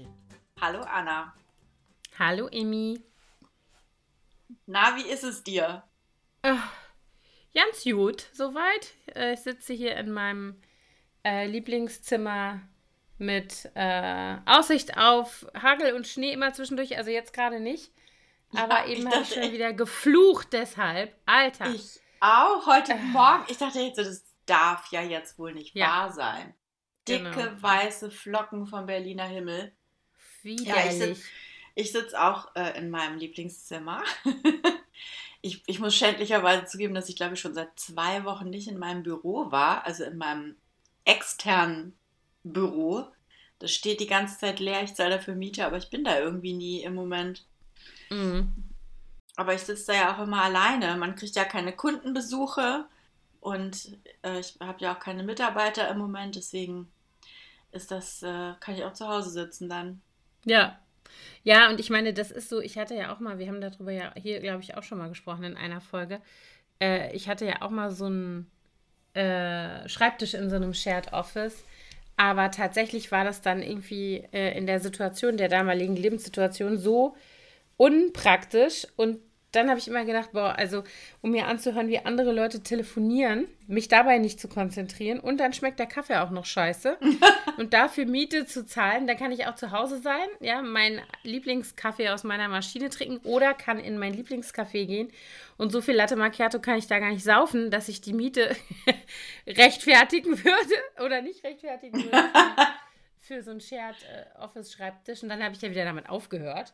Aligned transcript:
Gin. 0.00 0.14
Hallo 0.60 0.80
Anna. 0.80 1.34
Hallo 2.18 2.48
Emmy. 2.48 3.02
Na, 4.66 4.96
wie 4.96 5.08
ist 5.08 5.24
es 5.24 5.42
dir? 5.42 5.82
Äh, 6.42 6.56
ganz 7.54 7.84
gut, 7.84 8.26
soweit. 8.32 8.94
Äh, 9.14 9.34
ich 9.34 9.40
sitze 9.40 9.72
hier 9.72 9.96
in 9.96 10.10
meinem 10.10 10.60
äh, 11.24 11.46
Lieblingszimmer 11.46 12.60
mit 13.18 13.70
äh, 13.74 14.36
Aussicht 14.46 14.96
auf 14.96 15.46
Hagel 15.54 15.94
und 15.94 16.06
Schnee 16.06 16.32
immer 16.32 16.52
zwischendurch, 16.52 16.96
also 16.96 17.10
jetzt 17.10 17.32
gerade 17.32 17.60
nicht. 17.60 17.92
Aber 18.54 18.86
ja, 18.86 18.86
eben 18.86 19.10
habe 19.10 19.22
ich 19.22 19.34
schon 19.34 19.52
wieder 19.52 19.72
geflucht 19.72 20.52
deshalb. 20.52 21.14
Alter. 21.26 21.72
Ich 21.74 22.00
auch 22.20 22.66
heute 22.66 22.92
äh. 22.92 22.98
Morgen. 22.98 23.44
Ich 23.48 23.58
dachte 23.58 23.80
jetzt, 23.80 23.98
das 23.98 24.24
darf 24.46 24.90
ja 24.90 25.02
jetzt 25.02 25.38
wohl 25.38 25.52
nicht 25.52 25.74
ja. 25.76 25.86
wahr 25.86 26.12
sein. 26.12 26.54
Dicke 27.06 27.30
genau. 27.30 27.62
weiße 27.62 28.10
Flocken 28.10 28.66
vom 28.66 28.86
Berliner 28.86 29.26
Himmel. 29.26 29.76
Widerlich. 30.42 30.66
Ja, 30.66 30.86
ich 31.74 31.92
sitze 31.92 32.02
sitz 32.02 32.14
auch 32.14 32.54
äh, 32.54 32.76
in 32.78 32.90
meinem 32.90 33.18
Lieblingszimmer. 33.18 34.02
ich, 35.40 35.62
ich 35.66 35.78
muss 35.78 35.94
schändlicherweise 35.94 36.66
zugeben, 36.66 36.94
dass 36.94 37.08
ich 37.08 37.16
glaube 37.16 37.34
ich 37.34 37.40
schon 37.40 37.54
seit 37.54 37.78
zwei 37.78 38.24
Wochen 38.24 38.50
nicht 38.50 38.68
in 38.68 38.78
meinem 38.78 39.02
Büro 39.02 39.50
war, 39.50 39.86
also 39.86 40.04
in 40.04 40.18
meinem 40.18 40.56
externen 41.04 41.96
Büro. 42.42 43.06
Das 43.58 43.70
steht 43.70 44.00
die 44.00 44.06
ganze 44.06 44.38
Zeit 44.38 44.60
leer. 44.60 44.82
Ich 44.82 44.94
zahle 44.94 45.16
dafür 45.16 45.34
Miete, 45.34 45.66
aber 45.66 45.76
ich 45.76 45.90
bin 45.90 46.04
da 46.04 46.18
irgendwie 46.18 46.54
nie 46.54 46.82
im 46.82 46.94
Moment. 46.94 47.44
Mhm. 48.10 48.52
Aber 49.36 49.54
ich 49.54 49.62
sitze 49.62 49.88
da 49.88 49.94
ja 49.94 50.14
auch 50.14 50.22
immer 50.22 50.42
alleine. 50.42 50.96
Man 50.96 51.14
kriegt 51.14 51.36
ja 51.36 51.44
keine 51.44 51.74
Kundenbesuche 51.74 52.86
und 53.40 53.98
äh, 54.22 54.40
ich 54.40 54.56
habe 54.60 54.80
ja 54.80 54.94
auch 54.94 55.00
keine 55.00 55.22
Mitarbeiter 55.22 55.88
im 55.88 55.98
Moment. 55.98 56.36
Deswegen 56.36 56.90
ist 57.72 57.90
das, 57.90 58.22
äh, 58.22 58.54
kann 58.60 58.74
ich 58.74 58.84
auch 58.84 58.92
zu 58.92 59.08
Hause 59.08 59.30
sitzen 59.30 59.68
dann. 59.68 60.02
Ja. 60.44 60.78
Ja, 61.42 61.70
und 61.70 61.80
ich 61.80 61.90
meine, 61.90 62.12
das 62.12 62.30
ist 62.30 62.48
so, 62.50 62.60
ich 62.60 62.76
hatte 62.76 62.94
ja 62.94 63.14
auch 63.14 63.20
mal, 63.20 63.38
wir 63.38 63.48
haben 63.48 63.60
darüber 63.60 63.92
ja 63.92 64.12
hier, 64.14 64.40
glaube 64.40 64.62
ich, 64.62 64.76
auch 64.76 64.82
schon 64.82 64.98
mal 64.98 65.08
gesprochen 65.08 65.44
in 65.44 65.56
einer 65.56 65.80
Folge. 65.80 66.20
Äh, 66.80 67.14
ich 67.16 67.28
hatte 67.28 67.46
ja 67.46 67.62
auch 67.62 67.70
mal 67.70 67.90
so 67.90 68.06
einen 68.06 68.50
äh, 69.14 69.88
Schreibtisch 69.88 70.34
in 70.34 70.50
so 70.50 70.56
einem 70.56 70.74
Shared 70.74 71.12
Office. 71.12 71.64
Aber 72.16 72.50
tatsächlich 72.50 73.10
war 73.12 73.24
das 73.24 73.40
dann 73.40 73.62
irgendwie 73.62 74.22
äh, 74.32 74.56
in 74.56 74.66
der 74.66 74.80
Situation, 74.80 75.38
der 75.38 75.48
damaligen 75.48 75.96
Lebenssituation 75.96 76.78
so 76.78 77.16
unpraktisch 77.78 78.86
und 78.96 79.20
dann 79.52 79.68
habe 79.68 79.80
ich 79.80 79.88
immer 79.88 80.04
gedacht, 80.04 80.30
boah, 80.32 80.54
also 80.56 80.84
um 81.22 81.32
mir 81.32 81.46
anzuhören, 81.46 81.88
wie 81.88 81.98
andere 81.98 82.32
Leute 82.32 82.62
telefonieren, 82.62 83.48
mich 83.66 83.88
dabei 83.88 84.18
nicht 84.18 84.40
zu 84.40 84.48
konzentrieren. 84.48 85.18
Und 85.18 85.38
dann 85.38 85.52
schmeckt 85.52 85.78
der 85.78 85.86
Kaffee 85.86 86.16
auch 86.16 86.30
noch 86.30 86.44
scheiße. 86.44 86.98
Und 87.56 87.74
dafür 87.74 88.06
Miete 88.06 88.46
zu 88.46 88.64
zahlen, 88.64 89.06
dann 89.06 89.16
kann 89.16 89.32
ich 89.32 89.46
auch 89.46 89.56
zu 89.56 89.72
Hause 89.72 89.98
sein, 89.98 90.28
ja, 90.40 90.62
meinen 90.62 91.00
Lieblingskaffee 91.24 92.10
aus 92.10 92.24
meiner 92.24 92.48
Maschine 92.48 92.90
trinken 92.90 93.26
oder 93.26 93.52
kann 93.54 93.78
in 93.78 93.98
mein 93.98 94.14
Lieblingscafé 94.14 94.86
gehen. 94.86 95.12
Und 95.56 95.72
so 95.72 95.80
viel 95.80 95.94
Latte 95.94 96.16
Macchiato 96.16 96.60
kann 96.60 96.78
ich 96.78 96.86
da 96.86 97.00
gar 97.00 97.10
nicht 97.10 97.24
saufen, 97.24 97.70
dass 97.70 97.88
ich 97.88 98.00
die 98.00 98.12
Miete 98.12 98.56
rechtfertigen 99.46 100.42
würde 100.44 101.04
oder 101.04 101.22
nicht 101.22 101.44
rechtfertigen 101.44 102.04
würde 102.04 102.30
für 103.18 103.42
so 103.42 103.50
einen 103.50 103.60
Shared 103.60 103.96
äh, 104.04 104.38
Office 104.38 104.72
Schreibtisch 104.72 105.22
und 105.22 105.28
dann 105.28 105.42
habe 105.42 105.54
ich 105.54 105.60
ja 105.60 105.70
wieder 105.70 105.84
damit 105.84 106.08
aufgehört. 106.08 106.72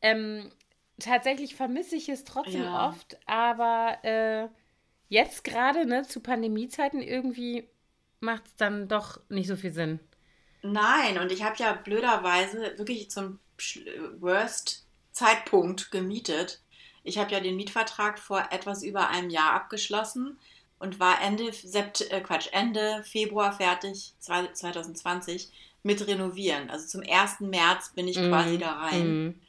Ähm, 0.00 0.50
tatsächlich 0.98 1.54
vermisse 1.54 1.96
ich 1.96 2.08
es 2.08 2.24
trotzdem 2.24 2.64
ja. 2.64 2.88
oft, 2.88 3.18
aber 3.26 3.98
äh, 4.02 4.48
jetzt 5.08 5.44
gerade, 5.44 5.86
ne, 5.86 6.02
zu 6.02 6.20
Pandemiezeiten 6.20 7.00
irgendwie 7.00 7.68
macht 8.20 8.46
es 8.46 8.56
dann 8.56 8.88
doch 8.88 9.20
nicht 9.28 9.48
so 9.48 9.56
viel 9.56 9.72
Sinn. 9.72 10.00
Nein, 10.62 11.18
und 11.18 11.32
ich 11.32 11.42
habe 11.42 11.56
ja 11.58 11.72
blöderweise 11.72 12.78
wirklich 12.78 13.10
zum 13.10 13.40
Worst 14.20 14.86
Zeitpunkt 15.10 15.90
gemietet. 15.90 16.60
Ich 17.04 17.18
habe 17.18 17.32
ja 17.32 17.40
den 17.40 17.56
Mietvertrag 17.56 18.18
vor 18.18 18.46
etwas 18.50 18.82
über 18.82 19.08
einem 19.08 19.30
Jahr 19.30 19.52
abgeschlossen 19.54 20.38
und 20.78 21.00
war 21.00 21.20
Ende, 21.22 21.52
Sept 21.52 22.12
äh, 22.12 22.20
Quatsch, 22.20 22.48
Ende 22.52 23.02
Februar 23.04 23.52
fertig, 23.52 24.14
2020, 24.20 25.50
mit 25.82 26.06
Renovieren. 26.06 26.70
Also 26.70 26.86
zum 26.86 27.02
1. 27.08 27.40
März 27.40 27.92
bin 27.94 28.06
ich 28.06 28.18
mm, 28.18 28.28
quasi 28.28 28.58
da 28.58 28.72
rein. 28.72 29.26
Mm. 29.26 29.40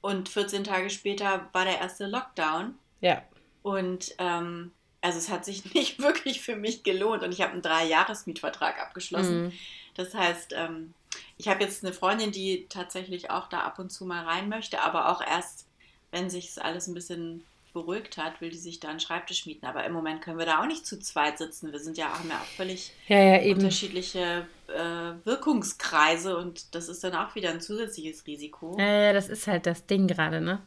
Und 0.00 0.28
14 0.28 0.64
Tage 0.64 0.90
später 0.90 1.48
war 1.52 1.64
der 1.64 1.78
erste 1.78 2.06
Lockdown. 2.06 2.74
Ja. 3.00 3.22
Und 3.62 4.14
ähm, 4.18 4.72
also 5.00 5.18
es 5.18 5.30
hat 5.30 5.44
sich 5.44 5.64
nicht 5.74 6.00
wirklich 6.00 6.40
für 6.40 6.56
mich 6.56 6.82
gelohnt 6.82 7.22
und 7.22 7.32
ich 7.32 7.40
habe 7.42 7.52
einen 7.52 7.62
Drei-Jahres-Mietvertrag 7.62 8.80
abgeschlossen. 8.80 9.44
Mhm. 9.44 9.52
Das 9.94 10.14
heißt, 10.14 10.54
ähm, 10.56 10.94
ich 11.36 11.48
habe 11.48 11.62
jetzt 11.62 11.84
eine 11.84 11.92
Freundin, 11.92 12.32
die 12.32 12.66
tatsächlich 12.68 13.30
auch 13.30 13.48
da 13.48 13.60
ab 13.60 13.78
und 13.78 13.90
zu 13.90 14.04
mal 14.04 14.24
rein 14.24 14.48
möchte, 14.48 14.80
aber 14.82 15.08
auch 15.10 15.20
erst, 15.20 15.66
wenn 16.10 16.30
sich 16.30 16.62
alles 16.62 16.86
ein 16.86 16.94
bisschen 16.94 17.44
beruhigt 17.72 18.16
hat, 18.16 18.40
will 18.40 18.50
die 18.50 18.58
sich 18.58 18.80
da 18.80 18.88
einen 18.88 19.00
Schreibtisch 19.00 19.46
mieten. 19.46 19.66
Aber 19.66 19.84
im 19.84 19.92
Moment 19.92 20.22
können 20.22 20.38
wir 20.38 20.46
da 20.46 20.60
auch 20.60 20.66
nicht 20.66 20.86
zu 20.86 20.98
zweit 20.98 21.38
sitzen. 21.38 21.72
Wir 21.72 21.78
sind 21.78 21.98
ja 21.98 22.12
auch 22.12 22.24
mehr 22.24 22.40
völlig 22.56 22.92
ja, 23.08 23.36
ja, 23.36 23.54
unterschiedliche 23.54 24.46
äh, 24.68 25.24
Wirkungskreise 25.24 26.36
und 26.36 26.74
das 26.74 26.88
ist 26.88 27.04
dann 27.04 27.14
auch 27.14 27.34
wieder 27.34 27.50
ein 27.50 27.60
zusätzliches 27.60 28.26
Risiko. 28.26 28.76
Ja, 28.78 29.02
ja, 29.02 29.12
das 29.12 29.28
ist 29.28 29.46
halt 29.46 29.66
das 29.66 29.86
Ding 29.86 30.06
gerade, 30.06 30.40
ne? 30.40 30.62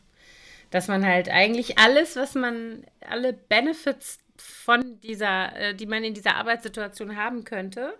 Dass 0.70 0.88
man 0.88 1.06
halt 1.06 1.30
eigentlich 1.30 1.78
alles, 1.78 2.16
was 2.16 2.36
man, 2.36 2.86
alle 3.08 3.34
Benefits 3.34 4.20
von 4.38 5.00
dieser, 5.02 5.56
äh, 5.56 5.76
die 5.76 5.86
man 5.86 6.04
in 6.04 6.14
dieser 6.14 6.36
Arbeitssituation 6.36 7.16
haben 7.16 7.44
könnte, 7.44 7.94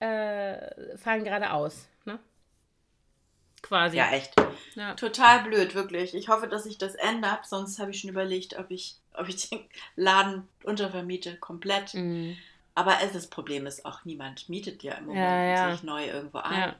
äh, 0.00 0.96
fallen 0.96 1.24
gerade 1.24 1.52
aus? 1.52 1.88
Quasi. 3.62 3.96
Ja, 3.96 4.10
echt. 4.10 4.34
Ja. 4.74 4.94
Total 4.94 5.42
blöd, 5.42 5.74
wirklich. 5.74 6.14
Ich 6.14 6.28
hoffe, 6.28 6.48
dass 6.48 6.64
sich 6.64 6.78
das 6.78 6.94
ändert, 6.94 7.46
sonst 7.46 7.78
habe 7.78 7.90
ich 7.90 8.00
schon 8.00 8.10
überlegt, 8.10 8.58
ob 8.58 8.70
ich, 8.70 8.96
ob 9.14 9.28
ich 9.28 9.48
den 9.48 9.60
Laden 9.96 10.48
untervermiete, 10.62 11.36
komplett. 11.36 11.94
Mhm. 11.94 12.36
Aber 12.74 12.96
das 13.12 13.26
Problem 13.26 13.66
ist 13.66 13.84
auch, 13.84 14.04
niemand 14.04 14.48
mietet 14.48 14.84
ja 14.84 14.94
im 14.94 15.06
Moment 15.06 15.24
ja, 15.24 15.44
ja. 15.44 15.72
sich 15.72 15.82
neu 15.82 16.06
irgendwo 16.06 16.38
ein. 16.38 16.74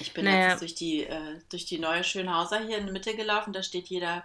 Ich 0.00 0.12
bin 0.12 0.24
naja. 0.24 0.50
jetzt 0.50 0.60
durch 0.60 0.74
die, 0.74 1.04
äh, 1.04 1.38
durch 1.48 1.64
die 1.64 1.78
neue 1.78 2.04
Schönhauser 2.04 2.58
hier 2.60 2.76
in 2.76 2.84
der 2.84 2.92
Mitte 2.92 3.16
gelaufen, 3.16 3.52
da 3.52 3.62
steht 3.62 3.88
jeder 3.88 4.24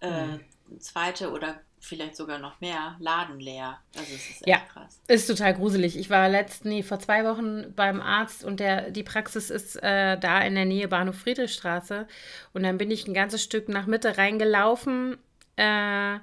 äh, 0.00 0.26
mhm. 0.26 0.40
zweite 0.80 1.30
oder 1.30 1.60
vielleicht 1.82 2.16
sogar 2.16 2.38
noch 2.38 2.60
mehr 2.60 2.96
Laden 3.00 3.40
leer. 3.40 3.78
Also 3.96 4.14
es 4.14 4.30
ist 4.30 4.46
echt 4.46 4.46
ja, 4.46 4.58
krass. 4.72 5.00
Ist 5.08 5.26
total 5.26 5.54
gruselig. 5.54 5.98
Ich 5.98 6.10
war 6.10 6.28
letzt, 6.28 6.64
nee, 6.64 6.82
vor 6.82 6.98
zwei 6.98 7.24
Wochen 7.24 7.74
beim 7.74 8.00
Arzt 8.00 8.44
und 8.44 8.60
der, 8.60 8.90
die 8.90 9.02
Praxis 9.02 9.50
ist 9.50 9.76
äh, 9.82 10.18
da 10.18 10.40
in 10.40 10.54
der 10.54 10.64
Nähe 10.64 10.88
Bahnhof 10.88 11.16
Friedrichstraße. 11.16 12.06
Und 12.52 12.62
dann 12.62 12.78
bin 12.78 12.90
ich 12.90 13.06
ein 13.06 13.14
ganzes 13.14 13.42
Stück 13.42 13.68
nach 13.68 13.86
Mitte 13.86 14.16
reingelaufen. 14.16 15.18
Äh, 15.56 16.18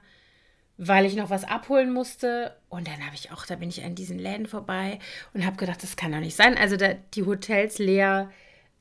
weil 0.81 1.05
ich 1.05 1.15
noch 1.17 1.29
was 1.29 1.43
abholen 1.43 1.91
musste. 1.91 2.55
Und 2.69 2.87
dann 2.87 3.05
habe 3.05 3.13
ich 3.13 3.31
auch, 3.33 3.45
da 3.45 3.55
bin 3.55 3.67
ich 3.67 3.83
an 3.83 3.95
diesen 3.95 4.17
Läden 4.17 4.47
vorbei 4.47 4.99
und 5.33 5.45
habe 5.45 5.57
gedacht, 5.57 5.83
das 5.83 5.97
kann 5.97 6.13
doch 6.13 6.19
nicht 6.19 6.37
sein. 6.37 6.57
Also 6.57 6.77
da, 6.77 6.93
die 6.93 7.25
Hotels 7.25 7.79
leer, 7.79 8.31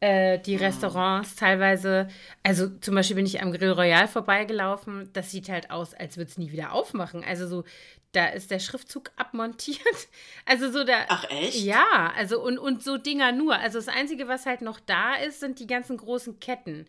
äh, 0.01 0.39
die 0.39 0.57
Restaurants 0.57 1.37
teilweise. 1.37 2.09
Also 2.43 2.69
zum 2.69 2.95
Beispiel 2.95 3.17
bin 3.17 3.27
ich 3.27 3.43
am 3.43 3.53
Grill 3.53 3.73
Royal 3.73 4.09
vorbeigelaufen. 4.09 5.11
Das 5.13 5.31
sieht 5.31 5.49
halt 5.49 5.71
aus, 5.71 5.95
als 5.95 6.17
würde 6.17 6.31
es 6.31 6.39
nie 6.39 6.53
wieder 6.53 6.73
aufmachen. 6.73 7.25
Also 7.25 7.47
so, 7.47 7.65
da 8.13 8.27
ist 8.27 8.51
der 8.51 8.59
Schriftzug 8.59 9.11
abmontiert. 9.17 9.79
Also 10.47 10.71
so 10.71 10.83
der. 10.83 11.05
Ach 11.09 11.29
echt? 11.29 11.57
Ja, 11.57 12.11
also 12.17 12.43
und, 12.43 12.59
und 12.59 12.83
so 12.83 12.97
Dinger 12.97 13.33
nur. 13.33 13.59
Also 13.59 13.79
das 13.79 13.89
Einzige, 13.89 14.29
was 14.29 14.47
halt 14.47 14.63
noch 14.63 14.81
da 14.81 15.15
ist, 15.17 15.41
sind 15.41 15.59
die 15.59 15.67
ganzen 15.67 15.99
großen 15.99 16.41
Ketten. 16.41 16.87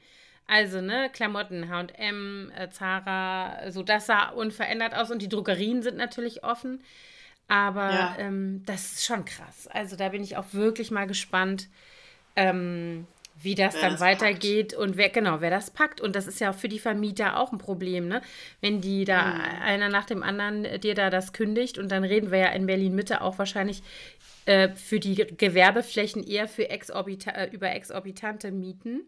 Also, 0.50 0.81
ne, 0.81 1.12
Klamotten, 1.13 1.69
HM, 1.69 2.51
äh, 2.57 2.72
Zara, 2.72 3.69
so 3.69 3.83
das 3.83 4.07
sah 4.07 4.30
unverändert 4.30 4.95
aus 4.95 5.12
und 5.12 5.22
die 5.22 5.30
Drogerien 5.30 5.83
sind 5.83 5.95
natürlich 5.95 6.44
offen. 6.44 6.83
Aber 7.48 7.92
ja. 7.92 8.16
ähm, 8.18 8.63
das 8.66 8.94
ist 8.94 9.06
schon 9.06 9.25
krass. 9.25 9.68
Also, 9.68 9.95
da 9.95 10.10
bin 10.10 10.24
ich 10.24 10.38
auch 10.38 10.45
wirklich 10.54 10.89
mal 10.89 11.06
gespannt, 11.06 11.68
ähm, 12.39 13.07
wie 13.41 13.56
das 13.56 13.75
wer 13.75 13.81
dann 13.81 13.91
das 13.94 14.01
weitergeht 14.01 14.69
packt. 14.69 14.81
und 14.81 14.97
wer, 14.97 15.09
genau, 15.09 15.41
wer 15.41 15.50
das 15.50 15.71
packt. 15.71 16.01
Und 16.01 16.15
das 16.15 16.27
ist 16.27 16.39
ja 16.39 16.51
auch 16.51 16.56
für 16.56 16.68
die 16.68 16.80
Vermieter 16.80 17.38
auch 17.38 17.51
ein 17.51 17.57
Problem, 17.57 18.07
ne? 18.07 18.21
Wenn 18.62 18.81
die 18.81 19.06
da 19.06 19.33
mhm. 19.33 19.41
einer 19.62 19.89
nach 19.89 20.06
dem 20.06 20.24
anderen 20.24 20.81
dir 20.81 20.95
da 20.95 21.09
das 21.09 21.33
kündigt 21.33 21.77
und 21.77 21.89
dann 21.89 22.03
reden 22.03 22.31
wir 22.31 22.39
ja 22.39 22.50
in 22.50 22.65
Berlin 22.65 22.95
Mitte 22.95 23.21
auch 23.21 23.38
wahrscheinlich 23.38 23.81
äh, 24.45 24.69
für 24.69 25.00
die 25.00 25.15
Gewerbeflächen 25.15 26.24
eher 26.25 26.47
für 26.47 26.69
exorbita 26.69 27.31
äh, 27.31 27.50
über 27.51 27.71
exorbitante 27.71 28.51
Mieten. 28.51 29.01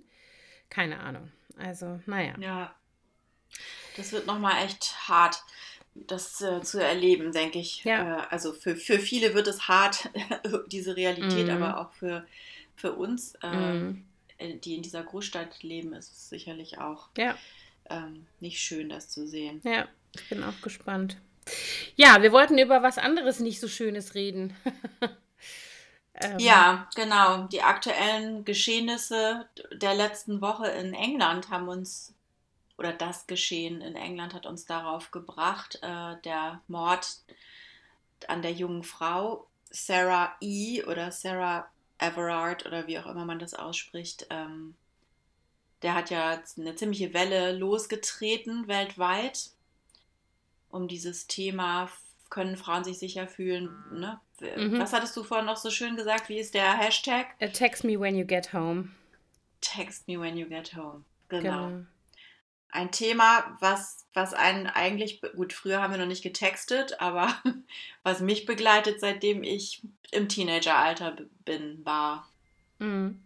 Keine 0.70 1.00
Ahnung. 1.00 1.32
Also, 1.58 2.00
naja. 2.06 2.34
Ja. 2.40 2.76
Das 3.98 4.14
wird 4.14 4.26
nochmal 4.26 4.64
echt 4.66 5.10
hart, 5.10 5.44
das 5.94 6.40
äh, 6.42 6.62
zu 6.62 6.82
erleben, 6.82 7.34
denke 7.34 7.60
ich. 7.60 7.84
Ja. 7.84 8.20
Äh, 8.20 8.28
also 8.30 8.54
für, 8.54 8.78
für 8.78 9.00
viele 9.00 9.34
wird 9.34 9.48
es 9.48 9.68
hart, 9.68 10.10
diese 10.68 10.96
Realität, 10.96 11.48
mhm. 11.48 11.62
aber 11.62 11.82
auch 11.82 11.92
für, 11.92 12.26
für 12.82 12.94
uns, 12.94 13.36
äh, 13.44 13.74
mhm. 13.74 14.06
die 14.40 14.76
in 14.76 14.82
dieser 14.82 15.04
Großstadt 15.04 15.62
leben, 15.62 15.94
ist 15.94 16.12
es 16.12 16.30
sicherlich 16.30 16.80
auch 16.80 17.10
ja. 17.16 17.36
ähm, 17.90 18.26
nicht 18.40 18.60
schön, 18.60 18.90
das 18.90 19.08
zu 19.08 19.28
sehen. 19.28 19.62
Ja, 19.64 19.88
ich 20.16 20.28
bin 20.30 20.44
auch 20.44 20.60
gespannt. 20.62 21.18
Ja, 21.96 22.22
wir 22.24 22.32
wollten 22.32 22.58
über 22.58 22.82
was 22.82 22.98
anderes 22.98 23.40
nicht 23.40 23.60
so 23.60 23.68
Schönes 23.68 24.16
reden. 24.16 24.56
ähm. 26.16 26.40
Ja, 26.40 26.90
genau. 26.96 27.44
Die 27.48 27.62
aktuellen 27.62 28.46
Geschehnisse 28.46 29.48
der 29.72 29.94
letzten 29.94 30.42
Woche 30.42 30.68
in 30.70 30.96
England 30.96 31.52
haben 31.52 31.68
uns, 31.68 32.16
oder 32.78 32.94
das 32.94 33.28
Geschehen 33.28 33.82
in 33.82 33.96
England 33.96 34.34
hat 34.34 34.48
uns 34.48 34.66
darauf 34.66 35.12
gebracht, 35.12 35.80
äh, 35.84 36.16
der 36.24 36.62
Mord 36.68 37.08
an 38.28 38.42
der 38.42 38.54
jungen 38.54 38.84
Frau 38.84 39.48
Sarah 39.70 40.36
E. 40.42 40.84
oder 40.84 41.12
Sarah 41.12 41.70
Everard 42.02 42.66
oder 42.66 42.88
wie 42.88 43.00
auch 43.00 43.06
immer 43.06 43.26
man 43.26 43.40
das 43.40 43.54
ausspricht. 43.54 44.28
Ähm, 44.30 44.76
der 45.82 45.96
hat 45.96 46.10
ja 46.10 46.42
eine 46.58 46.76
ziemliche 46.76 47.14
Welle 47.14 47.54
losgetreten 47.54 48.68
weltweit 48.68 49.52
um 50.70 50.88
dieses 50.88 51.28
Thema, 51.28 51.90
können 52.30 52.56
Frauen 52.56 52.84
sich 52.84 52.98
sicher 52.98 53.28
fühlen. 53.28 53.70
Ne? 53.92 54.20
Mhm. 54.40 54.80
Was 54.80 54.94
hattest 54.94 55.16
du 55.18 55.24
vorhin 55.24 55.46
noch 55.46 55.58
so 55.58 55.70
schön 55.70 55.96
gesagt? 55.96 56.30
Wie 56.30 56.40
ist 56.40 56.54
der 56.54 56.78
Hashtag? 56.78 57.36
Uh, 57.42 57.48
text 57.48 57.84
me 57.84 58.00
when 58.00 58.16
you 58.16 58.26
get 58.26 58.54
home. 58.54 58.92
Text 59.60 60.08
me 60.08 60.20
when 60.20 60.38
you 60.38 60.48
get 60.48 60.76
home. 60.76 61.04
Genau. 61.30 61.68
genau. 61.68 61.86
Ein 62.72 62.92
Thema, 62.92 63.58
was, 63.60 64.06
was 64.14 64.34
einen 64.34 64.68
eigentlich, 64.68 65.22
gut, 65.36 65.54
früher 65.54 65.82
haben 65.82 65.92
wir 65.92 66.00
noch 66.00 66.06
nicht 66.06 66.24
getextet, 66.24 67.00
aber 67.00 67.34
was 68.04 68.22
mich 68.22 68.46
begleitet, 68.46 69.00
seitdem 69.00 69.44
ich 69.44 69.82
im 70.12 70.30
Teenageralter 70.30 71.18
bin, 71.46 71.86
war. 71.86 72.28
Mhm. 72.80 73.22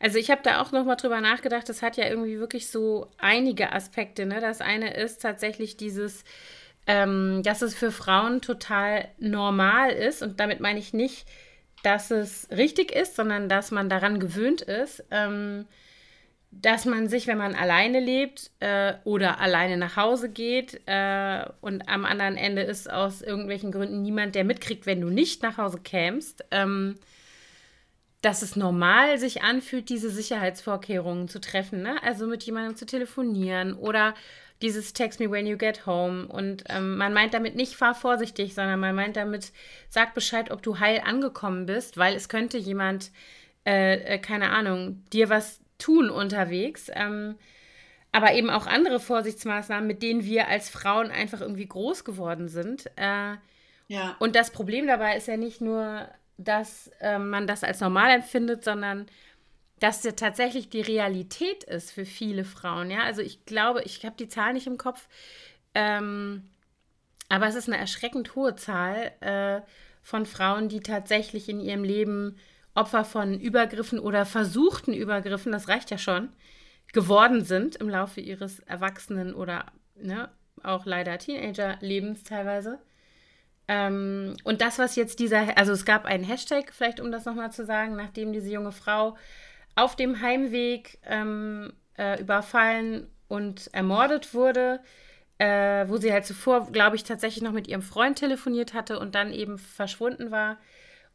Also 0.00 0.18
ich 0.18 0.30
habe 0.30 0.42
da 0.42 0.60
auch 0.60 0.72
noch 0.72 0.84
mal 0.84 0.96
drüber 0.96 1.20
nachgedacht, 1.20 1.68
das 1.68 1.82
hat 1.82 1.96
ja 1.96 2.08
irgendwie 2.08 2.38
wirklich 2.38 2.68
so 2.68 3.08
einige 3.18 3.72
Aspekte. 3.72 4.26
Ne? 4.26 4.40
Das 4.40 4.60
eine 4.60 4.94
ist 4.94 5.22
tatsächlich 5.22 5.76
dieses, 5.76 6.24
ähm, 6.86 7.42
dass 7.44 7.62
es 7.62 7.74
für 7.74 7.92
Frauen 7.92 8.40
total 8.40 9.08
normal 9.18 9.90
ist. 9.92 10.22
Und 10.22 10.40
damit 10.40 10.60
meine 10.60 10.78
ich 10.78 10.92
nicht, 10.92 11.26
dass 11.82 12.10
es 12.10 12.48
richtig 12.50 12.92
ist, 12.92 13.16
sondern 13.16 13.48
dass 13.48 13.70
man 13.70 13.88
daran 13.88 14.20
gewöhnt 14.20 14.62
ist, 14.62 15.04
ähm, 15.10 15.66
dass 16.52 16.84
man 16.84 17.08
sich, 17.08 17.26
wenn 17.26 17.38
man 17.38 17.54
alleine 17.54 18.00
lebt 18.00 18.50
äh, 18.58 18.94
oder 19.04 19.40
alleine 19.40 19.76
nach 19.76 19.96
Hause 19.96 20.28
geht 20.28 20.80
äh, 20.86 21.44
und 21.60 21.88
am 21.88 22.04
anderen 22.04 22.36
Ende 22.36 22.62
ist 22.62 22.90
aus 22.90 23.22
irgendwelchen 23.22 23.70
Gründen 23.70 24.02
niemand, 24.02 24.34
der 24.34 24.44
mitkriegt, 24.44 24.84
wenn 24.84 25.00
du 25.00 25.08
nicht 25.08 25.42
nach 25.42 25.58
Hause 25.58 25.78
kämst, 25.78 26.44
ähm, 26.50 26.96
dass 28.20 28.42
es 28.42 28.56
normal 28.56 29.18
sich 29.18 29.42
anfühlt, 29.42 29.88
diese 29.88 30.10
Sicherheitsvorkehrungen 30.10 31.28
zu 31.28 31.40
treffen. 31.40 31.82
Ne? 31.82 32.02
Also 32.02 32.26
mit 32.26 32.42
jemandem 32.42 32.76
zu 32.76 32.84
telefonieren 32.84 33.74
oder 33.74 34.14
dieses 34.60 34.92
Text 34.92 35.20
me 35.20 35.30
when 35.30 35.46
you 35.46 35.56
get 35.56 35.86
home. 35.86 36.26
Und 36.26 36.64
ähm, 36.68 36.96
man 36.98 37.14
meint 37.14 37.32
damit 37.32 37.54
nicht, 37.54 37.76
fahr 37.76 37.94
vorsichtig, 37.94 38.54
sondern 38.54 38.80
man 38.80 38.94
meint 38.94 39.16
damit, 39.16 39.52
sag 39.88 40.14
Bescheid, 40.14 40.50
ob 40.50 40.62
du 40.62 40.80
heil 40.80 41.00
angekommen 41.04 41.66
bist, 41.66 41.96
weil 41.96 42.14
es 42.14 42.28
könnte 42.28 42.58
jemand, 42.58 43.10
äh, 43.64 43.94
äh, 44.00 44.18
keine 44.18 44.50
Ahnung, 44.50 45.02
dir 45.12 45.30
was 45.30 45.59
tun 45.80 46.10
unterwegs. 46.10 46.90
Ähm, 46.94 47.36
aber 48.12 48.32
eben 48.34 48.50
auch 48.50 48.66
andere 48.66 48.98
Vorsichtsmaßnahmen, 48.98 49.86
mit 49.86 50.02
denen 50.02 50.24
wir 50.24 50.48
als 50.48 50.68
Frauen 50.68 51.10
einfach 51.10 51.40
irgendwie 51.40 51.66
groß 51.66 52.04
geworden 52.04 52.48
sind. 52.48 52.86
Äh, 52.96 53.36
ja. 53.88 54.16
Und 54.18 54.36
das 54.36 54.50
Problem 54.50 54.86
dabei 54.86 55.16
ist 55.16 55.28
ja 55.28 55.36
nicht 55.36 55.60
nur, 55.60 56.08
dass 56.36 56.90
äh, 57.00 57.18
man 57.18 57.46
das 57.46 57.62
als 57.62 57.80
normal 57.80 58.10
empfindet, 58.10 58.64
sondern 58.64 59.06
dass 59.78 60.04
ja 60.04 60.12
tatsächlich 60.12 60.68
die 60.68 60.82
Realität 60.82 61.64
ist 61.64 61.92
für 61.92 62.04
viele 62.04 62.44
Frauen. 62.44 62.90
Ja, 62.90 63.02
also 63.04 63.22
ich 63.22 63.46
glaube, 63.46 63.82
ich 63.82 64.04
habe 64.04 64.16
die 64.16 64.28
Zahl 64.28 64.52
nicht 64.52 64.66
im 64.66 64.76
Kopf, 64.76 65.08
ähm, 65.74 66.50
aber 67.28 67.46
es 67.46 67.54
ist 67.54 67.68
eine 67.68 67.78
erschreckend 67.78 68.34
hohe 68.34 68.56
Zahl 68.56 69.12
äh, 69.20 69.60
von 70.02 70.26
Frauen, 70.26 70.68
die 70.68 70.80
tatsächlich 70.80 71.48
in 71.48 71.60
ihrem 71.60 71.84
Leben 71.84 72.36
Opfer 72.74 73.04
von 73.04 73.38
Übergriffen 73.40 73.98
oder 73.98 74.24
versuchten 74.26 74.92
Übergriffen, 74.92 75.52
das 75.52 75.68
reicht 75.68 75.90
ja 75.90 75.98
schon, 75.98 76.30
geworden 76.92 77.44
sind 77.44 77.76
im 77.76 77.88
Laufe 77.88 78.20
ihres 78.20 78.60
Erwachsenen- 78.60 79.34
oder 79.34 79.66
ne, 79.96 80.28
auch 80.62 80.86
leider 80.86 81.18
Teenager-Lebens 81.18 82.24
teilweise. 82.24 82.78
Ähm, 83.68 84.36
und 84.44 84.62
das, 84.62 84.78
was 84.78 84.96
jetzt 84.96 85.20
dieser, 85.20 85.56
also 85.56 85.72
es 85.72 85.84
gab 85.84 86.04
einen 86.04 86.24
Hashtag, 86.24 86.72
vielleicht 86.72 87.00
um 87.00 87.12
das 87.12 87.24
nochmal 87.24 87.52
zu 87.52 87.64
sagen, 87.64 87.94
nachdem 87.96 88.32
diese 88.32 88.50
junge 88.50 88.72
Frau 88.72 89.16
auf 89.76 89.94
dem 89.94 90.20
Heimweg 90.20 90.98
ähm, 91.04 91.72
äh, 91.96 92.20
überfallen 92.20 93.06
und 93.28 93.72
ermordet 93.72 94.34
wurde, 94.34 94.80
äh, 95.38 95.88
wo 95.88 95.96
sie 95.96 96.12
halt 96.12 96.26
zuvor, 96.26 96.70
glaube 96.72 96.96
ich, 96.96 97.04
tatsächlich 97.04 97.42
noch 97.42 97.52
mit 97.52 97.68
ihrem 97.68 97.82
Freund 97.82 98.18
telefoniert 98.18 98.74
hatte 98.74 98.98
und 98.98 99.14
dann 99.14 99.32
eben 99.32 99.56
verschwunden 99.56 100.30
war. 100.30 100.58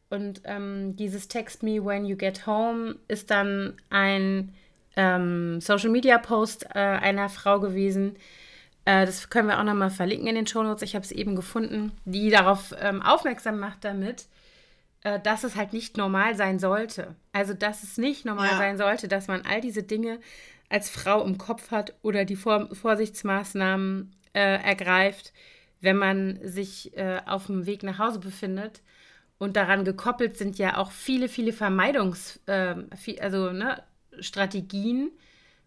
Und 0.09 0.41
ähm, 0.45 0.95
dieses 0.95 1.27
Text 1.27 1.63
Me 1.63 1.83
When 1.83 2.05
You 2.05 2.15
Get 2.15 2.45
Home 2.45 2.95
ist 3.07 3.31
dann 3.31 3.73
ein 3.89 4.53
ähm, 4.95 5.59
Social 5.61 5.89
Media 5.89 6.17
Post 6.17 6.65
äh, 6.73 6.79
einer 6.79 7.29
Frau 7.29 7.59
gewesen. 7.59 8.15
Äh, 8.85 9.05
das 9.05 9.29
können 9.29 9.47
wir 9.47 9.59
auch 9.59 9.63
nochmal 9.63 9.89
verlinken 9.89 10.27
in 10.27 10.35
den 10.35 10.47
Show 10.47 10.63
Notes. 10.63 10.83
Ich 10.83 10.95
habe 10.95 11.03
es 11.03 11.11
eben 11.11 11.35
gefunden, 11.35 11.91
die 12.05 12.29
darauf 12.29 12.73
ähm, 12.79 13.01
aufmerksam 13.01 13.59
macht 13.59 13.83
damit, 13.83 14.27
äh, 15.03 15.19
dass 15.19 15.43
es 15.43 15.55
halt 15.55 15.73
nicht 15.73 15.97
normal 15.97 16.35
sein 16.35 16.59
sollte. 16.59 17.15
Also, 17.33 17.53
dass 17.53 17.83
es 17.83 17.97
nicht 17.97 18.25
normal 18.25 18.51
ja. 18.51 18.57
sein 18.57 18.77
sollte, 18.77 19.07
dass 19.07 19.27
man 19.27 19.41
all 19.41 19.59
diese 19.59 19.83
Dinge 19.83 20.19
als 20.69 20.89
Frau 20.89 21.23
im 21.23 21.37
Kopf 21.37 21.71
hat 21.71 21.93
oder 22.01 22.25
die 22.25 22.35
Vor 22.35 22.73
Vorsichtsmaßnahmen 22.73 24.15
äh, 24.33 24.63
ergreift, 24.63 25.33
wenn 25.81 25.97
man 25.97 26.39
sich 26.43 26.95
äh, 26.97 27.21
auf 27.25 27.47
dem 27.47 27.65
Weg 27.65 27.83
nach 27.83 27.99
Hause 27.99 28.19
befindet. 28.19 28.81
Und 29.37 29.57
daran 29.57 29.83
gekoppelt 29.83 30.37
sind 30.37 30.57
ja 30.57 30.77
auch 30.77 30.91
viele, 30.91 31.27
viele 31.27 31.51
Vermeidungs-, 31.51 32.39
äh, 32.47 32.75
also 33.19 33.51
ne, 33.51 33.83
Strategien. 34.19 35.11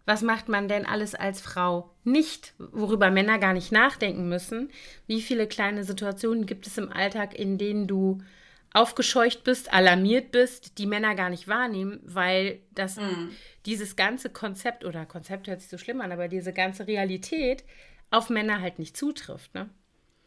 Was 0.06 0.22
macht 0.22 0.48
man 0.48 0.68
denn 0.68 0.86
alles 0.86 1.14
als 1.14 1.42
Frau 1.42 1.94
nicht, 2.02 2.54
worüber 2.58 3.10
Männer 3.10 3.38
gar 3.38 3.52
nicht 3.52 3.72
nachdenken 3.72 4.28
müssen? 4.28 4.70
Wie 5.06 5.20
viele 5.20 5.46
kleine 5.46 5.84
Situationen 5.84 6.46
gibt 6.46 6.66
es 6.66 6.78
im 6.78 6.90
Alltag, 6.90 7.38
in 7.38 7.58
denen 7.58 7.86
du 7.86 8.22
aufgescheucht 8.72 9.44
bist, 9.44 9.72
alarmiert 9.72 10.30
bist, 10.30 10.78
die 10.78 10.86
Männer 10.86 11.14
gar 11.14 11.30
nicht 11.30 11.48
wahrnehmen, 11.48 12.00
weil 12.04 12.60
das 12.70 12.96
mhm. 12.96 13.30
dieses 13.66 13.96
ganze 13.96 14.30
Konzept 14.30 14.84
oder 14.84 15.06
Konzept 15.06 15.46
hört 15.46 15.60
sich 15.60 15.70
so 15.70 15.78
schlimm 15.78 16.00
an, 16.00 16.12
aber 16.12 16.28
diese 16.28 16.52
ganze 16.52 16.86
Realität 16.86 17.64
auf 18.10 18.30
Männer 18.30 18.60
halt 18.60 18.78
nicht 18.78 18.96
zutrifft, 18.96 19.54
ne? 19.54 19.68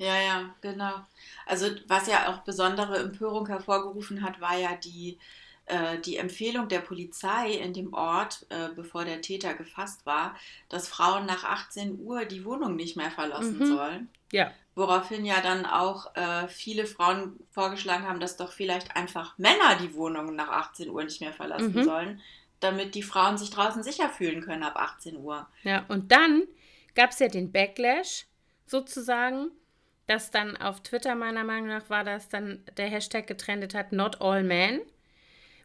Ja, 0.01 0.19
ja, 0.19 0.49
genau. 0.61 0.93
Also 1.45 1.67
was 1.87 2.07
ja 2.07 2.27
auch 2.27 2.39
besondere 2.39 2.97
Empörung 2.97 3.45
hervorgerufen 3.45 4.23
hat, 4.23 4.41
war 4.41 4.57
ja 4.57 4.75
die, 4.75 5.19
äh, 5.67 5.99
die 5.99 6.17
Empfehlung 6.17 6.67
der 6.67 6.79
Polizei 6.79 7.51
in 7.51 7.71
dem 7.71 7.93
Ort, 7.93 8.47
äh, 8.49 8.69
bevor 8.75 9.05
der 9.05 9.21
Täter 9.21 9.53
gefasst 9.53 10.07
war, 10.07 10.35
dass 10.69 10.87
Frauen 10.87 11.27
nach 11.27 11.43
18 11.43 11.99
Uhr 11.99 12.25
die 12.25 12.43
Wohnung 12.45 12.75
nicht 12.75 12.97
mehr 12.97 13.11
verlassen 13.11 13.59
mhm. 13.59 13.65
sollen. 13.67 14.09
Ja. 14.31 14.51
Woraufhin 14.73 15.23
ja 15.23 15.39
dann 15.39 15.67
auch 15.67 16.15
äh, 16.15 16.47
viele 16.47 16.87
Frauen 16.87 17.39
vorgeschlagen 17.51 18.07
haben, 18.07 18.19
dass 18.19 18.37
doch 18.37 18.51
vielleicht 18.51 18.95
einfach 18.95 19.37
Männer 19.37 19.75
die 19.79 19.93
Wohnungen 19.93 20.35
nach 20.35 20.49
18 20.49 20.89
Uhr 20.89 21.03
nicht 21.03 21.21
mehr 21.21 21.33
verlassen 21.33 21.75
mhm. 21.75 21.83
sollen, 21.83 22.21
damit 22.59 22.95
die 22.95 23.03
Frauen 23.03 23.37
sich 23.37 23.51
draußen 23.51 23.83
sicher 23.83 24.09
fühlen 24.09 24.41
können 24.41 24.63
ab 24.63 24.77
18 24.77 25.17
Uhr. 25.17 25.47
Ja, 25.61 25.85
und 25.89 26.11
dann 26.11 26.47
gab 26.95 27.11
es 27.11 27.19
ja 27.19 27.27
den 27.27 27.51
Backlash 27.51 28.25
sozusagen, 28.65 29.51
dass 30.07 30.31
dann 30.31 30.57
auf 30.57 30.81
Twitter 30.81 31.15
meiner 31.15 31.43
Meinung 31.43 31.67
nach 31.67 31.89
war, 31.89 32.03
dass 32.03 32.29
dann 32.29 32.63
der 32.77 32.87
Hashtag 32.87 33.27
getrendet 33.27 33.73
hat, 33.73 33.91
not 33.91 34.21
all 34.21 34.43
men. 34.43 34.81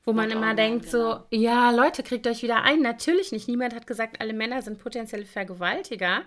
Wo 0.04 0.12
man 0.12 0.30
immer 0.30 0.54
denkt, 0.54 0.88
genau. 0.88 1.14
so, 1.14 1.36
ja, 1.36 1.72
Leute, 1.72 2.04
kriegt 2.04 2.28
euch 2.28 2.40
wieder 2.44 2.62
ein. 2.62 2.80
Natürlich 2.80 3.32
nicht. 3.32 3.48
Niemand 3.48 3.74
hat 3.74 3.88
gesagt, 3.88 4.20
alle 4.20 4.34
Männer 4.34 4.62
sind 4.62 4.78
potenzielle 4.78 5.26
Vergewaltiger. 5.26 6.22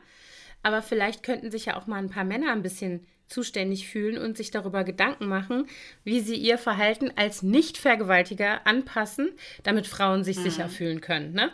Aber 0.63 0.82
vielleicht 0.82 1.24
könnten 1.24 1.50
sich 1.50 1.68
ja 1.68 1.78
auch 1.78 1.88
mal 1.88 1.96
ein 1.96 2.10
paar 2.10 2.25
Männer 2.25 2.51
ein 2.51 2.62
bisschen 2.62 3.08
zuständig 3.28 3.88
fühlen 3.88 4.18
und 4.18 4.36
sich 4.36 4.51
darüber 4.51 4.84
Gedanken 4.84 5.28
machen, 5.28 5.68
wie 6.04 6.20
sie 6.20 6.36
ihr 6.36 6.58
Verhalten 6.58 7.13
als 7.16 7.42
Nicht-Vergewaltiger 7.42 8.66
anpassen, 8.68 9.32
damit 9.63 9.88
Frauen 9.88 10.25
sich 10.25 10.38
mhm. 10.39 10.44
sicher 10.44 10.68
fühlen 10.68 11.00
können. 11.00 11.32
Ne? 11.32 11.51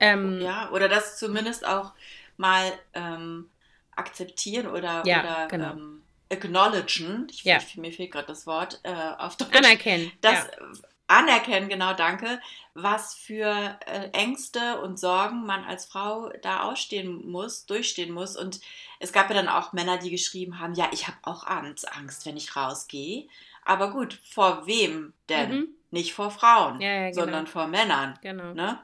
Ähm, 0.00 0.40
ja, 0.40 0.70
oder 0.70 0.88
das 0.88 1.18
zumindest 1.18 1.66
auch 1.66 1.92
mal 2.36 2.70
ähm, 2.92 3.48
akzeptieren 3.96 4.66
oder, 4.66 5.02
ja, 5.06 5.20
oder 5.20 5.48
genau. 5.48 5.72
ähm, 5.72 6.02
acknowledgen. 6.30 7.26
Ich, 7.30 7.44
ja. 7.44 7.58
ich, 7.58 7.76
mir 7.76 7.92
fehlt 7.92 8.12
gerade 8.12 8.26
das 8.26 8.46
Wort 8.46 8.80
äh, 8.82 8.92
auf 9.18 9.36
Deutsch. 9.36 9.56
Anerkennen. 9.56 10.12
Dass, 10.20 10.44
ja 10.44 10.66
anerkennen, 11.06 11.68
genau, 11.68 11.94
danke, 11.94 12.40
was 12.74 13.14
für 13.14 13.78
äh, 13.86 14.08
Ängste 14.12 14.80
und 14.80 14.98
Sorgen 14.98 15.44
man 15.44 15.64
als 15.64 15.84
Frau 15.84 16.30
da 16.42 16.62
ausstehen 16.62 17.30
muss, 17.30 17.66
durchstehen 17.66 18.12
muss. 18.12 18.36
Und 18.36 18.60
es 19.00 19.12
gab 19.12 19.28
ja 19.28 19.34
dann 19.34 19.48
auch 19.48 19.72
Männer, 19.72 19.98
die 19.98 20.10
geschrieben 20.10 20.58
haben, 20.58 20.74
ja, 20.74 20.88
ich 20.92 21.06
habe 21.06 21.18
auch 21.22 21.46
Angst, 21.46 21.86
wenn 22.24 22.36
ich 22.36 22.56
rausgehe. 22.56 23.28
Aber 23.64 23.90
gut, 23.90 24.18
vor 24.28 24.66
wem 24.66 25.12
denn? 25.28 25.50
Mhm. 25.50 25.68
Nicht 25.90 26.12
vor 26.12 26.32
Frauen, 26.32 26.80
ja, 26.80 27.10
genau. 27.10 27.14
sondern 27.14 27.46
vor 27.46 27.68
Männern. 27.68 28.18
Genau. 28.20 28.52
Ne? 28.52 28.80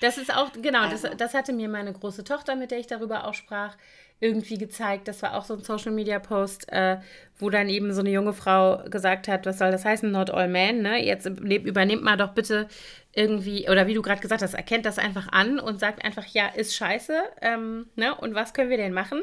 Das 0.00 0.18
ist 0.18 0.34
auch, 0.34 0.50
genau, 0.52 0.80
also. 0.80 1.06
das, 1.06 1.16
das 1.16 1.34
hatte 1.34 1.52
mir 1.52 1.68
meine 1.68 1.92
große 1.92 2.24
Tochter, 2.24 2.56
mit 2.56 2.72
der 2.72 2.80
ich 2.80 2.88
darüber 2.88 3.28
auch 3.28 3.34
sprach, 3.34 3.76
irgendwie 4.20 4.58
gezeigt. 4.58 5.08
Das 5.08 5.22
war 5.22 5.34
auch 5.34 5.44
so 5.44 5.54
ein 5.54 5.62
Social 5.62 5.92
Media 5.92 6.18
Post, 6.18 6.72
äh, 6.72 6.98
wo 7.38 7.50
dann 7.50 7.68
eben 7.68 7.92
so 7.92 8.00
eine 8.00 8.10
junge 8.10 8.32
Frau 8.32 8.82
gesagt 8.88 9.28
hat, 9.28 9.46
was 9.46 9.58
soll 9.58 9.70
das 9.70 9.84
heißen, 9.84 10.10
not 10.10 10.30
all 10.30 10.48
men, 10.48 10.82
ne? 10.82 11.04
Jetzt 11.04 11.26
übernehmt 11.26 12.02
mal 12.02 12.16
doch 12.16 12.32
bitte 12.32 12.68
irgendwie, 13.14 13.68
oder 13.68 13.86
wie 13.86 13.94
du 13.94 14.02
gerade 14.02 14.20
gesagt 14.20 14.42
hast, 14.42 14.54
erkennt 14.54 14.86
das 14.86 14.98
einfach 14.98 15.28
an 15.30 15.58
und 15.58 15.78
sagt 15.80 16.04
einfach, 16.04 16.26
ja, 16.26 16.48
ist 16.48 16.74
scheiße, 16.74 17.14
ähm, 17.42 17.86
ne? 17.96 18.14
Und 18.14 18.34
was 18.34 18.54
können 18.54 18.70
wir 18.70 18.76
denn 18.76 18.92
machen? 18.92 19.22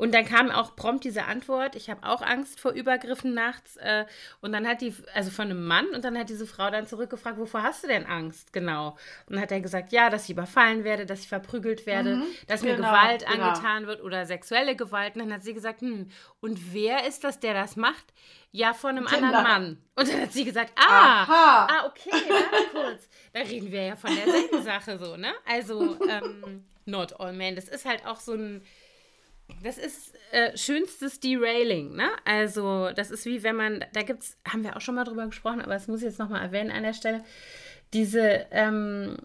Und 0.00 0.14
dann 0.14 0.24
kam 0.24 0.50
auch 0.50 0.76
prompt 0.76 1.04
diese 1.04 1.24
Antwort, 1.24 1.76
ich 1.76 1.90
habe 1.90 2.08
auch 2.08 2.22
Angst 2.22 2.58
vor 2.58 2.70
Übergriffen 2.70 3.34
nachts. 3.34 3.76
Äh, 3.76 4.06
und 4.40 4.50
dann 4.50 4.66
hat 4.66 4.80
die, 4.80 4.94
also 5.12 5.30
von 5.30 5.50
einem 5.50 5.66
Mann, 5.66 5.88
und 5.88 6.06
dann 6.06 6.16
hat 6.16 6.30
diese 6.30 6.46
Frau 6.46 6.70
dann 6.70 6.86
zurückgefragt, 6.86 7.36
wovor 7.36 7.62
hast 7.62 7.84
du 7.84 7.86
denn 7.88 8.06
Angst? 8.06 8.54
Genau. 8.54 8.96
Und 9.26 9.34
dann 9.34 9.42
hat 9.42 9.52
er 9.52 9.60
gesagt, 9.60 9.92
ja, 9.92 10.08
dass 10.08 10.24
ich 10.24 10.30
überfallen 10.30 10.84
werde, 10.84 11.04
dass 11.04 11.20
ich 11.20 11.28
verprügelt 11.28 11.84
werde, 11.84 12.16
mhm, 12.16 12.24
dass 12.46 12.62
genau, 12.62 12.76
mir 12.76 12.78
Gewalt 12.78 13.26
genau. 13.26 13.48
angetan 13.48 13.86
wird 13.86 14.02
oder 14.02 14.24
sexuelle 14.24 14.74
Gewalt. 14.74 15.16
Und 15.16 15.20
dann 15.20 15.34
hat 15.34 15.42
sie 15.42 15.52
gesagt, 15.52 15.82
hm, 15.82 16.10
und 16.40 16.72
wer 16.72 17.06
ist 17.06 17.22
das, 17.22 17.38
der 17.38 17.52
das 17.52 17.76
macht? 17.76 18.14
Ja, 18.52 18.72
von 18.72 18.96
einem 18.96 19.04
Kinder. 19.04 19.26
anderen 19.26 19.44
Mann. 19.44 19.78
Und 19.96 20.10
dann 20.10 20.22
hat 20.22 20.32
sie 20.32 20.46
gesagt, 20.46 20.72
ah, 20.76 21.24
Aha. 21.24 21.66
ah, 21.70 21.86
okay, 21.86 22.10
warte 22.10 22.70
kurz. 22.72 23.08
Da 23.34 23.40
reden 23.40 23.70
wir 23.70 23.84
ja 23.84 23.96
von 23.96 24.16
derselben 24.16 24.62
Sache 24.62 24.98
so, 24.98 25.18
ne? 25.18 25.34
Also, 25.46 25.98
ähm, 26.08 26.64
not 26.86 27.20
all 27.20 27.34
men. 27.34 27.54
Das 27.54 27.68
ist 27.68 27.84
halt 27.84 28.06
auch 28.06 28.18
so 28.18 28.32
ein 28.32 28.62
das 29.62 29.78
ist 29.78 30.14
äh, 30.32 30.56
schönstes 30.56 31.20
Derailing, 31.20 31.94
ne? 31.94 32.08
Also, 32.24 32.90
das 32.94 33.10
ist 33.10 33.26
wie 33.26 33.42
wenn 33.42 33.56
man, 33.56 33.84
da 33.92 34.02
gibt's, 34.02 34.36
haben 34.46 34.64
wir 34.64 34.76
auch 34.76 34.80
schon 34.80 34.94
mal 34.94 35.04
drüber 35.04 35.26
gesprochen, 35.26 35.60
aber 35.60 35.74
das 35.74 35.88
muss 35.88 36.00
ich 36.00 36.06
jetzt 36.06 36.18
nochmal 36.18 36.42
erwähnen 36.42 36.70
an 36.70 36.82
der 36.82 36.94
Stelle, 36.94 37.24
diese 37.92 38.46
ähm, 38.50 39.16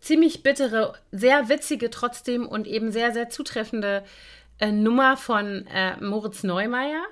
ziemlich 0.00 0.42
bittere, 0.42 0.94
sehr 1.12 1.48
witzige 1.48 1.90
trotzdem 1.90 2.46
und 2.46 2.66
eben 2.66 2.92
sehr, 2.92 3.12
sehr 3.12 3.28
zutreffende 3.28 4.04
äh, 4.58 4.72
Nummer 4.72 5.16
von 5.16 5.66
äh, 5.68 5.96
Moritz 6.02 6.42
Neumeier, 6.42 7.04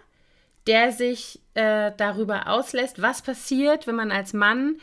der 0.67 0.93
sich 0.93 1.41
äh, 1.55 1.93
darüber 1.97 2.49
auslässt, 2.49 3.01
was 3.01 3.23
passiert, 3.23 3.87
wenn 3.87 3.97
man 3.97 4.13
als 4.13 4.33
Mann 4.33 4.77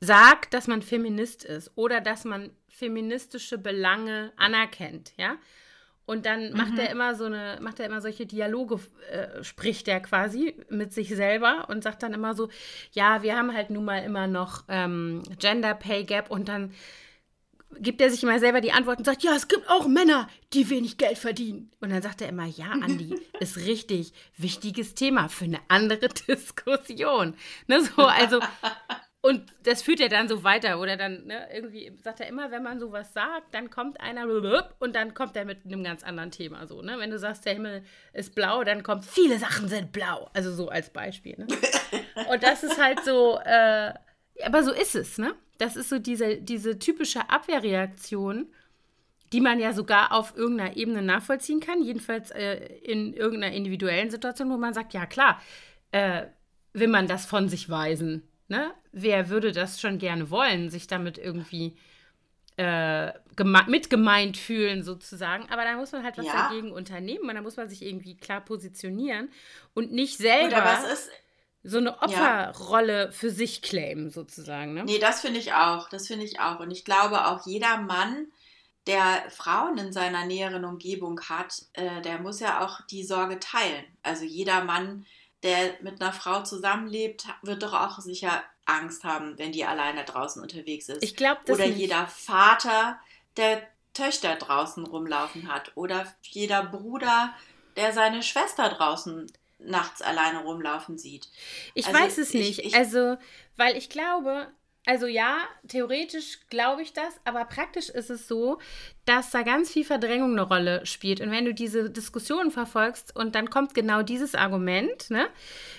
sagt, 0.00 0.54
dass 0.54 0.66
man 0.66 0.82
Feminist 0.82 1.44
ist 1.44 1.70
oder 1.76 2.00
dass 2.00 2.24
man 2.24 2.50
feministische 2.68 3.58
Belange 3.58 4.32
anerkennt, 4.36 5.12
ja? 5.16 5.36
Und 6.04 6.26
dann 6.26 6.52
macht 6.52 6.72
mhm. 6.72 6.78
er 6.78 6.90
immer 6.90 7.14
so 7.14 7.24
eine, 7.24 7.58
macht 7.60 7.78
er 7.78 7.86
immer 7.86 8.00
solche 8.00 8.26
Dialoge, 8.26 8.80
äh, 9.10 9.44
spricht 9.44 9.86
er 9.86 10.00
quasi 10.00 10.54
mit 10.68 10.92
sich 10.92 11.08
selber 11.14 11.66
und 11.68 11.84
sagt 11.84 12.02
dann 12.02 12.12
immer 12.12 12.34
so, 12.34 12.48
ja, 12.92 13.22
wir 13.22 13.36
haben 13.36 13.54
halt 13.54 13.70
nun 13.70 13.84
mal 13.84 13.98
immer 13.98 14.26
noch 14.26 14.64
ähm, 14.68 15.22
Gender 15.38 15.74
Pay 15.74 16.04
Gap 16.04 16.30
und 16.30 16.48
dann 16.48 16.72
gibt 17.78 18.00
er 18.00 18.10
sich 18.10 18.22
immer 18.22 18.38
selber 18.38 18.60
die 18.60 18.72
Antwort 18.72 18.98
und 18.98 19.04
sagt, 19.04 19.22
ja, 19.22 19.34
es 19.34 19.48
gibt 19.48 19.68
auch 19.68 19.86
Männer, 19.86 20.28
die 20.52 20.68
wenig 20.68 20.98
Geld 20.98 21.18
verdienen. 21.18 21.70
Und 21.80 21.90
dann 21.90 22.02
sagt 22.02 22.20
er 22.20 22.28
immer, 22.28 22.46
ja, 22.46 22.70
Andi, 22.70 23.14
ist 23.40 23.58
richtig, 23.58 24.12
wichtiges 24.36 24.94
Thema 24.94 25.28
für 25.28 25.44
eine 25.44 25.60
andere 25.68 26.08
Diskussion. 26.28 27.34
Ne, 27.66 27.82
so, 27.82 28.02
also 28.04 28.40
und 29.24 29.44
das 29.62 29.82
führt 29.82 30.00
ja 30.00 30.08
dann 30.08 30.28
so 30.28 30.42
weiter. 30.42 30.80
Oder 30.80 30.96
dann, 30.96 31.26
ne, 31.26 31.46
irgendwie 31.54 31.92
sagt 32.02 32.18
er 32.18 32.26
immer, 32.26 32.50
wenn 32.50 32.64
man 32.64 32.80
sowas 32.80 33.12
sagt, 33.12 33.54
dann 33.54 33.70
kommt 33.70 34.00
einer 34.00 34.26
und 34.80 34.96
dann 34.96 35.14
kommt 35.14 35.36
er 35.36 35.44
mit 35.44 35.64
einem 35.64 35.84
ganz 35.84 36.02
anderen 36.02 36.32
Thema 36.32 36.66
so. 36.66 36.82
Ne? 36.82 36.96
Wenn 36.98 37.10
du 37.10 37.18
sagst, 37.20 37.46
der 37.46 37.54
Himmel 37.54 37.84
ist 38.12 38.34
blau, 38.34 38.64
dann 38.64 38.82
kommt, 38.82 39.04
viele 39.04 39.38
Sachen 39.38 39.68
sind 39.68 39.92
blau. 39.92 40.28
Also 40.34 40.52
so 40.52 40.70
als 40.70 40.90
Beispiel. 40.90 41.36
Ne? 41.38 41.46
Und 42.32 42.42
das 42.42 42.64
ist 42.64 42.82
halt 42.82 43.04
so, 43.04 43.38
äh, 43.44 43.92
aber 44.44 44.64
so 44.64 44.72
ist 44.72 44.96
es, 44.96 45.18
ne? 45.18 45.34
Das 45.58 45.76
ist 45.76 45.88
so 45.88 46.00
diese, 46.00 46.38
diese 46.38 46.80
typische 46.80 47.30
Abwehrreaktion, 47.30 48.52
die 49.32 49.40
man 49.40 49.60
ja 49.60 49.72
sogar 49.72 50.10
auf 50.10 50.36
irgendeiner 50.36 50.76
Ebene 50.76 51.00
nachvollziehen 51.00 51.60
kann. 51.60 51.80
Jedenfalls 51.80 52.32
äh, 52.32 52.56
in 52.82 53.12
irgendeiner 53.12 53.54
individuellen 53.54 54.10
Situation, 54.10 54.50
wo 54.50 54.56
man 54.56 54.74
sagt, 54.74 54.94
ja 54.94 55.06
klar, 55.06 55.40
äh, 55.92 56.24
will 56.72 56.88
man 56.88 57.06
das 57.06 57.24
von 57.24 57.48
sich 57.48 57.70
weisen 57.70 58.28
Ne? 58.52 58.74
Wer 58.92 59.30
würde 59.30 59.50
das 59.52 59.80
schon 59.80 59.96
gerne 59.96 60.28
wollen, 60.28 60.68
sich 60.68 60.86
damit 60.86 61.16
irgendwie 61.16 61.74
äh, 62.58 63.12
mitgemeint 63.66 64.36
fühlen, 64.36 64.82
sozusagen. 64.82 65.48
Aber 65.48 65.64
da 65.64 65.74
muss 65.74 65.92
man 65.92 66.04
halt 66.04 66.18
was 66.18 66.26
ja. 66.26 66.48
dagegen 66.50 66.70
unternehmen 66.70 67.30
und 67.30 67.34
da 67.34 67.40
muss 67.40 67.56
man 67.56 67.70
sich 67.70 67.80
irgendwie 67.80 68.14
klar 68.14 68.42
positionieren 68.42 69.30
und 69.72 69.90
nicht 69.90 70.18
selber 70.18 70.84
so 71.62 71.78
eine 71.78 72.02
Opferrolle 72.02 73.04
ja. 73.06 73.10
für 73.10 73.30
sich 73.30 73.62
claimen, 73.62 74.10
sozusagen. 74.10 74.74
Ne? 74.74 74.84
Nee, 74.84 74.98
das 74.98 75.22
finde 75.22 75.40
ich 75.40 75.54
auch. 75.54 75.88
Das 75.88 76.08
finde 76.08 76.26
ich 76.26 76.38
auch. 76.38 76.60
Und 76.60 76.72
ich 76.72 76.84
glaube 76.84 77.26
auch, 77.26 77.46
jeder 77.46 77.78
Mann, 77.78 78.26
der 78.86 79.24
Frauen 79.30 79.78
in 79.78 79.94
seiner 79.94 80.26
näheren 80.26 80.66
Umgebung 80.66 81.18
hat, 81.22 81.54
äh, 81.72 82.02
der 82.02 82.18
muss 82.18 82.40
ja 82.40 82.62
auch 82.62 82.82
die 82.90 83.02
Sorge 83.02 83.38
teilen. 83.38 83.86
Also 84.02 84.26
jeder 84.26 84.62
Mann, 84.64 85.06
der 85.42 85.74
mit 85.80 86.00
einer 86.00 86.12
Frau 86.12 86.42
zusammenlebt, 86.42 87.26
wird 87.42 87.62
doch 87.62 87.72
auch 87.72 87.98
sicher 88.00 88.42
Angst 88.64 89.04
haben, 89.04 89.38
wenn 89.38 89.52
die 89.52 89.64
alleine 89.64 90.04
draußen 90.04 90.40
unterwegs 90.40 90.88
ist. 90.88 91.02
Ich 91.02 91.16
glaube 91.16 91.40
das 91.44 91.56
Oder 91.56 91.66
nicht. 91.66 91.78
jeder 91.78 92.06
Vater, 92.06 92.98
der 93.36 93.62
Töchter 93.94 94.36
draußen 94.36 94.86
rumlaufen 94.86 95.52
hat. 95.52 95.72
Oder 95.74 96.06
jeder 96.22 96.64
Bruder, 96.64 97.34
der 97.76 97.92
seine 97.92 98.22
Schwester 98.22 98.68
draußen 98.68 99.30
nachts 99.58 100.02
alleine 100.02 100.40
rumlaufen 100.40 100.98
sieht. 100.98 101.28
Ich 101.74 101.86
also 101.86 101.98
weiß 101.98 102.18
es 102.18 102.34
nicht. 102.34 102.60
Ich, 102.60 102.74
also, 102.74 103.16
weil 103.56 103.76
ich 103.76 103.90
glaube, 103.90 104.48
also 104.84 105.06
ja, 105.06 105.38
theoretisch 105.68 106.40
glaube 106.50 106.82
ich 106.82 106.92
das, 106.92 107.14
aber 107.24 107.44
praktisch 107.44 107.88
ist 107.88 108.10
es 108.10 108.26
so, 108.26 108.58
dass 109.04 109.30
da 109.30 109.42
ganz 109.42 109.70
viel 109.70 109.84
Verdrängung 109.84 110.32
eine 110.32 110.42
Rolle 110.42 110.84
spielt. 110.86 111.20
Und 111.20 111.30
wenn 111.30 111.44
du 111.44 111.54
diese 111.54 111.88
Diskussion 111.88 112.50
verfolgst 112.50 113.14
und 113.14 113.36
dann 113.36 113.48
kommt 113.48 113.74
genau 113.74 114.02
dieses 114.02 114.34
Argument, 114.34 115.08
ne? 115.08 115.28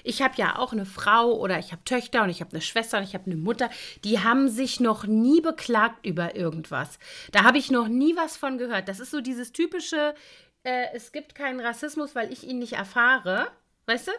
Ich 0.05 0.22
habe 0.22 0.36
ja 0.38 0.57
auch 0.57 0.72
eine 0.72 0.86
Frau 0.86 1.33
oder 1.33 1.60
ich 1.60 1.74
habe 1.74 1.83
Töchter 1.83 2.24
und 2.24 2.29
ich 2.29 2.39
habe 2.39 2.51
eine 2.51 2.62
Schwester 2.62 2.98
und 2.98 3.03
ich 3.03 3.13
habe 3.13 3.25
eine 3.25 3.36
Mutter, 3.36 3.69
die 4.05 4.19
haben 4.19 4.48
sich 4.48 4.79
noch 4.79 5.05
nie 5.05 5.41
beklagt 5.41 6.05
über 6.05 6.36
irgendwas. 6.38 6.98
Da 7.33 7.43
habe 7.43 7.57
ich 7.57 7.72
noch 7.72 7.89
nie 7.89 8.15
was 8.15 8.38
von 8.38 8.57
gehört. 8.57 8.88
Das 8.88 9.01
ist 9.01 9.12
so 9.12 9.19
dieses 9.19 9.51
typische, 9.51 10.15
äh, 10.63 10.86
es 10.93 11.12
gibt 11.12 11.36
keinen 11.36 11.60
Rassismus, 11.60 12.15
weil 12.15 12.31
ich 12.31 12.45
ihn 12.45 12.60
nicht 12.60 12.74
erfahre. 12.74 13.51
Weißt 13.86 14.07
du? 14.07 14.12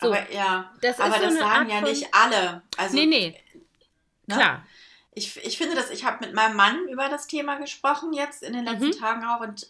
So, 0.00 0.06
aber 0.06 0.32
ja, 0.32 0.72
das 0.80 0.98
aber 0.98 1.18
das 1.18 1.34
so 1.34 1.40
sagen 1.40 1.70
Art 1.70 1.70
ja 1.70 1.80
nicht 1.82 2.06
alle. 2.12 2.62
Also, 2.78 2.96
nee, 2.96 3.04
nee. 3.04 3.36
Ne? 4.30 4.36
Klar. 4.36 4.66
Ich, 5.12 5.36
ich 5.44 5.58
finde 5.58 5.74
das, 5.74 5.90
ich 5.90 6.04
habe 6.04 6.24
mit 6.24 6.34
meinem 6.34 6.56
Mann 6.56 6.86
über 6.88 7.08
das 7.08 7.26
Thema 7.26 7.56
gesprochen 7.56 8.12
jetzt 8.12 8.44
in 8.44 8.52
den 8.52 8.64
letzten 8.64 8.86
mhm. 8.86 8.98
Tagen 8.98 9.24
auch 9.24 9.40
und 9.40 9.68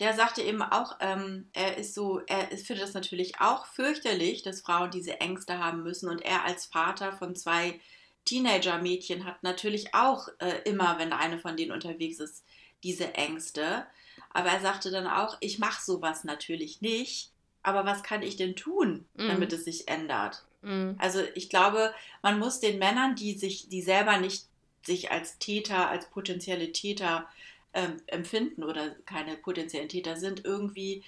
der 0.00 0.14
sagte 0.14 0.42
eben 0.42 0.62
auch, 0.62 0.96
ähm, 1.00 1.48
er 1.52 1.76
ist 1.76 1.94
so, 1.94 2.20
er 2.26 2.48
findet 2.58 2.82
das 2.82 2.94
natürlich 2.94 3.40
auch 3.40 3.66
fürchterlich, 3.66 4.42
dass 4.42 4.62
Frauen 4.62 4.90
diese 4.90 5.20
Ängste 5.20 5.58
haben 5.58 5.84
müssen 5.84 6.08
und 6.08 6.22
er 6.22 6.44
als 6.44 6.66
Vater 6.66 7.12
von 7.12 7.36
zwei 7.36 7.78
Teenager-Mädchen 8.24 9.24
hat 9.24 9.42
natürlich 9.42 9.94
auch 9.94 10.28
äh, 10.38 10.62
immer, 10.64 10.98
wenn 10.98 11.12
eine 11.12 11.38
von 11.38 11.56
denen 11.56 11.72
unterwegs 11.72 12.18
ist, 12.18 12.44
diese 12.82 13.14
Ängste. 13.14 13.86
Aber 14.32 14.50
er 14.50 14.60
sagte 14.60 14.90
dann 14.90 15.06
auch, 15.06 15.36
ich 15.40 15.58
mache 15.58 15.82
sowas 15.82 16.24
natürlich 16.24 16.80
nicht, 16.80 17.30
aber 17.62 17.84
was 17.84 18.02
kann 18.02 18.22
ich 18.22 18.36
denn 18.36 18.56
tun, 18.56 19.06
mhm. 19.14 19.28
damit 19.28 19.52
es 19.52 19.64
sich 19.64 19.88
ändert? 19.88 20.44
Mhm. 20.62 20.96
Also 20.98 21.22
ich 21.34 21.48
glaube, 21.48 21.92
man 22.22 22.38
muss 22.38 22.60
den 22.60 22.78
Männern, 22.78 23.14
die 23.14 23.34
sich, 23.34 23.68
die 23.68 23.82
selber 23.82 24.18
nicht 24.18 24.46
sich 24.82 25.10
als 25.10 25.38
Täter, 25.38 25.90
als 25.90 26.06
potenzielle 26.06 26.72
Täter 26.72 27.26
ähm, 27.74 28.00
empfinden 28.06 28.64
oder 28.64 28.90
keine 29.06 29.36
potenziellen 29.36 29.88
Täter 29.88 30.16
sind, 30.16 30.44
irgendwie 30.44 31.04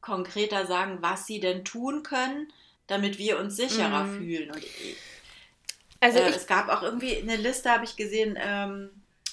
konkreter 0.00 0.66
sagen, 0.66 0.98
was 1.00 1.26
sie 1.26 1.40
denn 1.40 1.64
tun 1.64 2.02
können, 2.02 2.52
damit 2.86 3.18
wir 3.18 3.38
uns 3.38 3.56
sicherer 3.56 4.04
mhm. 4.04 4.18
fühlen. 4.18 4.50
Und 4.50 4.64
also 6.00 6.18
äh, 6.18 6.30
es 6.30 6.46
gab 6.46 6.68
auch 6.68 6.82
irgendwie 6.82 7.16
eine 7.16 7.36
Liste, 7.36 7.70
habe 7.70 7.84
ich 7.84 7.96
gesehen, 7.96 8.38
ähm, 8.40 8.90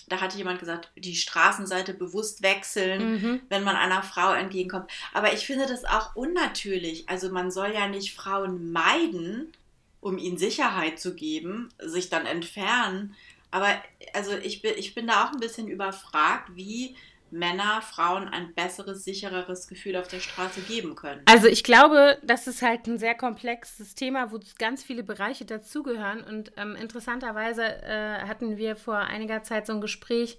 da 0.07 0.21
hatte 0.21 0.37
jemand 0.37 0.59
gesagt, 0.59 0.89
die 0.95 1.15
Straßenseite 1.15 1.93
bewusst 1.93 2.41
wechseln, 2.41 3.13
mhm. 3.13 3.41
wenn 3.49 3.63
man 3.63 3.75
einer 3.75 4.03
Frau 4.03 4.31
entgegenkommt. 4.33 4.89
Aber 5.13 5.33
ich 5.33 5.45
finde 5.45 5.65
das 5.65 5.83
auch 5.83 6.15
unnatürlich. 6.15 7.09
Also 7.09 7.29
man 7.29 7.51
soll 7.51 7.73
ja 7.73 7.87
nicht 7.87 8.15
Frauen 8.15 8.71
meiden, 8.71 9.51
um 9.99 10.17
ihnen 10.17 10.37
Sicherheit 10.37 10.99
zu 10.99 11.15
geben, 11.15 11.69
sich 11.79 12.09
dann 12.09 12.25
entfernen. 12.25 13.15
Aber 13.51 13.67
also 14.13 14.31
ich 14.37 14.61
bin, 14.61 14.73
ich 14.77 14.93
bin 14.95 15.07
da 15.07 15.25
auch 15.25 15.31
ein 15.31 15.39
bisschen 15.39 15.67
überfragt, 15.67 16.55
wie 16.55 16.95
Männer 17.29 17.81
Frauen 17.81 18.27
ein 18.29 18.53
besseres, 18.53 19.03
sichereres 19.03 19.67
Gefühl 19.67 19.97
auf 19.97 20.07
der 20.07 20.19
Straße 20.19 20.61
geben 20.61 20.95
können. 20.95 21.21
Also 21.25 21.47
ich 21.47 21.63
glaube, 21.63 22.17
das 22.23 22.47
ist 22.47 22.61
halt 22.61 22.87
ein 22.87 22.97
sehr 22.97 23.15
komplexes 23.15 23.95
Thema, 23.95 24.31
wo 24.31 24.39
ganz 24.57 24.83
viele 24.83 25.03
Bereiche 25.03 25.45
dazugehören. 25.45 26.23
Und 26.23 26.51
ähm, 26.57 26.75
interessanterweise 26.75 27.63
äh, 27.63 28.21
hatten 28.21 28.57
wir 28.57 28.75
vor 28.75 28.97
einiger 28.97 29.43
Zeit 29.43 29.67
so 29.67 29.73
ein 29.73 29.81
Gespräch, 29.81 30.37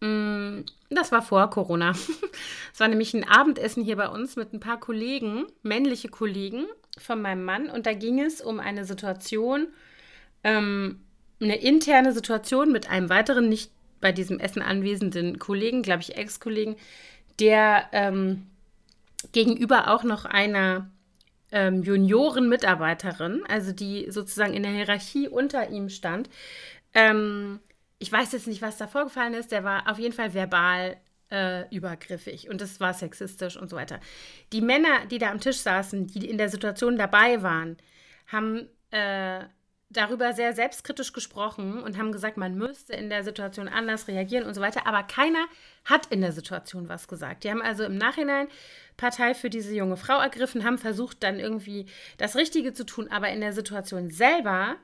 mm, 0.00 0.60
das 0.90 1.12
war 1.12 1.22
vor 1.22 1.50
Corona. 1.50 1.92
Es 2.72 2.80
war 2.80 2.88
nämlich 2.88 3.12
ein 3.12 3.28
Abendessen 3.28 3.82
hier 3.82 3.96
bei 3.96 4.08
uns 4.08 4.36
mit 4.36 4.52
ein 4.52 4.60
paar 4.60 4.78
Kollegen, 4.78 5.46
männliche 5.62 6.08
Kollegen 6.08 6.66
von 7.00 7.20
meinem 7.22 7.44
Mann. 7.44 7.70
Und 7.70 7.86
da 7.86 7.94
ging 7.94 8.20
es 8.20 8.40
um 8.40 8.60
eine 8.60 8.84
Situation, 8.84 9.68
ähm, 10.44 11.00
eine 11.40 11.56
interne 11.56 12.12
Situation 12.12 12.72
mit 12.72 12.90
einem 12.90 13.08
weiteren 13.08 13.48
nicht 13.48 13.70
bei 14.00 14.12
diesem 14.12 14.38
Essen 14.38 14.62
anwesenden 14.62 15.38
Kollegen, 15.38 15.82
glaube 15.82 16.02
ich, 16.02 16.16
Ex-Kollegen, 16.16 16.76
der 17.40 17.86
ähm, 17.92 18.46
gegenüber 19.32 19.88
auch 19.88 20.04
noch 20.04 20.24
einer 20.24 20.90
ähm, 21.50 21.82
Junioren-Mitarbeiterin, 21.82 23.44
also 23.48 23.72
die 23.72 24.10
sozusagen 24.10 24.54
in 24.54 24.62
der 24.62 24.72
Hierarchie 24.72 25.28
unter 25.28 25.70
ihm 25.70 25.88
stand. 25.88 26.28
Ähm, 26.94 27.60
ich 27.98 28.12
weiß 28.12 28.32
jetzt 28.32 28.46
nicht, 28.46 28.62
was 28.62 28.76
da 28.76 28.86
vorgefallen 28.86 29.34
ist. 29.34 29.50
Der 29.50 29.64
war 29.64 29.90
auf 29.90 29.98
jeden 29.98 30.14
Fall 30.14 30.34
verbal 30.34 30.96
äh, 31.30 31.68
übergriffig 31.74 32.48
und 32.48 32.60
das 32.60 32.80
war 32.80 32.94
sexistisch 32.94 33.56
und 33.56 33.68
so 33.70 33.76
weiter. 33.76 34.00
Die 34.52 34.60
Männer, 34.60 35.06
die 35.10 35.18
da 35.18 35.30
am 35.30 35.40
Tisch 35.40 35.58
saßen, 35.58 36.06
die 36.06 36.28
in 36.28 36.38
der 36.38 36.48
Situation 36.48 36.96
dabei 36.96 37.42
waren, 37.42 37.76
haben 38.26 38.68
äh, 38.90 39.44
darüber 39.90 40.34
sehr 40.34 40.52
selbstkritisch 40.52 41.12
gesprochen 41.12 41.82
und 41.82 41.96
haben 41.96 42.12
gesagt, 42.12 42.36
man 42.36 42.56
müsste 42.56 42.92
in 42.92 43.08
der 43.08 43.24
Situation 43.24 43.68
anders 43.68 44.06
reagieren 44.06 44.44
und 44.44 44.54
so 44.54 44.60
weiter. 44.60 44.86
Aber 44.86 45.02
keiner 45.02 45.46
hat 45.84 46.06
in 46.06 46.20
der 46.20 46.32
Situation 46.32 46.88
was 46.88 47.08
gesagt. 47.08 47.44
Die 47.44 47.50
haben 47.50 47.62
also 47.62 47.84
im 47.84 47.96
Nachhinein 47.96 48.48
Partei 48.96 49.34
für 49.34 49.48
diese 49.48 49.74
junge 49.74 49.96
Frau 49.96 50.18
ergriffen, 50.20 50.64
haben 50.64 50.78
versucht, 50.78 51.22
dann 51.22 51.40
irgendwie 51.40 51.86
das 52.18 52.36
Richtige 52.36 52.74
zu 52.74 52.84
tun. 52.84 53.08
Aber 53.10 53.30
in 53.30 53.40
der 53.40 53.52
Situation 53.52 54.10
selber 54.10 54.76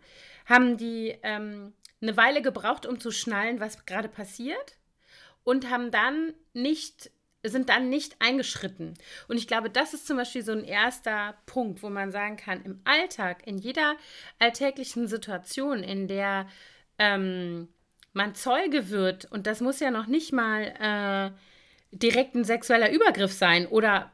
haben 0.47 0.79
die 0.79 1.19
ähm, 1.23 1.75
eine 2.01 2.17
Weile 2.17 2.41
gebraucht, 2.41 2.87
um 2.87 2.99
zu 2.99 3.11
schnallen, 3.11 3.61
was 3.61 3.85
gerade 3.85 4.09
passiert. 4.09 4.77
Und 5.45 5.71
haben 5.71 5.91
dann 5.91 6.35
nicht 6.53 7.11
sind 7.47 7.69
dann 7.69 7.91
nicht 7.91 8.17
eingeschritten. 8.21 8.95
Und 9.29 9.37
ich 9.37 9.47
glaube, 9.47 9.69
das 9.69 9.93
ist 9.93 10.07
zum 10.07 10.17
Beispiel 10.17 10.43
so 10.43 10.53
ein 10.53 10.65
erster 10.65 11.35
Punkt, 11.47 11.83
wo 11.83 11.91
man 11.91 12.11
sagen 12.11 12.37
kann, 12.37 12.65
im 12.65 12.81
Alltag, 12.85 13.47
in 13.47 13.59
jeder 13.59 13.97
alltäglichen 14.39 15.07
Situation, 15.09 15.83
in 15.83 16.09
der 16.09 16.49
ähm, 16.99 17.69
man 18.15 18.35
Zeuge 18.35 18.89
wird, 18.91 19.31
und 19.31 19.47
das 19.47 19.61
muss 19.61 19.81
ja 19.81 19.91
noch 19.91 20.07
nicht 20.07 20.33
mal 20.33 21.35
äh, 21.93 21.97
direkt 21.97 22.35
ein 22.35 22.45
sexueller 22.45 22.91
Übergriff 22.91 23.33
sein 23.33 23.67
oder 23.67 24.11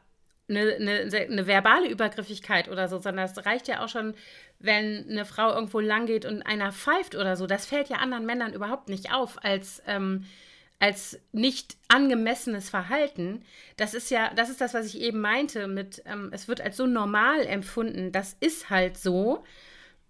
eine, 0.49 0.75
eine, 0.75 1.17
eine, 1.29 1.47
verbale 1.47 1.87
Übergriffigkeit 1.87 2.67
oder 2.67 2.89
so, 2.89 2.99
sondern 2.99 3.25
es 3.25 3.45
reicht 3.45 3.69
ja 3.69 3.83
auch 3.83 3.87
schon, 3.87 4.15
wenn 4.59 5.07
eine 5.09 5.23
Frau 5.23 5.53
irgendwo 5.53 5.79
lang 5.79 6.07
geht 6.07 6.25
und 6.25 6.41
einer 6.41 6.73
pfeift 6.73 7.15
oder 7.15 7.37
so. 7.37 7.47
Das 7.47 7.65
fällt 7.65 7.87
ja 7.87 7.97
anderen 7.97 8.25
Männern 8.25 8.53
überhaupt 8.53 8.89
nicht 8.89 9.13
auf 9.13 9.43
als 9.45 9.81
ähm, 9.87 10.25
als 10.81 11.19
nicht 11.31 11.77
angemessenes 11.89 12.71
Verhalten, 12.71 13.43
das 13.77 13.93
ist 13.93 14.09
ja, 14.09 14.33
das 14.33 14.49
ist 14.49 14.61
das, 14.61 14.73
was 14.73 14.87
ich 14.87 14.99
eben 14.99 15.21
meinte, 15.21 15.67
mit, 15.67 16.01
ähm, 16.07 16.29
es 16.33 16.47
wird 16.47 16.59
als 16.59 16.75
so 16.75 16.87
normal 16.87 17.45
empfunden, 17.45 18.11
das 18.11 18.35
ist 18.39 18.71
halt 18.71 18.97
so. 18.97 19.43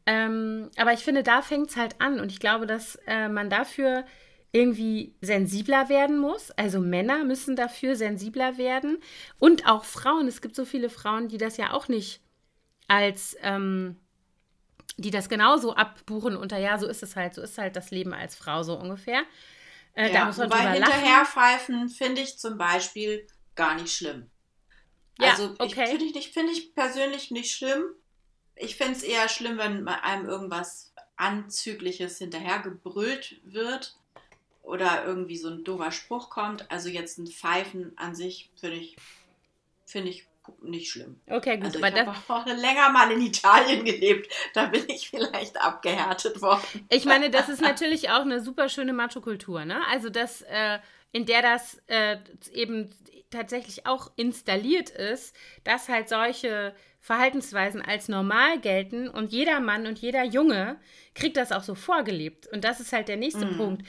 Ähm, 0.05 0.71
aber 0.77 0.93
ich 0.93 1.01
finde, 1.01 1.23
da 1.23 1.41
fängt 1.41 1.71
es 1.71 1.75
halt 1.75 1.99
an 1.99 2.21
und 2.21 2.31
ich 2.31 2.39
glaube, 2.39 2.67
dass 2.67 2.95
äh, 3.05 3.27
man 3.27 3.49
dafür 3.49 4.05
irgendwie 4.53 5.13
sensibler 5.19 5.89
werden 5.89 6.17
muss. 6.17 6.51
Also 6.51 6.79
Männer 6.79 7.25
müssen 7.25 7.57
dafür 7.57 7.97
sensibler 7.97 8.57
werden 8.57 8.97
und 9.39 9.67
auch 9.67 9.83
Frauen. 9.83 10.27
Es 10.29 10.41
gibt 10.41 10.55
so 10.55 10.63
viele 10.63 10.89
Frauen, 10.89 11.27
die 11.27 11.37
das 11.37 11.57
ja 11.57 11.73
auch 11.73 11.89
nicht 11.89 12.21
als, 12.87 13.35
ähm, 13.41 13.97
die 14.97 15.11
das 15.11 15.27
genauso 15.27 15.75
abbuchen 15.75 16.37
unter, 16.37 16.57
ja, 16.57 16.77
so 16.77 16.87
ist 16.87 17.03
es 17.03 17.17
halt, 17.17 17.33
so 17.33 17.41
ist 17.41 17.57
halt 17.57 17.75
das 17.75 17.91
Leben 17.91 18.13
als 18.13 18.35
Frau 18.35 18.63
so 18.63 18.79
ungefähr. 18.79 19.23
Äh, 19.93 20.07
ja, 20.07 20.19
da 20.19 20.25
muss 20.25 20.37
man 20.37 20.49
wobei 20.49 20.73
hinterherpfeifen 20.73 21.89
finde 21.89 22.21
ich 22.21 22.37
zum 22.37 22.57
Beispiel 22.57 23.27
gar 23.55 23.75
nicht 23.75 23.93
schlimm. 23.93 24.29
Ja, 25.19 25.31
also 25.31 25.55
okay. 25.59 25.87
finde 25.87 26.05
ich, 26.05 26.13
nicht, 26.13 26.33
find 26.33 26.49
ich 26.49 26.73
persönlich 26.73 27.31
nicht 27.31 27.53
schlimm. 27.53 27.83
Ich 28.55 28.75
finde 28.75 28.93
es 28.93 29.03
eher 29.03 29.27
schlimm, 29.27 29.57
wenn 29.57 29.87
einem 29.87 30.27
irgendwas 30.27 30.93
Anzügliches 31.15 32.17
hinterhergebrüllt 32.17 33.41
wird 33.43 33.97
oder 34.63 35.05
irgendwie 35.05 35.37
so 35.37 35.49
ein 35.49 35.63
doofer 35.63 35.91
Spruch 35.91 36.29
kommt. 36.29 36.69
Also 36.71 36.89
jetzt 36.89 37.17
ein 37.17 37.27
Pfeifen 37.27 37.97
an 37.97 38.15
sich 38.15 38.51
finde 38.59 38.77
ich, 38.77 38.95
find 39.85 40.07
ich 40.07 40.27
nicht 40.61 40.89
schlimm. 40.89 41.19
Okay, 41.27 41.57
gut. 41.57 41.65
Also 41.65 41.79
ich 41.79 41.93
habe 41.93 42.11
auch 42.27 42.45
länger 42.45 42.89
mal 42.89 43.11
in 43.11 43.21
Italien 43.21 43.85
gelebt. 43.85 44.31
Da 44.53 44.67
bin 44.67 44.83
ich 44.87 45.09
vielleicht 45.09 45.59
abgehärtet 45.61 46.41
worden. 46.41 46.61
Ich 46.89 47.05
meine, 47.05 47.29
das 47.29 47.49
ist 47.49 47.61
natürlich 47.61 48.09
auch 48.09 48.21
eine 48.21 48.41
super 48.41 48.69
schöne 48.69 48.93
Macho-Kultur, 48.93 49.65
ne? 49.65 49.81
Also 49.89 50.09
das, 50.09 50.41
äh, 50.43 50.79
in 51.11 51.25
der 51.25 51.41
das 51.41 51.81
äh, 51.87 52.17
eben 52.53 52.89
tatsächlich 53.29 53.85
auch 53.85 54.11
installiert 54.15 54.89
ist, 54.89 55.35
dass 55.63 55.89
halt 55.89 56.09
solche 56.09 56.75
Verhaltensweisen 56.99 57.81
als 57.81 58.09
normal 58.09 58.59
gelten 58.59 59.07
und 59.07 59.31
jeder 59.31 59.59
Mann 59.59 59.87
und 59.87 59.99
jeder 59.99 60.23
Junge 60.23 60.79
kriegt 61.15 61.37
das 61.37 61.51
auch 61.51 61.63
so 61.63 61.75
vorgelebt. 61.75 62.47
Und 62.47 62.63
das 62.63 62.79
ist 62.79 62.93
halt 62.93 63.07
der 63.07 63.17
nächste 63.17 63.45
mm. 63.45 63.57
Punkt. 63.57 63.81
Um, 63.81 63.87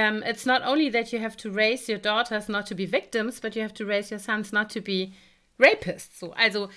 ähm, 0.00 0.24
it's 0.26 0.44
not 0.44 0.62
only 0.66 0.90
that 0.90 1.12
you 1.12 1.20
have 1.20 1.36
to 1.36 1.50
raise 1.50 1.88
your 1.88 1.98
daughters 1.98 2.48
not 2.48 2.66
to 2.66 2.74
be 2.74 2.90
victims, 2.90 3.40
but 3.40 3.54
you 3.54 3.62
have 3.62 3.74
to 3.74 3.84
raise 3.84 4.12
your 4.12 4.18
sons 4.18 4.50
not 4.50 4.72
to 4.72 4.80
be 4.80 5.12
Rapist. 5.58 6.18
So. 6.18 6.32
Also, 6.32 6.68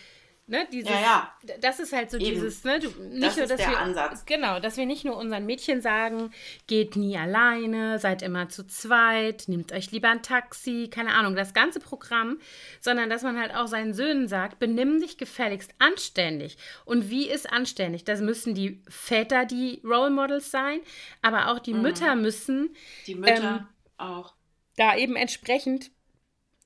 ne, 0.47 0.67
dieses, 0.71 0.89
ja, 0.89 1.01
ja. 1.01 1.57
das 1.59 1.79
ist 1.79 1.93
halt 1.93 2.09
so 2.09 2.17
Eben. 2.17 2.29
dieses, 2.29 2.63
ne, 2.63 2.79
du, 2.79 2.89
nicht 3.03 3.25
das 3.25 3.37
nur, 3.37 3.47
dass 3.47 3.59
wir, 3.59 3.77
Ansatz. 3.77 4.25
genau, 4.25 4.59
dass 4.59 4.77
wir 4.77 4.85
nicht 4.85 5.05
nur 5.05 5.17
unseren 5.17 5.45
Mädchen 5.45 5.81
sagen, 5.81 6.31
geht 6.67 6.95
nie 6.95 7.17
alleine, 7.17 7.99
seid 7.99 8.21
immer 8.21 8.49
zu 8.49 8.65
zweit, 8.65 9.45
nehmt 9.47 9.71
euch 9.71 9.91
lieber 9.91 10.09
ein 10.09 10.23
Taxi, 10.23 10.89
keine 10.91 11.13
Ahnung, 11.13 11.35
das 11.35 11.53
ganze 11.53 11.79
Programm, 11.79 12.39
sondern 12.79 13.09
dass 13.09 13.23
man 13.23 13.39
halt 13.39 13.53
auch 13.53 13.67
seinen 13.67 13.93
Söhnen 13.93 14.27
sagt, 14.27 14.59
benimm 14.59 14.99
dich 15.01 15.17
gefälligst 15.17 15.73
anständig. 15.79 16.57
Und 16.85 17.09
wie 17.09 17.29
ist 17.29 17.51
anständig? 17.51 18.05
Das 18.05 18.21
müssen 18.21 18.55
die 18.55 18.81
Väter 18.87 19.45
die 19.45 19.81
Role 19.83 20.09
Models 20.09 20.49
sein, 20.49 20.79
aber 21.21 21.51
auch 21.51 21.59
die 21.59 21.73
mhm. 21.73 21.81
Mütter 21.81 22.15
müssen 22.15 22.75
die 23.05 23.15
Mütter 23.15 23.67
ähm, 23.67 23.67
auch 23.97 24.33
da 24.77 24.95
eben 24.95 25.15
entsprechend 25.15 25.91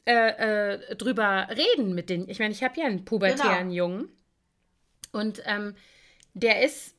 äh, 0.06 0.74
äh, 0.74 0.96
drüber 0.96 1.48
reden 1.50 1.94
mit 1.94 2.10
den. 2.10 2.28
Ich 2.28 2.40
meine, 2.40 2.54
ich 2.54 2.64
habe 2.64 2.80
ja 2.80 2.86
einen 2.86 3.06
pubertären 3.06 3.70
genau. 3.70 3.76
Jungen. 3.76 4.10
Und 5.12 5.42
ähm, 5.46 5.76
der 6.34 6.64
ist, 6.64 6.96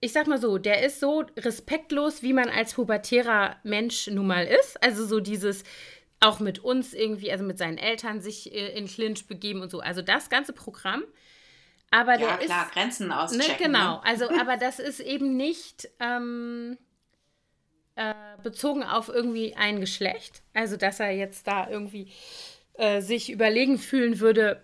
ich 0.00 0.12
sag 0.12 0.26
mal 0.28 0.40
so, 0.40 0.58
der 0.58 0.84
ist 0.84 1.00
so 1.00 1.24
respektlos, 1.36 2.22
wie 2.22 2.32
man 2.32 2.48
als 2.48 2.74
pubertärer 2.74 3.56
Mensch 3.64 4.06
nun 4.06 4.26
mal 4.26 4.46
ist. 4.46 4.82
Also 4.82 5.04
so 5.04 5.20
dieses 5.20 5.64
auch 6.20 6.40
mit 6.40 6.58
uns 6.60 6.94
irgendwie, 6.94 7.30
also 7.30 7.44
mit 7.44 7.58
seinen 7.58 7.78
Eltern 7.78 8.20
sich 8.20 8.52
äh, 8.52 8.76
in 8.76 8.86
Clinch 8.86 9.26
begeben 9.26 9.62
und 9.62 9.70
so. 9.70 9.80
Also 9.80 10.02
das 10.02 10.30
ganze 10.30 10.52
Programm. 10.52 11.04
Aber 11.90 12.18
ja, 12.18 12.36
der 12.36 12.46
klar, 12.46 12.66
ist, 12.66 12.72
Grenzen 12.72 13.08
ne, 13.08 13.20
auschecken. 13.20 13.46
Ne, 13.46 13.56
genau, 13.58 13.94
ne? 13.96 14.04
also 14.04 14.28
aber 14.40 14.56
das 14.56 14.78
ist 14.78 15.00
eben 15.00 15.36
nicht 15.36 15.88
ähm, 16.00 16.76
äh, 17.98 18.14
bezogen 18.44 18.84
auf 18.84 19.08
irgendwie 19.08 19.56
ein 19.56 19.80
Geschlecht. 19.80 20.42
Also, 20.54 20.76
dass 20.76 21.00
er 21.00 21.10
jetzt 21.10 21.48
da 21.48 21.68
irgendwie 21.68 22.12
äh, 22.74 23.00
sich 23.00 23.30
überlegen 23.30 23.76
fühlen 23.76 24.20
würde, 24.20 24.62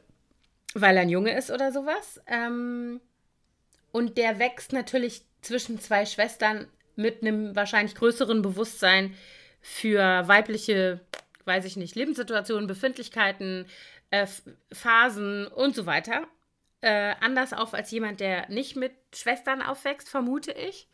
weil 0.74 0.96
er 0.96 1.02
ein 1.02 1.08
Junge 1.08 1.36
ist 1.36 1.50
oder 1.50 1.72
sowas. 1.72 2.20
Ähm, 2.28 3.00
und 3.90 4.18
der 4.18 4.38
wächst 4.38 4.72
natürlich 4.72 5.22
zwischen 5.42 5.80
zwei 5.80 6.06
Schwestern 6.06 6.68
mit 6.94 7.22
einem 7.22 7.56
wahrscheinlich 7.56 7.96
größeren 7.96 8.40
Bewusstsein 8.40 9.14
für 9.60 10.28
weibliche, 10.28 11.00
weiß 11.44 11.64
ich 11.64 11.76
nicht, 11.76 11.96
Lebenssituationen, 11.96 12.68
Befindlichkeiten, 12.68 13.66
äh, 14.10 14.28
Phasen 14.72 15.48
und 15.48 15.74
so 15.74 15.86
weiter. 15.86 16.22
Äh, 16.82 17.14
anders 17.20 17.52
auf 17.52 17.74
als 17.74 17.90
jemand, 17.90 18.20
der 18.20 18.48
nicht 18.48 18.76
mit 18.76 18.92
Schwestern 19.12 19.60
aufwächst, 19.60 20.08
vermute 20.08 20.52
ich. 20.52 20.86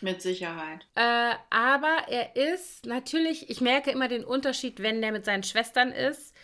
Mit 0.00 0.22
Sicherheit. 0.22 0.86
Äh, 0.94 1.34
aber 1.50 2.08
er 2.08 2.36
ist 2.36 2.86
natürlich, 2.86 3.50
ich 3.50 3.60
merke 3.60 3.90
immer 3.90 4.08
den 4.08 4.24
Unterschied, 4.24 4.82
wenn 4.82 5.02
der 5.02 5.12
mit 5.12 5.24
seinen 5.24 5.42
Schwestern 5.42 5.92
ist 5.92 6.34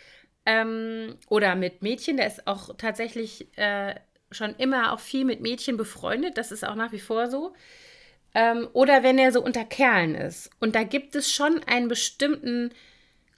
ähm, 0.45 1.15
oder 1.27 1.55
mit 1.55 1.81
Mädchen. 1.81 2.17
Der 2.17 2.27
ist 2.27 2.47
auch 2.47 2.75
tatsächlich 2.77 3.47
äh, 3.57 3.95
schon 4.31 4.55
immer 4.55 4.93
auch 4.93 4.99
viel 4.99 5.25
mit 5.25 5.41
Mädchen 5.41 5.77
befreundet. 5.77 6.37
Das 6.37 6.51
ist 6.51 6.65
auch 6.65 6.75
nach 6.75 6.91
wie 6.91 6.99
vor 6.99 7.27
so. 7.29 7.53
Ähm, 8.33 8.67
oder 8.73 9.03
wenn 9.03 9.17
er 9.17 9.31
so 9.31 9.41
unter 9.41 9.65
Kerlen 9.65 10.15
ist. 10.15 10.51
Und 10.59 10.75
da 10.75 10.83
gibt 10.83 11.15
es 11.15 11.31
schon 11.31 11.63
einen 11.63 11.87
bestimmten 11.87 12.71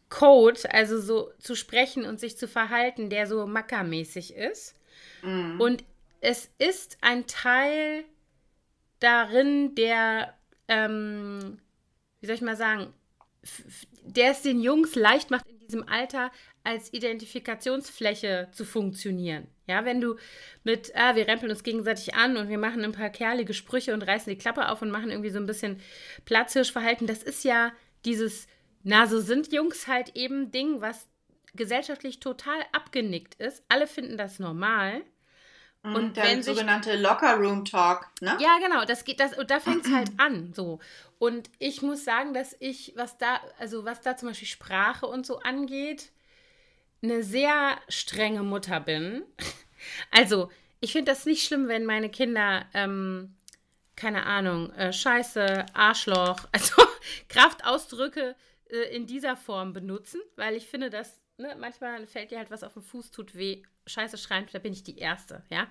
Code, 0.10 0.60
also 0.74 1.00
so 1.00 1.32
zu 1.40 1.56
sprechen 1.56 2.06
und 2.06 2.20
sich 2.20 2.38
zu 2.38 2.48
verhalten, 2.48 3.10
der 3.10 3.28
so 3.28 3.46
mackermäßig 3.46 4.36
ist. 4.36 4.76
Mhm. 5.22 5.62
Und 5.62 5.84
es 6.22 6.50
ist 6.58 6.98
ein 7.02 7.28
Teil 7.28 8.04
darin, 9.00 9.76
der, 9.76 10.34
ähm, 10.68 11.60
wie 12.20 12.26
soll 12.26 12.36
ich 12.36 12.42
mal 12.42 12.56
sagen, 12.56 12.94
der 14.04 14.32
es 14.32 14.42
den 14.42 14.62
Jungs 14.62 14.96
leicht 14.96 15.32
macht, 15.32 15.48
in 15.48 15.60
diesem 15.60 15.88
Alter 15.88 16.32
als 16.64 16.92
Identifikationsfläche 16.94 18.50
zu 18.52 18.66
funktionieren. 18.66 19.48
Ja, 19.68 19.86
wenn 19.86 20.02
du 20.02 20.16
mit, 20.64 20.92
ah, 20.96 21.16
wir 21.16 21.28
rempeln 21.28 21.52
uns 21.52 21.64
gegenseitig 21.64 22.16
an 22.16 22.38
und 22.38 22.50
wir 22.50 22.58
machen 22.58 22.84
ein 22.84 22.92
paar 22.92 23.10
kerlige 23.10 23.54
Sprüche 23.54 23.94
und 23.94 24.02
reißen 24.02 24.30
die 24.30 24.38
Klappe 24.38 24.70
auf 24.70 24.82
und 24.82 24.92
machen 24.92 25.12
irgendwie 25.12 25.30
so 25.30 25.40
ein 25.40 25.46
bisschen 25.46 25.80
Platzhirschverhalten, 26.26 27.08
das 27.08 27.24
ist 27.24 27.44
ja 27.44 27.72
dieses, 28.04 28.48
na, 28.84 29.08
so 29.08 29.20
sind 29.20 29.54
Jungs 29.54 29.88
halt 29.88 30.16
eben 30.16 30.52
Ding, 30.52 30.82
was 30.82 31.08
gesellschaftlich 31.56 32.20
total 32.20 32.60
abgenickt 32.72 33.36
ist. 33.36 33.64
Alle 33.70 33.88
finden 33.88 34.18
das 34.18 34.40
normal. 34.40 35.02
Und 35.82 36.18
der 36.18 36.26
wenn 36.26 36.44
sogenannte 36.44 36.98
Locker 36.98 37.36
Room 37.36 37.64
Talk, 37.64 38.08
ne? 38.20 38.38
Ja, 38.40 38.58
genau, 38.60 38.84
das 38.84 39.06
geht 39.06 39.20
das 39.20 39.38
und 39.38 39.50
da 39.50 39.60
fängt 39.60 39.86
es 39.86 39.92
halt 39.94 40.12
an, 40.18 40.54
so. 40.54 40.80
Und 41.20 41.50
ich 41.58 41.82
muss 41.82 42.04
sagen, 42.04 42.34
dass 42.34 42.56
ich 42.60 42.94
was 42.96 43.18
da, 43.18 43.40
also 43.58 43.86
was 43.86 44.02
da 44.02 44.18
zum 44.18 44.30
Beispiel 44.30 44.48
Sprache 44.48 45.06
und 45.06 45.26
so 45.26 45.40
angeht, 45.40 46.12
eine 47.02 47.24
sehr 47.24 47.78
strenge 47.88 48.44
Mutter 48.44 48.80
bin. 48.80 49.24
Also, 50.12 50.52
ich 50.82 50.92
finde 50.92 51.10
das 51.10 51.26
nicht 51.26 51.48
schlimm, 51.48 51.70
wenn 51.70 51.86
meine 51.86 52.10
Kinder, 52.10 52.66
ähm, 52.74 53.34
keine 53.96 54.26
Ahnung, 54.26 54.74
äh, 54.74 54.92
Scheiße, 54.92 55.66
Arschloch, 55.74 56.48
also 56.52 56.84
Kraftausdrücke 57.30 58.36
äh, 58.70 58.94
in 58.94 59.08
dieser 59.08 59.38
Form 59.38 59.72
benutzen, 59.72 60.20
weil 60.36 60.56
ich 60.56 60.68
finde, 60.68 60.90
dass 60.90 61.19
ne, 61.40 61.56
manchmal 61.58 62.06
fällt 62.06 62.32
dir 62.32 62.38
halt 62.38 62.52
was 62.52 62.64
auf 62.64 62.74
den 62.74 62.84
Fuß, 62.84 63.12
tut 63.12 63.36
weh, 63.36 63.64
Scheiße 63.88 64.18
schreien, 64.18 64.46
da 64.52 64.60
bin 64.60 64.74
ich 64.74 64.84
die 64.84 64.98
Erste, 64.98 65.44
ja. 65.50 65.68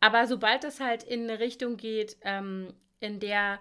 Aber 0.00 0.26
sobald 0.26 0.64
das 0.64 0.80
halt 0.80 1.02
in 1.02 1.28
eine 1.28 1.40
Richtung 1.40 1.76
geht, 1.76 2.16
ähm, 2.22 2.72
in 3.00 3.20
der 3.20 3.60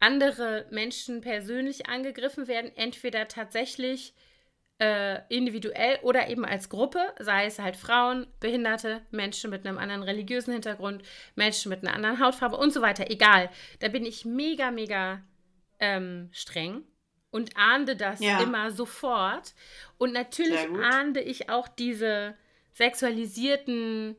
andere 0.00 0.66
Menschen 0.70 1.20
persönlich 1.20 1.86
angegriffen 1.88 2.48
werden, 2.48 2.72
entweder 2.76 3.28
tatsächlich 3.28 4.14
äh, 4.78 5.20
individuell 5.28 6.00
oder 6.02 6.28
eben 6.28 6.44
als 6.44 6.68
Gruppe, 6.68 7.14
sei 7.20 7.46
es 7.46 7.58
halt 7.58 7.76
Frauen, 7.76 8.26
Behinderte, 8.40 9.02
Menschen 9.12 9.50
mit 9.50 9.64
einem 9.64 9.78
anderen 9.78 10.02
religiösen 10.02 10.52
Hintergrund, 10.52 11.02
Menschen 11.36 11.70
mit 11.70 11.82
einer 11.82 11.94
anderen 11.94 12.18
Hautfarbe 12.18 12.56
und 12.56 12.72
so 12.72 12.82
weiter, 12.82 13.10
egal. 13.10 13.48
Da 13.78 13.88
bin 13.88 14.04
ich 14.04 14.24
mega, 14.24 14.70
mega 14.72 15.22
ähm, 15.78 16.28
streng 16.32 16.84
und 17.32 17.56
ahnde 17.56 17.96
das 17.96 18.20
ja. 18.20 18.40
immer 18.40 18.70
sofort. 18.70 19.54
Und 19.98 20.12
natürlich 20.12 20.60
ahnde 20.80 21.20
ich 21.20 21.48
auch 21.48 21.66
diese 21.66 22.36
sexualisierten 22.74 24.14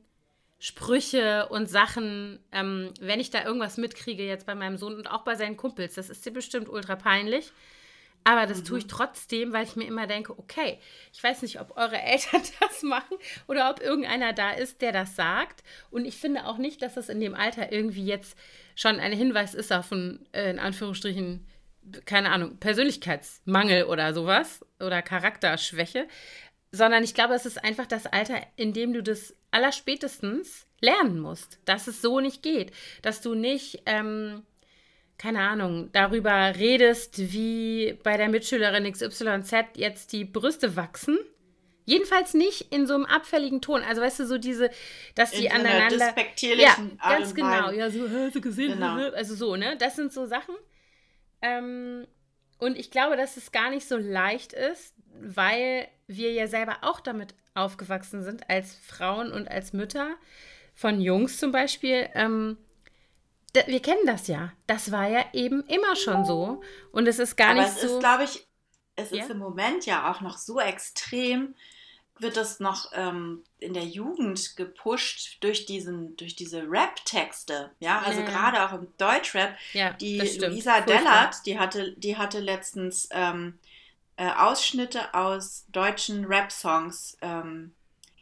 Sprüche 0.60 1.48
und 1.50 1.70
Sachen, 1.70 2.40
ähm, 2.52 2.94
wenn 3.00 3.20
ich 3.20 3.30
da 3.30 3.46
irgendwas 3.46 3.78
mitkriege 3.78 4.26
jetzt 4.26 4.46
bei 4.46 4.56
meinem 4.56 4.78
Sohn 4.78 4.96
und 4.96 5.10
auch 5.10 5.24
bei 5.24 5.36
seinen 5.36 5.58
Kumpels. 5.58 5.96
Das 5.96 6.10
ist 6.10 6.26
dir 6.26 6.32
bestimmt 6.32 6.68
ultra 6.68 6.96
peinlich. 6.96 7.54
Aber 8.24 8.46
das 8.46 8.60
mhm. 8.60 8.66
tue 8.66 8.78
ich 8.80 8.86
mhm. 8.86 8.90
trotzdem, 8.90 9.54
weil 9.54 9.66
ich 9.66 9.76
mir 9.76 9.86
immer 9.86 10.08
denke, 10.08 10.38
okay, 10.40 10.80
ich 11.12 11.22
weiß 11.22 11.42
nicht, 11.42 11.60
ob 11.60 11.76
eure 11.78 12.02
Eltern 12.02 12.42
das 12.60 12.82
machen 12.82 13.18
oder 13.48 13.70
ob 13.70 13.82
irgendeiner 13.82 14.34
da 14.34 14.52
ist, 14.52 14.82
der 14.82 14.92
das 14.92 15.16
sagt. 15.16 15.64
Und 15.92 16.06
ich 16.06 16.16
finde 16.18 16.46
auch 16.46 16.58
nicht, 16.58 16.82
dass 16.82 16.94
das 16.96 17.10
in 17.10 17.20
dem 17.20 17.36
Alter 17.36 17.72
irgendwie 17.72 18.06
jetzt 18.06 18.38
schon 18.76 19.00
ein 19.00 19.12
Hinweis 19.12 19.54
ist 19.54 19.72
auf 19.72 19.92
einen, 19.92 20.26
äh, 20.32 20.50
in 20.50 20.60
Anführungsstrichen, 20.60 21.46
keine 22.06 22.32
Ahnung, 22.32 22.58
Persönlichkeitsmangel 22.58 23.86
oder 23.86 24.14
sowas 24.14 24.66
oder 24.80 25.02
Charakterschwäche, 25.02 26.08
sondern 26.72 27.04
ich 27.04 27.14
glaube, 27.14 27.36
es 27.36 27.46
ist 27.46 27.64
einfach 27.64 27.86
das 27.86 28.08
Alter, 28.08 28.42
in 28.56 28.74
dem 28.74 28.94
du 28.94 29.04
das 29.04 29.36
allerspätestens 29.52 30.66
lernen 30.82 31.20
musst, 31.20 31.60
dass 31.66 31.88
es 31.88 32.02
so 32.02 32.20
nicht 32.20 32.42
geht, 32.42 32.72
dass 33.04 33.22
du 33.22 33.36
nicht, 33.36 33.84
ähm, 33.86 34.44
keine 35.18 35.42
Ahnung, 35.42 35.90
darüber 35.94 36.56
redest, 36.58 37.32
wie 37.32 37.98
bei 38.04 38.18
der 38.18 38.28
Mitschülerin 38.28 38.92
XYZ 38.92 39.54
jetzt 39.76 40.12
die 40.12 40.26
Brüste 40.26 40.76
wachsen. 40.76 41.20
Jedenfalls 41.86 42.34
nicht 42.34 42.74
in 42.74 42.88
so 42.88 42.96
einem 42.96 43.06
abfälligen 43.06 43.62
Ton. 43.62 43.82
Also 43.84 44.02
weißt 44.02 44.22
du, 44.22 44.26
so 44.26 44.38
diese, 44.38 44.70
dass 45.16 45.32
die 45.32 45.46
in 45.46 45.52
aneinander. 45.52 46.16
ja, 46.42 46.76
ganz 46.98 47.36
genau. 47.36 47.72
Ja, 47.72 47.90
so, 47.90 48.10
hast 48.10 48.36
du 48.36 48.42
gesehen? 48.42 48.74
Genau. 48.74 48.96
Also 49.12 49.36
so, 49.36 49.56
ne? 49.56 49.78
Das 49.78 49.96
sind 49.96 50.12
so 50.12 50.26
Sachen. 50.26 50.56
Ähm, 51.44 52.08
und 52.58 52.78
ich 52.78 52.90
glaube, 52.90 53.18
dass 53.18 53.38
es 53.38 53.52
gar 53.52 53.70
nicht 53.70 53.88
so 53.88 53.98
leicht 53.98 54.54
ist, 54.54 54.96
weil 55.22 55.88
wir 56.08 56.32
ja 56.32 56.48
selber 56.48 56.78
auch 56.82 57.02
damit 57.02 57.36
aufgewachsen 57.54 58.24
sind, 58.24 58.50
als 58.50 58.74
Frauen 58.76 59.32
und 59.32 59.52
als 59.52 59.74
Mütter 59.74 60.16
von 60.74 61.02
Jungs 61.02 61.38
zum 61.38 61.52
Beispiel. 61.52 62.10
Ähm, 62.16 62.58
wir 63.68 63.82
kennen 63.82 64.06
das 64.06 64.28
ja. 64.28 64.54
Das 64.66 64.92
war 64.92 65.08
ja 65.08 65.26
eben 65.34 65.62
immer 65.66 65.96
schon 65.96 66.26
so. 66.26 66.62
Und 66.92 67.08
es 67.08 67.20
ist 67.20 67.36
gar 67.36 67.52
Aber 67.52 67.62
nicht 67.62 67.76
es 67.76 67.82
so. 67.82 67.98
Ist, 67.98 68.00
glaube 68.00 68.24
ich, 68.24 68.48
es 68.96 69.12
ja? 69.12 69.24
ist 69.24 69.30
im 69.30 69.38
Moment 69.38 69.86
ja 69.86 70.10
auch 70.12 70.22
noch 70.22 70.38
so 70.38 70.60
extrem, 70.60 71.56
wird 72.20 72.38
das 72.38 72.60
noch 72.60 72.92
ähm, 72.94 73.44
in 73.60 73.74
der 73.74 73.84
Jugend 73.84 74.56
gepusht 74.56 75.38
durch, 75.42 75.66
diesen, 75.66 76.16
durch 76.16 76.36
diese 76.36 76.70
Rap-Texte. 76.70 77.72
Ja, 77.80 78.02
also 78.02 78.22
ja. 78.22 78.26
gerade 78.26 78.66
auch 78.66 78.74
im 78.74 78.88
Deutschrap. 78.98 79.56
Ja, 79.74 79.94
die 79.94 80.20
Luisa 80.20 80.82
Dellert, 80.82 81.46
die 81.46 81.60
hatte, 81.60 81.94
die 81.94 82.18
hatte 82.18 82.40
letztens 82.40 83.10
ähm, 83.12 83.58
äh, 84.16 84.30
Ausschnitte 84.30 85.14
aus 85.14 85.66
deutschen 85.72 86.26
Rap-Songs 86.26 87.18
ähm, 87.22 87.74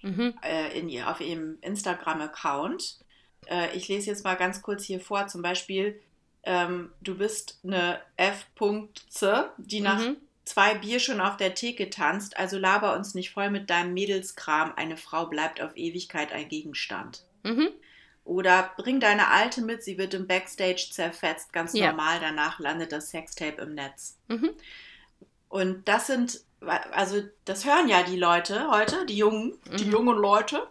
mhm. 0.02 0.36
äh, 0.42 0.78
in 0.78 0.90
ihr, 0.90 1.10
auf 1.10 1.20
ihrem 1.20 1.58
Instagram-Account. 1.62 3.00
Äh, 3.48 3.76
ich 3.76 3.88
lese 3.88 4.10
jetzt 4.10 4.24
mal 4.24 4.36
ganz 4.36 4.62
kurz 4.62 4.84
hier 4.84 5.02
vor, 5.02 5.28
zum 5.28 5.42
Beispiel, 5.42 6.00
ähm, 6.44 6.92
du 7.02 7.18
bist 7.18 7.60
eine 7.64 8.00
F.C., 8.16 9.44
die 9.58 9.82
nach 9.82 10.00
mhm. 10.00 10.18
Zwei 10.46 10.76
Bier 10.76 11.00
schon 11.00 11.22
auf 11.22 11.38
der 11.38 11.56
Theke 11.56 11.90
tanzt, 11.90 12.38
also 12.38 12.58
laber 12.58 12.96
uns 12.96 13.14
nicht 13.14 13.32
voll 13.32 13.50
mit 13.50 13.70
deinem 13.70 13.94
Mädelskram, 13.94 14.74
eine 14.76 14.98
Frau 14.98 15.28
bleibt 15.28 15.62
auf 15.62 15.76
Ewigkeit 15.76 16.32
ein 16.32 16.50
Gegenstand. 16.50 17.24
Mhm. 17.44 17.70
Oder 18.24 18.72
bring 18.78 19.00
deine 19.00 19.30
Alte 19.30 19.62
mit, 19.62 19.84
sie 19.84 19.98
wird 19.98 20.14
im 20.14 20.28
Backstage 20.28 20.90
zerfetzt, 20.92 21.54
ganz 21.54 21.74
ja. 21.74 21.88
normal, 21.88 22.20
danach 22.20 22.60
landet 22.60 22.92
das 22.92 23.10
Sextape 23.10 23.62
im 23.62 23.76
Netz. 23.76 24.18
Mhm. 24.28 24.52
Und 25.50 25.88
das 25.88 26.08
sind, 26.08 26.42
also 26.92 27.22
das 27.46 27.66
hören 27.66 27.90
ja 27.90 28.04
die 28.04 28.18
Leute 28.18 28.70
heute, 28.72 29.06
die 29.06 29.18
Jungen, 29.18 29.60
die 29.78 29.86
mhm. 29.86 29.92
jungen 29.92 30.18
Leute. 30.18 30.68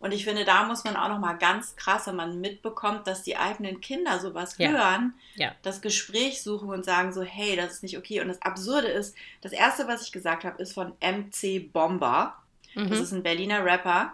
Und 0.00 0.12
ich 0.12 0.24
finde, 0.24 0.44
da 0.44 0.64
muss 0.64 0.84
man 0.84 0.96
auch 0.96 1.08
noch 1.08 1.18
mal 1.18 1.34
ganz 1.34 1.74
krass, 1.74 2.06
wenn 2.06 2.14
man 2.14 2.40
mitbekommt, 2.40 3.06
dass 3.06 3.24
die 3.24 3.36
eigenen 3.36 3.80
Kinder 3.80 4.20
sowas 4.20 4.54
ja. 4.58 4.68
hören, 4.70 5.14
ja. 5.34 5.54
das 5.62 5.80
Gespräch 5.80 6.42
suchen 6.42 6.68
und 6.68 6.84
sagen 6.84 7.12
so, 7.12 7.22
hey, 7.22 7.56
das 7.56 7.74
ist 7.74 7.82
nicht 7.82 7.98
okay. 7.98 8.20
Und 8.20 8.28
das 8.28 8.40
Absurde 8.42 8.86
ist, 8.86 9.16
das 9.40 9.52
Erste, 9.52 9.88
was 9.88 10.02
ich 10.02 10.12
gesagt 10.12 10.44
habe, 10.44 10.62
ist 10.62 10.72
von 10.72 10.92
MC 11.00 11.72
Bomber. 11.72 12.36
Mhm. 12.74 12.90
Das 12.90 13.00
ist 13.00 13.12
ein 13.12 13.24
Berliner 13.24 13.64
Rapper. 13.64 14.12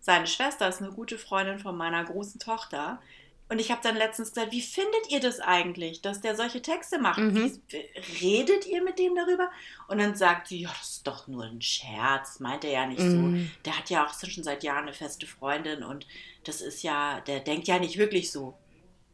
Seine 0.00 0.26
Schwester 0.26 0.68
ist 0.68 0.82
eine 0.82 0.90
gute 0.90 1.18
Freundin 1.18 1.58
von 1.58 1.76
meiner 1.76 2.02
großen 2.04 2.40
Tochter. 2.40 3.00
Und 3.50 3.58
ich 3.58 3.72
habe 3.72 3.80
dann 3.82 3.96
letztens 3.96 4.32
gesagt, 4.32 4.52
wie 4.52 4.62
findet 4.62 5.10
ihr 5.10 5.18
das 5.18 5.40
eigentlich, 5.40 6.02
dass 6.02 6.20
der 6.20 6.36
solche 6.36 6.62
Texte 6.62 7.00
macht? 7.00 7.18
Mhm. 7.18 7.60
Wie, 7.68 7.84
redet 8.22 8.64
ihr 8.64 8.80
mit 8.80 9.00
dem 9.00 9.16
darüber? 9.16 9.50
Und 9.88 9.98
dann 9.98 10.14
sagt 10.14 10.46
sie, 10.46 10.60
ja, 10.60 10.70
das 10.78 10.90
ist 10.90 11.06
doch 11.06 11.26
nur 11.26 11.42
ein 11.42 11.60
Scherz, 11.60 12.38
meint 12.38 12.64
er 12.64 12.70
ja 12.70 12.86
nicht 12.86 13.00
mhm. 13.00 13.48
so. 13.48 13.50
Der 13.64 13.76
hat 13.76 13.90
ja 13.90 14.06
auch 14.06 14.14
schon 14.14 14.44
seit 14.44 14.62
Jahren 14.62 14.84
eine 14.84 14.92
feste 14.92 15.26
Freundin 15.26 15.82
und 15.82 16.06
das 16.44 16.60
ist 16.60 16.84
ja, 16.84 17.20
der 17.22 17.40
denkt 17.40 17.66
ja 17.66 17.80
nicht 17.80 17.98
wirklich 17.98 18.30
so. 18.30 18.56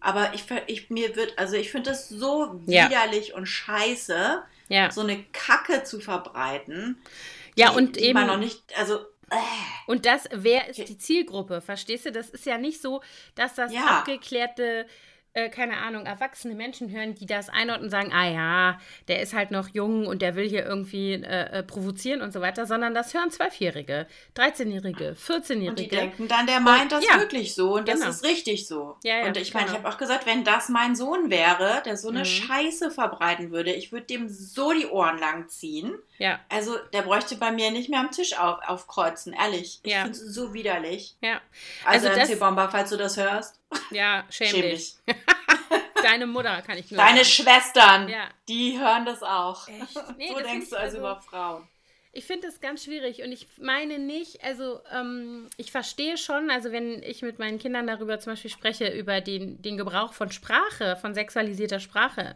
Aber 0.01 0.35
ich, 0.35 0.45
ich 0.67 0.91
mir 0.91 1.17
wird, 1.17 1.39
also 1.39 1.57
ich 1.57 1.71
finde 1.71 1.91
das 1.91 2.11
so 2.11 2.61
ja. 2.67 2.91
widerlich 2.91 3.33
und 3.33 3.47
scheiße, 3.47 4.43
ja. 4.69 4.91
so 4.91 5.01
eine 5.01 5.25
Kacke 5.33 5.83
zu 5.85 5.99
verbreiten. 5.99 6.99
Ja, 7.55 7.71
die, 7.71 7.77
und 7.79 7.97
die 7.97 8.01
eben. 8.01 8.15
Man 8.19 8.27
noch 8.27 8.37
nicht, 8.37 8.63
also 8.77 9.01
und 9.87 10.07
das, 10.07 10.29
wer 10.33 10.69
ist 10.69 10.89
die 10.89 10.99
Zielgruppe? 10.99 11.61
Verstehst 11.61 12.07
du? 12.07 12.13
Das 12.13 12.31
ist 12.31 12.47
ja 12.47 12.59
nicht 12.59 12.81
so, 12.81 13.03
dass 13.35 13.55
das 13.55 13.73
ja. 13.73 13.99
abgeklärte 13.99 14.87
äh, 15.37 15.51
keine 15.51 15.77
Ahnung, 15.77 16.07
erwachsene 16.07 16.55
Menschen 16.55 16.91
hören, 16.91 17.15
die 17.15 17.27
das 17.27 17.51
einordnen 17.51 17.85
und 17.85 17.91
sagen, 17.91 18.11
ah 18.11 18.27
ja, 18.27 18.81
der 19.07 19.21
ist 19.21 19.35
halt 19.35 19.51
noch 19.51 19.69
jung 19.69 20.07
und 20.07 20.23
der 20.23 20.35
will 20.35 20.49
hier 20.49 20.65
irgendwie 20.65 21.13
äh, 21.13 21.59
äh 21.59 21.63
provozieren 21.63 22.23
und 22.23 22.33
so 22.33 22.41
weiter, 22.41 22.65
sondern 22.65 22.95
das 22.95 23.13
hören 23.13 23.31
Zwölfjährige, 23.31 24.07
13-Jährige, 24.35 25.15
14-Jährige. 25.15 25.69
Und 25.69 25.79
die 25.79 25.89
denken 25.89 26.27
dann, 26.27 26.47
der 26.47 26.61
meint 26.61 26.91
das 26.91 27.05
ja, 27.07 27.19
wirklich 27.19 27.55
so 27.55 27.75
und 27.75 27.85
genau. 27.85 28.07
das 28.07 28.17
ist 28.17 28.25
richtig 28.25 28.67
so. 28.67 28.97
Ja, 29.05 29.19
ja, 29.19 29.27
und 29.27 29.37
ich 29.37 29.53
meine, 29.53 29.67
genau. 29.67 29.79
ich 29.79 29.85
habe 29.85 29.95
auch 29.95 29.99
gesagt, 29.99 30.25
wenn 30.25 30.43
das 30.43 30.71
mein 30.71 30.97
Sohn 30.97 31.29
wäre, 31.29 31.83
der 31.85 31.99
so 31.99 32.09
eine 32.09 32.21
mhm. 32.21 32.25
Scheiße 32.25 32.91
verbreiten 32.91 33.51
würde, 33.51 33.75
ich 33.75 33.93
würde 33.93 34.07
dem 34.07 34.31
so 34.31 34.73
die 34.73 34.87
Ohren 34.87 35.19
lang 35.19 35.51
ziehen. 35.51 35.99
Ja. 36.19 36.41
Also 36.49 36.77
der 36.93 37.03
bräuchte 37.03 37.37
bei 37.37 37.53
mir 37.53 37.71
nicht 37.71 37.91
mehr 37.91 38.01
am 38.01 38.11
Tisch 38.11 38.39
auf, 38.39 38.59
aufkreuzen, 38.67 39.33
ehrlich. 39.33 39.81
Ich 39.83 39.93
ja. 39.93 40.03
finde 40.03 40.19
es 40.19 40.35
so 40.35 40.55
widerlich. 40.55 41.17
Ja. 41.21 41.41
Also, 41.85 42.09
also 42.09 42.33
MC-Bomber, 42.33 42.69
falls 42.71 42.91
du 42.91 42.97
das 42.97 43.17
hörst. 43.17 43.61
Ja, 43.91 44.25
schäm, 44.31 44.49
schäm 44.49 44.63
dich. 44.63 44.95
Deine 46.03 46.27
Mutter 46.27 46.63
kann 46.63 46.79
ich 46.79 46.91
nur 46.91 46.99
Deine 46.99 47.25
sagen. 47.25 47.29
Schwestern, 47.29 48.09
ja. 48.09 48.29
die 48.49 48.79
hören 48.79 49.05
das 49.05 49.23
auch. 49.23 49.67
Nee, 50.17 50.29
so 50.35 50.41
denkst 50.41 50.71
du 50.71 50.77
also, 50.77 50.77
also 50.77 50.99
über 50.99 51.21
Frauen. 51.21 51.69
Ich 52.13 52.25
finde 52.25 52.47
das 52.47 52.61
ganz 52.61 52.83
schwierig 52.83 53.23
und 53.23 53.31
ich 53.31 53.47
meine 53.61 53.99
nicht, 53.99 54.43
also 54.43 54.81
ähm, 54.91 55.49
ich 55.59 55.71
verstehe 55.71 56.17
schon, 56.17 56.49
also 56.49 56.73
wenn 56.73 57.03
ich 57.03 57.21
mit 57.21 57.39
meinen 57.39 57.59
Kindern 57.59 57.87
darüber 57.87 58.19
zum 58.19 58.33
Beispiel 58.33 58.51
spreche, 58.51 58.89
über 58.89 59.21
den, 59.21 59.61
den 59.61 59.77
Gebrauch 59.77 60.15
von 60.15 60.33
Sprache, 60.33 60.97
von 60.97 61.13
sexualisierter 61.13 61.79
Sprache 61.79 62.35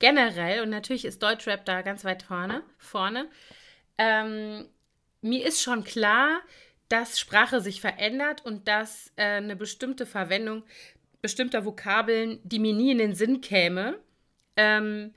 generell 0.00 0.62
und 0.62 0.70
natürlich 0.70 1.04
ist 1.04 1.22
Deutschrap 1.22 1.64
da 1.64 1.82
ganz 1.82 2.04
weit 2.04 2.24
vorne, 2.24 2.62
vorne. 2.78 3.28
Ähm, 3.96 4.68
mir 5.22 5.46
ist 5.46 5.62
schon 5.62 5.84
klar, 5.84 6.40
dass 6.88 7.20
Sprache 7.20 7.60
sich 7.60 7.80
verändert 7.80 8.44
und 8.44 8.66
dass 8.66 9.12
äh, 9.14 9.36
eine 9.36 9.54
bestimmte 9.54 10.06
Verwendung 10.06 10.64
bestimmter 11.22 11.64
Vokabeln, 11.64 12.40
die 12.42 12.58
mir 12.58 12.72
nie 12.72 12.90
in 12.90 12.98
den 12.98 13.14
Sinn 13.14 13.40
käme, 13.40 13.98
ähm, 14.56 15.14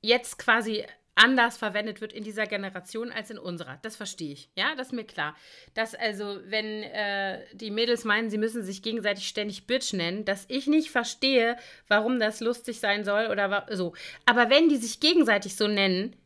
jetzt 0.00 0.38
quasi 0.38 0.84
anders 1.14 1.56
verwendet 1.56 2.00
wird 2.00 2.12
in 2.12 2.24
dieser 2.24 2.46
Generation 2.46 3.12
als 3.12 3.30
in 3.30 3.38
unserer. 3.38 3.78
Das 3.82 3.96
verstehe 3.96 4.32
ich. 4.32 4.50
Ja, 4.56 4.74
das 4.76 4.88
ist 4.88 4.92
mir 4.92 5.04
klar. 5.04 5.36
Dass 5.74 5.94
also, 5.94 6.40
wenn 6.46 6.82
äh, 6.82 7.44
die 7.52 7.70
Mädels 7.70 8.04
meinen, 8.04 8.30
sie 8.30 8.38
müssen 8.38 8.62
sich 8.62 8.82
gegenseitig 8.82 9.28
ständig 9.28 9.66
Bitch 9.66 9.92
nennen, 9.92 10.24
dass 10.24 10.44
ich 10.48 10.66
nicht 10.66 10.90
verstehe, 10.90 11.56
warum 11.88 12.18
das 12.18 12.40
lustig 12.40 12.80
sein 12.80 13.04
soll 13.04 13.26
oder 13.26 13.66
so. 13.70 13.94
Aber 14.26 14.50
wenn 14.50 14.68
die 14.68 14.76
sich 14.76 15.00
gegenseitig 15.00 15.56
so 15.56 15.68
nennen, 15.68 16.16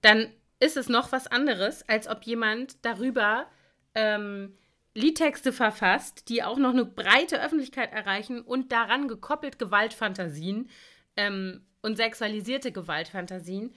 dann 0.00 0.32
ist 0.60 0.76
es 0.76 0.88
noch 0.88 1.12
was 1.12 1.26
anderes, 1.26 1.86
als 1.88 2.08
ob 2.08 2.22
jemand 2.22 2.84
darüber 2.84 3.46
ähm, 3.94 4.56
Liedtexte 4.94 5.52
verfasst, 5.52 6.28
die 6.28 6.42
auch 6.42 6.56
noch 6.56 6.72
eine 6.72 6.86
breite 6.86 7.42
Öffentlichkeit 7.42 7.92
erreichen 7.92 8.40
und 8.40 8.72
daran 8.72 9.08
gekoppelt 9.08 9.58
Gewaltfantasien 9.58 10.70
ähm, 11.16 11.66
und 11.82 11.96
sexualisierte 11.96 12.72
Gewaltfantasien. 12.72 13.74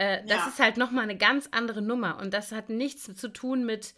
Äh, 0.00 0.24
das 0.26 0.38
ja. 0.38 0.48
ist 0.48 0.58
halt 0.58 0.78
nochmal 0.78 1.04
eine 1.04 1.16
ganz 1.16 1.48
andere 1.50 1.82
Nummer. 1.82 2.18
Und 2.20 2.32
das 2.32 2.52
hat 2.52 2.70
nichts 2.70 3.14
zu 3.14 3.28
tun 3.28 3.66
mit, 3.66 3.92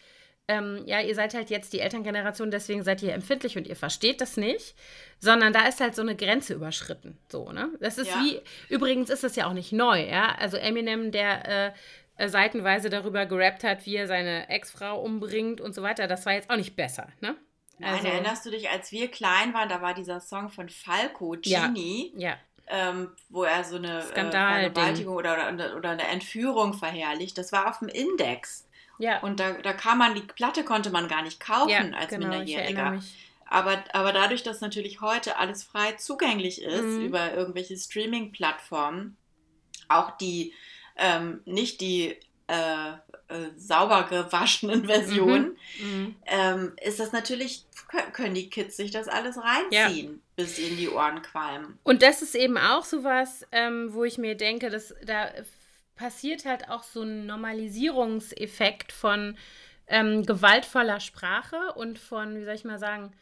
ähm, 0.49 0.83
ja, 0.85 1.01
ihr 1.01 1.15
seid 1.15 1.33
halt 1.33 1.49
jetzt 1.49 1.73
die 1.73 1.79
Elterngeneration, 1.79 2.51
deswegen 2.51 2.83
seid 2.83 3.05
ihr 3.05 3.15
empfindlich 3.15 3.57
und 3.57 3.69
ihr 3.69 3.77
versteht 3.77 4.21
das 4.21 4.37
nicht, 4.37 4.75
sondern 5.21 5.53
da 5.53 5.69
ist 5.69 5.81
halt 5.81 5.95
so 5.95 6.03
eine 6.03 6.17
Grenze 6.17 6.55
überschritten. 6.55 7.19
So, 7.31 7.53
ne? 7.53 7.71
Das 7.79 7.99
ist 7.99 8.09
ja. 8.09 8.21
wie, 8.21 8.41
übrigens 8.69 9.11
ist 9.11 9.23
das 9.23 9.37
ja 9.37 9.47
auch 9.47 9.53
nicht 9.53 9.71
neu, 9.71 10.05
ja. 10.05 10.35
Also 10.41 10.57
Eminem, 10.57 11.13
der 11.13 11.73
äh, 12.19 12.29
seitenweise 12.29 12.91
darüber 12.91 13.25
gerappt 13.27 13.63
hat, 13.63 13.87
wie 13.87 13.95
er 13.95 14.09
seine 14.09 14.49
Ex-Frau 14.49 15.01
umbringt 15.01 15.61
und 15.61 15.73
so 15.73 15.83
weiter, 15.83 16.09
das 16.09 16.27
war 16.27 16.33
jetzt 16.33 16.51
auch 16.51 16.57
nicht 16.57 16.75
besser, 16.75 17.13
ne? 17.21 17.37
Nein, 17.79 17.95
also, 17.95 18.09
erinnerst 18.09 18.47
du 18.47 18.51
dich, 18.51 18.69
als 18.71 18.91
wir 18.91 19.09
klein 19.09 19.55
waren, 19.55 19.69
da 19.69 19.81
war 19.81 19.95
dieser 19.95 20.21
Song 20.21 20.51
von 20.51 20.69
Falco, 20.69 21.37
Genie, 21.41 22.13
ja, 22.17 22.31
ja. 22.31 22.37
Ähm, 22.75 23.11
wo 23.29 23.45
er 23.45 23.65
so 23.65 23.77
eine 23.77 23.99
äh, 23.99 24.31
Vergewaltigung 24.31 25.15
oder, 25.15 25.53
oder, 25.53 25.77
oder, 25.77 25.91
eine 25.91 26.09
Entführung 26.09 26.73
verherrlicht. 26.73 27.37
Das 27.37 27.53
war 27.53 27.69
auf 27.69 27.81
dem 27.81 27.89
Index. 27.89 28.67
Ja. 28.99 29.21
Und 29.21 29.41
da, 29.41 29.53
da 29.53 29.75
kann 29.75 29.99
man, 29.99 30.15
die 30.15 30.23
Platte 30.23 30.65
konnte 30.65 30.89
man 30.89 31.07
gar 31.07 31.21
nicht 31.21 31.39
kaufen 31.39 31.69
ja, 31.69 31.99
als 31.99 32.09
genau, 32.09 32.29
Minderjähriger. 32.29 33.03
Aber, 33.45 33.85
aber 33.93 34.13
dadurch, 34.13 34.43
dass 34.43 34.63
natürlich 34.63 35.03
heute 35.03 35.37
alles 35.37 35.65
frei 35.65 35.93
zugänglich 35.93 36.63
ist 36.63 36.83
mhm. 36.83 37.05
über 37.05 37.35
irgendwelche 37.35 37.77
Streaming-Plattformen, 37.77 39.19
auch 39.89 40.17
die 40.17 40.55
ähm, 40.97 41.43
nicht 41.45 41.83
die 41.83 42.17
äh, 42.47 42.93
äh, 43.33 43.51
sauber 43.57 44.07
gewaschenen 44.09 44.83
mhm. 44.83 45.57
Mhm. 45.81 46.17
Ähm, 46.27 46.73
ist 46.83 47.01
das 47.01 47.13
natürlich, 47.13 47.65
können 48.13 48.35
die 48.35 48.51
Kids 48.51 48.77
sich 48.77 48.91
das 48.91 49.09
alles 49.09 49.37
reinziehen, 49.39 50.13
ja. 50.13 50.19
bis 50.37 50.59
in 50.59 50.77
die 50.77 50.89
Ohren 50.89 51.23
qualmen. 51.23 51.79
Und 51.83 52.03
das 52.03 52.23
ist 52.23 52.35
eben 52.35 52.59
auch 52.59 52.85
so 52.85 53.05
was, 53.05 53.47
ähm, 53.53 53.93
wo 53.93 54.05
ich 54.05 54.19
mir 54.19 54.37
denke, 54.37 54.71
dass 54.71 54.95
da 55.05 55.31
passiert 55.97 56.45
halt 56.45 56.69
auch 56.69 56.83
so 56.83 57.03
ein 57.03 57.27
Normalisierungseffekt 57.27 58.93
von 58.93 59.37
ähm, 59.87 60.25
gewaltvoller 60.25 61.01
Sprache 61.01 61.73
und 61.75 61.99
von, 61.99 62.37
wie 62.37 62.45
soll 62.45 62.55
ich 62.55 62.65
mal 62.65 62.79
sagen, 62.79 63.13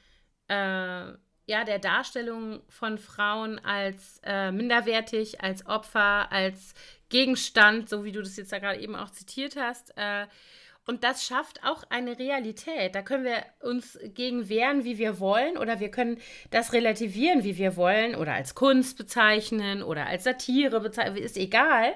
äh, 0.49 1.13
ja, 1.47 1.65
der 1.65 1.81
Darstellung 1.81 2.63
von 2.69 2.97
Frauen 2.97 3.59
als 3.59 4.21
äh, 4.25 4.53
minderwertig, 4.53 5.43
als 5.43 5.67
Opfer, 5.67 6.31
als 6.31 6.75
Gegenstand, 7.11 7.89
so 7.89 8.05
wie 8.05 8.13
du 8.13 8.23
das 8.23 8.37
jetzt 8.37 8.53
da 8.53 8.59
gerade 8.59 8.81
eben 8.81 8.97
auch 8.97 9.11
zitiert 9.11 9.57
hast. 9.57 9.93
Äh, 9.97 10.27
und 10.87 11.05
das 11.05 11.25
schafft 11.25 11.63
auch 11.63 11.85
eine 11.91 12.19
Realität. 12.19 12.95
Da 12.95 13.03
können 13.03 13.25
wir 13.25 13.45
uns 13.61 13.99
gegen 14.15 14.49
wehren, 14.49 14.83
wie 14.85 14.99
wir 14.99 15.21
wollen, 15.21 15.57
oder 15.57 15.79
wir 15.79 15.91
können 15.91 16.19
das 16.51 16.73
relativieren, 16.73 17.45
wie 17.45 17.59
wir 17.59 17.77
wollen, 17.77 18.17
oder 18.17 18.33
als 18.33 18.55
Kunst 18.55 18.97
bezeichnen 18.97 19.83
oder 19.83 20.07
als 20.07 20.25
Satire 20.25 20.81
bezeichnen, 20.81 21.19
ist 21.19 21.37
egal. 21.37 21.95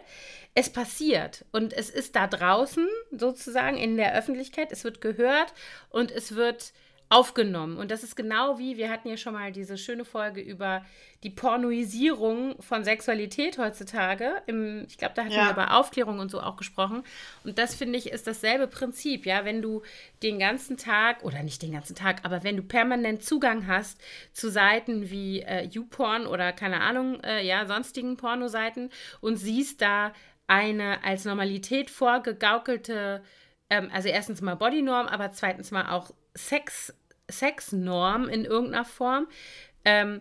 Es 0.54 0.70
passiert 0.70 1.44
und 1.50 1.72
es 1.72 1.90
ist 1.90 2.14
da 2.14 2.28
draußen 2.28 2.86
sozusagen 3.10 3.76
in 3.76 3.96
der 3.96 4.14
Öffentlichkeit, 4.14 4.70
es 4.70 4.84
wird 4.84 5.00
gehört 5.00 5.52
und 5.90 6.12
es 6.12 6.36
wird 6.36 6.72
aufgenommen. 7.14 7.76
Und 7.76 7.92
das 7.92 8.02
ist 8.02 8.16
genau 8.16 8.58
wie, 8.58 8.76
wir 8.76 8.90
hatten 8.90 9.08
ja 9.08 9.16
schon 9.16 9.34
mal 9.34 9.52
diese 9.52 9.78
schöne 9.78 10.04
Folge 10.04 10.40
über 10.40 10.84
die 11.22 11.30
Pornoisierung 11.30 12.60
von 12.60 12.82
Sexualität 12.82 13.56
heutzutage. 13.56 14.42
Im, 14.46 14.84
ich 14.88 14.98
glaube, 14.98 15.14
da 15.14 15.22
hatten 15.22 15.32
ja. 15.32 15.44
wir 15.44 15.52
über 15.52 15.76
Aufklärung 15.76 16.18
und 16.18 16.28
so 16.28 16.40
auch 16.40 16.56
gesprochen. 16.56 17.04
Und 17.44 17.56
das 17.56 17.76
finde 17.76 17.98
ich 17.98 18.10
ist 18.10 18.26
dasselbe 18.26 18.66
Prinzip, 18.66 19.26
ja, 19.26 19.44
wenn 19.44 19.62
du 19.62 19.82
den 20.24 20.40
ganzen 20.40 20.76
Tag, 20.76 21.22
oder 21.22 21.44
nicht 21.44 21.62
den 21.62 21.70
ganzen 21.70 21.94
Tag, 21.94 22.24
aber 22.24 22.42
wenn 22.42 22.56
du 22.56 22.64
permanent 22.64 23.22
Zugang 23.22 23.68
hast 23.68 24.00
zu 24.32 24.50
Seiten 24.50 25.08
wie 25.08 25.42
äh, 25.42 25.68
YouPorn 25.68 26.26
oder 26.26 26.52
keine 26.52 26.80
Ahnung, 26.80 27.20
äh, 27.22 27.46
ja, 27.46 27.64
sonstigen 27.66 28.16
Pornoseiten 28.16 28.90
und 29.20 29.36
siehst 29.36 29.80
da 29.80 30.12
eine 30.48 31.04
als 31.04 31.24
Normalität 31.24 31.90
vorgegaukelte 31.90 33.22
ähm, 33.70 33.88
also 33.92 34.08
erstens 34.08 34.40
mal 34.40 34.56
Bodynorm, 34.56 35.06
aber 35.06 35.32
zweitens 35.32 35.70
mal 35.70 35.90
auch 35.90 36.10
Sex, 36.36 36.92
Sexnorm 37.30 38.28
in 38.28 38.44
irgendeiner 38.44 38.84
Form, 38.84 39.26
ähm, 39.84 40.20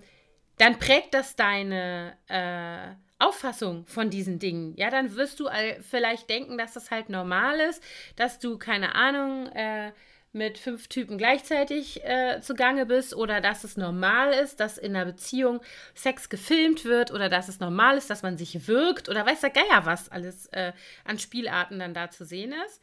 dann 0.57 0.79
prägt 0.79 1.13
das 1.13 1.35
deine 1.35 2.15
äh, 2.27 2.95
Auffassung 3.23 3.85
von 3.87 4.09
diesen 4.09 4.39
Dingen. 4.39 4.75
Ja, 4.75 4.89
dann 4.89 5.15
wirst 5.15 5.39
du 5.39 5.47
vielleicht 5.81 6.29
denken, 6.29 6.57
dass 6.57 6.73
das 6.73 6.91
halt 6.91 7.09
normal 7.09 7.59
ist, 7.59 7.81
dass 8.15 8.39
du, 8.39 8.57
keine 8.57 8.95
Ahnung, 8.95 9.47
äh, 9.47 9.91
mit 10.33 10.57
fünf 10.57 10.87
Typen 10.87 11.19
gleichzeitig 11.19 12.03
äh, 12.03 12.41
zugange 12.41 12.87
bist 12.87 13.15
oder 13.15 13.39
dass 13.39 13.63
es 13.63 13.77
normal 13.77 14.33
ist, 14.33 14.59
dass 14.59 14.79
in 14.79 14.95
einer 14.95 15.05
Beziehung 15.05 15.61
Sex 15.93 16.27
gefilmt 16.27 16.85
wird 16.85 17.11
oder 17.11 17.29
dass 17.29 17.47
es 17.47 17.59
normal 17.59 17.97
ist, 17.97 18.09
dass 18.09 18.23
man 18.23 18.35
sich 18.35 18.67
wirkt 18.67 19.09
oder 19.09 19.25
weiß 19.25 19.41
der 19.41 19.51
Geier 19.51 19.85
was 19.85 20.11
alles 20.11 20.47
äh, 20.47 20.73
an 21.05 21.19
Spielarten 21.19 21.77
dann 21.77 21.93
da 21.93 22.09
zu 22.09 22.25
sehen 22.25 22.53
ist. 22.65 22.81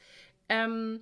Ähm, 0.49 1.01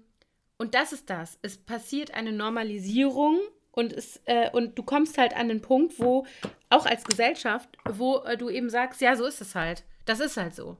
und 0.58 0.74
das 0.74 0.92
ist 0.92 1.08
das. 1.08 1.38
Es 1.42 1.56
passiert 1.56 2.12
eine 2.12 2.32
Normalisierung 2.32 3.40
und, 3.70 3.92
es, 3.92 4.20
äh, 4.24 4.50
und 4.50 4.76
du 4.76 4.82
kommst 4.82 5.18
halt 5.18 5.34
an 5.34 5.48
den 5.48 5.62
Punkt, 5.62 5.98
wo 5.98 6.26
auch 6.68 6.84
als 6.84 7.04
Gesellschaft, 7.04 7.68
wo 7.88 8.18
äh, 8.18 8.36
du 8.36 8.50
eben 8.50 8.68
sagst, 8.68 9.00
ja, 9.00 9.16
so 9.16 9.24
ist 9.24 9.40
es 9.40 9.54
halt. 9.54 9.84
Das 10.04 10.20
ist 10.20 10.36
halt 10.36 10.54
so. 10.54 10.76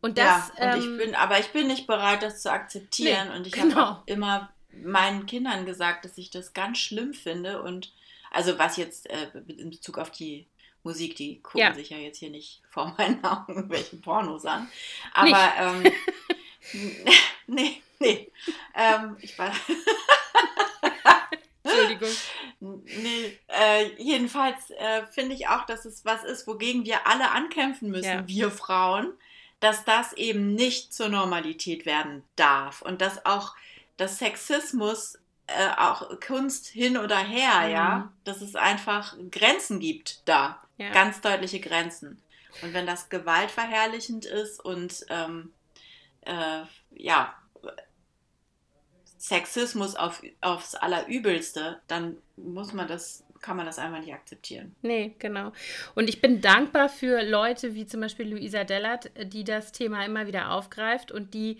Und 0.00 0.18
das, 0.18 0.52
ja, 0.58 0.74
und 0.76 0.82
ähm, 0.82 0.98
ich 0.98 1.04
bin, 1.04 1.14
aber 1.14 1.38
ich 1.38 1.48
bin 1.48 1.66
nicht 1.66 1.86
bereit, 1.86 2.22
das 2.22 2.42
zu 2.42 2.50
akzeptieren. 2.50 3.28
Nee, 3.28 3.36
und 3.36 3.46
ich 3.46 3.52
genau. 3.52 3.76
habe 3.76 3.90
auch 3.90 4.06
immer 4.06 4.50
meinen 4.82 5.26
Kindern 5.26 5.66
gesagt, 5.66 6.04
dass 6.04 6.16
ich 6.16 6.30
das 6.30 6.52
ganz 6.52 6.78
schlimm 6.78 7.12
finde. 7.12 7.62
Und 7.62 7.92
also 8.30 8.58
was 8.58 8.76
jetzt 8.76 9.10
äh, 9.10 9.28
in 9.48 9.70
Bezug 9.70 9.98
auf 9.98 10.10
die 10.10 10.46
Musik, 10.82 11.16
die 11.16 11.42
gucken 11.42 11.60
ja. 11.60 11.74
sich 11.74 11.90
ja 11.90 11.98
jetzt 11.98 12.18
hier 12.18 12.30
nicht 12.30 12.62
vor 12.68 12.94
meinen 12.96 13.22
Augen 13.24 13.68
welchen 13.68 14.00
Pornos 14.00 14.46
an. 14.46 14.68
Aber 15.12 15.52
ähm, 15.58 15.92
nee, 17.46 17.82
nee. 17.98 18.30
Ähm, 18.74 19.16
ich 19.20 19.38
war. 19.38 19.52
Entschuldigung. 21.62 22.08
Nee, 22.60 23.38
äh, 23.48 23.90
jedenfalls 23.98 24.70
äh, 24.70 25.06
finde 25.12 25.34
ich 25.34 25.48
auch, 25.48 25.66
dass 25.66 25.84
es 25.84 26.04
was 26.04 26.24
ist, 26.24 26.46
wogegen 26.46 26.84
wir 26.84 27.06
alle 27.06 27.30
ankämpfen 27.30 27.90
müssen, 27.90 28.04
ja. 28.04 28.26
wir 28.28 28.50
Frauen, 28.50 29.12
dass 29.60 29.84
das 29.84 30.12
eben 30.14 30.54
nicht 30.54 30.94
zur 30.94 31.08
Normalität 31.08 31.86
werden 31.86 32.22
darf 32.36 32.82
und 32.82 33.00
dass 33.00 33.26
auch 33.26 33.54
das 33.96 34.18
Sexismus 34.18 35.18
äh, 35.46 35.68
auch 35.76 36.20
Kunst 36.20 36.66
hin 36.66 36.96
oder 36.96 37.18
her, 37.18 37.66
mhm. 37.66 37.72
ja, 37.72 38.12
dass 38.24 38.40
es 38.40 38.56
einfach 38.56 39.16
Grenzen 39.30 39.80
gibt 39.80 40.22
da, 40.26 40.62
ja. 40.78 40.90
ganz 40.90 41.20
deutliche 41.20 41.60
Grenzen. 41.60 42.20
Und 42.62 42.72
wenn 42.72 42.86
das 42.86 43.10
gewaltverherrlichend 43.10 44.24
ist 44.24 44.64
und 44.64 45.04
ähm, 45.10 45.52
äh, 46.26 46.62
ja, 46.90 47.34
Sexismus 49.18 49.96
auf, 49.96 50.22
aufs 50.40 50.74
Allerübelste, 50.74 51.80
dann 51.88 52.16
muss 52.36 52.72
man 52.72 52.86
das, 52.86 53.24
kann 53.40 53.56
man 53.56 53.66
das 53.66 53.78
einfach 53.78 53.98
nicht 53.98 54.12
akzeptieren. 54.12 54.76
Nee, 54.82 55.14
genau. 55.18 55.52
Und 55.94 56.08
ich 56.08 56.20
bin 56.20 56.40
dankbar 56.40 56.88
für 56.88 57.22
Leute 57.22 57.74
wie 57.74 57.86
zum 57.86 58.00
Beispiel 58.00 58.28
Luisa 58.28 58.64
Dellert, 58.64 59.10
die 59.32 59.42
das 59.42 59.72
Thema 59.72 60.04
immer 60.04 60.26
wieder 60.26 60.52
aufgreift 60.52 61.10
und 61.10 61.34
die 61.34 61.58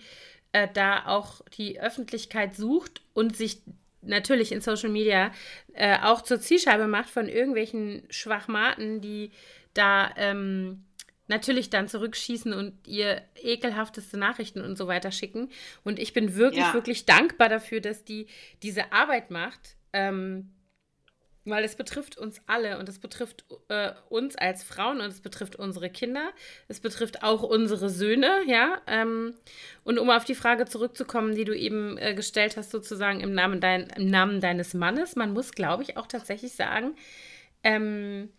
äh, 0.53 0.67
da 0.73 1.07
auch 1.07 1.41
die 1.57 1.79
Öffentlichkeit 1.79 2.55
sucht 2.55 3.01
und 3.13 3.35
sich 3.35 3.61
natürlich 4.01 4.51
in 4.51 4.61
Social 4.61 4.89
Media 4.89 5.31
äh, 5.73 5.97
auch 6.01 6.21
zur 6.21 6.39
Zielscheibe 6.39 6.87
macht 6.87 7.09
von 7.09 7.27
irgendwelchen 7.27 8.03
Schwachmaten, 8.09 9.01
die 9.01 9.31
da 9.73 10.11
ähm, 10.15 10.85
natürlich 11.27 11.69
dann 11.69 11.87
zurückschießen 11.87 12.53
und 12.53 12.87
ihr 12.87 13.21
ekelhafteste 13.35 14.17
Nachrichten 14.17 14.61
und 14.61 14.77
so 14.77 14.87
weiter 14.87 15.11
schicken. 15.11 15.49
Und 15.83 15.99
ich 15.99 16.13
bin 16.13 16.35
wirklich, 16.35 16.65
ja. 16.65 16.73
wirklich 16.73 17.05
dankbar 17.05 17.49
dafür, 17.49 17.81
dass 17.81 18.03
die 18.03 18.27
diese 18.63 18.91
Arbeit 18.91 19.31
macht. 19.31 19.75
Ähm, 19.93 20.51
weil 21.49 21.63
es 21.63 21.75
betrifft 21.75 22.17
uns 22.17 22.41
alle 22.45 22.77
und 22.77 22.89
es 22.89 22.99
betrifft 22.99 23.45
äh, 23.69 23.91
uns 24.09 24.35
als 24.35 24.63
Frauen 24.63 24.99
und 24.99 25.07
es 25.07 25.21
betrifft 25.21 25.55
unsere 25.55 25.89
Kinder. 25.89 26.31
Es 26.67 26.79
betrifft 26.79 27.23
auch 27.23 27.41
unsere 27.41 27.89
Söhne, 27.89 28.41
ja. 28.47 28.81
Ähm, 28.85 29.33
und 29.83 29.97
um 29.97 30.09
auf 30.09 30.25
die 30.25 30.35
Frage 30.35 30.65
zurückzukommen, 30.65 31.35
die 31.35 31.45
du 31.45 31.55
eben 31.55 31.97
äh, 31.97 32.13
gestellt 32.13 32.57
hast, 32.57 32.71
sozusagen 32.71 33.21
im 33.21 33.33
Namen, 33.33 33.61
dein, 33.61 33.87
im 33.95 34.07
Namen 34.07 34.41
deines 34.41 34.73
Mannes, 34.73 35.15
man 35.15 35.33
muss, 35.33 35.53
glaube 35.53 35.83
ich, 35.83 35.97
auch 35.97 36.07
tatsächlich 36.07 36.53
sagen, 36.53 36.95
ähm, 37.63 38.29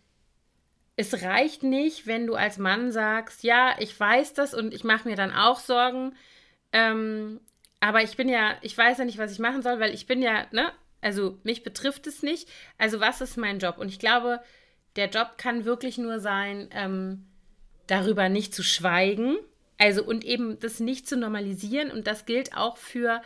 es 0.99 1.23
reicht 1.23 1.63
nicht, 1.63 2.07
wenn 2.07 2.27
du 2.27 2.35
als 2.35 2.57
Mann 2.57 2.91
sagst, 2.91 3.43
ja, 3.43 3.73
ich 3.79 3.97
weiß 3.97 4.33
das 4.33 4.53
und 4.53 4.73
ich 4.73 4.83
mache 4.83 5.07
mir 5.07 5.15
dann 5.15 5.31
auch 5.31 5.61
Sorgen. 5.61 6.13
Ähm, 6.73 7.39
aber 7.79 8.03
ich 8.03 8.17
bin 8.17 8.27
ja, 8.27 8.57
ich 8.61 8.77
weiß 8.77 8.97
ja 8.97 9.05
nicht, 9.05 9.17
was 9.17 9.31
ich 9.31 9.39
machen 9.39 9.61
soll, 9.61 9.79
weil 9.79 9.93
ich 9.93 10.07
bin 10.07 10.21
ja, 10.21 10.45
ne, 10.51 10.73
also 10.99 11.39
mich 11.43 11.63
betrifft 11.63 12.05
es 12.05 12.21
nicht. 12.21 12.49
Also 12.77 12.99
was 12.99 13.21
ist 13.21 13.37
mein 13.37 13.59
Job? 13.59 13.77
Und 13.77 13.87
ich 13.87 13.97
glaube, 13.97 14.41
der 14.97 15.07
Job 15.07 15.37
kann 15.37 15.63
wirklich 15.63 15.97
nur 15.97 16.19
sein, 16.19 16.67
ähm, 16.73 17.25
darüber 17.87 18.27
nicht 18.27 18.53
zu 18.53 18.61
schweigen, 18.61 19.37
Also 19.77 20.03
und 20.03 20.25
eben 20.25 20.59
das 20.59 20.81
nicht 20.81 21.07
zu 21.07 21.15
normalisieren 21.15 21.91
und 21.91 22.07
das 22.07 22.25
gilt 22.25 22.57
auch 22.57 22.75
für 22.75 23.21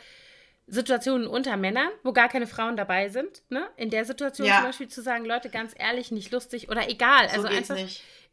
Situationen 0.67 1.27
unter 1.27 1.57
Männern, 1.57 1.89
wo 2.03 2.13
gar 2.13 2.29
keine 2.29 2.47
Frauen 2.47 2.77
dabei 2.77 3.09
sind. 3.09 3.43
Ne? 3.49 3.67
In 3.75 3.89
der 3.89 4.05
Situation 4.05 4.47
ja. 4.47 4.57
zum 4.57 4.65
Beispiel 4.65 4.87
zu 4.87 5.01
sagen, 5.01 5.25
Leute, 5.25 5.49
ganz 5.49 5.73
ehrlich, 5.77 6.11
nicht 6.11 6.31
lustig 6.31 6.69
oder 6.69 6.89
egal. 6.89 7.29
So 7.29 7.35
also 7.35 7.47
einfach 7.47 7.77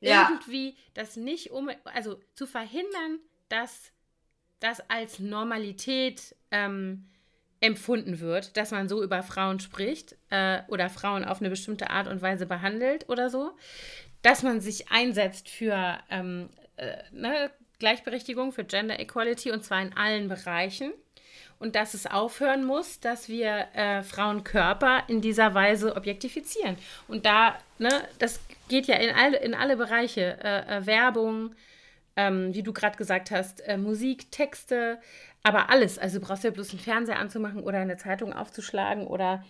ja. 0.01 0.29
irgendwie 0.31 0.77
das 0.95 1.17
nicht 1.17 1.51
um, 1.51 1.71
also 1.85 2.21
zu 2.35 2.47
verhindern, 2.47 3.19
dass 3.49 3.93
das 4.61 4.81
als 4.89 5.19
Normalität 5.19 6.37
ähm, 6.51 7.11
empfunden 7.61 8.21
wird, 8.21 8.57
dass 8.57 8.71
man 8.71 8.89
so 8.89 9.03
über 9.03 9.23
Frauen 9.23 9.61
spricht 9.61 10.17
äh, 10.31 10.63
oder 10.69 10.89
Frauen 10.89 11.25
auf 11.25 11.41
eine 11.41 11.51
bestimmte 11.51 11.91
Art 11.91 12.07
und 12.07 12.23
Weise 12.23 12.47
behandelt 12.47 13.09
oder 13.09 13.29
so, 13.29 13.53
dass 14.23 14.43
man 14.43 14.61
sich 14.61 14.91
einsetzt 14.91 15.49
für 15.49 15.99
ähm, 16.11 16.49
äh, 16.77 16.97
ne, 17.11 17.51
Gleichberechtigung, 17.79 18.53
für 18.53 18.65
Gender 18.65 18.99
Equality 18.99 19.51
und 19.51 19.65
zwar 19.65 19.83
in 19.83 19.97
allen 19.97 20.29
Bereichen 20.29 20.93
und 21.61 21.77
dass 21.77 21.95
es 21.95 22.07
aufhören 22.07 22.65
muss, 22.65 23.01
dass 23.01 23.29
wir 23.29 23.69
äh, 23.75 24.03
Frauenkörper 24.03 25.05
in 25.09 25.21
dieser 25.21 25.55
Weise 25.55 25.95
objektifizieren. 25.95 26.77
Und 27.07 27.27
da, 27.27 27.55
ne, 27.79 27.91
das 28.19 28.41
geht 28.69 28.87
ja 28.87 28.97
in 28.97 29.15
alle, 29.15 29.37
in 29.37 29.55
alle 29.55 29.77
Bereiche, 29.77 30.39
äh, 30.43 30.79
äh, 30.79 30.87
Werbung, 30.87 31.55
ähm, 32.17 32.55
wie 32.55 32.63
du 32.63 32.73
gerade 32.73 32.97
gesagt 32.97 33.31
hast, 33.31 33.61
äh, 33.61 33.77
Musik, 33.77 34.33
Texte, 34.33 34.99
aber 35.43 35.69
alles. 35.69 35.99
Also 35.99 36.19
du 36.19 36.27
brauchst 36.27 36.45
ja 36.45 36.51
bloß 36.51 36.71
einen 36.71 36.81
Fernseher 36.81 37.19
anzumachen 37.19 37.63
oder 37.63 37.79
eine 37.79 37.99
Zeitung 37.99 38.33
aufzuschlagen 38.33 39.07
oder 39.07 39.45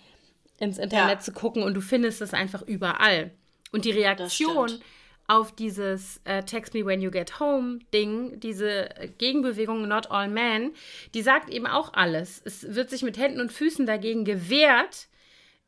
ins 0.58 0.78
Internet 0.78 1.18
ja. 1.18 1.20
zu 1.20 1.32
gucken 1.32 1.62
und 1.62 1.74
du 1.74 1.80
findest 1.80 2.20
es 2.20 2.34
einfach 2.34 2.62
überall. 2.62 3.30
Und 3.70 3.84
die 3.84 3.92
Reaktion 3.92 4.80
auf 5.30 5.52
dieses 5.52 6.20
äh, 6.24 6.42
Text 6.42 6.74
Me 6.74 6.84
When 6.84 7.00
You 7.00 7.12
Get 7.12 7.38
Home 7.38 7.78
Ding, 7.94 8.40
diese 8.40 8.88
Gegenbewegung 9.18 9.86
Not 9.86 10.10
All 10.10 10.26
Men, 10.26 10.72
die 11.14 11.22
sagt 11.22 11.50
eben 11.50 11.68
auch 11.68 11.92
alles. 11.92 12.42
Es 12.44 12.74
wird 12.74 12.90
sich 12.90 13.02
mit 13.02 13.16
Händen 13.16 13.40
und 13.40 13.52
Füßen 13.52 13.86
dagegen 13.86 14.24
gewehrt, 14.24 15.06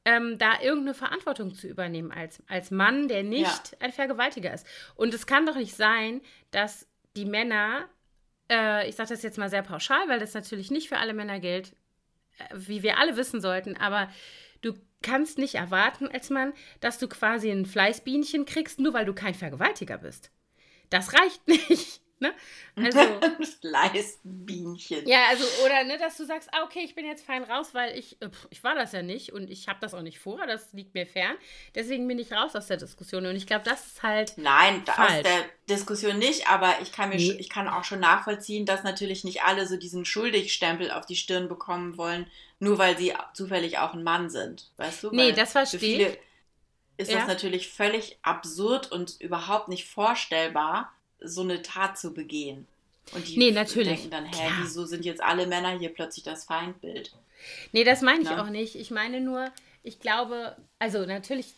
ähm, 0.05 0.37
da 0.37 0.61
irgendeine 0.61 0.95
Verantwortung 0.95 1.55
zu 1.55 1.69
übernehmen 1.69 2.11
als, 2.11 2.43
als 2.49 2.73
Mann, 2.73 3.07
der 3.07 3.23
nicht 3.23 3.45
ja. 3.45 3.79
ein 3.79 3.93
Vergewaltiger 3.93 4.53
ist. 4.53 4.67
Und 4.97 5.15
es 5.15 5.29
kann 5.29 5.47
doch 5.47 5.55
nicht 5.55 5.77
sein, 5.77 6.23
dass 6.51 6.89
die 7.15 7.25
Männer, 7.25 7.89
äh, 8.51 8.89
ich 8.89 8.97
sage 8.97 9.11
das 9.11 9.23
jetzt 9.23 9.39
mal 9.39 9.49
sehr 9.49 9.63
pauschal, 9.63 10.09
weil 10.09 10.19
das 10.19 10.35
natürlich 10.35 10.73
nicht 10.73 10.89
für 10.89 10.99
alle 10.99 11.15
Männer 11.15 11.39
gilt, 11.39 11.69
äh, 12.39 12.45
wie 12.53 12.83
wir 12.83 12.99
alle 12.99 13.17
wissen 13.17 13.41
sollten, 13.41 13.77
aber 13.77 14.09
kannst 15.03 15.39
nicht 15.39 15.57
erwarten 15.57 16.09
als 16.09 16.31
Mann, 16.31 16.53
dass 16.81 16.99
du 16.99 17.09
quasi 17.09 17.51
ein 17.51 17.67
Fleißbienchen 17.67 18.45
kriegst, 18.47 18.79
nur 18.79 18.95
weil 18.95 19.05
du 19.05 19.15
kein 19.15 19.35
Vergewaltiger 19.35 19.99
bist. 19.99 20.31
Das 20.91 21.13
reicht 21.15 21.47
nicht. 21.69 22.02
Ne? 22.23 22.33
Also, 22.77 23.01
Fleißbienchen. 23.61 25.09
Ja, 25.09 25.27
also, 25.29 25.45
oder 25.65 25.83
ne, 25.83 25.99
dass 25.99 26.17
du 26.17 26.25
sagst, 26.25 26.49
ah, 26.53 26.63
okay, 26.65 26.83
ich 26.85 26.95
bin 26.95 27.05
jetzt 27.05 27.27
fein 27.27 27.43
raus, 27.43 27.71
weil 27.73 27.99
ich, 27.99 28.23
äh, 28.23 28.31
ich 28.51 28.63
war 28.63 28.77
das 28.77 28.93
ja 28.93 29.03
nicht 29.03 29.33
und 29.33 29.51
ich 29.51 29.67
habe 29.67 29.81
das 29.81 29.93
auch 29.93 30.03
nicht 30.03 30.21
vor, 30.21 30.47
das 30.47 30.73
liegt 30.73 30.95
mir 30.95 31.05
fern. 31.05 31.37
Deswegen 31.75 32.07
bin 32.07 32.21
ich 32.21 32.33
raus 32.33 32.55
aus 32.55 32.69
der 32.69 32.77
Diskussion 32.77 33.27
und 33.27 33.35
ich 33.35 33.49
glaube, 33.49 33.65
das 33.65 33.87
ist 33.89 34.03
halt. 34.05 34.35
Nein, 34.37 34.85
falsch. 34.87 35.17
aus 35.17 35.23
der 35.25 35.45
Diskussion 35.69 36.19
nicht, 36.19 36.49
aber 36.49 36.77
ich 36.81 36.93
kann, 36.93 37.09
mir 37.09 37.17
nee. 37.17 37.37
ich 37.41 37.51
kann 37.51 37.67
auch 37.67 37.83
schon 37.83 37.99
nachvollziehen, 37.99 38.67
dass 38.67 38.85
natürlich 38.85 39.25
nicht 39.25 39.43
alle 39.43 39.67
so 39.67 39.77
diesen 39.77 40.05
Schuldigstempel 40.05 40.93
auf 40.93 41.05
die 41.05 41.17
Stirn 41.17 41.49
bekommen 41.49 41.99
wollen, 41.99 42.31
nur 42.61 42.79
weil 42.79 42.97
sie 42.97 43.15
zufällig 43.35 43.79
auch 43.79 43.95
ein 43.95 44.05
Mann 44.05 44.31
sind. 44.31 44.71
Weißt 44.77 45.03
du? 45.03 45.11
Nee, 45.11 45.27
weil 45.27 45.33
das 45.33 45.53
verstehe 45.53 46.11
ich. 46.11 46.19
Ist 46.99 47.11
ja. 47.11 47.19
das 47.19 47.27
natürlich 47.27 47.69
völlig 47.69 48.19
absurd 48.23 48.93
und 48.93 49.21
überhaupt 49.21 49.67
nicht 49.67 49.89
vorstellbar, 49.89 50.93
so 51.25 51.43
eine 51.43 51.63
Tat 51.63 51.99
zu 51.99 52.13
begehen. 52.15 52.67
Und 53.15 53.27
die 53.27 53.39
nee, 53.39 53.51
natürlich. 53.51 53.89
denken 53.89 54.11
dann, 54.11 54.25
hä, 54.27 54.31
Klar. 54.31 54.59
wieso 54.63 54.87
sind 54.87 55.05
jetzt 55.05 55.23
alle 55.23 55.47
Männer 55.47 55.77
hier 55.79 55.91
plötzlich 55.91 56.25
das 56.25 56.45
Feindbild? 56.45 57.13
Nee, 57.73 57.85
das 57.85 58.01
meine 58.01 58.23
ich 58.23 58.29
Na? 58.29 58.43
auch 58.43 58.49
nicht. 58.51 58.77
Ich 58.77 58.91
meine 58.91 59.21
nur, 59.21 59.51
ich 59.83 59.99
glaube, 59.99 60.57
also 60.79 61.05
natürlich 61.05 61.55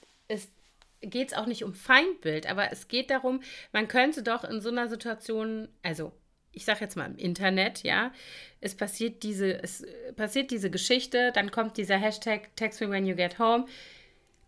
geht 1.00 1.29
es 1.29 1.35
auch 1.37 1.46
nicht 1.46 1.64
um 1.64 1.74
Feindbild, 1.74 2.48
aber 2.48 2.72
es 2.72 2.88
geht 2.88 3.11
darum, 3.11 3.42
man 3.72 3.88
könnte 3.88 4.22
doch 4.22 4.44
in 4.44 4.61
so 4.61 4.70
einer 4.70 4.88
Situation, 4.88 5.68
also 5.83 6.12
ich 6.53 6.64
sage 6.64 6.81
jetzt 6.81 6.96
mal 6.96 7.07
im 7.07 7.16
Internet, 7.16 7.83
ja, 7.83 8.12
es 8.61 8.74
passiert 8.74 9.22
diese, 9.22 9.62
es 9.62 9.85
passiert 10.16 10.50
diese 10.50 10.70
Geschichte, 10.70 11.33
dann 11.35 11.50
kommt 11.50 11.77
dieser 11.77 11.96
Hashtag 11.96 12.57
Text 12.57 12.81
me 12.81 12.88
when 12.88 13.07
you 13.07 13.14
get 13.14 13.38
home, 13.38 13.66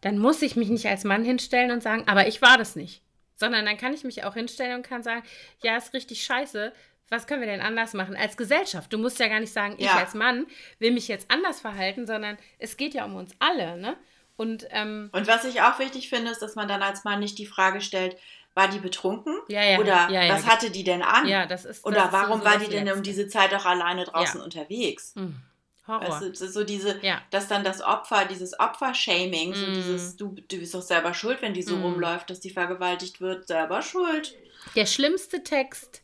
dann 0.01 0.19
muss 0.19 0.41
ich 0.43 0.57
mich 0.57 0.69
nicht 0.69 0.87
als 0.87 1.05
Mann 1.05 1.25
hinstellen 1.25 1.71
und 1.71 1.83
sagen, 1.83 2.05
aber 2.07 2.29
ich 2.29 2.41
war 2.41 2.59
das 2.59 2.77
nicht. 2.77 3.03
Sondern 3.37 3.67
dann 3.67 3.77
kann 3.77 3.95
ich 3.95 4.05
mich 4.05 4.25
auch 4.25 4.35
hinstellen 4.35 4.77
und 4.77 4.83
kann 4.83 5.03
sagen, 5.03 5.23
ja, 5.63 5.77
ist 5.77 5.95
richtig 5.95 6.25
scheiße. 6.25 6.73
Was 7.09 7.27
können 7.27 7.41
wir 7.41 7.49
denn 7.49 7.61
anders 7.61 7.95
machen 7.95 8.17
als 8.17 8.37
Gesellschaft? 8.37 8.93
Du 8.93 8.99
musst 8.99 9.19
ja 9.21 9.29
gar 9.29 9.41
nicht 9.41 9.53
sagen, 9.53 9.77
ja. 9.79 9.87
ich 9.87 9.93
als 9.93 10.15
Mann 10.15 10.47
will 10.81 10.91
mich 10.91 11.07
jetzt 11.07 11.31
anders 11.31 11.61
verhalten, 11.61 12.07
sondern 12.07 12.37
es 12.59 12.77
geht 12.77 12.95
ja 12.95 13.05
um 13.05 13.15
uns 13.15 13.33
alle, 13.39 13.77
ne? 13.77 13.97
Und, 14.37 14.67
ähm, 14.71 15.09
und 15.13 15.27
was 15.27 15.45
ich 15.45 15.63
auch 15.63 15.79
wichtig 15.79 16.09
finde, 16.09 16.31
ist, 16.31 16.43
dass 16.43 16.57
man 16.57 16.69
dann 16.69 16.83
als 16.83 17.05
Mann 17.05 17.21
nicht 17.21 17.39
die 17.39 17.47
Frage 17.47 17.81
stellt, 17.81 18.17
war 18.55 18.69
die 18.69 18.79
betrunken? 18.79 19.39
Ja, 19.49 19.63
ja, 19.63 19.79
Oder 19.79 20.11
ja, 20.11 20.35
was 20.35 20.47
hatte 20.47 20.71
die 20.71 20.83
denn 20.83 21.03
an? 21.03 21.29
Ja, 21.29 21.47
das 21.47 21.65
ist. 21.65 21.85
Oder 21.85 22.05
das 22.05 22.13
warum 22.13 22.41
ist 22.41 22.45
war 22.45 22.59
die 22.59 22.69
denn 22.69 22.91
um 22.91 23.03
diese 23.03 23.29
Zeit 23.29 23.55
auch 23.55 23.67
alleine 23.67 24.05
draußen 24.05 24.41
unterwegs? 24.41 25.15
Mhm. 25.15 25.43
Horror. 25.87 26.21
Weißt 26.21 26.41
du, 26.41 26.49
so 26.49 26.65
diese, 26.65 26.99
ja. 27.03 27.21
dass 27.31 27.49
dann 27.49 27.65
das 27.65 27.83
Opfer, 27.83 28.25
dieses 28.25 28.59
Opfer-Shaming, 28.59 29.51
mm. 29.51 29.55
so 29.55 29.67
dieses, 29.67 30.17
du, 30.17 30.35
du 30.35 30.59
bist 30.59 30.75
doch 30.75 30.83
selber 30.83 31.15
schuld, 31.15 31.43
wenn 31.43 31.55
die 31.55 31.63
so 31.63 31.77
mm. 31.77 31.83
rumläuft, 31.83 32.31
dass 32.31 32.41
die 32.41 32.51
vergewaltigt 32.51 33.21
wird, 33.21 33.47
selber 33.47 33.83
schuld. 33.83 34.35
Der 34.75 34.87
schlimmste 34.87 35.43
Text, 35.43 36.03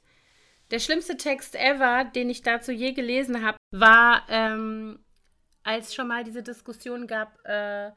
der 0.71 0.79
schlimmste 0.79 1.17
Text 1.17 1.55
ever, 1.55 2.05
den 2.05 2.31
ich 2.31 2.43
dazu 2.43 2.73
je 2.73 2.93
gelesen 2.93 3.45
habe, 3.45 3.59
war, 3.71 4.25
ähm, 4.29 5.01
als 5.65 5.95
schon 5.95 6.09
mal 6.09 6.25
diese 6.25 6.43
Diskussion 6.43 7.07
gab, 7.07 7.39
äh, 7.45 7.91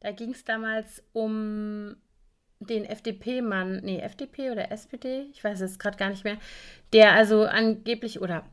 da 0.00 0.12
ging 0.12 0.30
es 0.30 0.44
damals 0.44 1.02
um 1.12 1.96
den 2.60 2.84
FDP-Mann, 2.84 3.80
nee, 3.82 3.98
FDP 4.00 4.50
oder 4.50 4.70
SPD, 4.70 5.26
ich 5.32 5.42
weiß 5.42 5.60
es 5.60 5.78
gerade 5.78 5.96
gar 5.96 6.10
nicht 6.10 6.24
mehr, 6.24 6.38
der 6.92 7.12
also 7.12 7.44
angeblich 7.44 8.20
oder 8.20 8.44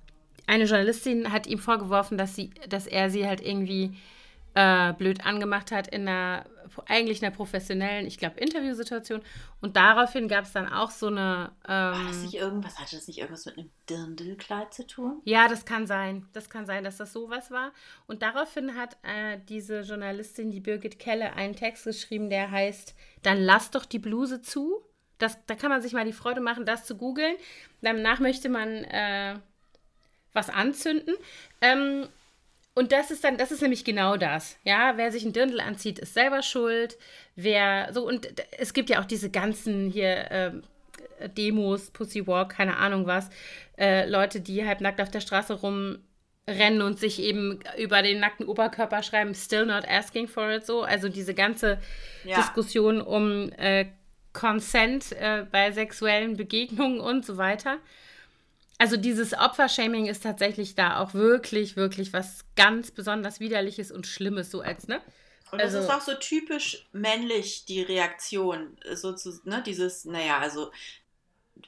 eine 0.50 0.66
Journalistin 0.66 1.32
hat 1.32 1.48
ihm 1.48 1.60
vorgeworfen, 1.60 2.18
dass, 2.18 2.36
sie, 2.36 2.50
dass 2.68 2.88
er 2.88 3.10
sie 3.10 3.28
halt 3.28 3.40
irgendwie 3.40 3.96
äh, 4.56 4.94
blöd 4.94 5.26
angemacht 5.26 5.72
hat 5.72 5.88
in 5.88 6.08
einer 6.08 6.46
eigentlich 6.86 7.24
einer 7.24 7.36
professionellen, 7.36 8.06
ich 8.06 8.18
glaube, 8.18 8.40
Interviewsituation. 8.40 9.22
Und 9.62 9.76
daraufhin 9.76 10.28
gab 10.28 10.46
es 10.46 10.54
dann 10.54 10.72
auch 10.72 10.92
so 10.92 11.08
eine. 11.08 11.52
Ähm, 11.68 11.74
War 11.74 12.08
das 12.08 12.22
nicht 12.22 12.36
irgendwas? 12.36 12.80
Hatte 12.80 12.96
das 12.96 13.08
nicht 13.08 13.20
irgendwas 13.20 13.46
mit 13.46 13.58
einem 13.58 13.70
Dirndlkleid 13.90 14.74
zu 14.74 14.86
tun? 14.86 15.22
Ja, 15.26 15.48
das 15.48 15.66
kann 15.66 15.88
sein. 15.88 16.28
Das 16.34 16.50
kann 16.50 16.66
sein, 16.66 16.84
dass 16.84 16.98
das 16.98 17.12
sowas 17.12 17.52
war. 17.52 17.72
Und 18.08 18.22
daraufhin 18.22 18.76
hat 18.76 18.98
äh, 19.04 19.40
diese 19.50 19.82
Journalistin, 19.82 20.52
die 20.52 20.62
Birgit 20.62 21.00
Kelle, 21.00 21.34
einen 21.34 21.56
Text 21.56 21.86
geschrieben, 21.86 22.30
der 22.30 22.52
heißt: 22.52 22.96
Dann 23.24 23.40
lass 23.40 23.72
doch 23.72 23.86
die 23.86 24.00
Bluse 24.00 24.42
zu. 24.42 24.84
Das, 25.18 25.38
da 25.48 25.56
kann 25.56 25.70
man 25.70 25.82
sich 25.82 25.94
mal 25.94 26.06
die 26.06 26.14
Freude 26.14 26.40
machen, 26.40 26.66
das 26.66 26.86
zu 26.86 26.96
googeln. 26.96 27.36
Danach 27.82 28.20
möchte 28.20 28.50
man. 28.50 28.70
Äh, 28.86 29.40
was 30.34 30.50
anzünden. 30.50 31.16
Ähm, 31.62 32.08
und 32.76 32.92
das 32.92 33.12
ist 33.12 33.24
dann, 33.24 33.38
das 33.38 33.52
ist 33.52 33.62
nämlich 33.62 33.84
genau 33.84 34.16
das. 34.16 34.58
Ja, 34.64 34.94
wer 34.96 35.12
sich 35.12 35.26
ein 35.26 35.34
Dirndl 35.34 35.60
anzieht, 35.60 36.00
ist 36.00 36.14
selber 36.14 36.42
schuld. 36.42 36.98
Wer 37.36 37.90
so, 37.92 38.08
und 38.08 38.28
es 38.58 38.74
gibt 38.74 38.90
ja 38.90 39.02
auch 39.02 39.06
diese 39.06 39.30
ganzen 39.30 39.90
hier 39.90 40.28
ähm, 40.32 40.64
Demos, 41.38 41.92
Pussy 41.92 42.26
Walk, 42.26 42.50
keine 42.50 42.78
Ahnung 42.78 43.06
was, 43.06 43.30
äh, 43.78 44.08
Leute, 44.08 44.40
die 44.40 44.66
halb 44.66 44.82
nackt 44.82 45.02
auf 45.02 45.12
der 45.12 45.20
Straße 45.20 45.56
rumrennen 45.56 46.82
und 46.82 47.00
sich 47.00 47.20
eben 47.22 47.60
über 47.78 48.02
den 48.02 48.20
nackten 48.20 48.46
Oberkörper 48.46 49.04
schreiben, 49.04 49.36
still 49.36 49.66
not 49.66 49.86
asking 49.88 50.28
for 50.28 50.50
it, 50.50 50.66
so. 50.66 50.84
Also 50.84 51.10
diese 51.10 51.34
ganze 51.34 51.80
ja. 52.24 52.38
Diskussion 52.38 53.02
um 53.02 53.52
äh, 53.58 53.88
Consent 54.32 55.12
äh, 55.14 55.46
bei 55.52 55.72
sexuellen 55.72 56.38
Begegnungen 56.38 57.00
und 57.00 57.26
so 57.26 57.38
weiter 57.38 57.80
also 58.80 58.98
dieses 58.98 59.34
Opfershaming 59.34 60.08
ist 60.08 60.24
tatsächlich 60.24 60.74
da 60.74 61.00
auch 61.00 61.14
wirklich, 61.14 61.76
wirklich 61.76 62.14
was 62.14 62.46
ganz 62.56 62.92
besonders 62.92 63.40
widerliches 63.40 63.92
und 63.92 64.08
Schlimmes, 64.08 64.50
so 64.50 64.62
als, 64.62 64.88
ne? 64.88 65.02
Und 65.52 65.62
das 65.62 65.76
also, 65.76 65.88
ist 65.88 65.94
auch 65.94 66.02
so 66.02 66.14
typisch 66.16 66.88
männlich, 66.92 67.66
die 67.66 67.82
Reaktion, 67.82 68.78
so 68.94 69.14
zu, 69.14 69.40
ne, 69.44 69.62
dieses, 69.66 70.06
naja, 70.06 70.40
also 70.40 70.72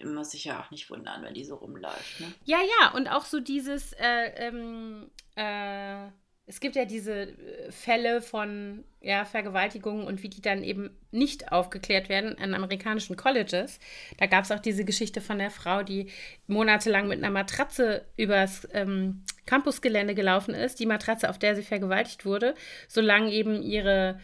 muss 0.04 0.32
sich 0.32 0.46
ja 0.46 0.62
auch 0.62 0.72
nicht 0.72 0.90
wundern, 0.90 1.22
wenn 1.24 1.34
die 1.34 1.44
so 1.44 1.56
rumläuft. 1.56 2.20
Ne? 2.22 2.34
Ja, 2.46 2.60
ja, 2.80 2.92
und 2.92 3.08
auch 3.08 3.26
so 3.26 3.40
dieses, 3.40 3.94
äh, 3.94 4.48
ähm, 4.48 5.12
äh, 5.36 6.08
es 6.48 6.60
gibt 6.60 6.76
ja 6.76 6.86
diese 6.86 7.14
äh, 7.14 7.72
Fälle 7.72 8.22
von 8.22 8.84
ja, 9.00 9.26
Vergewaltigungen 9.26 10.06
und 10.06 10.22
wie 10.22 10.30
die 10.30 10.42
dann 10.42 10.64
eben 10.64 10.90
nicht 11.12 11.52
aufgeklärt 11.52 12.10
werden 12.10 12.38
an 12.38 12.54
amerikanischen 12.54 13.16
Colleges. 13.16 13.80
Da 14.18 14.26
gab 14.26 14.44
es 14.44 14.52
auch 14.52 14.60
diese 14.60 14.86
Geschichte 14.86 15.22
von 15.22 15.40
der 15.40 15.52
Frau, 15.52 15.84
die 15.84 16.10
monatelang 16.48 17.08
mit 17.08 17.20
einer 17.20 17.32
Matratze 17.32 18.06
übers 18.18 18.68
ähm, 18.74 19.24
Campusgelände 19.46 20.14
gelaufen 20.14 20.54
ist, 20.54 20.80
die 20.80 20.86
Matratze, 20.86 21.30
auf 21.30 21.40
der 21.40 21.56
sie 21.56 21.64
vergewaltigt 21.64 22.26
wurde, 22.26 22.54
solange 22.88 23.32
eben 23.32 23.64
ihre 23.64 24.20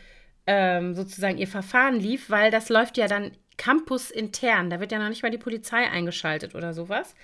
ähm, 0.46 0.94
sozusagen 0.96 1.38
ihr 1.38 1.48
Verfahren 1.48 2.00
lief, 2.00 2.30
weil 2.30 2.52
das 2.52 2.70
läuft 2.70 2.98
ja 2.98 3.08
dann 3.08 3.32
campusintern. 3.58 4.70
Da 4.70 4.80
wird 4.80 4.92
ja 4.92 5.00
noch 5.00 5.10
nicht 5.10 5.24
mal 5.24 5.32
die 5.32 5.38
Polizei 5.38 5.90
eingeschaltet 5.90 6.56
oder 6.56 6.74
sowas. 6.74 7.16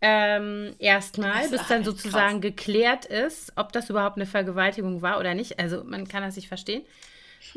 Ähm, 0.00 0.74
erstmal, 0.78 1.48
bis 1.48 1.66
dann 1.66 1.84
sozusagen 1.84 2.40
krass. 2.40 2.50
geklärt 2.50 3.04
ist, 3.06 3.52
ob 3.56 3.72
das 3.72 3.88
überhaupt 3.90 4.16
eine 4.16 4.26
Vergewaltigung 4.26 5.02
war 5.02 5.18
oder 5.18 5.34
nicht. 5.34 5.58
Also 5.58 5.82
man 5.84 6.06
kann 6.06 6.22
das 6.22 6.36
nicht 6.36 6.48
verstehen. 6.48 6.84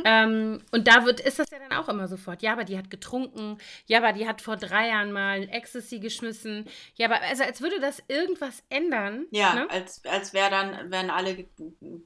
ähm, 0.06 0.62
und 0.72 0.88
da 0.88 1.06
wird, 1.06 1.20
ist 1.20 1.40
das 1.40 1.50
ja 1.50 1.60
dann 1.60 1.78
auch 1.78 1.90
immer 1.90 2.08
sofort. 2.08 2.42
Ja, 2.42 2.54
aber 2.54 2.64
die 2.64 2.78
hat 2.78 2.90
getrunken. 2.90 3.58
Ja, 3.86 4.00
aber 4.00 4.14
die 4.14 4.28
hat 4.28 4.42
vor 4.42 4.58
drei 4.58 4.90
Jahren 4.90 5.12
mal 5.12 5.48
Ecstasy 5.50 6.00
geschmissen. 6.00 6.66
Ja, 6.96 7.08
aber 7.08 7.22
also 7.22 7.44
als 7.44 7.62
würde 7.62 7.80
das 7.80 8.04
irgendwas 8.08 8.64
ändern. 8.70 9.26
Ja, 9.32 9.54
ne? 9.54 9.70
als, 9.70 10.04
als 10.06 10.34
wäre 10.34 10.50
dann, 10.50 10.92
wären 10.92 11.10
alle 11.10 11.46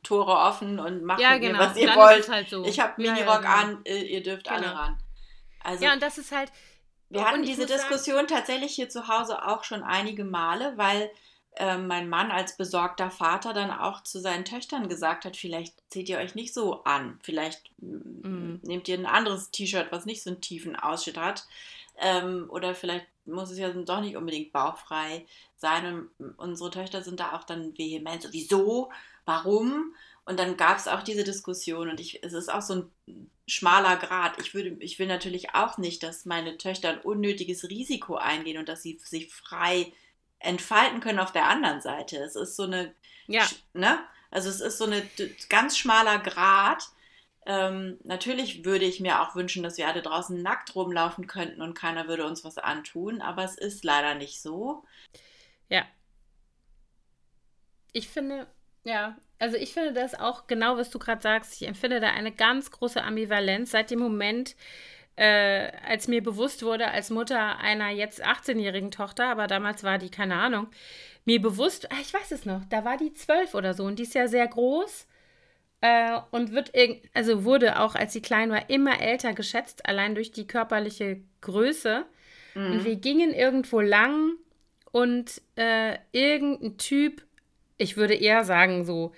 Tore 0.04 0.34
offen 0.34 0.80
und 0.80 1.04
machen 1.04 1.22
ja, 1.22 1.38
genau. 1.38 1.60
ihr, 1.60 1.60
was 1.60 1.78
ihr 1.78 1.96
wollt. 1.96 2.30
Halt 2.30 2.50
so. 2.50 2.64
Ich 2.66 2.80
habe 2.80 3.02
Minirock 3.02 3.44
ja, 3.44 3.62
ja, 3.62 3.62
genau. 3.64 3.78
an, 3.78 3.86
ihr 3.86 4.24
dürft 4.24 4.46
genau. 4.46 4.58
alle 4.58 4.76
ran. 4.76 4.98
Also, 5.64 5.84
ja, 5.84 5.94
und 5.94 6.02
das 6.02 6.18
ist 6.18 6.32
halt. 6.32 6.52
Wir 7.12 7.28
hatten 7.28 7.44
diese 7.44 7.66
Diskussion 7.66 8.16
sagen, 8.16 8.28
tatsächlich 8.28 8.74
hier 8.74 8.90
zu 8.90 9.08
Hause 9.08 9.46
auch 9.46 9.64
schon 9.64 9.84
einige 9.84 10.24
Male, 10.24 10.74
weil 10.78 11.12
äh, 11.58 11.78
mein 11.78 12.08
Mann 12.08 12.32
als 12.32 12.56
besorgter 12.56 13.12
Vater 13.12 13.54
dann 13.54 13.72
auch 13.72 14.04
zu 14.04 14.20
seinen 14.20 14.46
Töchtern 14.46 14.88
gesagt 14.88 15.26
hat, 15.26 15.36
vielleicht 15.36 15.76
zieht 15.90 16.08
ihr 16.08 16.18
euch 16.18 16.36
nicht 16.36 16.54
so 16.54 16.84
an, 16.84 17.20
vielleicht 17.22 17.70
mhm. 17.80 18.62
nehmt 18.64 18.88
ihr 18.88 18.98
ein 18.98 19.06
anderes 19.06 19.52
T-Shirt, 19.52 19.92
was 19.92 20.06
nicht 20.06 20.24
so 20.24 20.30
einen 20.30 20.42
tiefen 20.42 20.78
Ausschnitt 20.78 21.18
hat. 21.18 21.46
Ähm, 21.98 22.48
oder 22.50 22.74
vielleicht 22.74 23.06
muss 23.26 23.52
es 23.52 23.58
ja 23.58 23.70
doch 23.70 24.02
nicht 24.02 24.16
unbedingt 24.16 24.54
bauchfrei 24.54 25.26
sein. 25.58 26.08
Und 26.18 26.40
unsere 26.40 26.72
Töchter 26.72 27.04
sind 27.04 27.20
da 27.20 27.34
auch 27.34 27.44
dann 27.44 27.78
vehement, 27.78 28.24
so, 28.24 28.30
wieso, 28.32 28.92
warum? 29.26 29.94
Und 30.26 30.40
dann 30.40 30.56
gab 30.56 30.78
es 30.78 30.88
auch 30.88 31.02
diese 31.02 31.24
Diskussion 31.24 31.90
und 31.90 32.00
ich, 32.00 32.24
es 32.24 32.34
ist 32.34 32.52
auch 32.54 32.62
so 32.62 32.76
ein 33.08 33.32
schmaler 33.48 33.98
Grad. 33.98 34.40
Ich, 34.40 34.54
würde, 34.54 34.78
ich 34.80 35.00
will 35.00 35.08
natürlich 35.08 35.56
auch 35.56 35.78
nicht, 35.78 36.04
dass 36.04 36.26
meine 36.26 36.58
Töchter 36.58 36.90
ein 36.90 37.02
unnötiges 37.02 37.68
Risiko 37.70 38.16
eingehen 38.16 38.58
und 38.58 38.70
dass 38.70 38.84
sie 38.84 39.00
sich 39.04 39.34
frei 39.34 39.92
entfalten 40.40 41.02
können 41.02 41.20
auf 41.20 41.32
der 41.32 41.48
anderen 41.48 41.82
Seite. 41.82 42.18
Es 42.18 42.36
ist 42.36 42.56
so 42.56 42.64
eine, 42.64 42.94
ja. 43.28 43.48
ne? 43.74 44.00
Also 44.30 44.50
es 44.50 44.62
ist 44.62 44.78
so 44.78 44.86
ein 44.86 45.02
ganz 45.50 45.78
schmaler 45.78 46.20
Grad. 46.20 46.84
Ähm, 47.46 47.98
natürlich 48.04 48.64
würde 48.64 48.86
ich 48.86 49.00
mir 49.00 49.22
auch 49.22 49.36
wünschen, 49.36 49.64
dass 49.64 49.78
wir 49.78 49.88
alle 49.88 50.02
draußen 50.02 50.42
nackt 50.42 50.76
rumlaufen 50.76 51.28
könnten 51.28 51.62
und 51.62 51.74
keiner 51.74 52.08
würde 52.08 52.26
uns 52.26 52.44
was 52.44 52.58
antun, 52.58 53.22
aber 53.22 53.44
es 53.44 53.58
ist 53.58 53.84
leider 53.84 54.16
nicht 54.16 54.42
so. 54.42 54.86
Ja. 55.68 55.86
Ich 57.92 58.08
finde, 58.08 58.48
ja, 58.84 59.18
also 59.42 59.58
ich 59.58 59.74
finde 59.74 59.94
das 59.94 60.14
auch 60.14 60.46
genau, 60.46 60.78
was 60.78 60.92
du 60.92 61.00
gerade 61.00 61.22
sagst. 61.22 61.60
Ich 61.60 61.68
empfinde 61.68 62.00
da 62.00 62.12
eine 62.12 62.32
ganz 62.32 62.70
große 62.70 63.04
Ambivalenz 63.04 63.72
seit 63.72 63.90
dem 63.90 64.00
Moment, 64.00 64.56
äh, 65.16 65.72
als 65.88 66.08
mir 66.08 66.22
bewusst 66.22 66.64
wurde, 66.64 66.90
als 66.90 67.10
Mutter 67.10 67.58
einer 67.58 67.90
jetzt 67.90 68.26
18-jährigen 68.26 68.92
Tochter, 68.92 69.26
aber 69.26 69.48
damals 69.48 69.84
war 69.84 69.98
die, 69.98 70.12
keine 70.12 70.36
Ahnung, 70.36 70.68
mir 71.26 71.42
bewusst, 71.42 71.92
ah, 71.92 71.98
ich 72.02 72.14
weiß 72.14 72.32
es 72.32 72.46
noch, 72.46 72.62
da 72.70 72.86
war 72.86 72.98
die 72.98 73.14
zwölf 73.14 73.56
oder 73.56 73.74
so 73.74 73.84
und 73.84 73.98
die 73.98 74.04
ist 74.04 74.14
ja 74.14 74.28
sehr 74.28 74.48
groß 74.48 75.08
äh, 75.82 76.20
und 76.30 76.52
wird, 76.52 76.72
also 77.14 77.44
wurde 77.44 77.80
auch, 77.80 77.96
als 77.96 78.14
sie 78.14 78.22
klein 78.22 78.52
war, 78.52 78.70
immer 78.70 79.02
älter 79.02 79.34
geschätzt, 79.34 79.88
allein 79.88 80.14
durch 80.16 80.32
die 80.32 80.48
körperliche 80.48 81.22
Größe. 81.42 82.06
Mhm. 82.54 82.72
Und 82.72 82.86
wir 82.86 82.96
gingen 82.96 83.34
irgendwo 83.34 83.82
lang 83.82 84.34
und 84.92 85.42
äh, 85.56 85.98
irgendein 86.12 86.78
Typ, 86.78 87.24
ich 87.82 87.98
würde 87.98 88.14
eher 88.14 88.44
sagen, 88.44 88.86
so 88.86 89.14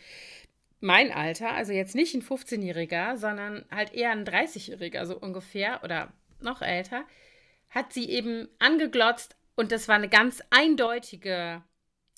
mein 0.80 1.11
Alter, 1.11 1.51
also 1.51 1.74
jetzt 1.74 1.95
nicht 1.95 2.14
ein 2.14 2.22
15-Jähriger, 2.22 3.18
sondern 3.18 3.66
halt 3.70 3.93
eher 3.93 4.11
ein 4.11 4.26
30-Jähriger, 4.26 5.05
so 5.05 5.18
ungefähr 5.18 5.84
oder 5.84 6.11
noch 6.39 6.61
älter, 6.61 7.05
hat 7.70 7.93
sie 7.93 8.09
eben 8.09 8.47
angeglotzt 8.59 9.36
und 9.55 9.72
das 9.72 9.88
war 9.88 9.95
eine 9.95 10.09
ganz 10.09 10.41
eindeutige, 10.49 11.64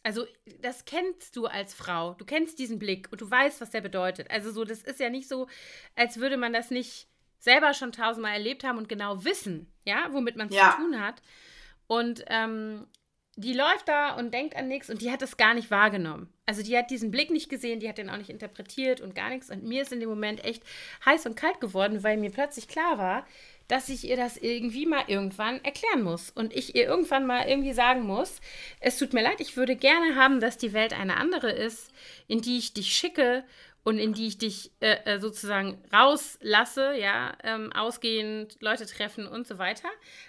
also 0.04 0.26
das 0.62 0.86
kennst 0.86 1.36
du 1.36 1.48
als 1.48 1.74
Frau, 1.74 2.14
du 2.14 2.26
kennst 2.26 2.60
diesen 2.60 2.80
Blick 2.80 3.08
und 3.12 3.22
du 3.22 3.30
weißt, 3.30 3.62
was 3.62 3.72
der 3.72 3.82
bedeutet. 3.82 4.30
Also 4.32 4.52
so, 4.52 4.64
das 4.66 4.84
ist 4.84 5.00
ja 5.00 5.10
nicht 5.10 5.28
so, 5.28 5.48
als 5.96 6.20
würde 6.20 6.38
man 6.38 6.54
das 6.54 6.72
nicht 6.72 7.08
selber 7.40 7.74
schon 7.74 7.92
tausendmal 7.92 8.34
erlebt 8.34 8.64
haben 8.64 8.78
und 8.78 8.90
genau 8.90 9.24
wissen, 9.24 9.72
ja, 9.84 10.08
womit 10.12 10.36
man 10.36 10.48
es 10.48 10.56
ja. 10.56 10.72
zu 10.72 10.84
tun 10.84 11.02
hat. 11.02 11.22
Und 11.88 12.26
ähm, 12.28 12.88
die 13.38 13.54
läuft 13.54 13.88
da 13.88 14.16
und 14.16 14.34
denkt 14.34 14.56
an 14.56 14.68
nichts 14.68 14.90
und 14.90 15.02
die 15.02 15.12
hat 15.12 15.22
das 15.22 15.36
gar 15.36 15.54
nicht 15.54 15.70
wahrgenommen. 15.70 16.30
Also 16.46 16.64
die 16.64 16.78
hat 16.78 16.90
diesen 16.90 17.12
Blick 17.12 17.32
nicht 17.32 17.50
gesehen, 17.50 17.80
die 17.80 17.90
hat 17.90 17.98
den 17.98 18.10
auch 18.10 18.18
nicht 18.18 18.30
interpretiert 18.30 19.02
und 19.02 19.14
gar 19.14 19.30
nichts. 19.30 19.50
Und 19.50 19.64
mir 19.64 19.82
ist 19.82 19.92
in 19.92 20.00
dem 20.00 20.10
Moment 20.10 20.46
echt 20.46 20.64
heiß 21.06 21.26
und 21.26 21.36
kalt 21.36 21.60
geworden, 21.60 22.04
weil 22.04 22.18
mir 22.18 22.32
plötzlich 22.32 22.68
klar 22.68 22.98
war, 22.98 23.26
dass 23.68 23.90
ich 23.90 24.08
ihr 24.08 24.16
das 24.16 24.38
irgendwie 24.38 24.86
mal 24.86 25.04
irgendwann 25.08 25.64
erklären 25.66 26.04
muss. 26.04 26.30
Und 26.30 26.54
ich 26.54 26.76
ihr 26.76 26.86
irgendwann 26.86 27.26
mal 27.26 27.48
irgendwie 27.48 27.74
sagen 27.74 28.04
muss, 28.04 28.40
es 28.80 28.98
tut 28.98 29.12
mir 29.12 29.24
leid, 29.24 29.42
ich 29.42 29.58
würde 29.58 29.76
gerne 29.76 30.16
haben, 30.16 30.40
dass 30.40 30.58
die 30.58 30.74
Welt 30.74 30.98
eine 30.98 31.18
andere 31.18 31.52
ist, 31.52 31.92
in 32.28 32.42
die 32.42 32.58
ich 32.58 32.74
dich 32.74 32.96
schicke 32.96 33.44
und 33.86 34.00
in 34.00 34.14
die 34.14 34.26
ich 34.26 34.40
dich 34.40 34.72
äh, 34.80 34.98
äh, 35.06 35.20
sozusagen 35.20 35.78
rauslasse, 35.94 36.96
ja, 36.98 37.34
ähm, 37.44 37.72
ausgehend, 37.72 38.58
Leute 38.60 38.88
treffen 38.88 39.28
und 39.28 39.46
so 39.46 39.60
weiter. 39.60 39.88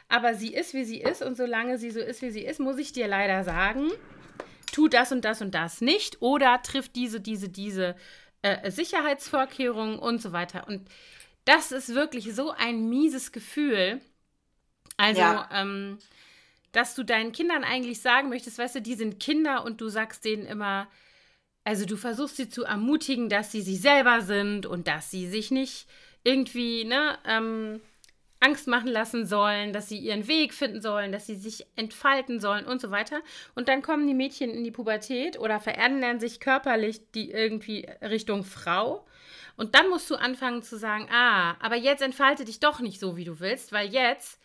Aber 0.09 0.35
sie 0.35 0.53
ist, 0.53 0.75
wie 0.75 0.85
sie 0.85 1.01
ist 1.01 1.23
und 1.23 1.39
solange 1.39 1.79
sie 1.79 1.91
so 1.91 1.99
ist, 1.99 2.21
wie 2.21 2.31
sie 2.31 2.45
ist, 2.45 2.61
muss 2.61 2.77
ich 2.77 2.93
dir 2.93 3.09
leider 3.09 3.45
sagen, 3.45 3.91
tu 4.73 4.89
das 4.89 5.11
und 5.11 5.25
das 5.25 5.41
und 5.41 5.55
das 5.55 5.81
nicht 5.81 6.21
oder 6.21 6.61
trifft 6.63 6.95
diese, 6.97 7.19
diese, 7.19 7.49
diese 7.49 7.97
äh, 8.43 8.71
Sicherheitsvorkehrungen 8.71 9.99
und 9.99 10.21
so 10.21 10.33
weiter. 10.33 10.69
Und 10.69 10.87
das 11.47 11.73
ist 11.73 11.95
wirklich 11.95 12.35
so 12.35 12.51
ein 12.51 12.91
mieses 12.91 13.33
Gefühl. 13.33 14.03
Also, 14.99 15.23
ja. 15.23 15.49
ähm, 15.51 15.97
dass 16.73 16.95
du 16.95 17.05
deinen 17.05 17.33
Kindern 17.33 17.65
eigentlich 17.65 18.03
sagen 18.03 18.29
möchtest, 18.29 18.59
weißt 18.59 18.75
du, 18.75 18.83
die 18.83 18.97
sind 18.97 19.19
Kinder 19.19 19.65
und 19.65 19.81
du 19.81 19.89
sagst 19.89 20.27
denen 20.27 20.45
immer, 20.45 20.89
also 21.67 21.85
du 21.85 21.97
versuchst 21.97 22.37
sie 22.37 22.49
zu 22.49 22.63
ermutigen, 22.63 23.29
dass 23.29 23.51
sie 23.51 23.61
sie 23.61 23.75
selber 23.75 24.21
sind 24.21 24.67
und 24.67 24.87
dass 24.87 25.11
sie 25.11 25.27
sich 25.27 25.51
nicht 25.51 25.89
irgendwie 26.23 26.85
ne, 26.85 27.19
ähm, 27.27 27.81
Angst 28.39 28.69
machen 28.69 28.87
lassen 28.87 29.27
sollen, 29.27 29.73
dass 29.73 29.89
sie 29.89 29.99
ihren 29.99 30.29
Weg 30.29 30.55
finden 30.55 30.81
sollen, 30.81 31.11
dass 31.11 31.27
sie 31.27 31.35
sich 31.35 31.67
entfalten 31.75 32.39
sollen 32.39 32.67
und 32.67 32.81
so 32.81 32.93
weiter. 32.93 33.21
Und 33.57 33.67
dann 33.67 33.83
kommen 33.83 34.07
die 34.07 34.15
Mädchen 34.15 34.51
in 34.51 34.63
die 34.63 34.71
Pubertät 34.71 35.41
oder 35.41 35.59
verändern 35.59 36.21
sich 36.21 36.39
körperlich 36.39 37.01
die 37.17 37.33
irgendwie 37.33 37.85
Richtung 38.01 38.45
Frau. 38.45 39.05
Und 39.57 39.75
dann 39.75 39.89
musst 39.89 40.09
du 40.09 40.15
anfangen 40.15 40.63
zu 40.63 40.79
sagen, 40.79 41.09
ah, 41.11 41.57
aber 41.59 41.75
jetzt 41.75 42.03
entfalte 42.03 42.45
dich 42.45 42.61
doch 42.61 42.79
nicht 42.79 43.01
so, 43.01 43.17
wie 43.17 43.25
du 43.25 43.41
willst, 43.41 43.73
weil 43.73 43.89
jetzt 43.89 44.41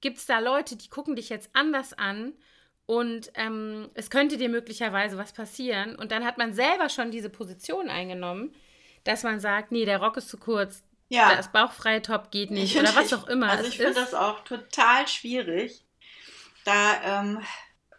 gibt 0.00 0.18
es 0.18 0.26
da 0.26 0.40
Leute, 0.40 0.74
die 0.74 0.88
gucken 0.88 1.14
dich 1.14 1.28
jetzt 1.28 1.50
anders 1.52 1.92
an 1.92 2.32
und 2.86 3.30
ähm, 3.34 3.88
es 3.94 4.10
könnte 4.10 4.36
dir 4.36 4.48
möglicherweise 4.48 5.16
was 5.16 5.32
passieren. 5.32 5.96
Und 5.96 6.12
dann 6.12 6.24
hat 6.24 6.36
man 6.36 6.52
selber 6.52 6.88
schon 6.88 7.10
diese 7.10 7.30
Position 7.30 7.88
eingenommen, 7.88 8.54
dass 9.04 9.22
man 9.22 9.40
sagt, 9.40 9.72
nee, 9.72 9.84
der 9.84 9.98
Rock 9.98 10.16
ist 10.18 10.28
zu 10.28 10.36
kurz, 10.36 10.82
ja. 11.08 11.34
das 11.34 11.50
bauchfreie 11.50 12.02
Top 12.02 12.30
geht 12.30 12.50
nicht 12.50 12.76
oder 12.76 12.94
was 12.94 13.12
auch 13.12 13.26
immer. 13.28 13.50
Also 13.50 13.68
ich 13.68 13.76
finde 13.78 13.94
das 13.94 14.14
auch 14.14 14.44
total 14.44 15.08
schwierig. 15.08 15.84
Da 16.64 17.20
ähm, 17.20 17.40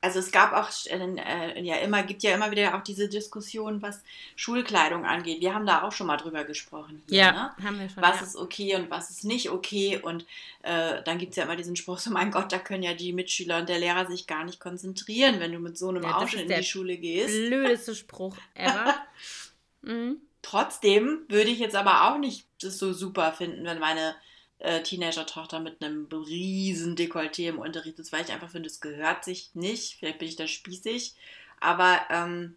also 0.05 0.19
es 0.19 0.31
gab 0.31 0.53
auch 0.53 0.69
äh, 0.85 1.61
ja 1.63 1.77
immer, 1.77 2.03
gibt 2.03 2.21
ja 2.21 2.35
immer 2.35 2.51
wieder 2.51 2.75
auch 2.75 2.83
diese 2.83 3.09
Diskussion, 3.09 3.81
was 3.81 4.03
Schulkleidung 4.35 5.03
angeht. 5.03 5.41
Wir 5.41 5.55
haben 5.55 5.65
da 5.65 5.81
auch 5.81 5.91
schon 5.91 6.05
mal 6.05 6.17
drüber 6.17 6.43
gesprochen. 6.43 7.01
Hier, 7.09 7.17
ja, 7.17 7.31
ne? 7.31 7.65
haben 7.65 7.79
wir 7.79 7.89
schon. 7.89 8.03
Was 8.03 8.19
ja. 8.19 8.27
ist 8.27 8.35
okay 8.35 8.75
und 8.75 8.91
was 8.91 9.09
ist 9.09 9.23
nicht 9.23 9.49
okay. 9.49 9.99
Und 9.99 10.27
äh, 10.61 11.01
dann 11.03 11.17
gibt 11.17 11.31
es 11.31 11.37
ja 11.37 11.45
immer 11.45 11.55
diesen 11.55 11.75
Spruch, 11.75 11.97
so 11.97 12.11
mein 12.11 12.29
Gott, 12.29 12.51
da 12.51 12.59
können 12.59 12.83
ja 12.83 12.93
die 12.93 13.13
Mitschüler 13.13 13.57
und 13.57 13.67
der 13.67 13.79
Lehrer 13.79 14.05
sich 14.05 14.27
gar 14.27 14.43
nicht 14.43 14.59
konzentrieren, 14.59 15.39
wenn 15.39 15.51
du 15.51 15.57
mit 15.57 15.75
so 15.75 15.89
einem 15.89 16.03
ja, 16.03 16.17
Ausschnitt 16.17 16.51
in 16.51 16.55
die 16.55 16.63
Schule 16.63 16.97
gehst. 16.97 17.33
Blödeste 17.33 17.95
Spruch 17.95 18.37
ever. 18.53 18.93
mhm. 19.81 20.17
Trotzdem 20.43 21.21
würde 21.29 21.49
ich 21.49 21.57
jetzt 21.57 21.75
aber 21.75 22.11
auch 22.11 22.19
nicht 22.19 22.45
das 22.61 22.77
so 22.77 22.93
super 22.93 23.33
finden, 23.33 23.65
wenn 23.65 23.79
meine 23.79 24.15
äh, 24.59 24.81
Teenager-Tochter 24.81 25.59
mit 25.59 25.83
einem 25.83 26.07
riesen 26.11 26.95
Dekolleté 26.95 27.49
im 27.49 27.59
Unterricht 27.59 27.99
ist, 27.99 28.11
weil 28.11 28.23
ich 28.23 28.31
einfach 28.31 28.49
finde, 28.49 28.67
es 28.67 28.81
gehört 28.81 29.23
sich 29.25 29.51
nicht. 29.53 29.97
Vielleicht 29.99 30.19
bin 30.19 30.27
ich 30.27 30.35
da 30.35 30.47
spießig. 30.47 31.15
Aber 31.59 32.01
ähm, 32.09 32.55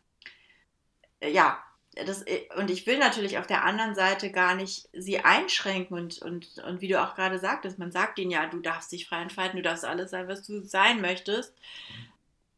ja, 1.22 1.62
das, 2.06 2.22
äh, 2.22 2.48
und 2.56 2.70
ich 2.70 2.86
will 2.86 2.98
natürlich 2.98 3.38
auf 3.38 3.46
der 3.46 3.64
anderen 3.64 3.94
Seite 3.94 4.30
gar 4.30 4.54
nicht 4.54 4.88
sie 4.92 5.20
einschränken 5.20 5.96
und, 5.96 6.22
und, 6.22 6.58
und 6.58 6.80
wie 6.80 6.88
du 6.88 7.02
auch 7.02 7.14
gerade 7.14 7.38
sagtest, 7.38 7.78
man 7.78 7.92
sagt 7.92 8.18
ihnen 8.18 8.30
ja, 8.30 8.46
du 8.46 8.60
darfst 8.60 8.92
dich 8.92 9.08
frei 9.08 9.22
entfalten, 9.22 9.56
du 9.56 9.62
darfst 9.62 9.84
alles 9.84 10.10
sein, 10.10 10.28
was 10.28 10.42
du 10.46 10.62
sein 10.62 11.00
möchtest. 11.00 11.54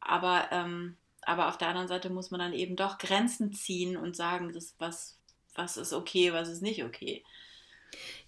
Aber, 0.01 0.49
ähm, 0.51 0.97
aber 1.23 1.49
auf 1.49 1.59
der 1.59 1.69
anderen 1.69 1.89
Seite 1.89 2.11
muss 2.11 2.31
man 2.31 2.41
dann 2.41 2.53
eben 2.53 2.77
doch 2.77 2.99
Grenzen 2.99 3.53
ziehen 3.53 3.97
und 3.97 4.17
sagen, 4.17 4.53
das, 4.53 4.75
was, 4.79 5.17
was 5.55 5.77
ist 5.77 5.93
okay, 5.93 6.33
was 6.33 6.49
ist 6.49 6.63
nicht 6.63 6.85
okay. 6.85 7.25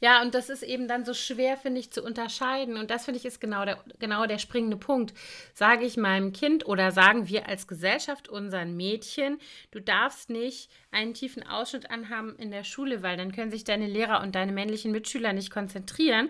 Ja, 0.00 0.22
und 0.22 0.34
das 0.34 0.50
ist 0.50 0.62
eben 0.62 0.88
dann 0.88 1.04
so 1.04 1.14
schwer, 1.14 1.56
finde 1.56 1.80
ich, 1.80 1.92
zu 1.92 2.02
unterscheiden. 2.02 2.76
Und 2.76 2.90
das 2.90 3.04
finde 3.04 3.18
ich 3.18 3.24
ist 3.24 3.40
genau 3.40 3.64
der, 3.64 3.78
genau 3.98 4.26
der 4.26 4.38
springende 4.38 4.76
Punkt. 4.76 5.14
Sage 5.54 5.84
ich 5.84 5.96
meinem 5.96 6.32
Kind 6.32 6.66
oder 6.66 6.90
sagen 6.90 7.28
wir 7.28 7.48
als 7.48 7.68
Gesellschaft 7.68 8.28
unseren 8.28 8.76
Mädchen, 8.76 9.38
du 9.70 9.80
darfst 9.80 10.30
nicht 10.30 10.70
einen 10.90 11.14
tiefen 11.14 11.46
Ausschnitt 11.46 11.90
anhaben 11.90 12.36
in 12.36 12.50
der 12.50 12.64
Schule, 12.64 13.02
weil 13.02 13.16
dann 13.16 13.32
können 13.32 13.50
sich 13.50 13.64
deine 13.64 13.86
Lehrer 13.86 14.22
und 14.22 14.34
deine 14.34 14.52
männlichen 14.52 14.92
Mitschüler 14.92 15.32
nicht 15.32 15.50
konzentrieren. 15.50 16.28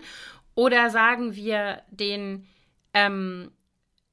Oder 0.55 0.89
sagen 0.89 1.35
wir 1.35 1.81
den, 1.89 2.47
ähm, 2.93 3.51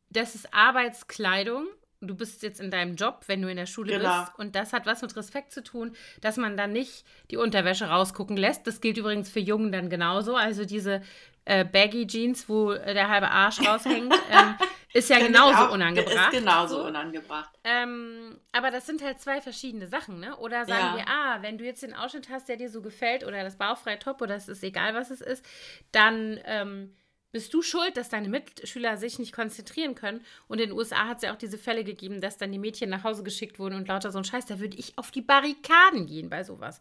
das 0.09 0.35
ist 0.35 0.53
Arbeitskleidung 0.55 1.67
du 2.01 2.15
bist 2.15 2.43
jetzt 2.43 2.61
in 2.61 2.71
deinem 2.71 2.97
Job, 2.97 3.25
wenn 3.27 3.43
du 3.43 3.51
in 3.51 3.57
der 3.57 3.67
Schule 3.67 3.99
genau. 3.99 4.21
bist. 4.21 4.39
Und 4.39 4.55
das 4.55 4.73
hat 4.73 4.87
was 4.87 5.03
mit 5.03 5.15
Respekt 5.17 5.53
zu 5.53 5.63
tun, 5.63 5.95
dass 6.21 6.37
man 6.37 6.57
dann 6.57 6.73
nicht 6.73 7.05
die 7.31 7.37
Unterwäsche 7.37 7.87
rausgucken 7.87 8.37
lässt. 8.37 8.67
Das 8.67 8.81
gilt 8.81 8.97
übrigens 8.97 9.31
für 9.31 9.41
Jungen 9.41 9.71
dann 9.71 9.91
genauso. 9.91 10.35
Also 10.35 10.65
diese 10.65 11.03
äh, 11.45 11.65
Baggy 11.65 12.07
Jeans, 12.07 12.49
wo 12.49 12.73
der 12.73 13.09
halbe 13.09 13.31
Arsch 13.31 13.61
raushängt, 13.67 14.15
ähm, 14.31 14.55
ist 14.93 15.11
ja 15.11 15.19
genauso 15.19 15.65
auch, 15.65 15.73
unangebracht. 15.73 16.33
Ist 16.33 16.39
genauso 16.39 16.77
so. 16.77 16.87
unangebracht. 16.87 17.51
Ähm, 17.65 18.39
aber 18.53 18.71
das 18.71 18.87
sind 18.87 19.03
halt 19.03 19.21
zwei 19.21 19.41
verschiedene 19.41 19.87
Sachen, 19.87 20.21
ne? 20.21 20.37
Oder 20.39 20.65
sagen 20.65 20.97
ja. 20.97 20.97
wir, 20.97 21.09
ah, 21.09 21.39
wenn 21.43 21.59
du 21.59 21.65
jetzt 21.65 21.83
den 21.83 21.95
Ausschnitt 21.95 22.29
hast, 22.31 22.49
der 22.49 22.57
dir 22.57 22.71
so 22.71 22.81
gefällt, 22.81 23.25
oder 23.25 23.43
das 23.45 23.57
bauchfreie 23.57 23.99
Top, 23.99 24.23
oder 24.23 24.37
es 24.37 24.49
ist 24.49 24.65
egal, 24.65 24.95
was 24.95 25.11
es 25.11 25.21
ist, 25.21 25.45
dann 25.93 26.41
ähm, 26.45 26.95
bist 27.33 27.55
du 27.55 27.63
schuld, 27.63 27.97
dass 27.97 28.09
deine 28.09 28.29
Mitschüler 28.29 28.97
sich 28.97 29.19
nicht 29.19 29.33
konzentrieren 29.33 29.95
können. 29.95 30.25
Und 30.49 30.61
in 30.61 30.71
den 30.71 30.79
USA 30.79 31.09
hat 31.09 31.19
es 31.19 31.23
ja 31.23 31.33
auch 31.33 31.39
diese 31.39 31.59
Fälle 31.59 31.85
gegeben, 31.85 32.21
dass 32.21 32.39
dann 32.39 32.51
die 32.51 32.59
Mädchen 32.59 32.91
nach 32.91 33.05
Hause 33.05 33.23
geschickt 33.23 33.59
wurden 33.59 33.77
und 33.77 33.89
lauter 33.89 34.11
so 34.11 34.19
ein 34.19 34.25
Scheiß. 34.25 34.47
Da 34.47 34.59
würde 34.59 34.77
ich 34.77 34.99
auf 34.99 35.11
die 35.11 35.23
Barrikaden 35.23 36.07
gehen 36.07 36.29
bei 36.29 36.43
sowas. 36.43 36.81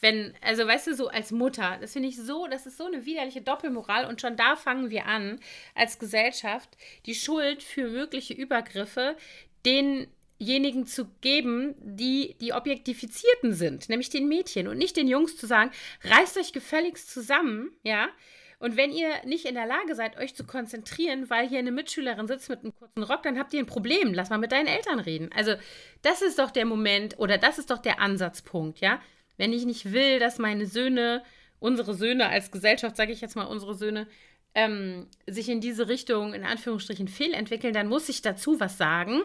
Wenn, 0.00 0.34
also 0.40 0.66
weißt 0.66 0.86
du, 0.86 0.94
so 0.94 1.08
als 1.08 1.32
Mutter, 1.32 1.78
das 1.80 1.92
finde 1.94 2.08
ich 2.08 2.16
so, 2.16 2.46
das 2.46 2.66
ist 2.66 2.78
so 2.78 2.86
eine 2.86 3.04
widerliche 3.06 3.40
Doppelmoral. 3.40 4.06
Und 4.06 4.20
schon 4.20 4.36
da 4.36 4.56
fangen 4.56 4.90
wir 4.90 5.06
an, 5.06 5.40
als 5.74 5.98
Gesellschaft, 5.98 6.68
die 7.06 7.14
Schuld 7.14 7.62
für 7.62 7.88
mögliche 7.88 8.34
Übergriffe 8.34 9.16
denjenigen 9.66 10.86
zu 10.86 11.06
geben, 11.20 11.74
die 11.80 12.36
die 12.40 12.52
Objektifizierten 12.52 13.52
sind, 13.52 13.88
nämlich 13.88 14.10
den 14.10 14.28
Mädchen 14.28 14.68
und 14.68 14.78
nicht 14.78 14.96
den 14.96 15.08
Jungs 15.08 15.36
zu 15.36 15.46
sagen, 15.46 15.72
reißt 16.04 16.38
euch 16.38 16.52
gefälligst 16.52 17.10
zusammen, 17.10 17.72
ja, 17.82 18.08
und 18.60 18.76
wenn 18.76 18.92
ihr 18.92 19.08
nicht 19.24 19.44
in 19.44 19.54
der 19.54 19.66
Lage 19.66 19.94
seid, 19.94 20.18
euch 20.18 20.34
zu 20.34 20.44
konzentrieren, 20.44 21.30
weil 21.30 21.48
hier 21.48 21.60
eine 21.60 21.70
Mitschülerin 21.70 22.26
sitzt 22.26 22.48
mit 22.48 22.60
einem 22.60 22.74
kurzen 22.74 23.04
Rock, 23.04 23.22
dann 23.22 23.38
habt 23.38 23.54
ihr 23.54 23.60
ein 23.60 23.66
Problem. 23.66 24.12
Lass 24.12 24.30
mal 24.30 24.38
mit 24.38 24.50
deinen 24.50 24.66
Eltern 24.66 24.98
reden. 24.98 25.30
Also, 25.34 25.54
das 26.02 26.22
ist 26.22 26.40
doch 26.40 26.50
der 26.50 26.64
Moment 26.64 27.18
oder 27.18 27.38
das 27.38 27.58
ist 27.58 27.70
doch 27.70 27.78
der 27.78 28.00
Ansatzpunkt, 28.00 28.80
ja? 28.80 29.00
Wenn 29.36 29.52
ich 29.52 29.64
nicht 29.64 29.92
will, 29.92 30.18
dass 30.18 30.38
meine 30.38 30.66
Söhne, 30.66 31.22
unsere 31.60 31.94
Söhne 31.94 32.28
als 32.28 32.50
Gesellschaft, 32.50 32.96
sage 32.96 33.12
ich 33.12 33.20
jetzt 33.20 33.36
mal, 33.36 33.44
unsere 33.44 33.74
Söhne, 33.76 34.08
ähm, 34.54 35.06
sich 35.28 35.48
in 35.48 35.60
diese 35.60 35.88
Richtung 35.88 36.34
in 36.34 36.44
Anführungsstrichen 36.44 37.06
fehlentwickeln, 37.06 37.74
dann 37.74 37.88
muss 37.88 38.08
ich 38.08 38.22
dazu 38.22 38.58
was 38.58 38.76
sagen. 38.76 39.22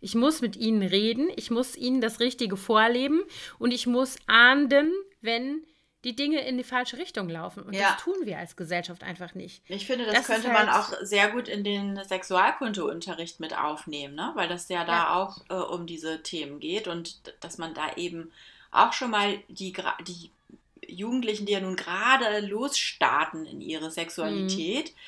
Ich 0.00 0.14
muss 0.14 0.42
mit 0.42 0.54
ihnen 0.56 0.82
reden, 0.82 1.28
ich 1.34 1.50
muss 1.50 1.76
ihnen 1.76 2.00
das 2.00 2.20
Richtige 2.20 2.56
vorleben 2.56 3.22
und 3.58 3.72
ich 3.72 3.88
muss 3.88 4.16
ahnden, 4.26 4.92
wenn 5.22 5.64
die 6.06 6.14
Dinge 6.14 6.40
in 6.46 6.56
die 6.56 6.62
falsche 6.62 6.98
Richtung 6.98 7.28
laufen. 7.28 7.64
Und 7.64 7.74
ja. 7.74 7.90
das 7.90 8.02
tun 8.04 8.14
wir 8.22 8.38
als 8.38 8.54
Gesellschaft 8.54 9.02
einfach 9.02 9.34
nicht. 9.34 9.60
Ich 9.66 9.86
finde, 9.86 10.06
das, 10.06 10.14
das 10.14 10.26
könnte 10.28 10.54
halt 10.54 10.66
man 10.66 10.74
auch 10.74 10.92
sehr 11.02 11.30
gut 11.30 11.48
in 11.48 11.64
den 11.64 12.00
Sexualkundeunterricht 12.04 13.40
mit 13.40 13.58
aufnehmen, 13.58 14.14
ne? 14.14 14.30
weil 14.36 14.48
das 14.48 14.68
ja 14.68 14.84
da 14.84 14.92
ja. 14.92 15.14
auch 15.16 15.40
äh, 15.50 15.54
um 15.54 15.84
diese 15.86 16.22
Themen 16.22 16.60
geht 16.60 16.86
und 16.86 17.20
dass 17.40 17.58
man 17.58 17.74
da 17.74 17.96
eben 17.96 18.30
auch 18.70 18.92
schon 18.92 19.10
mal 19.10 19.36
die, 19.48 19.74
die 20.06 20.30
Jugendlichen, 20.86 21.44
die 21.44 21.54
ja 21.54 21.60
nun 21.60 21.74
gerade 21.74 22.38
losstarten 22.38 23.44
in 23.44 23.60
ihre 23.60 23.90
Sexualität, 23.90 24.92
mhm. 24.92 24.98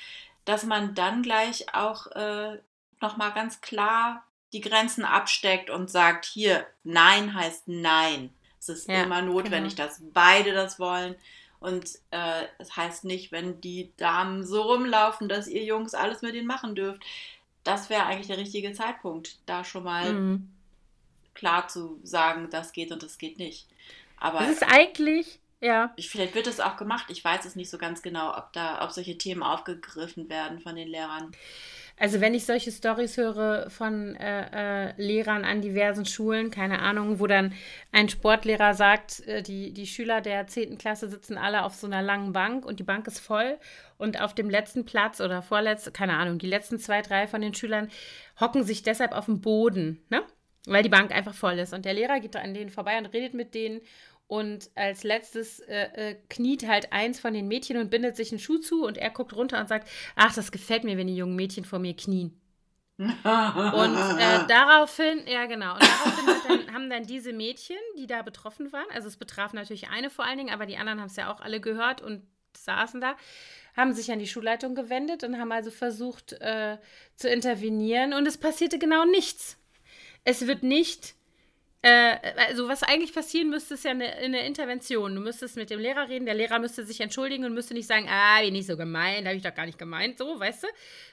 dass 0.46 0.64
man 0.64 0.96
dann 0.96 1.22
gleich 1.22 1.72
auch 1.76 2.08
äh, 2.08 2.58
nochmal 3.00 3.32
ganz 3.34 3.60
klar 3.60 4.24
die 4.52 4.62
Grenzen 4.62 5.04
absteckt 5.04 5.70
und 5.70 5.92
sagt, 5.92 6.24
hier, 6.24 6.66
Nein 6.82 7.34
heißt 7.34 7.68
Nein. 7.68 8.34
Es 8.58 8.68
ist 8.68 8.88
ja, 8.88 9.02
immer 9.02 9.22
notwendig, 9.22 9.76
genau. 9.76 9.88
dass 9.88 10.00
beide 10.12 10.52
das 10.52 10.78
wollen. 10.78 11.14
Und 11.60 11.86
äh, 12.10 12.44
es 12.58 12.76
heißt 12.76 13.04
nicht, 13.04 13.32
wenn 13.32 13.60
die 13.60 13.92
Damen 13.96 14.46
so 14.46 14.62
rumlaufen, 14.62 15.28
dass 15.28 15.48
ihr 15.48 15.64
Jungs 15.64 15.94
alles 15.94 16.22
mit 16.22 16.34
ihnen 16.34 16.46
machen 16.46 16.74
dürft. 16.74 17.02
Das 17.64 17.90
wäre 17.90 18.06
eigentlich 18.06 18.28
der 18.28 18.38
richtige 18.38 18.72
Zeitpunkt, 18.72 19.38
da 19.46 19.64
schon 19.64 19.84
mal 19.84 20.12
mhm. 20.12 20.50
klar 21.34 21.68
zu 21.68 21.98
sagen, 22.04 22.48
das 22.50 22.72
geht 22.72 22.92
und 22.92 23.02
das 23.02 23.18
geht 23.18 23.38
nicht. 23.38 23.66
Aber 24.18 24.40
es 24.40 24.50
ist 24.50 24.62
eigentlich, 24.62 25.40
ja. 25.60 25.92
Ich, 25.96 26.08
vielleicht 26.08 26.34
wird 26.34 26.46
es 26.46 26.60
auch 26.60 26.76
gemacht. 26.76 27.06
Ich 27.08 27.24
weiß 27.24 27.44
es 27.44 27.56
nicht 27.56 27.70
so 27.70 27.78
ganz 27.78 28.02
genau, 28.02 28.36
ob 28.36 28.52
da, 28.52 28.84
ob 28.84 28.92
solche 28.92 29.18
Themen 29.18 29.42
aufgegriffen 29.42 30.28
werden 30.28 30.60
von 30.60 30.76
den 30.76 30.88
Lehrern. 30.88 31.32
Also 32.00 32.20
wenn 32.20 32.34
ich 32.34 32.46
solche 32.46 32.70
Stories 32.70 33.16
höre 33.16 33.70
von 33.70 34.14
äh, 34.16 34.90
äh, 34.90 34.94
Lehrern 34.96 35.44
an 35.44 35.60
diversen 35.60 36.06
Schulen, 36.06 36.50
keine 36.50 36.78
Ahnung, 36.80 37.18
wo 37.18 37.26
dann 37.26 37.52
ein 37.90 38.08
Sportlehrer 38.08 38.74
sagt, 38.74 39.26
äh, 39.26 39.42
die, 39.42 39.72
die 39.72 39.86
Schüler 39.86 40.20
der 40.20 40.46
10. 40.46 40.78
Klasse 40.78 41.08
sitzen 41.08 41.36
alle 41.36 41.64
auf 41.64 41.74
so 41.74 41.86
einer 41.86 42.02
langen 42.02 42.32
Bank 42.32 42.64
und 42.64 42.78
die 42.78 42.84
Bank 42.84 43.06
ist 43.08 43.18
voll 43.18 43.58
und 43.96 44.20
auf 44.20 44.32
dem 44.34 44.48
letzten 44.48 44.84
Platz 44.84 45.20
oder 45.20 45.42
vorletzten, 45.42 45.92
keine 45.92 46.16
Ahnung, 46.16 46.38
die 46.38 46.46
letzten 46.46 46.78
zwei, 46.78 47.02
drei 47.02 47.26
von 47.26 47.40
den 47.40 47.54
Schülern 47.54 47.90
hocken 48.38 48.62
sich 48.62 48.84
deshalb 48.84 49.12
auf 49.12 49.24
dem 49.24 49.40
Boden, 49.40 50.00
ne? 50.08 50.22
Weil 50.66 50.82
die 50.82 50.90
Bank 50.90 51.12
einfach 51.12 51.34
voll 51.34 51.58
ist. 51.58 51.72
Und 51.72 51.86
der 51.86 51.94
Lehrer 51.94 52.20
geht 52.20 52.36
an 52.36 52.52
denen 52.52 52.68
vorbei 52.68 52.98
und 52.98 53.06
redet 53.06 53.32
mit 53.32 53.54
denen 53.54 53.80
und 54.28 54.70
als 54.74 55.04
letztes 55.04 55.58
äh, 55.60 56.10
äh, 56.10 56.16
kniet 56.28 56.68
halt 56.68 56.92
eins 56.92 57.18
von 57.18 57.32
den 57.32 57.48
Mädchen 57.48 57.78
und 57.78 57.90
bindet 57.90 58.14
sich 58.14 58.30
einen 58.30 58.38
Schuh 58.38 58.58
zu 58.58 58.84
und 58.84 58.98
er 58.98 59.10
guckt 59.10 59.34
runter 59.34 59.58
und 59.58 59.68
sagt, 59.68 59.88
ach, 60.16 60.34
das 60.34 60.52
gefällt 60.52 60.84
mir, 60.84 60.98
wenn 60.98 61.06
die 61.06 61.16
jungen 61.16 61.34
Mädchen 61.34 61.64
vor 61.64 61.78
mir 61.78 61.96
knien. 61.96 62.38
und 62.98 63.08
äh, 63.08 64.46
daraufhin, 64.48 65.26
ja 65.26 65.46
genau, 65.46 65.74
und 65.74 65.82
daraufhin 65.82 66.66
dann, 66.66 66.74
haben 66.74 66.90
dann 66.90 67.04
diese 67.04 67.32
Mädchen, 67.32 67.78
die 67.96 68.06
da 68.06 68.22
betroffen 68.22 68.70
waren, 68.70 68.86
also 68.92 69.08
es 69.08 69.16
betraf 69.16 69.54
natürlich 69.54 69.88
eine 69.88 70.10
vor 70.10 70.26
allen 70.26 70.38
Dingen, 70.38 70.52
aber 70.52 70.66
die 70.66 70.76
anderen 70.76 71.00
haben 71.00 71.06
es 71.08 71.16
ja 71.16 71.32
auch 71.32 71.40
alle 71.40 71.60
gehört 71.60 72.02
und 72.02 72.22
saßen 72.54 73.00
da, 73.00 73.16
haben 73.76 73.94
sich 73.94 74.12
an 74.12 74.18
die 74.18 74.26
Schulleitung 74.26 74.74
gewendet 74.74 75.24
und 75.24 75.38
haben 75.38 75.52
also 75.52 75.70
versucht 75.70 76.32
äh, 76.32 76.76
zu 77.14 77.30
intervenieren 77.30 78.12
und 78.12 78.26
es 78.26 78.36
passierte 78.36 78.78
genau 78.78 79.06
nichts. 79.06 79.56
Es 80.24 80.46
wird 80.46 80.64
nicht 80.64 81.14
äh, 81.80 82.16
also 82.48 82.66
was 82.66 82.82
eigentlich 82.82 83.14
passieren 83.14 83.50
müsste, 83.50 83.74
ist 83.74 83.84
ja 83.84 83.92
eine, 83.92 84.12
eine, 84.14 84.44
Intervention. 84.44 85.14
Du 85.14 85.20
müsstest 85.20 85.56
mit 85.56 85.70
dem 85.70 85.78
Lehrer 85.78 86.08
reden, 86.08 86.26
der 86.26 86.34
Lehrer 86.34 86.58
müsste 86.58 86.84
sich 86.84 87.00
entschuldigen 87.00 87.44
und 87.44 87.54
müsste 87.54 87.74
nicht 87.74 87.86
sagen, 87.86 88.08
ah, 88.10 88.42
wie 88.42 88.50
nicht 88.50 88.66
so 88.66 88.76
gemeint, 88.76 89.26
habe 89.26 89.36
ich 89.36 89.42
doch 89.42 89.54
gar 89.54 89.66
nicht 89.66 89.78
gemeint, 89.78 90.18
so, 90.18 90.40
weißt 90.40 90.64
du? 90.64 90.66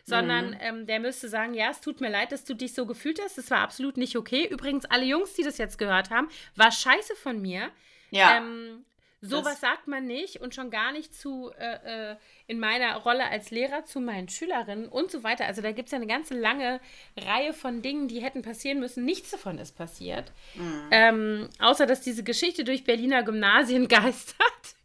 Sondern 0.04 0.52
mhm. 0.52 0.58
ähm, 0.62 0.86
der 0.88 1.00
müsste 1.00 1.30
sagen, 1.30 1.54
ja, 1.54 1.70
es 1.70 1.82
tut 1.82 2.02
mir 2.02 2.10
leid, 2.10 2.32
dass 2.32 2.46
du 2.46 2.56
dich 2.56 2.74
so 2.74 2.88
gefühlt 2.88 3.22
hast, 3.24 3.38
das 3.38 3.52
war 3.52 3.60
absolut 3.60 3.98
nicht 3.98 4.16
okay. 4.16 4.48
Übrigens, 4.48 4.86
alle 4.86 5.06
Jungs, 5.06 5.34
die 5.34 5.44
das 5.44 5.60
jetzt 5.60 5.78
gehört 5.78 6.10
haben, 6.10 6.30
war 6.56 6.72
scheiße 6.72 7.16
von 7.16 7.40
mir. 7.40 7.70
Ja. 8.10 8.38
Ähm, 8.38 8.86
Sowas 9.30 9.60
sagt 9.60 9.88
man 9.88 10.06
nicht 10.06 10.42
und 10.42 10.56
schon 10.56 10.70
gar 10.70 10.92
nicht 10.92 11.14
zu 11.14 11.52
äh, 11.58 12.12
äh, 12.12 12.16
in 12.48 12.60
meiner 12.60 12.96
Rolle 12.98 13.30
als 13.30 13.52
Lehrer 13.52 13.86
zu 13.86 14.00
meinen 14.00 14.30
Schülerinnen 14.30 14.88
und 14.88 15.12
so 15.12 15.24
weiter. 15.24 15.46
Also 15.46 15.62
da 15.62 15.72
gibt 15.72 15.88
es 15.88 15.92
ja 15.92 15.98
eine 15.98 16.08
ganze 16.08 16.34
lange 16.34 16.80
Reihe 17.18 17.54
von 17.54 17.82
Dingen, 17.82 18.08
die 18.08 18.22
hätten 18.22 18.42
passieren 18.42 18.80
müssen. 18.80 19.06
Nichts 19.06 19.32
davon 19.32 19.58
ist 19.58 19.76
passiert. 19.76 20.32
Mhm. 20.56 20.88
Ähm, 20.92 21.50
außer 21.60 21.86
dass 21.86 22.02
diese 22.02 22.24
Geschichte 22.24 22.64
durch 22.64 22.84
Berliner 22.84 23.24
Gymnasien 23.24 23.88
geistert 23.90 24.76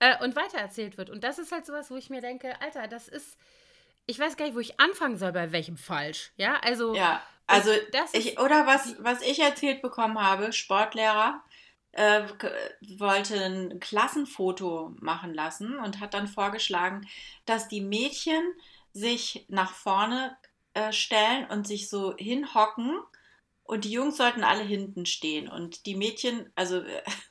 äh, 0.00 0.22
und 0.22 0.36
weitererzählt 0.36 0.98
wird. 0.98 1.10
Und 1.10 1.24
das 1.24 1.38
ist 1.38 1.52
halt 1.52 1.66
sowas, 1.66 1.90
wo 1.90 1.96
ich 1.96 2.10
mir 2.10 2.20
denke, 2.20 2.60
Alter, 2.60 2.88
das 2.88 3.08
ist. 3.08 3.36
Ich 4.06 4.18
weiß 4.18 4.36
gar 4.36 4.44
nicht, 4.44 4.54
wo 4.54 4.60
ich 4.60 4.78
anfangen 4.78 5.16
soll, 5.16 5.32
bei 5.32 5.50
welchem 5.52 5.78
falsch. 5.78 6.32
Ja, 6.36 6.60
also. 6.62 6.94
Ja, 6.94 7.22
also 7.46 7.70
ich, 8.12 8.38
oder 8.38 8.66
was, 8.66 8.96
was 9.00 9.20
ich 9.20 9.40
erzählt 9.40 9.82
bekommen 9.82 10.18
habe, 10.18 10.52
Sportlehrer, 10.52 11.42
äh, 11.94 12.26
wollte 12.98 13.42
ein 13.42 13.80
Klassenfoto 13.80 14.94
machen 15.00 15.34
lassen 15.34 15.78
und 15.78 16.00
hat 16.00 16.14
dann 16.14 16.28
vorgeschlagen, 16.28 17.06
dass 17.46 17.68
die 17.68 17.80
Mädchen 17.80 18.42
sich 18.92 19.46
nach 19.48 19.72
vorne 19.72 20.36
äh, 20.74 20.92
stellen 20.92 21.46
und 21.46 21.66
sich 21.66 21.88
so 21.88 22.16
hinhocken 22.16 22.98
und 23.66 23.84
die 23.84 23.92
Jungs 23.92 24.18
sollten 24.18 24.44
alle 24.44 24.62
hinten 24.62 25.06
stehen. 25.06 25.48
Und 25.48 25.86
die 25.86 25.94
Mädchen, 25.94 26.50
also 26.54 26.82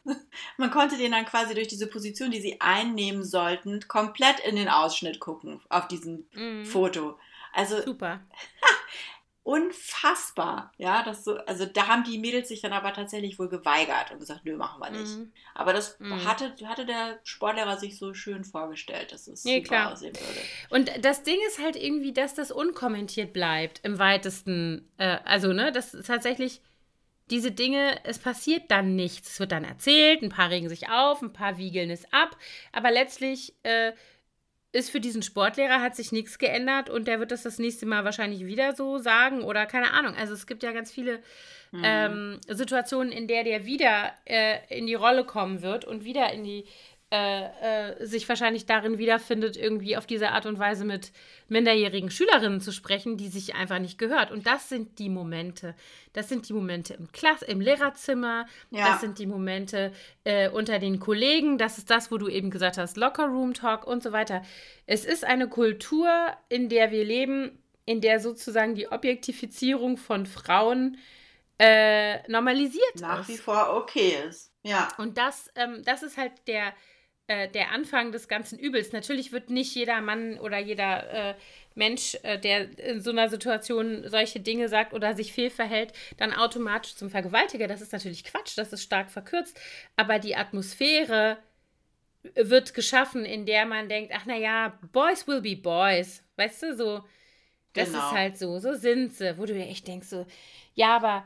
man 0.57 0.71
konnte 0.71 0.97
denen 0.97 1.13
dann 1.13 1.25
quasi 1.25 1.53
durch 1.53 1.67
diese 1.67 1.87
Position, 1.87 2.31
die 2.31 2.41
sie 2.41 2.59
einnehmen 2.59 3.23
sollten, 3.23 3.87
komplett 3.87 4.39
in 4.39 4.55
den 4.55 4.67
Ausschnitt 4.67 5.19
gucken 5.19 5.61
auf 5.69 5.87
diesem 5.87 6.25
mhm. 6.33 6.65
Foto. 6.65 7.19
Also 7.53 7.81
super. 7.83 8.21
unfassbar. 9.43 10.71
Ja, 10.77 11.03
das 11.03 11.25
so, 11.25 11.37
also 11.45 11.65
da 11.65 11.87
haben 11.87 12.05
die 12.05 12.17
Mädels 12.17 12.47
sich 12.47 12.61
dann 12.61 12.71
aber 12.71 12.93
tatsächlich 12.93 13.37
wohl 13.37 13.49
geweigert 13.49 14.11
und 14.11 14.19
gesagt, 14.19 14.45
nö, 14.45 14.55
machen 14.55 14.81
wir 14.81 14.89
nicht. 14.89 15.17
Mhm. 15.17 15.33
Aber 15.53 15.73
das 15.73 15.99
mhm. 15.99 16.23
hatte, 16.25 16.53
hatte 16.65 16.85
der 16.85 17.19
Sportlehrer 17.23 17.77
sich 17.77 17.97
so 17.97 18.13
schön 18.13 18.45
vorgestellt, 18.45 19.11
dass 19.11 19.27
es 19.27 19.43
nee, 19.43 19.57
super 19.57 19.67
klar. 19.67 19.91
aussehen 19.91 20.15
würde. 20.15 20.39
Und 20.69 21.05
das 21.05 21.23
Ding 21.23 21.37
ist 21.47 21.59
halt 21.59 21.75
irgendwie, 21.75 22.13
dass 22.13 22.33
das 22.33 22.51
unkommentiert 22.51 23.33
bleibt 23.33 23.81
im 23.83 23.99
weitesten, 23.99 24.89
äh, 24.97 25.17
also, 25.25 25.51
ne, 25.51 25.73
das 25.73 25.93
ist 25.93 26.07
tatsächlich 26.07 26.61
diese 27.29 27.51
Dinge, 27.51 27.99
es 28.05 28.19
passiert 28.19 28.71
dann 28.71 28.95
nichts. 28.95 29.31
Es 29.31 29.39
wird 29.39 29.51
dann 29.51 29.65
erzählt, 29.65 30.21
ein 30.21 30.29
paar 30.29 30.49
regen 30.49 30.69
sich 30.69 30.89
auf, 30.89 31.21
ein 31.21 31.33
paar 31.33 31.57
wiegeln 31.57 31.89
es 31.89 32.05
ab, 32.13 32.37
aber 32.71 32.91
letztlich 32.91 33.55
äh, 33.63 33.93
ist 34.73 34.89
für 34.89 34.99
diesen 34.99 35.21
Sportlehrer 35.21 35.81
hat 35.81 35.95
sich 35.95 36.11
nichts 36.11 36.39
geändert 36.39 36.89
und 36.89 37.07
der 37.07 37.19
wird 37.19 37.31
das 37.31 37.43
das 37.43 37.59
nächste 37.59 37.85
Mal 37.85 38.03
wahrscheinlich 38.03 38.45
wieder 38.45 38.75
so 38.75 38.97
sagen 38.97 39.43
oder 39.43 39.67
keine 39.67 39.91
Ahnung. 39.91 40.15
Also 40.15 40.33
es 40.33 40.47
gibt 40.47 40.63
ja 40.63 40.71
ganz 40.71 40.91
viele 40.91 41.19
mhm. 41.71 41.81
ähm, 41.83 42.41
Situationen, 42.47 43.11
in 43.11 43.27
der 43.27 43.43
der 43.43 43.65
wieder 43.65 44.11
äh, 44.25 44.57
in 44.69 44.87
die 44.87 44.95
Rolle 44.95 45.25
kommen 45.25 45.61
wird 45.61 45.85
und 45.85 46.03
wieder 46.03 46.33
in 46.33 46.43
die 46.43 46.65
äh, 47.13 47.91
äh, 47.91 48.05
sich 48.07 48.27
wahrscheinlich 48.27 48.65
darin 48.65 48.97
wiederfindet, 48.97 49.55
irgendwie 49.55 49.97
auf 49.97 50.07
diese 50.07 50.31
Art 50.31 50.47
und 50.47 50.57
Weise 50.57 50.83
mit 50.83 51.11
minderjährigen 51.47 52.09
Schülerinnen 52.09 52.59
zu 52.59 52.71
sprechen, 52.71 53.17
die 53.17 53.27
sich 53.27 53.53
einfach 53.53 53.77
nicht 53.77 53.99
gehört. 53.99 54.31
Und 54.31 54.47
das 54.47 54.67
sind 54.67 54.97
die 54.97 55.09
Momente. 55.09 55.75
Das 56.13 56.27
sind 56.27 56.49
die 56.49 56.53
Momente 56.53 56.95
im 56.95 57.11
Klass, 57.11 57.43
im 57.43 57.61
Lehrerzimmer, 57.61 58.47
ja. 58.71 58.87
das 58.87 59.01
sind 59.01 59.19
die 59.19 59.27
Momente 59.27 59.91
äh, 60.23 60.49
unter 60.49 60.79
den 60.79 60.99
Kollegen, 60.99 61.59
das 61.59 61.77
ist 61.77 61.91
das, 61.91 62.11
wo 62.11 62.17
du 62.17 62.27
eben 62.29 62.49
gesagt 62.49 62.79
hast, 62.79 62.97
Locker 62.97 63.27
Room 63.27 63.53
Talk 63.53 63.85
und 63.85 64.01
so 64.01 64.11
weiter. 64.11 64.41
Es 64.87 65.05
ist 65.05 65.23
eine 65.23 65.47
Kultur, 65.47 66.09
in 66.49 66.67
der 66.67 66.89
wir 66.89 67.05
leben, 67.05 67.59
in 67.85 68.01
der 68.01 68.21
sozusagen 68.21 68.73
die 68.73 68.91
Objektifizierung 68.91 69.97
von 69.97 70.25
Frauen 70.25 70.97
äh, 71.59 72.27
normalisiert 72.27 72.95
Nach 72.95 73.19
ist. 73.19 73.19
Nach 73.19 73.27
wie 73.27 73.37
vor 73.37 73.73
okay 73.75 74.17
ist. 74.27 74.51
Ja. 74.63 74.87
Und 74.97 75.19
das, 75.19 75.51
ähm, 75.55 75.83
das 75.85 76.01
ist 76.01 76.17
halt 76.17 76.31
der, 76.47 76.73
äh, 77.27 77.47
der 77.49 77.71
Anfang 77.71 78.11
des 78.11 78.27
ganzen 78.27 78.59
Übels. 78.59 78.91
Natürlich 78.91 79.31
wird 79.31 79.49
nicht 79.49 79.73
jeder 79.75 80.01
Mann 80.01 80.37
oder 80.39 80.59
jeder 80.59 81.29
äh, 81.29 81.35
Mensch, 81.73 82.17
äh, 82.23 82.37
der 82.37 82.77
in 82.77 83.01
so 83.01 83.11
einer 83.11 83.29
Situation 83.29 84.03
solche 84.09 84.39
Dinge 84.41 84.67
sagt 84.67 84.93
oder 84.93 85.13
sich 85.13 85.31
fehlverhält, 85.31 85.93
dann 86.17 86.33
automatisch 86.33 86.95
zum 86.95 87.09
Vergewaltiger. 87.09 87.67
Das 87.67 87.81
ist 87.81 87.93
natürlich 87.93 88.25
Quatsch, 88.25 88.57
das 88.57 88.73
ist 88.73 88.83
stark 88.83 89.09
verkürzt. 89.09 89.59
Aber 89.95 90.19
die 90.19 90.35
Atmosphäre 90.35 91.37
wird 92.35 92.73
geschaffen, 92.73 93.25
in 93.25 93.45
der 93.45 93.65
man 93.65 93.89
denkt, 93.89 94.11
ach 94.15 94.25
naja, 94.25 94.77
Boys 94.91 95.27
will 95.27 95.41
be 95.41 95.55
Boys. 95.55 96.23
Weißt 96.35 96.63
du, 96.63 96.75
so, 96.75 97.03
das 97.73 97.89
genau. 97.89 97.99
ist 97.99 98.11
halt 98.11 98.37
so, 98.37 98.59
so 98.59 98.73
sind 98.73 99.13
sie, 99.13 99.37
wo 99.37 99.45
du 99.45 99.53
dir 99.53 99.67
echt 99.67 99.87
denkst, 99.87 100.07
so, 100.07 100.25
ja, 100.75 100.95
aber 100.95 101.25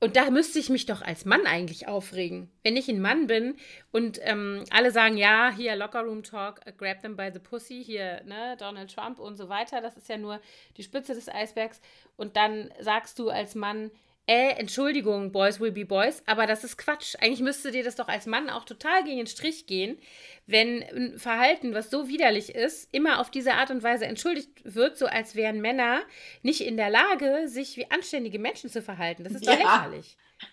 und 0.00 0.14
da 0.14 0.30
müsste 0.30 0.60
ich 0.60 0.70
mich 0.70 0.86
doch 0.86 1.02
als 1.02 1.24
Mann 1.24 1.44
eigentlich 1.46 1.88
aufregen. 1.88 2.50
Wenn 2.62 2.76
ich 2.76 2.88
ein 2.88 3.00
Mann 3.00 3.26
bin 3.26 3.56
und 3.90 4.20
ähm, 4.22 4.64
alle 4.70 4.92
sagen, 4.92 5.16
ja, 5.16 5.50
hier 5.50 5.74
Locker 5.74 6.02
Room 6.02 6.22
Talk, 6.22 6.60
uh, 6.68 6.72
grab 6.76 7.00
them 7.00 7.16
by 7.16 7.30
the 7.32 7.40
pussy, 7.40 7.82
hier, 7.84 8.22
ne, 8.24 8.56
Donald 8.58 8.94
Trump 8.94 9.18
und 9.18 9.36
so 9.36 9.48
weiter, 9.48 9.80
das 9.80 9.96
ist 9.96 10.08
ja 10.08 10.16
nur 10.16 10.40
die 10.76 10.84
Spitze 10.84 11.14
des 11.14 11.28
Eisbergs. 11.28 11.80
Und 12.16 12.36
dann 12.36 12.70
sagst 12.78 13.18
du 13.18 13.28
als 13.28 13.56
Mann, 13.56 13.90
äh, 14.28 14.50
Entschuldigung, 14.58 15.32
Boys 15.32 15.58
will 15.58 15.72
be 15.72 15.86
Boys, 15.86 16.22
aber 16.26 16.46
das 16.46 16.62
ist 16.62 16.76
Quatsch. 16.76 17.16
Eigentlich 17.18 17.40
müsste 17.40 17.70
dir 17.70 17.82
das 17.82 17.96
doch 17.96 18.08
als 18.08 18.26
Mann 18.26 18.50
auch 18.50 18.66
total 18.66 19.02
gegen 19.02 19.16
den 19.16 19.26
Strich 19.26 19.66
gehen, 19.66 19.98
wenn 20.46 20.82
ein 20.82 21.18
Verhalten, 21.18 21.72
was 21.72 21.88
so 21.88 22.08
widerlich 22.08 22.54
ist, 22.54 22.92
immer 22.92 23.20
auf 23.20 23.30
diese 23.30 23.54
Art 23.54 23.70
und 23.70 23.82
Weise 23.82 24.04
entschuldigt 24.04 24.50
wird, 24.64 24.98
so 24.98 25.06
als 25.06 25.34
wären 25.34 25.62
Männer 25.62 26.02
nicht 26.42 26.60
in 26.60 26.76
der 26.76 26.90
Lage, 26.90 27.48
sich 27.48 27.78
wie 27.78 27.90
anständige 27.90 28.38
Menschen 28.38 28.68
zu 28.68 28.82
verhalten. 28.82 29.24
Das 29.24 29.32
ist 29.32 29.46
doch 29.46 29.58
ja. 29.58 29.86
lächerlich. 29.86 30.18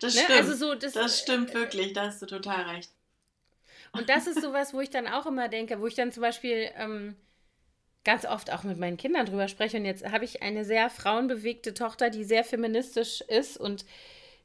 das 0.00 0.14
ne? 0.14 0.22
stimmt. 0.22 0.38
Also 0.38 0.54
so, 0.54 0.74
das, 0.74 0.94
das 0.94 1.20
stimmt 1.20 1.52
wirklich, 1.52 1.92
da 1.92 2.06
hast 2.06 2.22
du 2.22 2.26
total 2.26 2.62
recht. 2.62 2.90
Und 3.92 4.08
das 4.08 4.26
ist 4.26 4.40
sowas, 4.40 4.72
wo 4.72 4.80
ich 4.80 4.88
dann 4.88 5.06
auch 5.06 5.26
immer 5.26 5.48
denke, 5.48 5.80
wo 5.80 5.86
ich 5.86 5.96
dann 5.96 6.12
zum 6.12 6.22
Beispiel. 6.22 6.70
Ähm, 6.76 7.14
ganz 8.04 8.24
oft 8.24 8.52
auch 8.52 8.62
mit 8.62 8.78
meinen 8.78 8.96
Kindern 8.96 9.26
drüber 9.26 9.48
spreche. 9.48 9.76
Und 9.76 9.84
jetzt 9.84 10.10
habe 10.10 10.24
ich 10.24 10.42
eine 10.42 10.64
sehr 10.64 10.90
frauenbewegte 10.90 11.74
Tochter, 11.74 12.10
die 12.10 12.24
sehr 12.24 12.44
feministisch 12.44 13.20
ist 13.22 13.56
und 13.58 13.84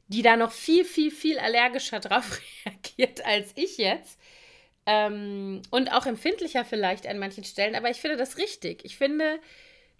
die 0.08 0.22
da 0.22 0.36
noch 0.36 0.52
viel, 0.52 0.84
viel, 0.84 1.10
viel 1.10 1.38
allergischer 1.38 2.00
drauf 2.00 2.40
reagiert 2.64 3.24
als 3.24 3.52
ich 3.56 3.78
jetzt. 3.78 4.18
Ähm, 4.86 5.62
und 5.70 5.92
auch 5.92 6.06
empfindlicher 6.06 6.64
vielleicht 6.64 7.06
an 7.06 7.18
manchen 7.18 7.44
Stellen. 7.44 7.74
Aber 7.74 7.90
ich 7.90 8.00
finde 8.00 8.16
das 8.16 8.38
richtig. 8.38 8.84
Ich 8.84 8.96
finde, 8.96 9.40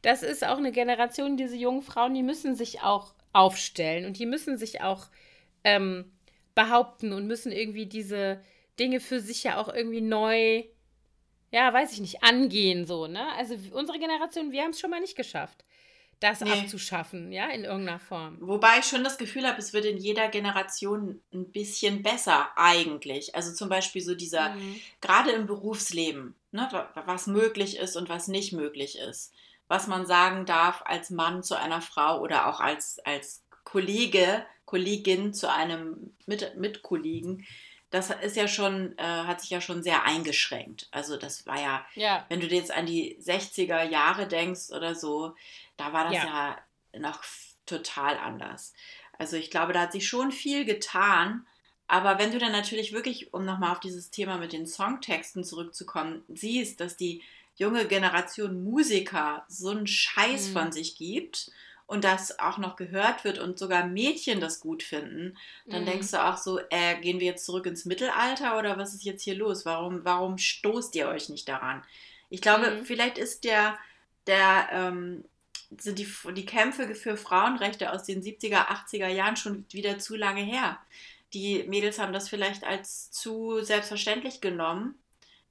das 0.02 0.22
ist 0.22 0.44
auch 0.44 0.58
eine 0.58 0.70
Generation, 0.70 1.36
diese 1.36 1.56
jungen 1.56 1.82
Frauen, 1.82 2.14
die 2.14 2.22
müssen 2.22 2.54
sich 2.54 2.82
auch 2.82 3.14
aufstellen 3.32 4.06
und 4.06 4.18
die 4.18 4.26
müssen 4.26 4.56
sich 4.56 4.80
auch 4.80 5.08
ähm, 5.64 6.12
behaupten 6.54 7.12
und 7.12 7.26
müssen 7.26 7.52
irgendwie 7.52 7.86
diese 7.86 8.40
Dinge 8.78 9.00
für 9.00 9.20
sich 9.20 9.42
ja 9.42 9.58
auch 9.58 9.72
irgendwie 9.72 10.00
neu 10.00 10.64
ja, 11.56 11.72
weiß 11.72 11.94
ich 11.94 12.00
nicht, 12.00 12.22
angehen 12.22 12.86
so, 12.86 13.06
ne? 13.06 13.32
Also 13.38 13.54
unsere 13.72 13.98
Generation, 13.98 14.52
wir 14.52 14.62
haben 14.62 14.72
es 14.72 14.78
schon 14.78 14.90
mal 14.90 15.00
nicht 15.00 15.16
geschafft, 15.16 15.64
das 16.20 16.42
nee. 16.42 16.50
abzuschaffen, 16.50 17.32
ja, 17.32 17.48
in 17.48 17.64
irgendeiner 17.64 17.98
Form. 17.98 18.36
Wobei 18.42 18.80
ich 18.80 18.84
schon 18.84 19.02
das 19.02 19.16
Gefühl 19.16 19.46
habe, 19.46 19.58
es 19.58 19.72
wird 19.72 19.86
in 19.86 19.96
jeder 19.96 20.28
Generation 20.28 21.22
ein 21.32 21.50
bisschen 21.52 22.02
besser 22.02 22.50
eigentlich. 22.56 23.34
Also 23.34 23.54
zum 23.54 23.70
Beispiel 23.70 24.02
so 24.02 24.14
dieser, 24.14 24.50
mhm. 24.50 24.78
gerade 25.00 25.30
im 25.30 25.46
Berufsleben, 25.46 26.34
ne, 26.50 26.68
was 27.06 27.26
möglich 27.26 27.78
ist 27.78 27.96
und 27.96 28.10
was 28.10 28.28
nicht 28.28 28.52
möglich 28.52 28.98
ist. 28.98 29.32
Was 29.66 29.86
man 29.86 30.04
sagen 30.06 30.44
darf 30.44 30.82
als 30.84 31.08
Mann 31.08 31.42
zu 31.42 31.58
einer 31.58 31.80
Frau 31.80 32.20
oder 32.20 32.48
auch 32.48 32.60
als, 32.60 32.98
als 33.06 33.42
Kollege, 33.64 34.44
Kollegin 34.66 35.32
zu 35.32 35.50
einem 35.50 36.14
Mit 36.26 36.54
Mitkollegen 36.58 37.46
das 37.90 38.10
ist 38.10 38.36
ja 38.36 38.48
schon, 38.48 38.96
äh, 38.98 39.02
hat 39.02 39.40
sich 39.40 39.50
ja 39.50 39.60
schon 39.60 39.82
sehr 39.82 40.04
eingeschränkt. 40.04 40.88
Also 40.90 41.16
das 41.16 41.46
war 41.46 41.60
ja, 41.60 41.86
ja, 41.94 42.24
wenn 42.28 42.40
du 42.40 42.46
jetzt 42.46 42.72
an 42.72 42.86
die 42.86 43.16
60er 43.20 43.84
Jahre 43.84 44.26
denkst 44.26 44.70
oder 44.70 44.94
so, 44.94 45.34
da 45.76 45.92
war 45.92 46.04
das 46.04 46.14
ja, 46.14 46.24
ja 46.92 46.98
noch 46.98 47.22
total 47.64 48.16
anders. 48.18 48.74
Also 49.18 49.36
ich 49.36 49.50
glaube, 49.50 49.72
da 49.72 49.82
hat 49.82 49.92
sich 49.92 50.08
schon 50.08 50.32
viel 50.32 50.64
getan. 50.64 51.46
Aber 51.88 52.18
wenn 52.18 52.32
du 52.32 52.38
dann 52.38 52.52
natürlich 52.52 52.92
wirklich, 52.92 53.32
um 53.32 53.44
nochmal 53.44 53.70
auf 53.72 53.80
dieses 53.80 54.10
Thema 54.10 54.38
mit 54.38 54.52
den 54.52 54.66
Songtexten 54.66 55.44
zurückzukommen, 55.44 56.24
siehst, 56.28 56.80
dass 56.80 56.96
die 56.96 57.22
junge 57.54 57.86
Generation 57.86 58.64
Musiker 58.64 59.44
so 59.48 59.70
einen 59.70 59.86
Scheiß 59.86 60.48
mhm. 60.48 60.52
von 60.52 60.72
sich 60.72 60.96
gibt 60.96 61.50
und 61.86 62.04
das 62.04 62.38
auch 62.38 62.58
noch 62.58 62.76
gehört 62.76 63.24
wird 63.24 63.38
und 63.38 63.58
sogar 63.58 63.86
Mädchen 63.86 64.40
das 64.40 64.60
gut 64.60 64.82
finden, 64.82 65.36
dann 65.66 65.82
mhm. 65.82 65.86
denkst 65.86 66.10
du 66.10 66.24
auch 66.24 66.36
so, 66.36 66.58
äh, 66.70 67.00
gehen 67.00 67.20
wir 67.20 67.26
jetzt 67.26 67.46
zurück 67.46 67.66
ins 67.66 67.84
Mittelalter 67.84 68.58
oder 68.58 68.76
was 68.76 68.92
ist 68.92 69.04
jetzt 69.04 69.22
hier 69.22 69.36
los? 69.36 69.64
Warum, 69.64 70.04
warum 70.04 70.36
stoßt 70.38 70.94
ihr 70.96 71.08
euch 71.08 71.28
nicht 71.28 71.48
daran? 71.48 71.82
Ich 72.28 72.40
glaube, 72.40 72.70
mhm. 72.70 72.84
vielleicht 72.84 73.18
ist 73.18 73.44
der, 73.44 73.78
der, 74.26 74.68
ähm, 74.72 75.24
sind 75.78 75.98
die, 75.98 76.08
die 76.34 76.46
Kämpfe 76.46 76.94
für 76.94 77.16
Frauenrechte 77.16 77.92
aus 77.92 78.04
den 78.04 78.22
70er, 78.22 78.66
80er 78.66 79.08
Jahren 79.08 79.36
schon 79.36 79.64
wieder 79.70 79.98
zu 79.98 80.16
lange 80.16 80.42
her. 80.42 80.78
Die 81.34 81.64
Mädels 81.64 81.98
haben 81.98 82.12
das 82.12 82.28
vielleicht 82.28 82.64
als 82.64 83.10
zu 83.10 83.60
selbstverständlich 83.62 84.40
genommen 84.40 84.96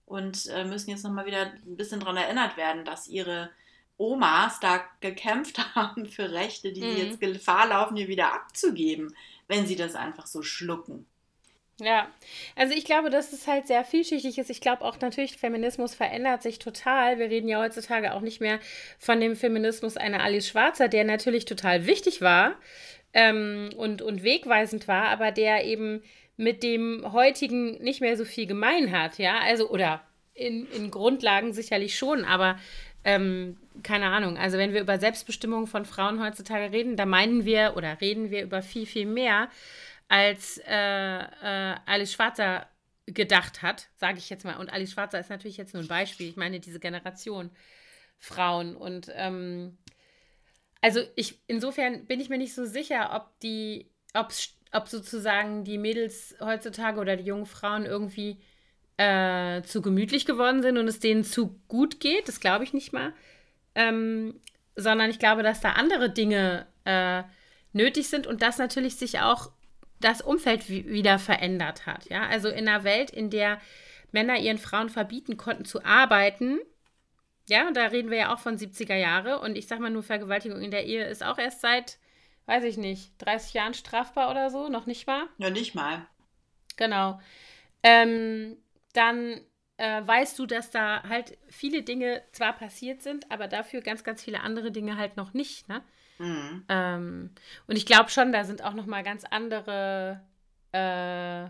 und 0.06 0.48
äh, 0.48 0.64
müssen 0.64 0.90
jetzt 0.90 1.04
nochmal 1.04 1.26
wieder 1.26 1.54
ein 1.66 1.78
bisschen 1.78 2.00
daran 2.00 2.18
erinnert 2.18 2.58
werden, 2.58 2.86
dass 2.86 3.08
ihre 3.08 3.50
Omas 3.98 4.60
da 4.60 4.84
gekämpft 5.02 5.58
haben 5.76 6.06
für 6.06 6.32
Rechte, 6.32 6.74
die 6.74 6.84
mhm. 6.84 6.98
jetzt 6.98 7.20
Gefahr 7.20 7.68
laufen, 7.68 7.98
hier 7.98 8.08
wieder 8.08 8.34
abzugeben, 8.34 9.16
wenn 9.48 9.66
sie 9.66 9.76
das 9.76 9.96
einfach 9.96 10.28
so 10.28 10.42
schlucken. 10.42 11.06
Ja, 11.82 12.08
also 12.56 12.74
ich 12.74 12.86
glaube, 12.86 13.10
dass 13.10 13.34
es 13.34 13.48
halt 13.48 13.68
sehr 13.68 13.84
vielschichtig 13.84 14.38
ist. 14.38 14.50
Ich 14.50 14.62
glaube 14.62 14.84
auch 14.84 14.98
natürlich, 15.02 15.38
Feminismus 15.38 15.94
verändert 15.94 16.42
sich 16.42 16.58
total. 16.58 17.20
Wir 17.20 17.30
reden 17.30 17.50
ja 17.50 17.60
heutzutage 17.60 18.14
auch 18.14 18.22
nicht 18.22 18.40
mehr 18.40 18.60
von 18.98 19.20
dem 19.20 19.36
Feminismus 19.36 19.98
einer 19.98 20.24
Alice 20.24 20.48
Schwarzer, 20.48 20.88
der 20.88 21.04
natürlich 21.04 21.44
total 21.44 21.86
wichtig 21.86 22.22
war 22.22 22.56
ähm, 23.14 23.72
und, 23.76 24.02
und 24.02 24.24
wegweisend 24.24 24.88
war, 24.88 25.10
aber 25.10 25.32
der 25.32 25.66
eben 25.66 26.02
mit 26.38 26.64
dem 26.64 27.12
heutigen 27.12 27.82
nicht 27.84 28.00
mehr 28.00 28.16
so 28.16 28.24
viel 28.24 28.46
gemein 28.48 28.92
hat, 28.92 29.18
ja. 29.18 29.40
Also, 29.40 29.70
oder 29.70 30.02
in, 30.34 30.68
in 30.72 30.92
Grundlagen 30.92 31.54
sicherlich 31.54 31.98
schon, 31.98 32.24
aber 32.24 32.58
ähm, 33.06 33.58
keine 33.84 34.08
Ahnung, 34.08 34.38
also 34.38 34.58
wenn 34.58 34.74
wir 34.74 34.82
über 34.82 34.98
Selbstbestimmung 34.98 35.68
von 35.68 35.86
Frauen 35.86 36.22
heutzutage 36.22 36.72
reden, 36.72 36.98
da 36.98 37.06
meinen 37.06 37.46
wir 37.46 37.74
oder 37.78 38.02
reden 38.02 38.32
wir 38.32 38.44
über 38.44 38.64
viel, 38.64 38.88
viel 38.88 39.06
mehr, 39.06 39.50
als 40.08 40.58
äh, 40.68 41.20
äh, 41.20 41.76
Alice 41.86 42.12
Schwarzer 42.12 42.68
gedacht 43.06 43.62
hat, 43.62 43.90
sage 43.96 44.18
ich 44.18 44.30
jetzt 44.32 44.44
mal. 44.44 44.58
Und 44.58 44.74
Alice 44.74 44.92
Schwarzer 44.92 45.20
ist 45.20 45.30
natürlich 45.30 45.58
jetzt 45.58 45.76
nur 45.76 45.84
ein 45.84 45.88
Beispiel. 45.88 46.28
Ich 46.28 46.36
meine, 46.36 46.60
diese 46.60 46.80
Generation 46.80 47.52
Frauen. 48.18 48.76
Und 48.76 49.12
ähm, 49.14 49.78
also 50.82 51.02
ich, 51.16 51.40
insofern 51.46 52.08
bin 52.08 52.20
ich 52.20 52.30
mir 52.30 52.40
nicht 52.40 52.56
so 52.56 52.66
sicher, 52.66 53.12
ob 53.14 53.40
die, 53.42 53.92
ob 54.14 54.88
sozusagen 54.88 55.64
die 55.64 55.78
Mädels 55.78 56.36
heutzutage 56.40 57.00
oder 57.00 57.16
die 57.18 57.26
jungen 57.26 57.46
Frauen 57.46 57.86
irgendwie 57.86 58.42
äh, 58.98 59.62
zu 59.64 59.82
gemütlich 59.82 60.26
geworden 60.26 60.62
sind 60.62 60.78
und 60.78 60.88
es 60.88 61.00
denen 61.00 61.24
zu 61.24 61.60
gut 61.68 62.00
geht. 62.00 62.28
Das 62.28 62.40
glaube 62.40 62.64
ich 62.64 62.74
nicht 62.74 62.94
mal. 62.94 63.14
Ähm, 63.76 64.40
sondern 64.76 65.10
ich 65.10 65.20
glaube, 65.20 65.44
dass 65.44 65.62
da 65.62 65.74
andere 65.74 66.10
Dinge 66.10 66.68
äh, 66.86 67.24
nötig 67.74 68.10
sind 68.10 68.28
und 68.28 68.42
dass 68.42 68.58
natürlich 68.58 68.96
sich 68.96 69.20
auch 69.20 69.52
das 70.00 70.22
Umfeld 70.22 70.70
wieder 70.70 71.20
verändert 71.20 71.86
hat. 71.86 72.10
Ja, 72.10 72.28
also 72.28 72.50
in 72.50 72.68
einer 72.68 72.84
Welt, 72.84 73.12
in 73.12 73.30
der 73.30 73.60
Männer 74.12 74.38
ihren 74.38 74.58
Frauen 74.58 74.90
verbieten 74.90 75.38
konnten 75.38 75.66
zu 75.66 75.84
arbeiten, 75.84 76.60
ja, 77.48 77.68
und 77.68 77.78
da 77.78 77.86
reden 77.86 78.10
wir 78.10 78.18
ja 78.18 78.34
auch 78.34 78.40
von 78.40 78.58
70er 78.58 78.96
Jahre 78.96 79.40
und 79.40 79.56
ich 79.56 79.68
sag 79.68 79.80
mal 79.80 79.92
nur 79.92 80.04
Vergewaltigung 80.04 80.62
in 80.62 80.72
der 80.72 80.86
Ehe 80.86 81.06
ist 81.06 81.24
auch 81.24 81.38
erst 81.38 81.62
seit, 81.62 82.00
weiß 82.48 82.64
ich 82.64 82.78
nicht, 82.78 83.14
30 83.20 83.54
Jahren 83.54 83.74
strafbar 83.74 84.32
oder 84.32 84.50
so, 84.50 84.68
noch 84.68 84.88
nicht 84.88 85.06
mal. 85.06 85.28
Ja, 85.38 85.52
nicht 85.52 85.76
mal. 85.76 86.08
Genau. 86.76 87.20
Ähm, 87.84 88.58
dann 88.96 89.42
äh, 89.78 90.02
weißt 90.06 90.40
du, 90.40 90.46
dass 90.46 90.72
da 90.72 91.04
halt 91.04 91.38
viele 91.48 91.84
Dinge 91.84 92.24
zwar 92.32 92.54
passiert 92.54 93.02
sind, 93.02 93.30
aber 93.32 93.48
dafür 93.48 93.82
ganz, 93.82 94.04
ganz 94.04 94.24
viele 94.24 94.42
andere 94.42 94.72
Dinge 94.72 94.98
halt 94.98 95.18
noch 95.18 95.34
nicht. 95.34 95.68
Ne? 95.68 95.82
Mhm. 96.18 96.66
Ähm, 96.70 97.30
und 97.68 97.76
ich 97.76 97.86
glaube 97.86 98.10
schon, 98.10 98.32
da 98.32 98.44
sind 98.44 98.64
auch 98.64 98.74
noch 98.74 98.86
mal 98.86 99.04
ganz 99.04 99.26
andere 99.26 100.22
äh, 100.72 101.50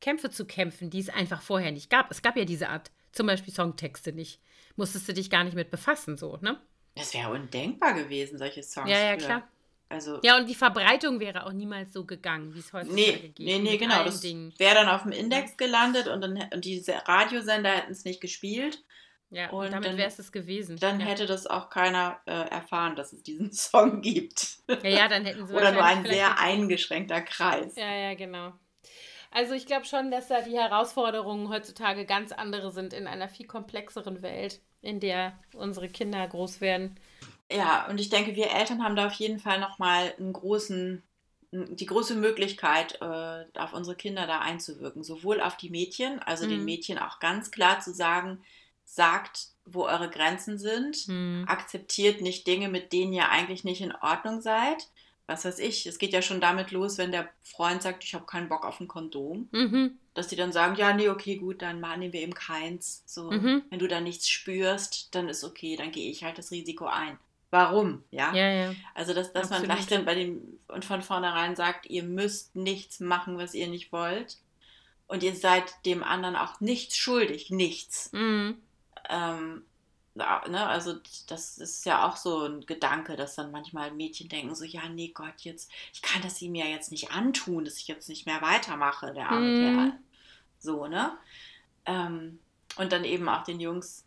Kämpfe 0.00 0.30
zu 0.30 0.46
kämpfen, 0.46 0.90
die 0.90 1.00
es 1.00 1.08
einfach 1.08 1.42
vorher 1.42 1.72
nicht 1.72 1.90
gab. 1.90 2.10
Es 2.10 2.22
gab 2.22 2.36
ja 2.36 2.44
diese 2.44 2.68
Art, 2.68 2.90
zum 3.12 3.26
Beispiel 3.26 3.52
Songtexte 3.52 4.12
nicht. 4.12 4.40
Musstest 4.76 5.08
du 5.08 5.14
dich 5.14 5.30
gar 5.30 5.44
nicht 5.44 5.54
mit 5.54 5.70
befassen, 5.70 6.16
so, 6.16 6.36
ne? 6.40 6.60
Das 6.96 7.12
wäre 7.14 7.30
undenkbar 7.30 7.94
gewesen, 7.94 8.38
solche 8.38 8.62
Songs. 8.62 8.88
Ja, 8.88 9.00
ja, 9.00 9.16
klar. 9.16 9.48
Also, 9.88 10.18
ja, 10.22 10.36
und 10.36 10.48
die 10.48 10.54
Verbreitung 10.54 11.20
wäre 11.20 11.46
auch 11.46 11.52
niemals 11.52 11.92
so 11.92 12.04
gegangen, 12.04 12.54
wie 12.54 12.58
es 12.58 12.72
heute 12.72 12.92
nee, 12.92 13.12
geht. 13.12 13.38
Nee, 13.38 13.58
nee, 13.58 13.76
genau. 13.76 14.02
Das 14.04 14.22
wäre 14.22 14.74
dann 14.74 14.88
auf 14.88 15.02
dem 15.02 15.12
Index 15.12 15.56
gelandet 15.56 16.08
und, 16.08 16.20
dann, 16.20 16.48
und 16.52 16.64
diese 16.64 16.94
Radiosender 17.06 17.70
hätten 17.70 17.92
es 17.92 18.04
nicht 18.04 18.20
gespielt. 18.20 18.82
Ja, 19.30 19.50
und, 19.50 19.66
und 19.66 19.72
damit 19.72 19.96
wäre 19.96 20.08
es 20.08 20.18
es 20.18 20.30
gewesen. 20.30 20.76
Dann 20.78 21.00
ja. 21.00 21.06
hätte 21.06 21.26
das 21.26 21.46
auch 21.46 21.68
keiner 21.68 22.20
äh, 22.26 22.32
erfahren, 22.32 22.94
dass 22.94 23.12
es 23.12 23.22
diesen 23.22 23.52
Song 23.52 24.00
gibt. 24.00 24.58
Ja, 24.68 24.88
ja, 24.88 25.08
dann 25.08 25.24
hätten 25.24 25.46
sie 25.46 25.54
Oder 25.54 25.72
nur 25.72 25.84
ein 25.84 26.04
sehr 26.06 26.38
eingeschränkter 26.38 27.20
Kreis. 27.20 27.74
Ja, 27.76 27.92
ja, 27.92 28.14
genau. 28.14 28.52
Also 29.30 29.54
ich 29.54 29.66
glaube 29.66 29.84
schon, 29.84 30.12
dass 30.12 30.28
da 30.28 30.42
die 30.42 30.56
Herausforderungen 30.56 31.48
heutzutage 31.48 32.06
ganz 32.06 32.30
andere 32.30 32.70
sind 32.70 32.92
in 32.92 33.08
einer 33.08 33.28
viel 33.28 33.46
komplexeren 33.46 34.22
Welt, 34.22 34.60
in 34.80 35.00
der 35.00 35.36
unsere 35.54 35.88
Kinder 35.88 36.26
groß 36.28 36.60
werden. 36.60 36.96
Ja, 37.50 37.86
und 37.88 38.00
ich 38.00 38.10
denke, 38.10 38.34
wir 38.36 38.50
Eltern 38.50 38.82
haben 38.82 38.96
da 38.96 39.06
auf 39.06 39.14
jeden 39.14 39.38
Fall 39.38 39.60
nochmal 39.60 40.14
einen 40.18 40.32
großen, 40.32 41.02
die 41.52 41.86
große 41.86 42.14
Möglichkeit, 42.14 43.00
äh, 43.00 43.44
auf 43.58 43.72
unsere 43.72 43.96
Kinder 43.96 44.26
da 44.26 44.40
einzuwirken. 44.40 45.04
Sowohl 45.04 45.40
auf 45.40 45.56
die 45.56 45.70
Mädchen, 45.70 46.18
also 46.20 46.46
mhm. 46.46 46.50
den 46.50 46.64
Mädchen 46.64 46.98
auch 46.98 47.20
ganz 47.20 47.50
klar 47.50 47.80
zu 47.80 47.92
sagen, 47.92 48.42
sagt, 48.84 49.48
wo 49.64 49.84
eure 49.84 50.10
Grenzen 50.10 50.58
sind, 50.58 51.08
mhm. 51.08 51.44
akzeptiert 51.46 52.20
nicht 52.20 52.46
Dinge, 52.46 52.68
mit 52.68 52.92
denen 52.92 53.12
ihr 53.12 53.28
eigentlich 53.30 53.64
nicht 53.64 53.80
in 53.80 53.94
Ordnung 53.94 54.40
seid 54.40 54.88
was 55.26 55.44
weiß 55.44 55.58
ich, 55.60 55.86
es 55.86 55.98
geht 55.98 56.12
ja 56.12 56.22
schon 56.22 56.40
damit 56.40 56.70
los, 56.70 56.98
wenn 56.98 57.12
der 57.12 57.28
Freund 57.42 57.82
sagt, 57.82 58.04
ich 58.04 58.14
habe 58.14 58.26
keinen 58.26 58.48
Bock 58.48 58.64
auf 58.64 58.80
ein 58.80 58.88
Kondom, 58.88 59.48
mhm. 59.52 59.98
dass 60.12 60.28
die 60.28 60.36
dann 60.36 60.52
sagen, 60.52 60.76
ja, 60.76 60.92
nee, 60.92 61.08
okay, 61.08 61.36
gut, 61.36 61.62
dann 61.62 61.80
nehmen 61.80 62.12
wir 62.12 62.20
eben 62.20 62.34
keins. 62.34 63.02
So, 63.06 63.30
mhm. 63.30 63.62
wenn 63.70 63.78
du 63.78 63.88
da 63.88 64.00
nichts 64.00 64.28
spürst, 64.28 65.14
dann 65.14 65.28
ist 65.28 65.44
okay, 65.44 65.76
dann 65.76 65.92
gehe 65.92 66.10
ich 66.10 66.24
halt 66.24 66.36
das 66.36 66.50
Risiko 66.50 66.86
ein. 66.86 67.18
Warum? 67.54 68.02
Ja. 68.10 68.34
ja, 68.34 68.50
ja. 68.50 68.74
Also, 68.94 69.14
dass, 69.14 69.32
dass 69.32 69.48
man 69.48 69.62
gleich 69.62 69.86
dann 69.86 70.04
bei 70.04 70.16
dem 70.16 70.58
und 70.66 70.84
von 70.84 71.02
vornherein 71.02 71.54
sagt, 71.54 71.86
ihr 71.86 72.02
müsst 72.02 72.56
nichts 72.56 72.98
machen, 72.98 73.38
was 73.38 73.54
ihr 73.54 73.68
nicht 73.68 73.92
wollt. 73.92 74.38
Und 75.06 75.22
ihr 75.22 75.36
seid 75.36 75.72
dem 75.86 76.02
anderen 76.02 76.34
auch 76.34 76.58
nichts 76.58 76.96
schuldig. 76.96 77.50
Nichts. 77.50 78.10
Mhm. 78.12 78.56
Ähm, 79.08 79.62
ne, 80.16 80.66
also 80.66 80.94
das 81.28 81.58
ist 81.58 81.86
ja 81.86 82.08
auch 82.08 82.16
so 82.16 82.44
ein 82.44 82.66
Gedanke, 82.66 83.14
dass 83.14 83.36
dann 83.36 83.52
manchmal 83.52 83.92
Mädchen 83.92 84.28
denken 84.28 84.52
so, 84.56 84.64
ja, 84.64 84.88
nee, 84.88 85.12
Gott, 85.14 85.42
jetzt, 85.42 85.70
ich 85.92 86.02
kann 86.02 86.22
das 86.22 86.42
ihm 86.42 86.56
ja 86.56 86.66
jetzt 86.66 86.90
nicht 86.90 87.12
antun, 87.12 87.64
dass 87.64 87.76
ich 87.76 87.86
jetzt 87.86 88.08
nicht 88.08 88.26
mehr 88.26 88.42
weitermache, 88.42 89.14
der 89.14 89.30
arme. 89.30 89.60
Kerl. 89.60 89.92
So, 90.58 90.88
ne? 90.88 91.16
Ähm, 91.86 92.40
und 92.74 92.90
dann 92.90 93.04
eben 93.04 93.28
auch 93.28 93.44
den 93.44 93.60
Jungs 93.60 94.04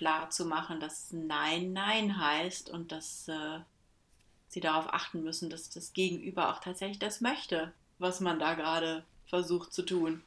klar 0.00 0.30
zu 0.30 0.46
machen, 0.46 0.80
dass 0.80 1.12
Nein, 1.12 1.74
Nein 1.74 2.18
heißt 2.18 2.70
und 2.70 2.90
dass 2.90 3.28
äh, 3.28 3.58
sie 4.48 4.60
darauf 4.60 4.94
achten 4.94 5.22
müssen, 5.22 5.50
dass 5.50 5.68
das 5.68 5.92
Gegenüber 5.92 6.48
auch 6.48 6.60
tatsächlich 6.60 6.98
das 6.98 7.20
möchte, 7.20 7.70
was 7.98 8.20
man 8.20 8.38
da 8.38 8.54
gerade 8.54 9.04
versucht 9.26 9.74
zu 9.74 9.82
tun. 9.82 10.22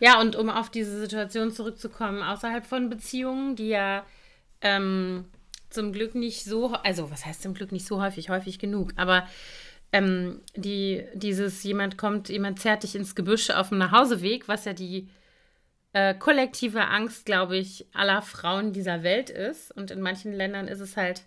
Ja, 0.00 0.20
und 0.20 0.34
um 0.34 0.50
auf 0.50 0.68
diese 0.68 0.98
Situation 0.98 1.52
zurückzukommen, 1.52 2.24
außerhalb 2.24 2.66
von 2.66 2.90
Beziehungen, 2.90 3.54
die 3.54 3.68
ja 3.68 4.04
ähm, 4.62 5.26
zum 5.70 5.92
Glück 5.92 6.16
nicht 6.16 6.42
so, 6.42 6.72
also 6.72 7.08
was 7.12 7.24
heißt 7.24 7.42
zum 7.42 7.54
Glück 7.54 7.70
nicht 7.70 7.86
so 7.86 8.02
häufig, 8.02 8.30
häufig 8.30 8.58
genug, 8.58 8.94
aber 8.96 9.28
ähm, 9.92 10.40
die, 10.56 11.04
dieses 11.14 11.62
jemand 11.62 11.98
kommt, 11.98 12.30
jemand 12.30 12.58
zerrt 12.58 12.82
dich 12.82 12.96
ins 12.96 13.14
Gebüsch 13.14 13.50
auf 13.50 13.68
dem 13.68 13.78
Nachhauseweg, 13.78 14.48
was 14.48 14.64
ja 14.64 14.72
die 14.72 15.08
äh, 15.92 16.14
kollektive 16.14 16.86
Angst, 16.86 17.26
glaube 17.26 17.56
ich, 17.56 17.86
aller 17.92 18.22
Frauen 18.22 18.72
dieser 18.72 19.02
Welt 19.02 19.30
ist. 19.30 19.70
Und 19.76 19.90
in 19.90 20.00
manchen 20.00 20.32
Ländern 20.32 20.68
ist 20.68 20.80
es 20.80 20.96
halt, 20.96 21.22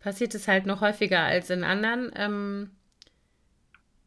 passiert 0.00 0.34
es 0.34 0.48
halt 0.48 0.66
noch 0.66 0.80
häufiger 0.80 1.20
als 1.20 1.50
in 1.50 1.64
anderen. 1.64 2.12
Ähm, 2.14 2.70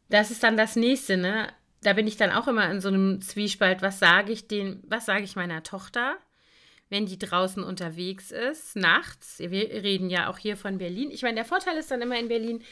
das 0.08 0.30
ist 0.30 0.42
dann 0.42 0.56
das 0.56 0.76
nächste, 0.76 1.16
ne? 1.16 1.48
Da 1.82 1.92
bin 1.92 2.06
ich 2.06 2.16
dann 2.16 2.30
auch 2.30 2.48
immer 2.48 2.70
in 2.70 2.80
so 2.80 2.88
einem 2.88 3.20
Zwiespalt, 3.20 3.82
was 3.82 3.98
sage 3.98 4.32
ich 4.32 4.48
den, 4.48 4.82
was 4.86 5.06
sage 5.06 5.24
ich 5.24 5.36
meiner 5.36 5.62
Tochter? 5.62 6.16
wenn 6.90 7.06
die 7.06 7.18
draußen 7.18 7.64
unterwegs 7.64 8.30
ist, 8.30 8.76
nachts. 8.76 9.38
Wir 9.40 9.50
reden 9.82 10.10
ja 10.10 10.30
auch 10.30 10.38
hier 10.38 10.56
von 10.56 10.78
Berlin. 10.78 11.10
Ich 11.10 11.22
meine, 11.22 11.36
der 11.36 11.44
Vorteil 11.44 11.76
ist 11.76 11.90
dann 11.90 12.02
immer 12.02 12.18
in 12.18 12.28
Berlin, 12.28 12.62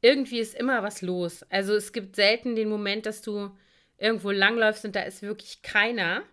irgendwie 0.00 0.38
ist 0.38 0.54
immer 0.54 0.82
was 0.82 1.02
los. 1.02 1.44
Also 1.50 1.74
es 1.74 1.92
gibt 1.92 2.16
selten 2.16 2.56
den 2.56 2.68
Moment, 2.68 3.06
dass 3.06 3.22
du 3.22 3.50
irgendwo 3.96 4.30
langläufst 4.32 4.84
und 4.84 4.94
da 4.94 5.02
ist 5.02 5.22
wirklich 5.22 5.62
keiner. 5.62 6.24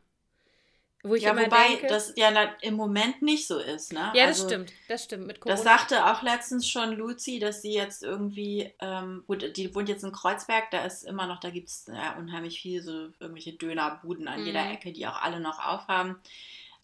Wo 1.03 1.15
ich 1.15 1.23
ja, 1.23 1.31
immer 1.31 1.45
wobei 1.45 1.67
denke, 1.69 1.87
das 1.87 2.13
ja 2.15 2.29
im 2.61 2.75
Moment 2.75 3.21
nicht 3.23 3.47
so 3.47 3.57
ist, 3.57 3.91
ne? 3.91 4.11
Ja, 4.13 4.27
das 4.27 4.41
also, 4.41 4.49
stimmt, 4.49 4.73
das 4.87 5.03
stimmt. 5.03 5.25
Mit 5.25 5.39
Corona. 5.39 5.55
Das 5.55 5.63
sagte 5.63 6.05
auch 6.05 6.21
letztens 6.21 6.69
schon 6.69 6.93
Luzi, 6.93 7.39
dass 7.39 7.63
sie 7.63 7.73
jetzt 7.73 8.03
irgendwie, 8.03 8.71
ähm, 8.79 9.23
gut, 9.25 9.57
die 9.57 9.73
wohnt 9.73 9.89
jetzt 9.89 10.03
in 10.03 10.11
Kreuzberg, 10.11 10.69
da 10.69 10.85
ist 10.85 11.03
immer 11.03 11.25
noch, 11.25 11.39
da 11.39 11.49
gibt 11.49 11.69
es 11.69 11.87
ja, 11.87 12.17
unheimlich 12.17 12.61
viel 12.61 12.83
so 12.83 13.09
irgendwelche 13.19 13.53
Dönerbuden 13.53 14.27
an 14.27 14.41
mhm. 14.41 14.45
jeder 14.45 14.71
Ecke, 14.71 14.91
die 14.91 15.07
auch 15.07 15.21
alle 15.21 15.39
noch 15.39 15.59
aufhaben. 15.59 16.17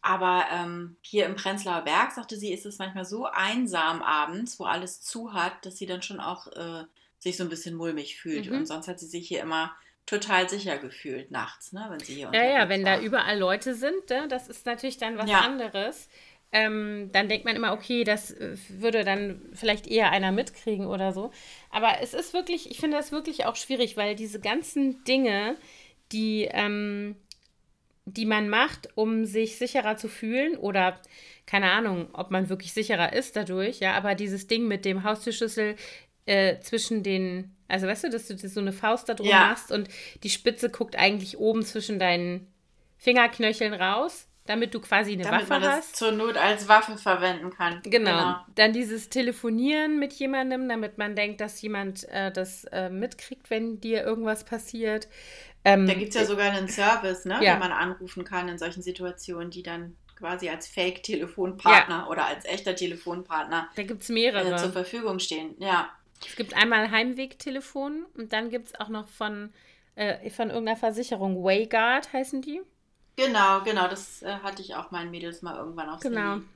Aber 0.01 0.45
ähm, 0.51 0.95
hier 1.01 1.25
im 1.25 1.35
Prenzlauer 1.35 1.81
Berg, 1.81 2.11
sagte 2.11 2.37
sie, 2.37 2.53
ist 2.53 2.65
es 2.65 2.79
manchmal 2.79 3.05
so 3.05 3.25
einsam 3.25 4.01
abends, 4.01 4.59
wo 4.59 4.63
alles 4.63 5.01
zu 5.01 5.33
hat, 5.33 5.65
dass 5.65 5.77
sie 5.77 5.85
dann 5.85 6.01
schon 6.01 6.19
auch 6.19 6.47
äh, 6.47 6.85
sich 7.19 7.37
so 7.37 7.43
ein 7.43 7.49
bisschen 7.49 7.75
mulmig 7.75 8.17
fühlt. 8.17 8.49
Mhm. 8.49 8.57
Und 8.57 8.65
sonst 8.67 8.87
hat 8.87 8.99
sie 8.99 9.07
sich 9.07 9.27
hier 9.27 9.41
immer 9.41 9.75
total 10.07 10.49
sicher 10.49 10.79
gefühlt 10.79 11.29
nachts, 11.29 11.73
ne, 11.73 11.85
wenn 11.89 11.99
sie 11.99 12.15
hier 12.15 12.31
Ja, 12.33 12.43
ja, 12.43 12.69
wenn 12.69 12.83
war. 12.83 12.97
da 12.97 13.03
überall 13.03 13.37
Leute 13.37 13.75
sind, 13.75 14.09
ne, 14.09 14.27
das 14.27 14.47
ist 14.47 14.65
natürlich 14.65 14.97
dann 14.97 15.17
was 15.19 15.29
ja. 15.29 15.41
anderes. 15.41 16.09
Ähm, 16.51 17.09
dann 17.11 17.27
denkt 17.27 17.45
man 17.45 17.55
immer, 17.57 17.73
okay, 17.73 18.03
das 18.05 18.31
äh, 18.31 18.55
würde 18.69 19.03
dann 19.03 19.41
vielleicht 19.53 19.85
eher 19.85 20.11
einer 20.11 20.31
mitkriegen 20.31 20.87
oder 20.87 21.11
so. 21.11 21.31
Aber 21.69 22.01
es 22.01 22.13
ist 22.13 22.33
wirklich, 22.33 22.71
ich 22.71 22.79
finde 22.79 22.97
das 22.97 23.11
wirklich 23.11 23.45
auch 23.45 23.57
schwierig, 23.57 23.97
weil 23.97 24.15
diese 24.15 24.39
ganzen 24.39 25.03
Dinge, 25.03 25.57
die 26.13 26.47
ähm, 26.51 27.17
die 28.07 28.25
man 28.25 28.47
macht, 28.47 28.89
um 28.95 29.25
sich 29.25 29.57
sicherer 29.57 29.97
zu 29.97 30.07
fühlen 30.07 30.55
oder 30.57 30.99
keine 31.45 31.71
Ahnung, 31.71 32.07
ob 32.13 32.31
man 32.31 32.47
wirklich 32.49 32.73
sicherer 32.73 33.11
ist 33.13 33.35
dadurch, 33.35 33.79
ja, 33.79 33.93
aber 33.95 34.15
dieses 34.15 34.47
Ding 34.47 34.67
mit 34.67 34.85
dem 34.85 35.03
Haustürschlüssel 35.03 35.75
äh, 36.25 36.59
zwischen 36.61 37.03
den, 37.03 37.53
also 37.67 37.87
weißt 37.87 38.05
du, 38.05 38.09
dass 38.09 38.27
du 38.27 38.37
so 38.37 38.59
eine 38.59 38.73
Faust 38.73 39.09
da 39.09 39.13
drum 39.13 39.27
ja. 39.27 39.47
machst 39.47 39.71
und 39.71 39.89
die 40.23 40.29
Spitze 40.29 40.69
guckt 40.69 40.95
eigentlich 40.95 41.37
oben 41.37 41.63
zwischen 41.63 41.99
deinen 41.99 42.47
Fingerknöcheln 42.97 43.73
raus, 43.73 44.27
damit 44.45 44.73
du 44.73 44.79
quasi 44.79 45.13
eine 45.13 45.23
damit 45.23 45.41
Waffe 45.41 45.49
man 45.49 45.61
das 45.61 45.75
hast. 45.77 45.95
zur 45.97 46.11
Not 46.11 46.37
als 46.37 46.67
Waffe 46.67 46.97
verwenden 46.97 47.51
kann. 47.51 47.81
Genau. 47.83 48.11
genau. 48.11 48.35
Dann 48.55 48.73
dieses 48.73 49.09
Telefonieren 49.09 49.99
mit 49.99 50.13
jemandem, 50.13 50.67
damit 50.67 50.97
man 50.97 51.15
denkt, 51.15 51.41
dass 51.41 51.61
jemand 51.61 52.07
äh, 52.09 52.31
das 52.31 52.63
äh, 52.65 52.89
mitkriegt, 52.89 53.49
wenn 53.49 53.79
dir 53.81 54.03
irgendwas 54.03 54.45
passiert. 54.45 55.07
Ähm, 55.65 55.85
da 55.85 55.93
gibt 55.93 56.09
es 56.09 56.15
ja 56.15 56.25
sogar 56.25 56.51
einen 56.51 56.69
Service, 56.69 57.25
ne, 57.25 57.39
ja. 57.41 57.55
den 57.55 57.59
man 57.59 57.71
anrufen 57.71 58.23
kann 58.23 58.47
in 58.47 58.57
solchen 58.57 58.81
Situationen, 58.81 59.51
die 59.51 59.63
dann 59.63 59.97
quasi 60.15 60.49
als 60.49 60.67
Fake-Telefonpartner 60.67 61.99
ja. 61.99 62.07
oder 62.07 62.25
als 62.25 62.45
echter 62.45 62.75
Telefonpartner 62.75 63.69
da 63.75 63.83
gibt's 63.83 64.09
mehrere. 64.09 64.53
Äh, 64.53 64.57
zur 64.57 64.71
Verfügung 64.71 65.19
stehen. 65.19 65.55
Ja. 65.59 65.89
Es 66.25 66.35
gibt 66.35 66.55
einmal 66.55 66.91
Heimwegtelefon 66.91 68.05
und 68.15 68.33
dann 68.33 68.49
gibt 68.49 68.67
es 68.67 68.79
auch 68.79 68.89
noch 68.89 69.07
von, 69.07 69.53
äh, 69.95 70.29
von 70.29 70.49
irgendeiner 70.49 70.77
Versicherung, 70.77 71.43
Wayguard 71.43 72.11
heißen 72.13 72.41
die. 72.41 72.61
Genau, 73.15 73.61
genau, 73.63 73.87
das 73.87 74.21
äh, 74.21 74.39
hatte 74.43 74.61
ich 74.61 74.75
auch 74.75 74.91
meinen 74.91 75.11
Mädels 75.11 75.41
mal 75.41 75.57
irgendwann 75.57 75.89
aufs 75.89 76.03
genau. 76.03 76.33
Handy 76.33 76.47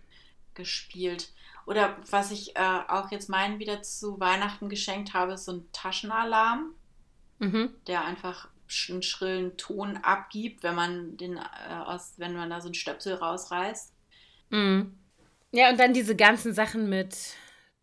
gespielt. 0.54 1.30
Oder 1.66 1.98
was 2.10 2.32
ich 2.32 2.56
äh, 2.56 2.80
auch 2.88 3.12
jetzt 3.12 3.30
meinen 3.30 3.60
wieder 3.60 3.82
zu 3.84 4.20
Weihnachten 4.20 4.70
geschenkt 4.70 5.14
habe, 5.14 5.34
ist 5.34 5.46
so 5.46 5.54
ein 5.54 5.72
Taschenalarm, 5.72 6.74
mhm. 7.40 7.74
der 7.88 8.04
einfach 8.04 8.50
einen 8.90 9.04
schrillen 9.04 9.58
Ton 9.58 9.98
abgibt, 9.98 10.64
wenn 10.64 10.76
man 10.76 11.18
den 11.18 11.38
äh, 11.38 11.42
aus, 11.86 12.14
wenn 12.18 12.36
man 12.36 12.50
da 12.50 12.62
so 12.62 12.68
einen 12.68 12.74
Stöpsel 12.74 13.16
rausreißt. 13.16 13.94
Mhm. 14.50 14.98
Ja, 15.52 15.70
und 15.70 15.80
dann 15.80 15.94
diese 15.94 16.16
ganzen 16.16 16.54
Sachen 16.54 16.90
mit 16.90 17.36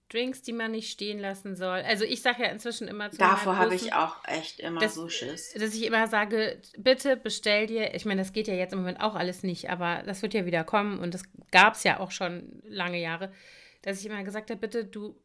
Drinks, 0.09 0.43
die 0.43 0.53
man 0.53 0.71
nicht 0.71 0.91
stehen 0.91 1.19
lassen 1.19 1.55
soll. 1.55 1.81
Also 1.81 2.05
ich 2.05 2.23
sage 2.23 2.43
ja 2.45 2.49
inzwischen 2.49 2.89
immer 2.89 3.11
zu 3.11 3.19
Davor 3.19 3.57
habe 3.57 3.75
ich 3.75 3.93
auch 3.93 4.17
echt 4.27 4.59
immer 4.61 4.81
dass, 4.81 4.95
so 4.95 5.09
Schiss. 5.09 5.53
Dass 5.53 5.75
ich 5.75 5.85
immer 5.85 6.07
sage, 6.09 6.61
bitte 6.79 7.17
bestell 7.17 7.67
dir, 7.67 7.95
ich 7.95 8.05
meine, 8.05 8.23
das 8.23 8.33
geht 8.33 8.49
ja 8.49 8.55
jetzt 8.55 8.73
im 8.73 8.79
Moment 8.79 9.01
auch 9.01 9.15
alles 9.15 9.43
nicht, 9.43 9.69
aber 9.69 10.03
das 10.07 10.23
wird 10.23 10.35
ja 10.35 10.47
wieder 10.47 10.65
kommen 10.65 10.99
und 10.99 11.13
das 11.13 11.25
gab 11.51 11.75
es 11.75 11.85
ja 11.85 12.01
auch 12.01 12.11
schon 12.11 12.63
lange 12.65 13.01
Jahre, 13.01 13.33
dass 13.83 14.01
ich 14.01 14.07
immer 14.07 14.23
gesagt 14.25 14.51
habe, 14.51 14.61
bitte 14.61 14.85
du 14.85 15.21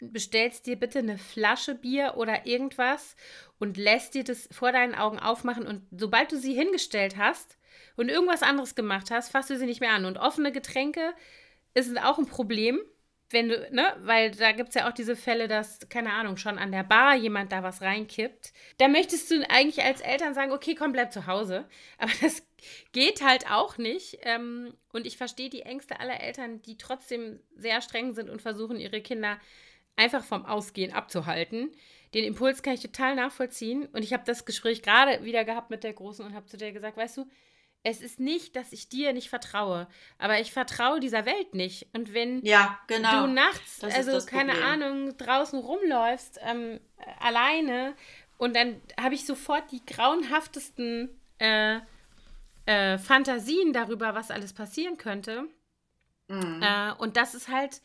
bestellst 0.00 0.66
dir 0.66 0.76
bitte 0.76 1.00
eine 1.00 1.18
Flasche 1.18 1.74
Bier 1.74 2.14
oder 2.16 2.46
irgendwas 2.46 3.16
und 3.58 3.76
lässt 3.76 4.14
dir 4.14 4.22
das 4.22 4.48
vor 4.52 4.70
deinen 4.70 4.94
Augen 4.94 5.18
aufmachen 5.18 5.66
und 5.66 5.82
sobald 5.90 6.30
du 6.30 6.38
sie 6.38 6.54
hingestellt 6.54 7.16
hast 7.16 7.58
und 7.96 8.08
irgendwas 8.08 8.42
anderes 8.42 8.76
gemacht 8.76 9.10
hast, 9.10 9.30
fasst 9.30 9.50
du 9.50 9.58
sie 9.58 9.66
nicht 9.66 9.80
mehr 9.80 9.92
an. 9.92 10.04
Und 10.04 10.18
offene 10.18 10.52
Getränke 10.52 11.14
ist 11.74 12.00
auch 12.00 12.18
ein 12.18 12.26
Problem, 12.26 12.80
wenn 13.30 13.48
du, 13.48 13.68
ne, 13.70 13.94
weil 14.00 14.30
da 14.30 14.52
gibt 14.52 14.70
es 14.70 14.74
ja 14.74 14.88
auch 14.88 14.92
diese 14.92 15.14
Fälle, 15.14 15.48
dass, 15.48 15.80
keine 15.90 16.12
Ahnung, 16.12 16.36
schon 16.36 16.58
an 16.58 16.72
der 16.72 16.82
Bar 16.82 17.14
jemand 17.14 17.52
da 17.52 17.62
was 17.62 17.82
reinkippt. 17.82 18.52
Da 18.78 18.88
möchtest 18.88 19.30
du 19.30 19.48
eigentlich 19.50 19.84
als 19.84 20.00
Eltern 20.00 20.34
sagen, 20.34 20.52
okay, 20.52 20.74
komm, 20.74 20.92
bleib 20.92 21.12
zu 21.12 21.26
Hause. 21.26 21.68
Aber 21.98 22.12
das 22.22 22.42
geht 22.92 23.22
halt 23.22 23.50
auch 23.50 23.76
nicht. 23.76 24.18
Ähm, 24.22 24.74
und 24.92 25.06
ich 25.06 25.18
verstehe 25.18 25.50
die 25.50 25.62
Ängste 25.62 26.00
aller 26.00 26.20
Eltern, 26.20 26.62
die 26.62 26.78
trotzdem 26.78 27.40
sehr 27.54 27.82
streng 27.82 28.14
sind 28.14 28.30
und 28.30 28.40
versuchen, 28.40 28.78
ihre 28.78 29.02
Kinder 29.02 29.38
einfach 29.96 30.24
vom 30.24 30.46
Ausgehen 30.46 30.92
abzuhalten. 30.92 31.72
Den 32.14 32.24
Impuls 32.24 32.62
kann 32.62 32.74
ich 32.74 32.80
total 32.80 33.14
nachvollziehen. 33.14 33.86
Und 33.86 34.02
ich 34.02 34.14
habe 34.14 34.24
das 34.24 34.46
Gespräch 34.46 34.82
gerade 34.82 35.22
wieder 35.24 35.44
gehabt 35.44 35.68
mit 35.68 35.84
der 35.84 35.92
Großen 35.92 36.24
und 36.24 36.34
habe 36.34 36.46
zu 36.46 36.56
der 36.56 36.72
gesagt, 36.72 36.96
weißt 36.96 37.18
du, 37.18 37.28
es 37.82 38.00
ist 38.00 38.20
nicht, 38.20 38.56
dass 38.56 38.72
ich 38.72 38.88
dir 38.88 39.12
nicht 39.12 39.28
vertraue, 39.28 39.86
aber 40.18 40.40
ich 40.40 40.52
vertraue 40.52 41.00
dieser 41.00 41.24
Welt 41.26 41.54
nicht. 41.54 41.86
Und 41.94 42.12
wenn 42.12 42.44
ja, 42.44 42.78
genau. 42.86 43.26
du 43.26 43.32
nachts, 43.32 43.78
das 43.78 43.94
also 43.94 44.26
keine. 44.26 44.64
Ahnung, 44.64 45.16
draußen 45.16 45.58
rumläufst, 45.58 46.38
ähm, 46.42 46.80
alleine, 47.20 47.94
und 48.36 48.54
dann 48.54 48.80
habe 49.00 49.14
ich 49.14 49.26
sofort 49.26 49.70
die 49.72 49.84
grauenhaftesten 49.84 51.10
äh, 51.38 51.80
äh, 52.66 52.98
Fantasien 52.98 53.72
darüber, 53.72 54.14
was 54.14 54.30
alles 54.30 54.52
passieren 54.52 54.96
könnte. 54.96 55.44
Mhm. 56.28 56.62
Äh, 56.62 56.92
und 56.98 57.16
das 57.16 57.34
ist 57.34 57.48
halt 57.48 57.80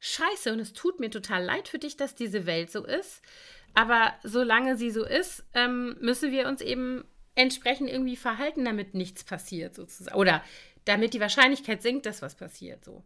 scheiße. 0.00 0.52
Und 0.52 0.58
es 0.58 0.72
tut 0.72 1.00
mir 1.00 1.10
total 1.10 1.44
leid 1.44 1.68
für 1.68 1.78
dich, 1.78 1.96
dass 1.96 2.14
diese 2.14 2.46
Welt 2.46 2.70
so 2.70 2.84
ist. 2.84 3.22
Aber 3.74 4.12
solange 4.22 4.76
sie 4.76 4.90
so 4.90 5.04
ist, 5.04 5.44
ähm, 5.54 5.96
müssen 6.00 6.32
wir 6.32 6.48
uns 6.48 6.60
eben 6.60 7.04
entsprechend 7.34 7.90
irgendwie 7.90 8.16
verhalten, 8.16 8.64
damit 8.64 8.94
nichts 8.94 9.24
passiert, 9.24 9.74
sozusagen. 9.74 10.16
Oder 10.16 10.42
damit 10.84 11.14
die 11.14 11.20
Wahrscheinlichkeit 11.20 11.82
sinkt, 11.82 12.06
dass 12.06 12.22
was 12.22 12.34
passiert, 12.34 12.84
so. 12.84 13.04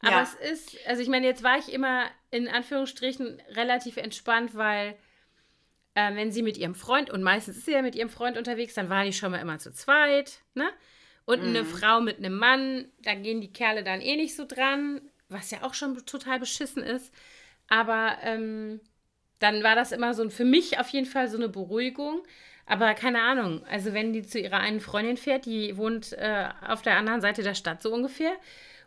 Aber 0.00 0.10
ja. 0.10 0.22
es 0.22 0.34
ist, 0.34 0.78
also 0.86 1.02
ich 1.02 1.08
meine, 1.08 1.26
jetzt 1.26 1.42
war 1.42 1.58
ich 1.58 1.72
immer 1.72 2.04
in 2.30 2.48
Anführungsstrichen 2.48 3.40
relativ 3.50 3.96
entspannt, 3.96 4.54
weil 4.54 4.96
äh, 5.94 6.14
wenn 6.14 6.30
sie 6.30 6.42
mit 6.42 6.58
ihrem 6.58 6.74
Freund, 6.74 7.10
und 7.10 7.22
meistens 7.22 7.56
ist 7.56 7.64
sie 7.64 7.72
ja 7.72 7.82
mit 7.82 7.94
ihrem 7.94 8.10
Freund 8.10 8.36
unterwegs, 8.36 8.74
dann 8.74 8.90
war 8.90 9.04
die 9.04 9.14
schon 9.14 9.30
mal 9.32 9.40
immer 9.40 9.58
zu 9.58 9.72
zweit, 9.72 10.40
ne? 10.54 10.68
Und 11.24 11.42
mhm. 11.42 11.48
eine 11.48 11.64
Frau 11.64 12.00
mit 12.00 12.18
einem 12.18 12.36
Mann, 12.38 12.86
da 13.02 13.14
gehen 13.14 13.40
die 13.40 13.52
Kerle 13.52 13.82
dann 13.82 14.00
eh 14.00 14.14
nicht 14.14 14.36
so 14.36 14.44
dran, 14.46 15.00
was 15.28 15.50
ja 15.50 15.62
auch 15.62 15.74
schon 15.74 16.06
total 16.06 16.38
beschissen 16.38 16.84
ist. 16.84 17.12
Aber 17.68 18.18
ähm, 18.22 18.80
dann 19.40 19.64
war 19.64 19.74
das 19.74 19.90
immer 19.90 20.14
so 20.14 20.28
für 20.30 20.44
mich 20.44 20.78
auf 20.78 20.88
jeden 20.90 21.06
Fall 21.06 21.28
so 21.28 21.36
eine 21.36 21.48
Beruhigung. 21.48 22.22
Aber 22.66 22.94
keine 22.94 23.22
Ahnung, 23.22 23.64
also 23.70 23.92
wenn 23.94 24.12
die 24.12 24.22
zu 24.22 24.40
ihrer 24.40 24.58
einen 24.58 24.80
Freundin 24.80 25.16
fährt, 25.16 25.46
die 25.46 25.76
wohnt 25.76 26.12
äh, 26.12 26.48
auf 26.66 26.82
der 26.82 26.96
anderen 26.96 27.20
Seite 27.20 27.44
der 27.44 27.54
Stadt 27.54 27.80
so 27.80 27.92
ungefähr 27.92 28.32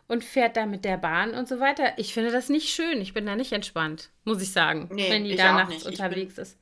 und 0.06 0.22
fährt 0.22 0.56
da 0.56 0.66
mit 0.66 0.84
der 0.84 0.98
Bahn 0.98 1.32
und 1.32 1.48
so 1.48 1.60
weiter. 1.60 1.94
Ich 1.96 2.12
finde 2.12 2.30
das 2.30 2.50
nicht 2.50 2.68
schön. 2.68 3.00
Ich 3.00 3.14
bin 3.14 3.24
da 3.24 3.36
nicht 3.36 3.52
entspannt, 3.52 4.10
muss 4.24 4.42
ich 4.42 4.52
sagen, 4.52 4.90
nee, 4.92 5.10
wenn 5.10 5.24
die 5.24 5.34
da 5.34 5.54
nachts 5.54 5.86
unterwegs 5.86 6.34
bin, 6.34 6.42
ist. 6.42 6.58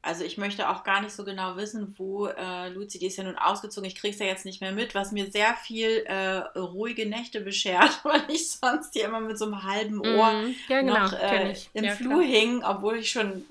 Also 0.00 0.24
ich 0.24 0.36
möchte 0.36 0.68
auch 0.68 0.82
gar 0.82 1.00
nicht 1.00 1.12
so 1.12 1.24
genau 1.24 1.56
wissen, 1.56 1.94
wo 1.96 2.26
äh, 2.26 2.70
Luzi, 2.70 2.98
die 2.98 3.06
ist 3.06 3.18
ja 3.18 3.24
nun 3.24 3.36
ausgezogen, 3.36 3.88
ich 3.88 3.94
kriege 3.94 4.12
es 4.12 4.18
ja 4.18 4.26
jetzt 4.26 4.44
nicht 4.44 4.60
mehr 4.60 4.72
mit, 4.72 4.96
was 4.96 5.12
mir 5.12 5.30
sehr 5.30 5.54
viel 5.54 6.04
äh, 6.06 6.38
ruhige 6.58 7.06
Nächte 7.06 7.40
beschert, 7.40 8.00
weil 8.04 8.22
ich 8.28 8.50
sonst 8.50 8.94
hier 8.94 9.04
immer 9.04 9.20
mit 9.20 9.38
so 9.38 9.44
einem 9.44 9.62
halben 9.62 10.00
Ohr 10.00 10.32
mm, 10.32 10.54
ja, 10.68 10.80
genau, 10.80 10.98
noch 10.98 11.12
äh, 11.12 11.54
im 11.74 11.84
ja, 11.84 11.92
Flur 11.92 12.20
klar. 12.20 12.22
hing, 12.22 12.64
obwohl 12.64 12.96
ich 12.96 13.10
schon 13.10 13.44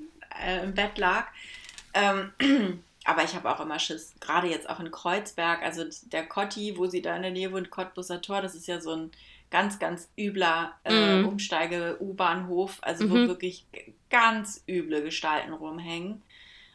äh, 0.45 0.63
im 0.63 0.73
Bett 0.73 0.97
lag. 0.97 1.27
Ähm, 1.93 2.31
aber 3.05 3.23
ich 3.23 3.35
habe 3.35 3.49
auch 3.49 3.59
immer 3.59 3.79
Schiss, 3.79 4.13
gerade 4.19 4.47
jetzt 4.47 4.69
auch 4.69 4.79
in 4.79 4.91
Kreuzberg, 4.91 5.61
also 5.63 5.85
der 6.11 6.25
Kotti, 6.25 6.77
wo 6.77 6.87
sie 6.87 7.01
da 7.01 7.15
in 7.15 7.23
der 7.23 7.31
Nähe 7.31 7.51
wohnt, 7.51 7.71
Cottbusser 7.71 8.21
Tor, 8.21 8.41
das 8.41 8.55
ist 8.55 8.67
ja 8.67 8.79
so 8.79 8.91
ein 8.91 9.11
ganz, 9.49 9.79
ganz 9.79 10.09
übler 10.17 10.73
äh, 10.85 11.21
mm. 11.21 11.27
Umsteige-U-Bahnhof, 11.27 12.77
also 12.81 13.05
mhm. 13.05 13.11
wo 13.11 13.15
wirklich 13.27 13.65
ganz 14.09 14.63
üble 14.67 15.03
Gestalten 15.03 15.53
rumhängen. 15.53 16.21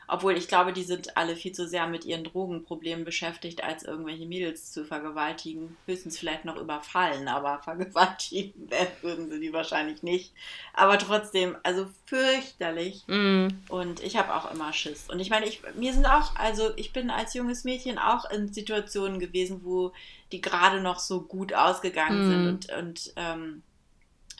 Obwohl 0.08 0.36
ich 0.36 0.46
glaube, 0.46 0.72
die 0.72 0.84
sind 0.84 1.16
alle 1.16 1.34
viel 1.34 1.52
zu 1.52 1.66
sehr 1.66 1.86
mit 1.86 2.04
ihren 2.04 2.24
Drogenproblemen 2.24 3.04
beschäftigt, 3.04 3.64
als 3.64 3.82
irgendwelche 3.82 4.26
Mädels 4.26 4.70
zu 4.72 4.84
vergewaltigen. 4.84 5.76
Höchstens 5.86 6.18
vielleicht 6.18 6.44
noch 6.44 6.56
überfallen, 6.56 7.28
aber 7.28 7.58
vergewaltigen 7.64 8.68
würden 9.02 9.30
sie 9.30 9.40
die 9.40 9.52
wahrscheinlich 9.52 10.02
nicht. 10.02 10.32
Aber 10.74 10.98
trotzdem, 10.98 11.56
also 11.62 11.86
fürchterlich. 12.04 13.02
Mm. 13.08 13.48
Und 13.68 14.02
ich 14.02 14.16
habe 14.16 14.34
auch 14.34 14.52
immer 14.52 14.72
Schiss. 14.72 15.06
Und 15.10 15.18
ich 15.18 15.30
meine, 15.30 15.46
ich, 15.46 15.62
mir 15.74 15.92
sind 15.92 16.06
auch, 16.06 16.36
also 16.36 16.70
ich 16.76 16.92
bin 16.92 17.10
als 17.10 17.34
junges 17.34 17.64
Mädchen 17.64 17.98
auch 17.98 18.30
in 18.30 18.52
Situationen 18.52 19.18
gewesen, 19.18 19.62
wo 19.64 19.92
die 20.32 20.40
gerade 20.40 20.80
noch 20.80 21.00
so 21.00 21.22
gut 21.22 21.52
ausgegangen 21.52 22.26
mm. 22.26 22.30
sind 22.30 22.48
und, 22.48 22.78
und 22.78 23.12
ähm, 23.16 23.62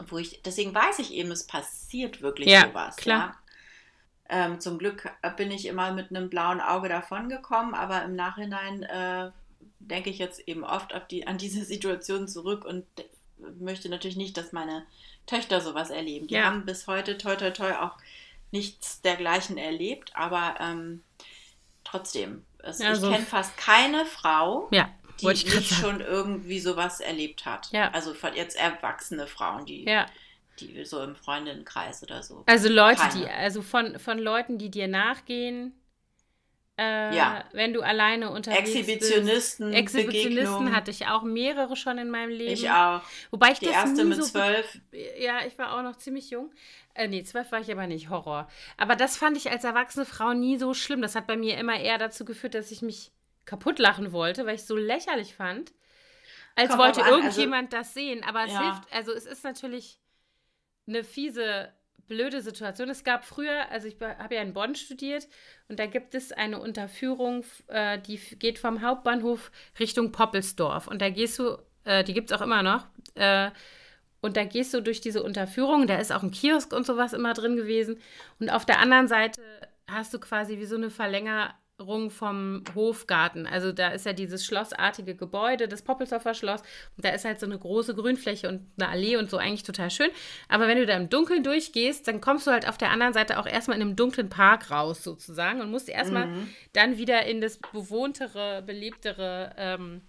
wo 0.08 0.18
ich, 0.18 0.42
deswegen 0.44 0.74
weiß 0.74 0.98
ich 0.98 1.12
eben, 1.12 1.30
es 1.30 1.46
passiert 1.46 2.22
wirklich 2.22 2.48
ja, 2.48 2.68
sowas. 2.68 2.96
Klar. 2.96 3.18
Ja? 3.18 3.45
Ähm, 4.28 4.60
zum 4.60 4.78
Glück 4.78 5.10
bin 5.36 5.50
ich 5.50 5.66
immer 5.66 5.92
mit 5.92 6.10
einem 6.10 6.28
blauen 6.28 6.60
Auge 6.60 6.88
davongekommen, 6.88 7.74
aber 7.74 8.02
im 8.02 8.16
Nachhinein 8.16 8.82
äh, 8.82 9.30
denke 9.78 10.10
ich 10.10 10.18
jetzt 10.18 10.40
eben 10.48 10.64
oft 10.64 10.92
die, 11.10 11.26
an 11.26 11.38
diese 11.38 11.64
Situation 11.64 12.28
zurück 12.28 12.64
und 12.64 12.84
möchte 13.58 13.88
natürlich 13.88 14.16
nicht, 14.16 14.36
dass 14.36 14.52
meine 14.52 14.86
Töchter 15.26 15.60
sowas 15.60 15.90
erleben. 15.90 16.26
Die 16.26 16.34
ja. 16.34 16.44
haben 16.44 16.64
bis 16.64 16.86
heute 16.86 17.18
toi 17.18 17.36
toi 17.36 17.50
toi 17.50 17.72
auch 17.76 17.96
nichts 18.52 19.00
dergleichen 19.02 19.58
erlebt, 19.58 20.12
aber 20.14 20.54
ähm, 20.60 21.02
trotzdem, 21.84 22.44
es, 22.58 22.78
ja, 22.78 22.92
ich 22.92 22.98
so 22.98 23.10
kenne 23.10 23.24
fast 23.24 23.56
keine 23.56 24.06
Frau, 24.06 24.68
ja, 24.70 24.88
die 25.20 25.26
nicht 25.26 25.74
schon 25.74 26.00
irgendwie 26.00 26.60
sowas 26.60 27.00
erlebt 27.00 27.44
hat. 27.44 27.68
Also 27.92 28.14
von 28.14 28.34
jetzt 28.34 28.56
erwachsene 28.56 29.26
Frauen, 29.26 29.66
die 29.66 29.84
die 30.60 30.84
so 30.84 31.02
im 31.02 31.14
Freundinnenkreis 31.16 32.02
oder 32.02 32.22
so. 32.22 32.42
Also 32.46 32.68
Leute, 32.68 33.00
Keine. 33.00 33.24
die, 33.24 33.30
also 33.30 33.62
von, 33.62 33.98
von 33.98 34.18
Leuten, 34.18 34.58
die 34.58 34.70
dir 34.70 34.88
nachgehen, 34.88 35.72
äh, 36.78 37.16
ja. 37.16 37.44
wenn 37.52 37.72
du 37.72 37.80
alleine 37.80 38.30
unterwegs 38.30 38.70
Exhibitionisten, 38.70 39.70
bist. 39.70 39.80
Exhibitionisten 39.80 40.74
hatte 40.74 40.90
ich 40.90 41.06
auch 41.06 41.22
mehrere 41.22 41.74
schon 41.74 41.96
in 41.96 42.10
meinem 42.10 42.30
Leben. 42.30 42.52
Ich 42.52 42.70
auch. 42.70 43.00
Wobei 43.30 43.52
ich 43.52 43.60
die 43.60 43.66
das 43.66 43.76
erste 43.76 44.04
mit 44.04 44.22
so, 44.22 44.24
zwölf. 44.24 44.78
Ja, 45.18 45.46
ich 45.46 45.56
war 45.58 45.74
auch 45.74 45.82
noch 45.82 45.96
ziemlich 45.96 46.30
jung. 46.30 46.52
Äh, 46.92 47.08
nee, 47.08 47.22
zwölf 47.22 47.50
war 47.50 47.60
ich 47.60 47.72
aber 47.72 47.86
nicht. 47.86 48.10
Horror. 48.10 48.48
Aber 48.76 48.94
das 48.94 49.16
fand 49.16 49.38
ich 49.38 49.50
als 49.50 49.64
erwachsene 49.64 50.04
Frau 50.04 50.34
nie 50.34 50.58
so 50.58 50.74
schlimm. 50.74 51.00
Das 51.00 51.14
hat 51.14 51.26
bei 51.26 51.36
mir 51.36 51.56
immer 51.56 51.78
eher 51.80 51.96
dazu 51.96 52.26
geführt, 52.26 52.54
dass 52.54 52.70
ich 52.70 52.82
mich 52.82 53.10
kaputt 53.46 53.78
lachen 53.78 54.12
wollte, 54.12 54.44
weil 54.44 54.56
ich 54.56 54.62
es 54.62 54.66
so 54.66 54.76
lächerlich 54.76 55.34
fand. 55.34 55.72
Als 56.56 56.70
Komm 56.70 56.78
wollte 56.78 57.02
also 57.04 57.16
irgendjemand 57.16 57.72
also, 57.72 57.84
das 57.84 57.94
sehen. 57.94 58.22
Aber 58.22 58.44
es 58.44 58.52
ja. 58.52 58.62
hilft, 58.62 58.92
also 58.92 59.12
es 59.12 59.24
ist 59.24 59.44
natürlich 59.44 59.98
eine 60.86 61.04
fiese, 61.04 61.72
blöde 62.08 62.40
Situation. 62.40 62.88
Es 62.88 63.04
gab 63.04 63.24
früher, 63.24 63.70
also 63.70 63.88
ich 63.88 63.96
habe 64.00 64.34
ja 64.34 64.42
in 64.42 64.52
Bonn 64.52 64.74
studiert 64.74 65.28
und 65.68 65.78
da 65.78 65.86
gibt 65.86 66.14
es 66.14 66.32
eine 66.32 66.60
Unterführung, 66.60 67.44
äh, 67.68 67.98
die 67.98 68.18
geht 68.36 68.58
vom 68.58 68.82
Hauptbahnhof 68.82 69.50
Richtung 69.78 70.12
Poppelsdorf. 70.12 70.86
Und 70.86 71.02
da 71.02 71.10
gehst 71.10 71.38
du, 71.38 71.58
äh, 71.84 72.04
die 72.04 72.14
gibt 72.14 72.30
es 72.30 72.36
auch 72.36 72.42
immer 72.42 72.62
noch. 72.62 72.86
Äh, 73.14 73.50
und 74.20 74.36
da 74.36 74.44
gehst 74.44 74.74
du 74.74 74.80
durch 74.80 75.00
diese 75.00 75.22
Unterführung, 75.22 75.86
da 75.86 75.98
ist 75.98 76.12
auch 76.12 76.22
ein 76.22 76.30
Kiosk 76.30 76.72
und 76.72 76.86
sowas 76.86 77.12
immer 77.12 77.34
drin 77.34 77.56
gewesen. 77.56 78.00
Und 78.40 78.50
auf 78.50 78.64
der 78.64 78.80
anderen 78.80 79.08
Seite 79.08 79.40
hast 79.86 80.12
du 80.14 80.18
quasi 80.18 80.58
wie 80.58 80.64
so 80.64 80.76
eine 80.76 80.90
Verlänger 80.90 81.54
vom 82.08 82.62
Hofgarten. 82.74 83.46
Also 83.46 83.70
da 83.70 83.88
ist 83.88 84.06
ja 84.06 84.12
dieses 84.12 84.46
schlossartige 84.46 85.14
Gebäude, 85.14 85.68
das 85.68 85.82
Poppelsdorfer 85.82 86.34
Schloss. 86.34 86.62
Und 86.96 87.04
da 87.04 87.10
ist 87.10 87.24
halt 87.24 87.38
so 87.38 87.46
eine 87.46 87.58
große 87.58 87.94
Grünfläche 87.94 88.48
und 88.48 88.66
eine 88.78 88.88
Allee 88.88 89.16
und 89.16 89.30
so 89.30 89.36
eigentlich 89.36 89.62
total 89.62 89.90
schön. 89.90 90.10
Aber 90.48 90.68
wenn 90.68 90.78
du 90.78 90.86
da 90.86 90.96
im 90.96 91.10
Dunkeln 91.10 91.42
durchgehst, 91.42 92.08
dann 92.08 92.20
kommst 92.20 92.46
du 92.46 92.50
halt 92.50 92.66
auf 92.68 92.78
der 92.78 92.90
anderen 92.90 93.12
Seite 93.12 93.38
auch 93.38 93.46
erstmal 93.46 93.76
in 93.76 93.82
einem 93.82 93.96
dunklen 93.96 94.28
Park 94.28 94.70
raus 94.70 95.04
sozusagen 95.04 95.60
und 95.60 95.70
musst 95.70 95.88
erstmal 95.88 96.28
mhm. 96.28 96.48
dann 96.72 96.96
wieder 96.96 97.26
in 97.26 97.40
das 97.40 97.58
bewohntere, 97.58 98.62
belebtere 98.62 99.54
ähm, 99.58 100.00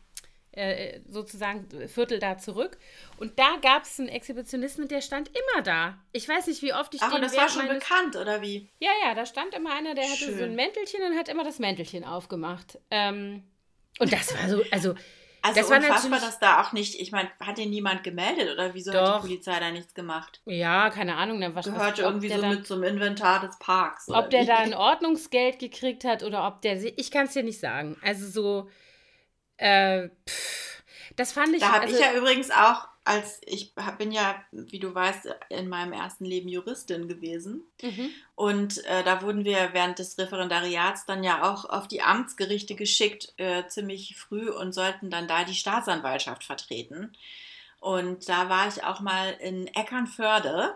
äh, 0.57 1.01
sozusagen 1.07 1.67
Viertel 1.87 2.19
da 2.19 2.37
zurück. 2.37 2.77
Und 3.17 3.37
da 3.37 3.57
gab 3.61 3.83
es 3.83 3.99
einen 3.99 4.09
Exhibitionisten, 4.09 4.87
der 4.87 5.01
stand 5.01 5.29
immer 5.29 5.61
da. 5.61 5.97
Ich 6.11 6.27
weiß 6.27 6.47
nicht, 6.47 6.61
wie 6.63 6.73
oft 6.73 6.93
ich 6.93 7.01
Ach, 7.01 7.11
den 7.11 7.21
das 7.21 7.37
war 7.37 7.47
schon 7.47 7.67
meines... 7.67 7.83
bekannt, 7.83 8.15
oder 8.15 8.41
wie? 8.41 8.69
Ja, 8.79 8.91
ja, 9.05 9.13
da 9.13 9.25
stand 9.25 9.53
immer 9.53 9.73
einer, 9.73 9.93
der 9.93 10.03
Schön. 10.03 10.29
hatte 10.29 10.37
so 10.37 10.43
ein 10.43 10.55
Mäntelchen 10.55 11.01
und 11.03 11.17
hat 11.17 11.29
immer 11.29 11.43
das 11.43 11.59
Mäntelchen 11.59 12.03
aufgemacht. 12.03 12.79
Ähm, 12.89 13.43
und 13.99 14.11
das 14.11 14.35
war 14.35 14.49
so, 14.49 14.63
also. 14.71 14.95
Also 15.43 15.61
das 15.61 15.69
unfassbar, 15.69 16.11
war 16.11 16.19
dass 16.19 16.39
da 16.39 16.61
auch 16.61 16.73
nicht, 16.73 16.99
ich 16.99 17.11
meine, 17.11 17.29
hat 17.39 17.57
den 17.57 17.69
niemand 17.69 18.03
gemeldet 18.03 18.51
oder 18.51 18.73
wieso 18.73 18.91
Doch. 18.91 18.99
hat 18.99 19.23
die 19.23 19.27
Polizei 19.27 19.59
da 19.59 19.71
nichts 19.71 19.93
gemacht? 19.93 20.41
Ja, 20.45 20.89
keine 20.89 21.15
Ahnung. 21.15 21.39
Dann 21.39 21.55
was, 21.55 21.65
Gehört 21.65 21.93
was, 21.93 21.99
irgendwie 21.99 22.27
so 22.27 22.41
dann, 22.41 22.55
mit 22.55 22.67
zum 22.67 22.83
Inventar 22.83 23.41
des 23.41 23.57
Parks. 23.59 24.09
Ob 24.09 24.29
der 24.29 24.41
wie? 24.41 24.45
da 24.47 24.57
ein 24.57 24.73
Ordnungsgeld 24.73 25.59
gekriegt 25.59 26.03
hat 26.03 26.23
oder 26.23 26.45
ob 26.47 26.61
der, 26.63 26.83
ich 26.83 27.11
kann 27.11 27.27
es 27.27 27.33
dir 27.33 27.43
nicht 27.43 27.59
sagen. 27.59 27.95
Also 28.01 28.27
so, 28.27 28.69
äh, 29.57 30.09
pff, 30.27 30.83
das 31.15 31.31
fand 31.33 31.53
ich. 31.53 31.61
Da 31.61 31.73
habe 31.73 31.85
also, 31.85 31.95
ich 31.95 32.01
ja 32.01 32.13
übrigens 32.13 32.51
auch, 32.51 32.87
als 33.03 33.41
ich 33.45 33.73
bin 33.97 34.11
ja, 34.11 34.35
wie 34.51 34.79
du 34.79 34.93
weißt, 34.93 35.29
in 35.49 35.69
meinem 35.69 35.93
ersten 35.93 36.25
Leben 36.25 36.49
Juristin 36.49 37.07
gewesen. 37.07 37.63
Mhm. 37.81 38.09
Und 38.35 38.85
äh, 38.85 39.03
da 39.03 39.21
wurden 39.21 39.45
wir 39.45 39.69
während 39.71 39.99
des 39.99 40.17
Referendariats 40.17 41.05
dann 41.05 41.23
ja 41.23 41.43
auch 41.43 41.65
auf 41.65 41.87
die 41.87 42.01
Amtsgerichte 42.01 42.75
geschickt, 42.75 43.33
äh, 43.37 43.67
ziemlich 43.67 44.15
früh 44.17 44.49
und 44.49 44.73
sollten 44.73 45.09
dann 45.09 45.27
da 45.27 45.43
die 45.43 45.55
Staatsanwaltschaft 45.55 46.43
vertreten. 46.43 47.13
Und 47.79 48.27
da 48.27 48.49
war 48.49 48.67
ich 48.67 48.83
auch 48.83 48.99
mal 48.99 49.31
in 49.39 49.67
Eckernförde 49.67 50.75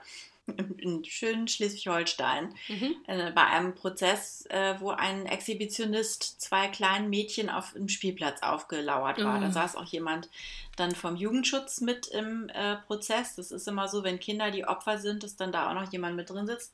in 0.77 1.03
schönen 1.05 1.47
Schleswig-Holstein 1.47 2.53
mhm. 2.67 2.95
äh, 3.07 3.31
bei 3.31 3.45
einem 3.45 3.75
Prozess, 3.75 4.45
äh, 4.49 4.75
wo 4.79 4.89
ein 4.91 5.25
Exhibitionist 5.25 6.41
zwei 6.41 6.67
kleinen 6.67 7.09
Mädchen 7.09 7.49
auf 7.49 7.73
dem 7.73 7.89
Spielplatz 7.89 8.41
aufgelauert 8.41 9.23
war. 9.23 9.37
Mhm. 9.37 9.41
Da 9.41 9.51
saß 9.51 9.75
auch 9.75 9.85
jemand 9.85 10.29
dann 10.75 10.95
vom 10.95 11.15
Jugendschutz 11.15 11.81
mit 11.81 12.07
im 12.07 12.49
äh, 12.49 12.77
Prozess. 12.87 13.35
Das 13.35 13.51
ist 13.51 13.67
immer 13.67 13.87
so, 13.87 14.03
wenn 14.03 14.19
Kinder 14.19 14.51
die 14.51 14.65
Opfer 14.65 14.97
sind, 14.97 15.23
dass 15.23 15.35
dann 15.35 15.51
da 15.51 15.69
auch 15.69 15.73
noch 15.73 15.91
jemand 15.91 16.15
mit 16.15 16.29
drin 16.29 16.47
sitzt 16.47 16.73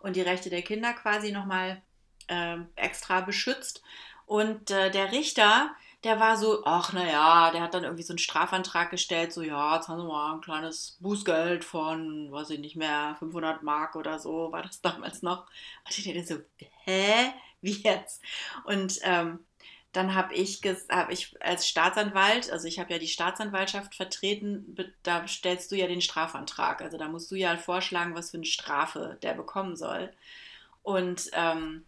und 0.00 0.16
die 0.16 0.22
Rechte 0.22 0.50
der 0.50 0.62
Kinder 0.62 0.92
quasi 0.92 1.32
nochmal 1.32 1.80
äh, 2.28 2.56
extra 2.76 3.20
beschützt. 3.20 3.82
Und 4.26 4.70
äh, 4.70 4.90
der 4.90 5.12
Richter 5.12 5.70
der 6.06 6.20
war 6.20 6.36
so, 6.36 6.62
ach 6.64 6.92
naja, 6.92 7.50
der 7.50 7.62
hat 7.62 7.74
dann 7.74 7.82
irgendwie 7.82 8.04
so 8.04 8.12
einen 8.12 8.18
Strafantrag 8.18 8.90
gestellt, 8.90 9.32
so 9.32 9.42
ja, 9.42 9.74
jetzt 9.74 9.88
haben 9.88 9.98
wir 9.98 10.04
mal 10.04 10.34
ein 10.34 10.40
kleines 10.40 10.96
Bußgeld 11.00 11.64
von, 11.64 12.30
weiß 12.30 12.50
ich 12.50 12.60
nicht 12.60 12.76
mehr, 12.76 13.16
500 13.18 13.64
Mark 13.64 13.96
oder 13.96 14.20
so, 14.20 14.52
war 14.52 14.62
das 14.62 14.80
damals 14.82 15.22
noch. 15.22 15.46
Und 15.84 15.98
ich 15.98 16.04
dachte 16.04 16.24
so, 16.24 16.66
hä, 16.84 17.32
wie 17.60 17.82
jetzt? 17.82 18.22
Und 18.64 19.00
ähm, 19.02 19.40
dann 19.90 20.14
habe 20.14 20.34
ich, 20.34 20.60
hab 20.90 21.10
ich 21.10 21.34
als 21.42 21.66
Staatsanwalt, 21.66 22.52
also 22.52 22.68
ich 22.68 22.78
habe 22.78 22.92
ja 22.92 23.00
die 23.00 23.08
Staatsanwaltschaft 23.08 23.96
vertreten, 23.96 24.76
da 25.02 25.26
stellst 25.26 25.72
du 25.72 25.76
ja 25.76 25.88
den 25.88 26.02
Strafantrag. 26.02 26.82
Also 26.82 26.98
da 26.98 27.08
musst 27.08 27.32
du 27.32 27.34
ja 27.34 27.56
vorschlagen, 27.56 28.14
was 28.14 28.30
für 28.30 28.36
eine 28.36 28.46
Strafe 28.46 29.18
der 29.22 29.34
bekommen 29.34 29.74
soll. 29.74 30.12
Und 30.84 31.30
ähm, 31.32 31.84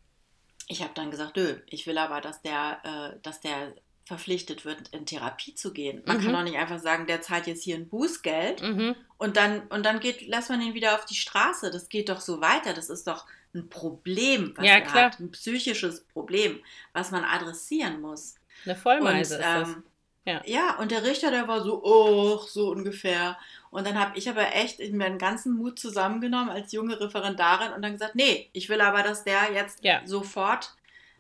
ich 0.67 0.83
habe 0.83 0.95
dann 0.95 1.13
gesagt, 1.13 1.37
nö, 1.37 1.61
ich 1.67 1.87
will 1.87 1.99
aber, 1.99 2.21
dass 2.21 2.43
der, 2.43 2.81
äh, 2.83 3.21
dass 3.23 3.41
der 3.41 3.75
verpflichtet 4.09 4.65
wird, 4.65 4.89
in 4.89 5.05
Therapie 5.05 5.55
zu 5.55 5.71
gehen. 5.71 6.03
Man 6.07 6.17
mhm. 6.17 6.25
kann 6.25 6.35
auch 6.35 6.43
nicht 6.43 6.57
einfach 6.57 6.79
sagen, 6.79 7.07
der 7.07 7.21
zahlt 7.21 7.47
jetzt 7.47 7.63
hier 7.63 7.77
ein 7.77 7.91
Bußgeld 7.91 8.63
mhm. 8.63 8.97
und 9.19 9.37
dann, 9.37 9.61
und 9.69 9.85
dann 9.85 10.01
geht, 10.01 10.27
lässt 10.27 10.49
man 10.49 10.63
ihn 10.63 10.73
wieder 10.73 10.95
auf 10.95 11.05
die 11.05 11.15
Straße. 11.15 11.71
Das 11.71 11.91
geht 11.91 12.09
doch 12.09 12.21
so 12.21 12.41
weiter. 12.41 12.73
Das 12.73 12.89
ist 12.89 13.07
doch 13.07 13.27
ein 13.55 13.69
Problem, 13.69 14.55
was 14.57 14.65
ja, 14.65 14.73
er 14.73 14.81
klar. 14.81 15.05
hat. 15.05 15.21
Ein 15.21 15.31
psychisches 15.33 16.05
Problem, 16.05 16.59
was 16.95 17.11
man 17.11 17.23
adressieren 17.23 18.01
muss. 18.01 18.37
Eine 18.65 18.77
Vollmeise 18.77 19.35
und, 19.35 19.41
ist 19.41 19.47
das. 19.47 19.69
Ähm, 19.69 19.83
ja. 20.25 20.43
ja, 20.47 20.77
und 20.79 20.91
der 20.91 21.05
Richter, 21.05 21.31
der 21.31 21.47
war 21.47 21.63
so, 21.63 21.83
oh, 21.85 22.39
so 22.39 22.71
ungefähr. 22.71 23.37
Und 23.71 23.87
dann 23.87 23.99
habe 23.99 24.17
ich 24.17 24.31
aber 24.31 24.55
echt 24.55 24.81
meinen 24.91 25.19
ganzen 25.19 25.53
Mut 25.53 25.79
zusammengenommen 25.79 26.49
als 26.49 26.73
junge 26.73 26.99
Referendarin 26.99 27.73
und 27.75 27.83
dann 27.83 27.93
gesagt, 27.93 28.15
nee, 28.15 28.49
ich 28.55 28.71
will 28.71 28.81
aber, 28.81 29.03
dass 29.03 29.25
der 29.25 29.53
jetzt 29.53 29.85
ja. 29.85 30.01
sofort 30.07 30.75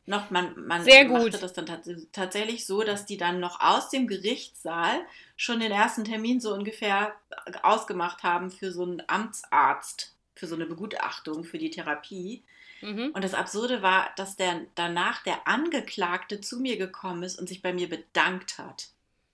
noch, 0.08 0.30
man, 0.30 0.54
man 0.66 0.82
Sehr 0.82 1.06
machte 1.06 1.30
gut. 1.30 1.42
das 1.42 1.52
dann 1.52 1.66
tatsächlich 2.12 2.66
so, 2.66 2.82
dass 2.82 3.06
die 3.06 3.18
dann 3.18 3.40
noch 3.40 3.60
aus 3.60 3.90
dem 3.90 4.06
Gerichtssaal 4.06 5.00
schon 5.36 5.60
den 5.60 5.70
ersten 5.70 6.04
Termin 6.04 6.40
so 6.40 6.54
ungefähr 6.54 7.14
ausgemacht 7.62 8.22
haben 8.22 8.50
für 8.50 8.72
so 8.72 8.82
einen 8.82 9.02
Amtsarzt, 9.06 10.14
für 10.34 10.46
so 10.46 10.54
eine 10.54 10.66
Begutachtung, 10.66 11.44
für 11.44 11.58
die 11.58 11.70
Therapie. 11.70 12.42
Mhm. 12.80 13.10
Und 13.12 13.22
das 13.22 13.34
Absurde 13.34 13.82
war, 13.82 14.10
dass 14.16 14.36
der 14.36 14.62
danach 14.74 15.22
der 15.22 15.46
Angeklagte 15.46 16.40
zu 16.40 16.58
mir 16.60 16.78
gekommen 16.78 17.22
ist 17.22 17.38
und 17.38 17.48
sich 17.48 17.60
bei 17.60 17.72
mir 17.72 17.88
bedankt 17.88 18.58
hat. 18.58 18.88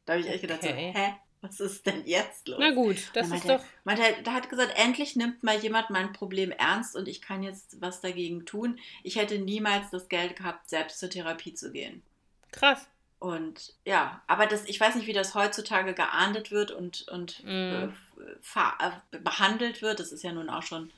Da 0.07 0.15
habe 0.15 0.21
ich 0.21 0.27
okay. 0.27 0.35
echt 0.35 0.43
gedacht, 0.43 0.63
so, 0.63 0.69
hä? 0.69 1.15
Was 1.45 1.61
ist 1.61 1.85
denn 1.85 2.07
jetzt 2.07 2.49
los? 2.49 2.59
Na 2.59 2.71
gut, 2.71 2.97
das 3.13 3.31
ist 3.31 3.47
doch. 3.47 3.63
Meinte, 3.85 4.03
da 4.25 4.33
hat 4.33 4.49
gesagt, 4.49 4.73
endlich 4.77 5.15
nimmt 5.15 5.43
mal 5.43 5.59
jemand 5.59 5.91
mein 5.91 6.15
Problem 6.15 6.51
ernst 6.51 6.97
und 6.97 7.07
ich 7.07 7.21
kann 7.21 7.43
jetzt 7.43 7.83
was 7.83 8.01
dagegen 8.01 8.47
tun. 8.47 8.79
Ich 9.03 9.17
hätte 9.17 9.39
niemals 9.39 9.91
das 9.91 10.09
Geld 10.09 10.37
gehabt, 10.37 10.71
selbst 10.71 10.99
zur 10.99 11.11
Therapie 11.11 11.53
zu 11.53 11.71
gehen. 11.71 12.03
Krass. 12.51 12.89
Und 13.19 13.75
ja, 13.85 14.23
aber 14.27 14.47
das, 14.47 14.65
ich 14.65 14.81
weiß 14.81 14.95
nicht, 14.95 15.07
wie 15.07 15.13
das 15.13 15.35
heutzutage 15.35 15.93
geahndet 15.93 16.51
wird 16.51 16.71
und, 16.71 17.07
und 17.09 17.45
mm. 17.45 17.49
äh, 17.49 17.85
äh, 17.85 19.19
behandelt 19.19 19.83
wird. 19.83 20.01
Das 20.01 20.13
ist 20.13 20.25
ja 20.25 20.33
nun 20.33 20.49
auch 20.49 20.63
schon, 20.63 20.91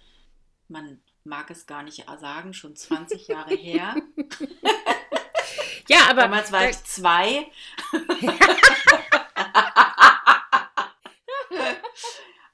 man 0.68 1.00
mag 1.24 1.50
es 1.50 1.66
gar 1.66 1.82
nicht 1.82 2.04
sagen, 2.20 2.54
schon 2.54 2.76
20 2.76 3.26
Jahre 3.28 3.54
her. 3.56 3.96
ja, 5.88 5.98
aber. 6.08 6.22
Damals 6.22 6.52
war 6.52 6.68
ich 6.68 6.82
zwei. 6.84 7.50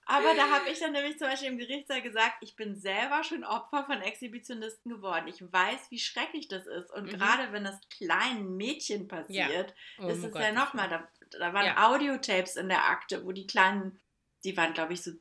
Aber 0.04 0.34
da 0.34 0.50
habe 0.50 0.68
ich 0.68 0.80
dann 0.80 0.92
nämlich 0.92 1.18
zum 1.18 1.28
Beispiel 1.28 1.48
im 1.48 1.58
Gerichtssaal 1.58 2.02
gesagt, 2.02 2.36
ich 2.40 2.56
bin 2.56 2.76
selber 2.76 3.22
schon 3.22 3.44
Opfer 3.44 3.84
von 3.84 4.00
Exhibitionisten 4.02 4.90
geworden. 4.90 5.28
Ich 5.28 5.40
weiß, 5.40 5.90
wie 5.90 5.98
schrecklich 5.98 6.48
das 6.48 6.66
ist. 6.66 6.90
Und 6.90 7.04
mhm. 7.04 7.16
gerade 7.16 7.52
wenn 7.52 7.64
das 7.64 7.78
kleinen 7.88 8.56
Mädchen 8.56 9.06
passiert, 9.06 9.74
ja. 9.98 10.04
oh 10.04 10.08
ist 10.08 10.24
es 10.24 10.34
ja 10.34 10.52
nochmal, 10.52 10.88
da, 10.88 11.08
da 11.38 11.52
waren 11.52 11.66
ja. 11.66 11.90
Audiotapes 11.90 12.56
in 12.56 12.68
der 12.68 12.88
Akte, 12.88 13.24
wo 13.24 13.32
die 13.32 13.46
kleinen, 13.46 14.00
die 14.44 14.56
waren 14.56 14.74
glaube 14.74 14.92
ich 14.92 15.02
so 15.02 15.12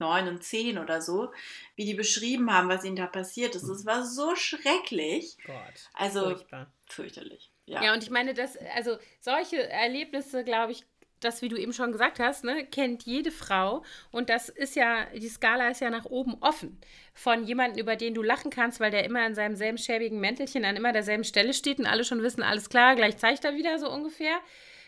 neun 0.00 0.28
und 0.28 0.42
zehn 0.42 0.78
oder 0.78 1.02
so, 1.02 1.32
wie 1.76 1.84
die 1.84 1.94
beschrieben 1.94 2.52
haben, 2.52 2.68
was 2.68 2.84
ihnen 2.84 2.96
da 2.96 3.06
passiert 3.06 3.54
ist. 3.54 3.64
Es 3.64 3.84
war 3.84 4.04
so 4.04 4.34
schrecklich. 4.34 5.36
Gott, 5.44 5.88
also 5.92 6.24
furchtbar. 6.24 6.72
fürchterlich. 6.88 7.52
Ja. 7.66 7.84
ja, 7.84 7.94
und 7.94 8.02
ich 8.02 8.10
meine, 8.10 8.34
dass, 8.34 8.56
also 8.74 8.98
solche 9.20 9.68
Erlebnisse, 9.68 10.42
glaube 10.42 10.72
ich, 10.72 10.84
das, 11.20 11.42
wie 11.42 11.48
du 11.48 11.56
eben 11.56 11.72
schon 11.72 11.92
gesagt 11.92 12.18
hast, 12.18 12.44
ne, 12.44 12.66
kennt 12.66 13.04
jede 13.04 13.30
Frau. 13.30 13.84
Und 14.10 14.30
das 14.30 14.48
ist 14.48 14.76
ja, 14.76 15.06
die 15.14 15.28
Skala 15.28 15.68
ist 15.68 15.80
ja 15.80 15.90
nach 15.90 16.06
oben 16.06 16.36
offen. 16.40 16.80
Von 17.14 17.44
jemandem, 17.44 17.80
über 17.80 17.96
den 17.96 18.14
du 18.14 18.22
lachen 18.22 18.50
kannst, 18.50 18.80
weil 18.80 18.90
der 18.90 19.04
immer 19.04 19.26
in 19.26 19.34
seinem 19.34 19.56
selben 19.56 19.78
schäbigen 19.78 20.20
Mäntelchen 20.20 20.64
an 20.64 20.76
immer 20.76 20.92
derselben 20.92 21.24
Stelle 21.24 21.54
steht 21.54 21.78
und 21.78 21.86
alle 21.86 22.04
schon 22.04 22.22
wissen, 22.22 22.42
alles 22.42 22.68
klar, 22.68 22.96
gleich 22.96 23.18
zeigt 23.18 23.44
er 23.44 23.54
wieder 23.54 23.78
so 23.78 23.90
ungefähr. 23.90 24.38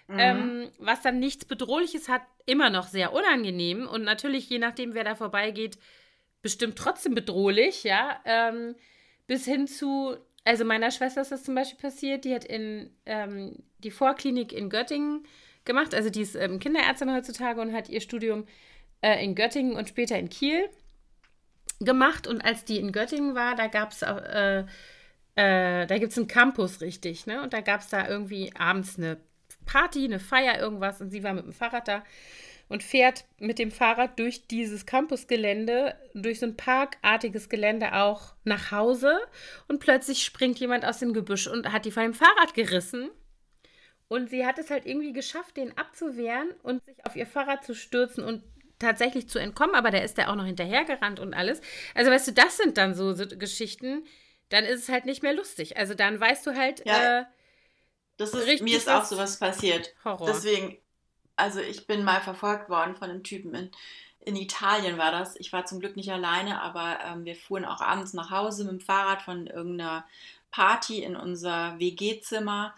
Mhm. 0.09 0.19
Ähm, 0.19 0.71
was 0.79 1.03
dann 1.03 1.19
nichts 1.19 1.45
Bedrohliches 1.45 2.09
hat, 2.09 2.23
immer 2.47 2.71
noch 2.71 2.89
sehr 2.89 3.13
unangenehm. 3.13 3.87
Und 3.87 4.03
natürlich, 4.03 4.49
je 4.49 4.59
nachdem, 4.59 4.95
wer 4.95 5.05
da 5.05 5.15
vorbeigeht, 5.15 5.79
bestimmt 6.41 6.77
trotzdem 6.77 7.15
bedrohlich, 7.15 7.85
ja. 7.85 8.21
Ähm, 8.25 8.75
bis 9.27 9.45
hin 9.45 9.67
zu, 9.67 10.17
also 10.45 10.65
meiner 10.65 10.91
Schwester 10.91 11.21
ist 11.21 11.31
das 11.31 11.45
zum 11.45 11.55
Beispiel 11.55 11.79
passiert, 11.79 12.25
die 12.25 12.35
hat 12.35 12.45
in 12.45 12.91
ähm, 13.07 13.63
die 13.79 13.91
Vorklinik 13.91 14.53
in 14.53 14.69
Göttingen 14.69 15.25
gemacht. 15.65 15.95
Also 15.95 16.11
die 16.11 16.23
ist 16.23 16.35
ähm, 16.35 16.59
Kinderärztin 16.59 17.13
heutzutage 17.15 17.61
und 17.61 17.73
hat 17.73 17.89
ihr 17.89 18.01
Studium 18.01 18.47
äh, 19.01 19.23
in 19.25 19.35
Göttingen 19.35 19.77
und 19.77 19.89
später 19.89 20.19
in 20.19 20.29
Kiel 20.29 20.69
gemacht. 21.81 22.27
Und 22.27 22.41
als 22.43 22.65
die 22.65 22.79
in 22.79 22.93
Göttingen 22.93 23.35
war, 23.35 23.55
da 23.57 23.67
gab 23.67 23.93
es 23.93 24.03
äh, 24.03 24.65
äh, 25.35 25.87
da 25.87 25.99
gibt 25.99 26.13
es 26.13 26.19
einen 26.19 26.29
Campus 26.29 26.81
richtig, 26.81 27.27
ne? 27.27 27.43
Und 27.43 27.53
da 27.53 27.61
gab 27.61 27.81
es 27.81 27.89
da 27.89 28.07
irgendwie 28.07 28.53
abends 28.55 28.99
eine 28.99 29.19
Party, 29.65 30.05
eine 30.05 30.21
Feier, 30.21 30.59
irgendwas. 30.59 31.01
Und 31.01 31.11
sie 31.11 31.23
war 31.23 31.33
mit 31.33 31.45
dem 31.45 31.53
Fahrrad 31.53 31.89
da 31.89 32.05
und 32.69 32.83
fährt 32.83 33.25
mit 33.39 33.59
dem 33.59 33.71
Fahrrad 33.71 34.19
durch 34.19 34.47
dieses 34.47 34.87
Campusgelände, 34.87 35.95
durch 36.15 36.41
so 36.41 36.47
ein 36.47 36.57
parkartiges 36.57 37.49
Gelände 37.49 37.95
auch 37.95 38.35
nach 38.45 38.71
Hause. 38.71 39.19
Und 39.69 39.79
plötzlich 39.79 40.23
springt 40.25 40.59
jemand 40.59 40.85
aus 40.85 40.99
dem 40.99 41.15
Gebüsch 41.15 41.47
und 41.47 41.73
hat 41.73 41.87
die 41.87 41.91
von 41.91 42.03
dem 42.03 42.15
Fahrrad 42.15 42.55
gerissen. 42.55 43.11
Und 44.13 44.29
sie 44.29 44.45
hat 44.45 44.59
es 44.59 44.69
halt 44.69 44.85
irgendwie 44.85 45.15
geschafft, 45.15 45.57
den 45.57 45.79
abzuwehren 45.79 46.51
und 46.63 46.85
sich 46.85 47.07
auf 47.07 47.17
ihr 47.17 47.27
Fahrrad 47.27 47.65
zu 47.65 47.75
stürzen 47.75 48.23
und 48.23 48.45
tatsächlich 48.79 49.27
zu 49.27 49.39
entkommen. 49.39 49.75
Aber 49.75 49.91
der 49.91 50.05
ist 50.05 50.19
da 50.19 50.29
auch 50.29 50.35
noch 50.35 50.45
hinterhergerannt 50.45 51.19
und 51.19 51.33
alles. 51.33 51.63
Also, 51.95 52.11
weißt 52.11 52.29
du, 52.29 52.33
das 52.33 52.59
sind 52.59 52.77
dann 52.77 52.95
so, 52.95 53.15
so 53.15 53.25
Geschichten. 53.27 54.05
Dann 54.51 54.65
ist 54.65 54.83
es 54.83 54.89
halt 54.91 55.07
nicht 55.07 55.23
mehr 55.23 55.33
lustig. 55.33 55.79
Also, 55.79 55.95
dann 55.95 56.21
weißt 56.21 56.47
du 56.47 56.55
halt. 56.55 56.85
Ja, 56.85 57.21
äh, 57.21 57.25
das 58.19 58.35
ist, 58.35 58.61
mir 58.61 58.77
ist 58.77 58.91
auch 58.91 59.07
sowas 59.07 59.39
passiert. 59.39 59.95
Horror. 60.05 60.27
Deswegen, 60.27 60.77
also, 61.37 61.61
ich 61.61 61.87
bin 61.87 62.05
mal 62.05 62.21
verfolgt 62.21 62.69
worden 62.69 62.95
von 62.95 63.09
einem 63.09 63.25
Typen 63.25 63.55
in. 63.55 63.71
In 64.21 64.37
Italien 64.37 64.99
war 64.99 65.11
das. 65.11 65.37
Ich 65.37 65.55
war 65.55 65.65
zum 65.65 65.81
Glück 65.81 65.97
nicht 65.97 66.13
alleine, 66.13 66.61
aber 66.61 66.99
ähm, 67.03 67.25
wir 67.25 67.35
fuhren 67.35 67.65
auch 67.65 67.81
abends 67.81 68.13
nach 68.13 68.31
Hause 68.31 68.65
mit 68.65 68.73
dem 68.73 68.81
Fahrrad 68.81 69.23
von 69.23 69.47
irgendeiner 69.47 70.05
Party 70.51 71.03
in 71.03 71.17
unser 71.17 71.79
WG-Zimmer 71.79 72.75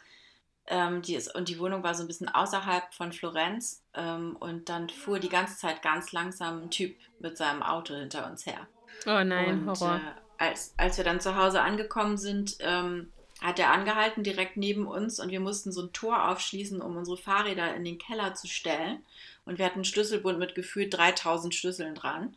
ähm, 0.66 1.02
die 1.02 1.14
ist, 1.14 1.34
und 1.34 1.48
die 1.48 1.58
Wohnung 1.58 1.82
war 1.82 1.94
so 1.94 2.02
ein 2.02 2.06
bisschen 2.06 2.28
außerhalb 2.28 2.92
von 2.94 3.12
Florenz. 3.12 3.82
Ähm, 3.94 4.36
und 4.36 4.68
dann 4.68 4.88
fuhr 4.88 5.18
die 5.18 5.28
ganze 5.28 5.56
Zeit 5.56 5.82
ganz 5.82 6.12
langsam 6.12 6.62
ein 6.62 6.70
Typ 6.70 6.96
mit 7.18 7.36
seinem 7.36 7.62
Auto 7.62 7.94
hinter 7.94 8.26
uns 8.30 8.46
her. 8.46 8.66
Oh 9.06 9.22
nein, 9.22 9.60
und, 9.60 9.66
Horror. 9.66 9.96
Äh, 9.96 10.00
als, 10.38 10.74
als 10.76 10.96
wir 10.96 11.04
dann 11.04 11.20
zu 11.20 11.36
Hause 11.36 11.60
angekommen 11.60 12.16
sind, 12.16 12.56
ähm, 12.60 13.12
hat 13.40 13.58
er 13.58 13.72
angehalten 13.72 14.24
direkt 14.24 14.56
neben 14.56 14.86
uns 14.86 15.20
und 15.20 15.30
wir 15.30 15.40
mussten 15.40 15.70
so 15.70 15.82
ein 15.82 15.92
Tor 15.92 16.30
aufschließen, 16.30 16.80
um 16.80 16.96
unsere 16.96 17.16
Fahrräder 17.16 17.74
in 17.74 17.84
den 17.84 17.98
Keller 17.98 18.34
zu 18.34 18.48
stellen. 18.48 19.04
Und 19.44 19.58
wir 19.58 19.66
hatten 19.66 19.76
einen 19.76 19.84
Schlüsselbund 19.84 20.38
mit 20.38 20.54
gefühlt 20.54 20.96
3000 20.96 21.54
Schlüsseln 21.54 21.94
dran. 21.94 22.36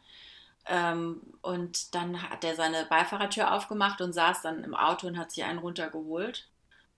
Ähm, 0.65 1.21
und 1.41 1.95
dann 1.95 2.21
hat 2.21 2.43
er 2.43 2.55
seine 2.55 2.85
Beifahrertür 2.85 3.53
aufgemacht 3.53 4.01
und 4.01 4.11
saß 4.11 4.41
dann 4.41 4.63
im 4.63 4.75
Auto 4.75 5.07
und 5.07 5.17
hat 5.17 5.31
sich 5.31 5.45
einen 5.45 5.59
runtergeholt. 5.59 6.47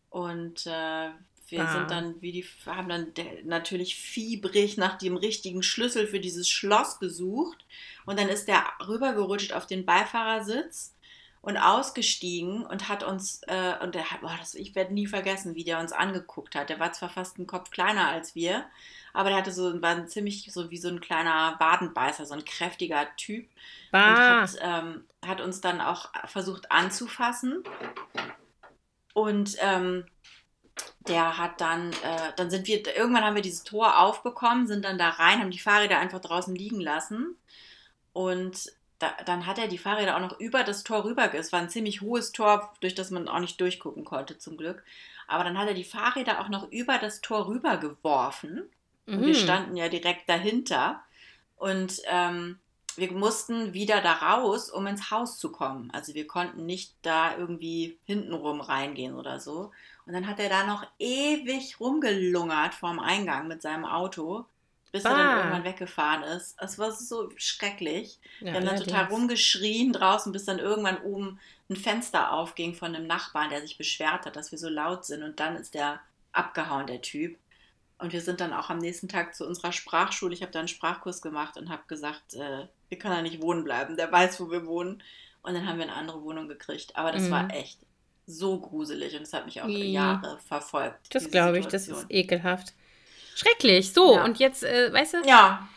Und 0.09 0.65
äh, 0.65 1.09
wir 1.49 1.63
ah. 1.63 1.71
sind 1.71 1.91
dann, 1.91 2.21
wie 2.21 2.31
die, 2.31 2.45
haben 2.65 2.89
dann 2.89 3.07
natürlich 3.43 3.95
fiebrig 3.95 4.77
nach 4.77 4.97
dem 4.97 5.17
richtigen 5.17 5.63
Schlüssel 5.63 6.07
für 6.07 6.19
dieses 6.19 6.49
Schloss 6.49 6.99
gesucht. 6.99 7.65
Und 8.05 8.19
dann 8.19 8.29
ist 8.29 8.47
der 8.47 8.63
rübergerutscht 8.87 9.53
auf 9.53 9.67
den 9.67 9.85
Beifahrersitz 9.85 10.93
und 11.41 11.57
ausgestiegen 11.57 12.65
und 12.65 12.89
hat 12.89 13.03
uns, 13.03 13.41
äh, 13.47 13.73
und 13.81 13.95
der 13.95 14.11
hat, 14.11 14.21
boah, 14.21 14.35
das, 14.39 14.55
ich 14.55 14.75
werde 14.75 14.93
nie 14.93 15.07
vergessen, 15.07 15.55
wie 15.55 15.63
der 15.63 15.79
uns 15.79 15.91
angeguckt 15.91 16.55
hat. 16.55 16.69
Der 16.69 16.79
war 16.79 16.91
zwar 16.91 17.09
fast 17.09 17.37
einen 17.37 17.47
Kopf 17.47 17.71
kleiner 17.71 18.09
als 18.09 18.35
wir, 18.35 18.65
aber 19.13 19.29
der 19.29 19.39
hatte 19.39 19.51
so, 19.51 19.81
war 19.81 20.05
ziemlich 20.07 20.51
so 20.51 20.69
wie 20.69 20.77
so 20.77 20.89
ein 20.89 20.99
kleiner 20.99 21.55
Wadenbeißer, 21.59 22.25
so 22.25 22.33
ein 22.33 22.45
kräftiger 22.45 23.07
Typ. 23.15 23.47
Bah. 23.91 24.09
Und 24.09 24.17
hat, 24.19 24.55
ähm, 24.61 25.03
hat 25.25 25.41
uns 25.41 25.61
dann 25.61 25.81
auch 25.81 26.09
versucht 26.25 26.71
anzufassen. 26.71 27.63
Und 29.19 29.57
ähm, 29.59 30.05
der 31.09 31.37
hat 31.37 31.59
dann, 31.59 31.91
äh, 31.91 32.31
dann 32.37 32.49
sind 32.49 32.67
wir, 32.67 32.95
irgendwann 32.95 33.25
haben 33.25 33.35
wir 33.35 33.41
dieses 33.41 33.63
Tor 33.63 33.99
aufbekommen, 33.99 34.65
sind 34.65 34.85
dann 34.85 34.97
da 34.97 35.09
rein, 35.09 35.39
haben 35.39 35.51
die 35.51 35.59
Fahrräder 35.59 35.99
einfach 35.99 36.21
draußen 36.21 36.55
liegen 36.55 36.79
lassen. 36.79 37.35
Und 38.13 38.71
da, 38.99 39.11
dann 39.25 39.45
hat 39.45 39.57
er 39.57 39.67
die 39.67 39.77
Fahrräder 39.77 40.15
auch 40.15 40.21
noch 40.21 40.39
über 40.39 40.63
das 40.63 40.83
Tor 40.83 41.03
rüber. 41.03 41.33
Es 41.33 41.51
war 41.51 41.59
ein 41.59 41.69
ziemlich 41.69 42.01
hohes 42.01 42.31
Tor, 42.31 42.73
durch 42.79 42.95
das 42.95 43.11
man 43.11 43.27
auch 43.27 43.39
nicht 43.39 43.59
durchgucken 43.59 44.05
konnte, 44.05 44.37
zum 44.37 44.55
Glück. 44.55 44.83
Aber 45.27 45.43
dann 45.43 45.57
hat 45.57 45.67
er 45.67 45.73
die 45.73 45.83
Fahrräder 45.83 46.39
auch 46.39 46.49
noch 46.49 46.71
über 46.71 46.97
das 46.97 47.19
Tor 47.19 47.47
rüber 47.47 47.77
geworfen. 47.77 48.69
Mhm. 49.05 49.25
wir 49.25 49.35
standen 49.35 49.75
ja 49.75 49.89
direkt 49.89 50.29
dahinter. 50.29 51.03
Und 51.57 52.01
ähm, 52.05 52.59
wir 52.97 53.11
mussten 53.11 53.73
wieder 53.73 54.01
da 54.01 54.13
raus, 54.13 54.69
um 54.69 54.87
ins 54.87 55.11
Haus 55.11 55.37
zu 55.37 55.51
kommen. 55.51 55.89
Also 55.91 56.13
wir 56.13 56.27
konnten 56.27 56.65
nicht 56.65 56.93
da 57.01 57.37
irgendwie 57.37 57.97
hintenrum 58.05 58.61
reingehen 58.61 59.15
oder 59.15 59.39
so. 59.39 59.71
Und 60.05 60.13
dann 60.13 60.27
hat 60.27 60.39
er 60.39 60.49
da 60.49 60.65
noch 60.65 60.85
ewig 60.97 61.79
rumgelungert 61.79 62.73
vorm 62.73 62.99
Eingang 62.99 63.47
mit 63.47 63.61
seinem 63.61 63.85
Auto, 63.85 64.45
bis 64.91 65.03
bah. 65.03 65.11
er 65.11 65.17
dann 65.17 65.37
irgendwann 65.37 65.63
weggefahren 65.63 66.23
ist. 66.23 66.55
Es 66.59 66.79
war 66.79 66.91
so 66.91 67.29
schrecklich. 67.35 68.19
Ja, 68.39 68.47
wir 68.47 68.53
haben 68.55 68.65
dann 68.65 68.83
total 68.83 69.05
rumgeschrien 69.05 69.93
draußen, 69.93 70.31
bis 70.31 70.45
dann 70.45 70.59
irgendwann 70.59 71.01
oben 71.03 71.39
ein 71.69 71.75
Fenster 71.75 72.33
aufging 72.33 72.73
von 72.73 72.95
einem 72.95 73.05
Nachbarn, 73.05 73.51
der 73.51 73.61
sich 73.61 73.77
beschwert 73.77 74.25
hat, 74.25 74.35
dass 74.35 74.51
wir 74.51 74.57
so 74.57 74.69
laut 74.69 75.05
sind. 75.05 75.21
Und 75.21 75.39
dann 75.39 75.55
ist 75.55 75.75
der 75.75 75.99
abgehauen, 76.31 76.87
der 76.87 77.01
Typ. 77.01 77.37
Und 77.99 78.13
wir 78.13 78.21
sind 78.21 78.39
dann 78.39 78.53
auch 78.53 78.69
am 78.69 78.79
nächsten 78.79 79.09
Tag 79.09 79.35
zu 79.35 79.45
unserer 79.45 79.71
Sprachschule. 79.73 80.33
Ich 80.33 80.41
habe 80.41 80.51
da 80.51 80.59
einen 80.59 80.67
Sprachkurs 80.69 81.21
gemacht 81.21 81.57
und 81.57 81.69
habe 81.69 81.83
gesagt, 81.87 82.33
äh, 82.33 82.67
wir 82.87 82.97
können 82.97 83.15
da 83.15 83.21
nicht 83.21 83.41
wohnen 83.41 83.63
bleiben. 83.63 83.97
Der 83.97 84.11
weiß, 84.11 84.39
wo 84.39 84.49
wir 84.49 84.65
wohnen. 84.65 85.03
Und 85.41 85.53
dann 85.53 85.67
haben 85.67 85.77
wir 85.77 85.83
eine 85.83 85.95
andere 85.95 86.23
Wohnung 86.23 86.47
gekriegt. 86.47 86.95
Aber 86.95 87.11
das 87.11 87.23
mhm. 87.23 87.31
war 87.31 87.53
echt 87.53 87.79
so 88.25 88.59
gruselig 88.59 89.15
und 89.15 89.23
es 89.23 89.33
hat 89.33 89.45
mich 89.45 89.61
auch 89.61 89.67
ja. 89.67 89.77
Jahre 89.77 90.39
verfolgt. 90.45 91.13
Das 91.13 91.29
glaube 91.29 91.59
ich, 91.59 91.65
das 91.65 91.87
ist 91.87 92.05
ekelhaft. 92.09 92.73
Schrecklich. 93.35 93.91
So, 93.91 94.15
ja. 94.15 94.23
und 94.23 94.39
jetzt, 94.39 94.63
äh, 94.63 94.93
weißt 94.93 95.15
du? 95.15 95.17
Ja. 95.25 95.67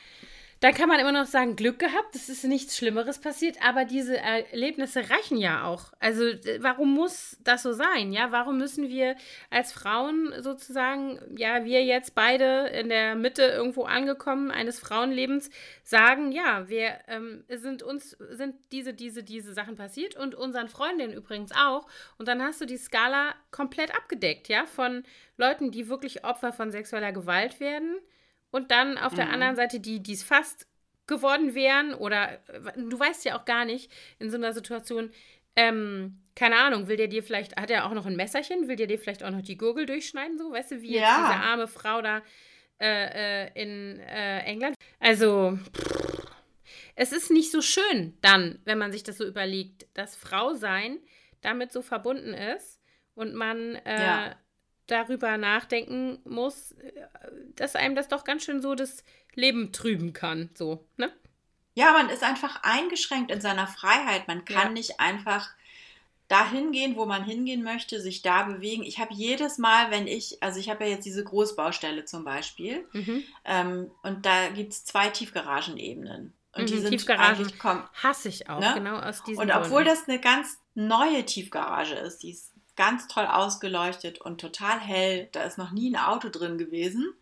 Dann 0.62 0.74
kann 0.74 0.88
man 0.88 1.00
immer 1.00 1.10
noch 1.10 1.26
sagen, 1.26 1.56
Glück 1.56 1.80
gehabt, 1.80 2.14
es 2.14 2.28
ist 2.28 2.44
nichts 2.44 2.76
Schlimmeres 2.76 3.18
passiert, 3.18 3.56
aber 3.66 3.84
diese 3.84 4.16
Erlebnisse 4.16 5.10
reichen 5.10 5.36
ja 5.36 5.64
auch. 5.64 5.92
Also 5.98 6.22
warum 6.60 6.94
muss 6.94 7.36
das 7.42 7.64
so 7.64 7.72
sein? 7.72 8.12
Ja, 8.12 8.30
warum 8.30 8.58
müssen 8.58 8.88
wir 8.88 9.16
als 9.50 9.72
Frauen 9.72 10.32
sozusagen, 10.38 11.18
ja, 11.36 11.64
wir 11.64 11.84
jetzt 11.84 12.14
beide 12.14 12.68
in 12.68 12.90
der 12.90 13.16
Mitte 13.16 13.42
irgendwo 13.42 13.82
angekommen 13.82 14.52
eines 14.52 14.78
Frauenlebens 14.78 15.50
sagen, 15.82 16.30
ja, 16.30 16.68
wir 16.68 16.92
ähm, 17.08 17.42
sind 17.48 17.82
uns 17.82 18.10
sind 18.30 18.54
diese 18.70 18.94
diese 18.94 19.24
diese 19.24 19.54
Sachen 19.54 19.74
passiert 19.74 20.14
und 20.14 20.36
unseren 20.36 20.68
Freundinnen 20.68 21.12
übrigens 21.12 21.50
auch. 21.50 21.88
Und 22.18 22.28
dann 22.28 22.40
hast 22.40 22.60
du 22.60 22.66
die 22.66 22.76
Skala 22.76 23.34
komplett 23.50 23.92
abgedeckt, 23.96 24.48
ja, 24.48 24.66
von 24.66 25.02
Leuten, 25.36 25.72
die 25.72 25.88
wirklich 25.88 26.24
Opfer 26.24 26.52
von 26.52 26.70
sexueller 26.70 27.10
Gewalt 27.10 27.58
werden 27.58 27.96
und 28.52 28.70
dann 28.70 28.96
auf 28.98 29.12
mhm. 29.12 29.16
der 29.16 29.30
anderen 29.30 29.56
Seite 29.56 29.80
die, 29.80 30.00
die 30.00 30.12
es 30.12 30.22
fast 30.22 30.68
geworden 31.08 31.54
wären 31.54 31.94
oder 31.94 32.38
du 32.76 32.98
weißt 32.98 33.24
ja 33.24 33.36
auch 33.36 33.44
gar 33.44 33.64
nicht 33.64 33.90
in 34.20 34.30
so 34.30 34.36
einer 34.36 34.52
Situation, 34.52 35.10
ähm, 35.56 36.20
keine 36.36 36.56
Ahnung, 36.56 36.86
will 36.86 36.96
der 36.96 37.08
dir 37.08 37.22
vielleicht, 37.22 37.56
hat 37.60 37.70
er 37.70 37.84
auch 37.86 37.92
noch 37.92 38.06
ein 38.06 38.16
Messerchen, 38.16 38.68
will 38.68 38.76
der 38.76 38.86
dir 38.86 38.98
vielleicht 38.98 39.24
auch 39.24 39.30
noch 39.30 39.42
die 39.42 39.58
Gurgel 39.58 39.84
durchschneiden, 39.86 40.38
so, 40.38 40.52
weißt 40.52 40.70
du, 40.70 40.82
wie 40.82 40.92
jetzt 40.92 41.02
diese 41.02 41.34
arme 41.34 41.66
Frau 41.66 42.00
da 42.00 42.22
äh, 42.80 43.46
äh, 43.46 43.62
in 43.62 43.98
äh, 44.00 44.40
England. 44.44 44.76
Also, 45.00 45.58
pff, 45.76 46.26
es 46.94 47.12
ist 47.12 47.30
nicht 47.30 47.50
so 47.50 47.60
schön 47.60 48.16
dann, 48.20 48.60
wenn 48.64 48.78
man 48.78 48.92
sich 48.92 49.02
das 49.02 49.18
so 49.18 49.26
überlegt, 49.26 49.86
dass 49.94 50.16
Frau 50.16 50.54
sein 50.54 50.98
damit 51.40 51.72
so 51.72 51.82
verbunden 51.82 52.34
ist 52.34 52.80
und 53.14 53.34
man 53.34 53.74
äh, 53.76 54.00
ja 54.00 54.36
darüber 54.92 55.36
nachdenken 55.38 56.20
muss, 56.24 56.74
dass 57.56 57.76
einem 57.76 57.94
das 57.94 58.08
doch 58.08 58.24
ganz 58.24 58.44
schön 58.44 58.60
so 58.60 58.74
das 58.74 59.04
Leben 59.34 59.72
trüben 59.72 60.12
kann, 60.12 60.50
so, 60.54 60.86
ne? 60.96 61.12
Ja, 61.74 61.92
man 61.92 62.10
ist 62.10 62.22
einfach 62.22 62.62
eingeschränkt 62.62 63.30
in 63.30 63.40
seiner 63.40 63.66
Freiheit. 63.66 64.28
Man 64.28 64.44
kann 64.44 64.68
ja. 64.68 64.72
nicht 64.72 65.00
einfach 65.00 65.48
dahin 66.28 66.72
gehen, 66.72 66.96
wo 66.96 67.06
man 67.06 67.24
hingehen 67.24 67.62
möchte, 67.62 68.00
sich 68.00 68.22
da 68.22 68.42
bewegen. 68.44 68.82
Ich 68.82 68.98
habe 68.98 69.12
jedes 69.14 69.58
Mal, 69.58 69.90
wenn 69.90 70.06
ich, 70.06 70.42
also 70.42 70.58
ich 70.60 70.70
habe 70.70 70.84
ja 70.84 70.90
jetzt 70.90 71.04
diese 71.04 71.24
Großbaustelle 71.24 72.04
zum 72.04 72.24
Beispiel, 72.24 72.86
mhm. 72.92 73.24
ähm, 73.44 73.90
und 74.02 74.26
da 74.26 74.48
gibt 74.48 74.72
es 74.72 74.84
zwei 74.84 75.08
Tiefgaragenebenen. 75.08 76.32
Und 76.54 76.62
mhm, 76.62 76.66
die 76.66 76.78
sind 76.78 76.90
Tiefgaragen 76.90 77.50
hasse 78.02 78.28
ich 78.28 78.48
auch, 78.48 78.60
ne? 78.60 78.72
genau 78.74 78.98
aus 78.98 79.22
diesem 79.24 79.42
Und 79.42 79.50
obwohl 79.50 79.84
Gründen. 79.84 79.88
das 79.88 80.08
eine 80.08 80.20
ganz 80.20 80.58
neue 80.74 81.24
Tiefgarage 81.24 81.94
ist, 81.94 82.22
die 82.22 82.30
ist 82.30 82.51
ganz 82.76 83.08
toll 83.08 83.26
ausgeleuchtet 83.26 84.20
und 84.20 84.40
total 84.40 84.80
hell. 84.80 85.28
Da 85.32 85.42
ist 85.42 85.58
noch 85.58 85.70
nie 85.70 85.90
ein 85.90 85.96
Auto 85.96 86.28
drin 86.28 86.58
gewesen. 86.58 87.12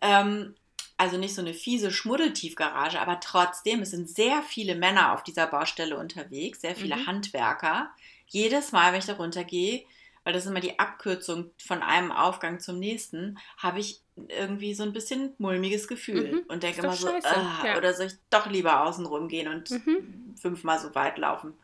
Ähm, 0.00 0.54
also 0.96 1.16
nicht 1.16 1.34
so 1.34 1.40
eine 1.40 1.54
fiese 1.54 1.90
Schmuddeltiefgarage, 1.90 3.00
aber 3.00 3.18
trotzdem, 3.20 3.82
es 3.82 3.90
sind 3.90 4.08
sehr 4.08 4.42
viele 4.42 4.74
Männer 4.74 5.12
auf 5.12 5.24
dieser 5.24 5.46
Baustelle 5.46 5.96
unterwegs, 5.96 6.60
sehr 6.60 6.76
viele 6.76 6.96
mhm. 6.96 7.06
Handwerker. 7.06 7.90
Jedes 8.28 8.72
Mal, 8.72 8.92
wenn 8.92 9.00
ich 9.00 9.06
da 9.06 9.14
runtergehe, 9.14 9.84
weil 10.24 10.32
das 10.32 10.44
ist 10.44 10.50
immer 10.50 10.60
die 10.60 10.78
Abkürzung 10.78 11.50
von 11.58 11.82
einem 11.82 12.12
Aufgang 12.12 12.60
zum 12.60 12.78
nächsten, 12.78 13.38
habe 13.56 13.80
ich 13.80 14.00
irgendwie 14.28 14.74
so 14.74 14.84
ein 14.84 14.92
bisschen 14.92 15.34
mulmiges 15.38 15.88
Gefühl 15.88 16.32
mhm. 16.32 16.42
und 16.48 16.62
denke 16.62 16.82
immer 16.82 16.94
so, 16.94 17.08
ah, 17.08 17.66
ja. 17.66 17.76
oder 17.76 17.94
soll 17.94 18.06
ich 18.06 18.14
doch 18.30 18.48
lieber 18.48 18.84
außen 18.84 19.04
rumgehen 19.06 19.48
und 19.48 19.70
mhm. 19.70 20.34
fünfmal 20.40 20.78
so 20.78 20.94
weit 20.94 21.18
laufen? 21.18 21.54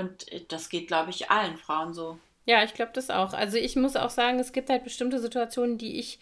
Und 0.00 0.26
das 0.52 0.68
geht, 0.68 0.88
glaube 0.88 1.10
ich, 1.10 1.30
allen 1.30 1.56
Frauen 1.56 1.94
so. 1.94 2.18
Ja, 2.46 2.64
ich 2.64 2.74
glaube 2.74 2.92
das 2.94 3.10
auch. 3.10 3.32
Also 3.32 3.58
ich 3.58 3.76
muss 3.76 3.96
auch 3.96 4.10
sagen, 4.10 4.38
es 4.38 4.52
gibt 4.52 4.70
halt 4.70 4.84
bestimmte 4.84 5.18
Situationen, 5.18 5.78
die 5.78 5.98
ich 5.98 6.18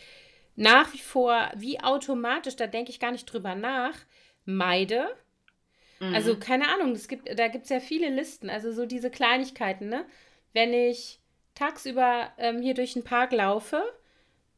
nach 0.56 0.92
wie 0.92 0.98
vor 0.98 1.50
wie 1.54 1.80
automatisch, 1.80 2.56
da 2.56 2.66
denke 2.66 2.90
ich 2.90 3.00
gar 3.00 3.12
nicht 3.12 3.26
drüber 3.26 3.54
nach, 3.54 3.94
meide. 4.44 5.08
Mhm. 6.00 6.14
Also 6.14 6.36
keine 6.36 6.68
Ahnung, 6.68 6.92
es 6.92 7.08
gibt, 7.08 7.28
da 7.38 7.48
gibt 7.48 7.64
es 7.64 7.70
ja 7.70 7.80
viele 7.80 8.10
Listen, 8.10 8.50
also 8.50 8.72
so 8.72 8.84
diese 8.84 9.10
Kleinigkeiten, 9.10 9.88
ne? 9.88 10.04
Wenn 10.52 10.72
ich 10.72 11.20
tagsüber 11.54 12.32
ähm, 12.38 12.60
hier 12.60 12.74
durch 12.74 12.94
den 12.94 13.04
Park 13.04 13.32
laufe 13.32 13.82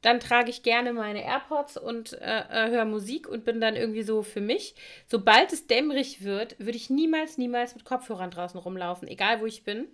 dann 0.03 0.21
trage 0.21 0.51
ich 0.51 0.63
gerne 0.63 0.93
meine 0.93 1.23
AirPods 1.25 1.77
und 1.77 2.15
äh, 2.15 2.45
äh, 2.49 2.71
höre 2.71 2.85
Musik 2.87 3.29
und 3.29 3.45
bin 3.45 3.61
dann 3.61 3.77
irgendwie 3.77 4.03
so 4.03 4.23
für 4.23 4.41
mich. 4.41 4.75
Sobald 5.07 5.53
es 5.53 5.67
dämmerig 5.67 6.25
wird, 6.25 6.59
würde 6.59 6.77
ich 6.77 6.89
niemals, 6.91 7.37
niemals 7.37 7.75
mit 7.75 7.85
Kopfhörern 7.85 8.31
draußen 8.31 8.59
rumlaufen, 8.59 9.09
egal 9.09 9.41
wo 9.41 9.47
ich 9.47 9.65
bin. 9.65 9.89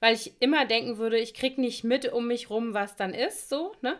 Weil 0.00 0.14
ich 0.14 0.34
immer 0.40 0.64
denken 0.64 0.98
würde, 0.98 1.18
ich 1.18 1.34
kriege 1.34 1.60
nicht 1.60 1.84
mit 1.84 2.10
um 2.12 2.26
mich 2.26 2.50
rum, 2.50 2.74
was 2.74 2.96
dann 2.96 3.14
ist, 3.14 3.48
so, 3.48 3.72
ne? 3.82 3.98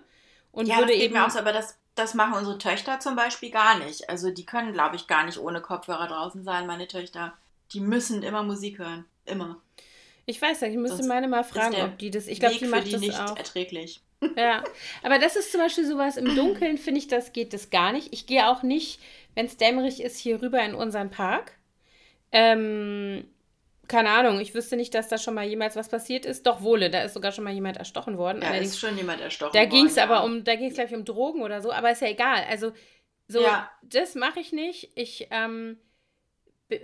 Und 0.50 0.66
ja, 0.66 0.78
würde 0.78 0.92
das 0.92 1.00
eben. 1.00 1.14
Mir 1.14 1.24
aus, 1.24 1.36
aber 1.36 1.52
das, 1.52 1.78
das 1.94 2.14
machen 2.14 2.34
unsere 2.34 2.58
Töchter 2.58 2.98
zum 3.00 3.14
Beispiel 3.14 3.50
gar 3.50 3.78
nicht. 3.78 4.08
Also 4.10 4.30
die 4.30 4.44
können, 4.44 4.72
glaube 4.72 4.96
ich, 4.96 5.06
gar 5.06 5.24
nicht 5.24 5.38
ohne 5.38 5.60
Kopfhörer 5.60 6.08
draußen 6.08 6.44
sein, 6.44 6.66
meine 6.66 6.88
Töchter. 6.88 7.34
Die 7.72 7.80
müssen 7.80 8.22
immer 8.22 8.42
Musik 8.42 8.78
hören. 8.78 9.04
Immer. 9.24 9.60
Ich 10.26 10.40
weiß 10.40 10.60
nicht, 10.60 10.72
ich 10.72 10.78
müsste 10.78 11.04
meine 11.04 11.28
mal 11.28 11.44
fragen, 11.44 11.76
ob 11.82 11.98
die 11.98 12.10
das. 12.10 12.28
Ich 12.28 12.38
glaube, 12.38 12.56
die 12.56 12.66
macht 12.66 12.86
die 12.86 12.92
das 12.92 13.00
nicht 13.00 13.18
auch. 13.18 13.36
erträglich. 13.36 14.00
Ja, 14.36 14.62
aber 15.02 15.18
das 15.18 15.34
ist 15.34 15.50
zum 15.50 15.60
Beispiel 15.60 15.84
sowas, 15.84 16.16
im 16.16 16.36
Dunkeln 16.36 16.78
finde 16.78 17.00
ich, 17.00 17.08
das 17.08 17.32
geht 17.32 17.52
das 17.52 17.70
gar 17.70 17.92
nicht. 17.92 18.12
Ich 18.12 18.26
gehe 18.26 18.48
auch 18.48 18.62
nicht, 18.62 19.00
wenn 19.34 19.46
es 19.46 19.56
dämmerig 19.56 20.00
ist, 20.00 20.16
hier 20.16 20.40
rüber 20.40 20.62
in 20.62 20.74
unseren 20.74 21.10
Park. 21.10 21.52
Ähm, 22.30 23.24
keine 23.88 24.10
Ahnung, 24.10 24.40
ich 24.40 24.54
wüsste 24.54 24.76
nicht, 24.76 24.94
dass 24.94 25.08
da 25.08 25.18
schon 25.18 25.34
mal 25.34 25.44
jemals 25.44 25.76
was 25.76 25.88
passiert 25.88 26.24
ist. 26.24 26.46
Doch, 26.46 26.62
wohle, 26.62 26.88
da 26.88 27.02
ist 27.02 27.14
sogar 27.14 27.32
schon 27.32 27.44
mal 27.44 27.52
jemand 27.52 27.76
erstochen 27.76 28.16
worden. 28.16 28.42
Ja, 28.42 28.48
Allerdings, 28.48 28.72
ist 28.72 28.80
schon 28.80 28.96
jemand 28.96 29.20
erstochen 29.20 29.52
da 29.52 29.58
worden. 29.58 29.70
Da 29.70 29.76
ging 29.76 29.86
es 29.86 29.96
ja. 29.96 30.04
aber 30.04 30.24
um, 30.24 30.44
da 30.44 30.54
ging 30.54 30.68
es, 30.68 30.74
glaube 30.74 30.90
ich, 30.90 30.96
um 30.96 31.04
Drogen 31.04 31.42
oder 31.42 31.60
so, 31.60 31.72
aber 31.72 31.90
ist 31.90 32.00
ja 32.00 32.08
egal. 32.08 32.44
Also, 32.48 32.72
so, 33.28 33.42
ja. 33.42 33.70
das 33.82 34.14
mache 34.14 34.40
ich 34.40 34.52
nicht. 34.52 34.92
Ich, 34.94 35.28
ähm, 35.30 35.78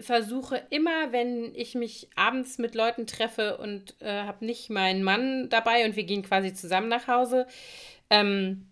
versuche 0.01 0.63
immer, 0.71 1.13
wenn 1.13 1.55
ich 1.55 1.75
mich 1.75 2.09
abends 2.17 2.59
mit 2.59 2.75
Leuten 2.75 3.07
treffe 3.07 3.59
und 3.59 3.95
äh, 4.01 4.23
habe 4.23 4.45
nicht 4.45 4.71
meinen 4.71 5.03
Mann 5.03 5.49
dabei 5.49 5.85
und 5.85 5.97
wir 5.97 6.05
gehen 6.05 6.23
quasi 6.23 6.55
zusammen 6.55 6.89
nach 6.89 7.09
Hause, 7.09 7.47
ähm, 8.11 8.67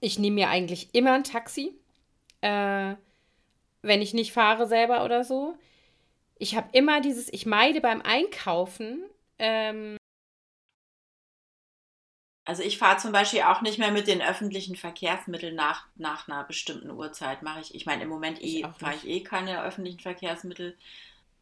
ich 0.00 0.18
nehme 0.18 0.34
mir 0.34 0.48
eigentlich 0.48 0.88
immer 0.92 1.12
ein 1.12 1.24
Taxi, 1.24 1.74
äh, 2.40 2.94
wenn 3.82 4.02
ich 4.02 4.14
nicht 4.14 4.32
fahre 4.32 4.66
selber 4.66 5.04
oder 5.04 5.24
so. 5.24 5.54
Ich 6.38 6.56
habe 6.56 6.68
immer 6.72 7.00
dieses, 7.00 7.32
ich 7.32 7.46
meide 7.46 7.80
beim 7.80 8.00
Einkaufen 8.02 9.02
ähm, 9.38 9.96
also 12.48 12.62
ich 12.62 12.78
fahre 12.78 12.96
zum 12.96 13.12
Beispiel 13.12 13.42
auch 13.42 13.60
nicht 13.60 13.78
mehr 13.78 13.90
mit 13.90 14.06
den 14.06 14.22
öffentlichen 14.22 14.74
Verkehrsmitteln 14.74 15.54
nach, 15.54 15.84
nach 15.96 16.26
einer 16.26 16.44
bestimmten 16.44 16.90
Uhrzeit. 16.90 17.42
Mache 17.42 17.60
ich. 17.60 17.74
Ich 17.74 17.84
meine, 17.84 18.02
im 18.04 18.08
Moment 18.08 18.42
eh, 18.42 18.64
fahre 18.78 18.94
ich 18.96 19.06
eh 19.06 19.20
keine 19.22 19.62
öffentlichen 19.62 20.00
Verkehrsmittel. 20.00 20.74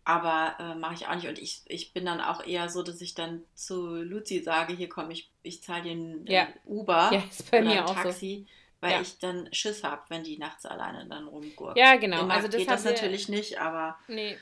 Aber 0.05 0.57
äh, 0.59 0.75
mache 0.75 0.95
ich 0.95 1.07
auch 1.07 1.15
nicht. 1.15 1.29
Und 1.29 1.39
ich, 1.39 1.63
ich 1.67 1.93
bin 1.93 2.05
dann 2.07 2.21
auch 2.21 2.45
eher 2.45 2.69
so, 2.69 2.83
dass 2.83 3.01
ich 3.01 3.15
dann 3.15 3.45
zu 3.55 3.97
Luzi 4.03 4.41
sage, 4.43 4.75
hier 4.75 4.89
komm, 4.89 5.11
ich, 5.13 5.31
ich 5.45 5.63
zahle 5.63 5.83
dir 5.85 5.93
ein 5.93 6.27
Ja. 6.27 6.49
Uber 6.65 7.11
Ja, 7.13 7.23
ist 7.31 7.51
bei 7.53 7.61
oder 7.61 7.69
mir 7.71 7.79
ein 7.83 7.85
auch 7.85 7.97
so. 7.97 8.03
Taxi, 8.03 8.47
weil 8.81 8.93
Ja. 8.93 9.01
ich 9.01 9.19
dann 9.21 9.49
Schiss 9.53 9.85
habe, 9.85 10.03
wenn 10.09 10.25
die 10.25 10.39
nachts 10.39 10.67
alleine 10.67 11.07
dann 11.07 11.29
rumgurkt. 11.29 11.79
Ja, 11.79 11.95
genau. 11.97 12.23
Immer 12.23 12.35
also 12.35 12.49
das 12.49 12.57
geht 12.57 12.69
das 12.71 12.85
natürlich 12.85 13.29
nicht, 13.29 13.61
aber 13.61 13.97
Nee. 14.09 14.37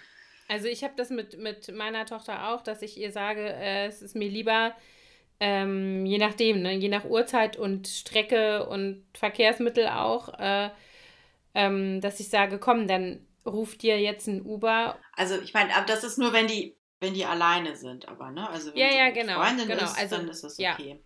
Also 0.49 0.67
ich 0.67 0.83
habe 0.83 0.95
das 0.97 1.11
mit, 1.11 1.39
mit 1.39 1.75
meiner 1.75 2.05
Tochter 2.07 2.49
auch, 2.49 2.63
dass 2.63 2.81
ich 2.83 2.99
ihr 2.99 3.13
sage, 3.13 3.41
äh, 3.55 3.87
es 3.87 4.01
ist 4.03 4.15
mir 4.17 4.29
lieber, 4.29 4.75
ähm, 5.41 6.07
je 6.07 6.19
nachdem, 6.19 6.63
ne, 6.63 6.75
je 6.75 6.89
nach 6.89 7.05
Uhrzeit 7.05 7.57
und 7.57 7.89
Strecke 7.89 8.67
und 8.69 9.05
Verkehrsmittel 9.15 9.89
auch, 9.89 10.39
äh, 10.39 10.71
ähm, 11.55 12.01
dass 12.01 12.21
ich 12.21 12.29
sage, 12.31 12.59
komm, 12.59 12.89
dann 12.89 13.27
ruf 13.47 13.77
dir 13.77 14.01
jetzt 14.01 14.27
ein 14.29 14.43
Uber. 14.43 14.99
also 15.17 15.41
ich 15.41 15.55
meine, 15.55 15.75
aber 15.75 15.87
das 15.87 16.05
ist 16.05 16.19
nur, 16.19 16.33
wenn 16.33 16.47
die, 16.47 16.77
wenn 17.01 17.15
die 17.15 17.25
alleine 17.25 17.77
sind, 17.77 18.09
aber 18.09 18.31
ne? 18.31 18.49
Also 18.49 18.71
wenn 18.75 18.81
Ja, 18.81 18.89
sie 18.89 18.97
ja, 18.97 19.11
genau, 19.11 19.35
Freundin 19.35 19.69
genau, 19.69 19.85
ist, 19.85 19.99
also, 19.99 20.17
dann 20.17 20.29
ist 20.29 20.45
das 20.45 20.59
ja. 20.59 20.75
okay. 20.75 21.01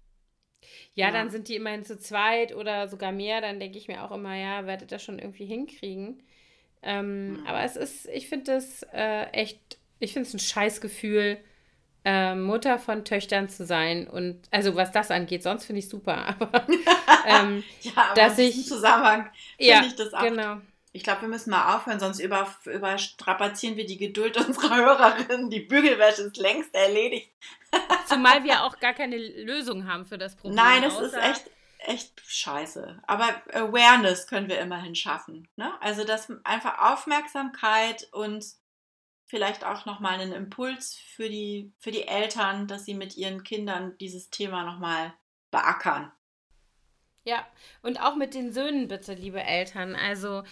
Ja, 0.95 1.09
Ja. 1.09 1.13
dann 1.13 1.31
sind 1.31 1.49
die 1.49 1.57
immerhin 1.57 1.85
zu 1.85 1.99
zweit 1.99 2.55
oder 2.55 2.89
sogar 2.89 3.13
mehr, 3.13 3.41
dann 3.41 3.61
denke 3.61 3.79
ich 3.79 3.89
mir 3.89 4.03
auch 4.05 4.11
immer, 4.13 4.35
ja, 4.37 4.67
werdet 4.67 4.93
das 4.93 5.03
schon 5.03 5.19
irgendwie 5.19 5.47
hinkriegen. 5.47 6.23
Ähm, 6.83 7.39
Mhm. 7.39 7.47
Aber 7.47 7.63
es 7.63 7.77
ist, 7.77 8.07
ich 8.09 8.29
finde 8.29 8.55
das 8.55 8.85
äh, 8.93 9.25
echt, 9.33 9.79
ich 10.01 10.13
finde 10.13 10.29
es 10.29 10.35
ein 10.35 10.39
Scheißgefühl, 10.41 11.39
äh, 12.05 12.35
Mutter 12.35 12.79
von 12.79 13.05
Töchtern 13.05 13.49
zu 13.49 13.65
sein. 13.67 14.07
Und 14.09 14.43
also 14.51 14.77
was 14.77 14.93
das 14.93 15.11
angeht, 15.11 15.43
sonst 15.43 15.65
finde 15.65 15.81
ich 15.81 15.89
super. 15.89 16.27
Aber 16.41 16.67
ähm, 17.27 17.65
Ja, 17.83 17.93
aber 17.97 18.15
Dass 18.15 18.39
in 18.39 18.47
diesem 18.47 18.61
ich- 18.61 18.67
Zusammenhang 18.69 19.31
ja, 19.59 19.77
finde 19.77 19.89
ich 19.89 19.97
das 19.97 20.15
auch. 20.15 20.23
genau. 20.23 20.57
Ich 20.93 21.05
glaube, 21.05 21.21
wir 21.23 21.29
müssen 21.29 21.51
mal 21.51 21.77
aufhören, 21.77 22.01
sonst 22.01 22.19
über, 22.19 22.49
überstrapazieren 22.65 23.77
wir 23.77 23.87
die 23.87 23.99
Geduld 23.99 24.37
unserer 24.39 24.75
Hörerinnen. 24.77 25.51
Die 25.51 25.61
Bügelwäsche 25.61 26.23
ist 26.23 26.39
längst 26.39 26.75
erledigt. 26.75 27.31
Zumal 28.07 28.43
wir 28.43 28.65
auch 28.65 28.81
gar 28.81 28.95
keine 28.95 29.17
Lösung 29.19 29.87
haben 29.87 30.07
für 30.07 30.17
das 30.19 30.35
Problem. 30.35 30.57
Nein, 30.57 30.83
es 30.85 30.99
ist 30.99 31.15
echt, 31.15 31.51
echt 31.81 32.13
scheiße. 32.27 33.01
Aber 33.07 33.27
Awareness 33.53 34.27
können 34.27 34.49
wir 34.49 34.59
immerhin 34.61 34.95
schaffen. 34.95 35.47
Ne? 35.57 35.71
Also 35.81 36.05
das 36.05 36.33
einfach 36.45 36.91
Aufmerksamkeit 36.93 38.09
und 38.13 38.45
vielleicht 39.29 39.65
auch 39.65 39.87
nochmal 39.87 40.19
einen 40.19 40.33
Impuls 40.33 40.97
für 40.97 41.29
die, 41.29 41.73
für 41.79 41.91
die 41.91 42.09
Eltern, 42.09 42.67
dass 42.67 42.85
sie 42.85 42.95
mit 42.95 43.17
ihren 43.17 43.45
Kindern 43.45 43.97
dieses 43.99 44.31
Thema 44.31 44.65
nochmal 44.65 45.13
beackern. 45.51 46.11
Ja, 47.25 47.47
und 47.83 48.01
auch 48.01 48.17
mit 48.17 48.35
den 48.35 48.53
Söhnen 48.53 48.89
bitte, 48.89 49.13
liebe 49.13 49.43
Eltern. 49.43 49.95
Also 49.95 50.45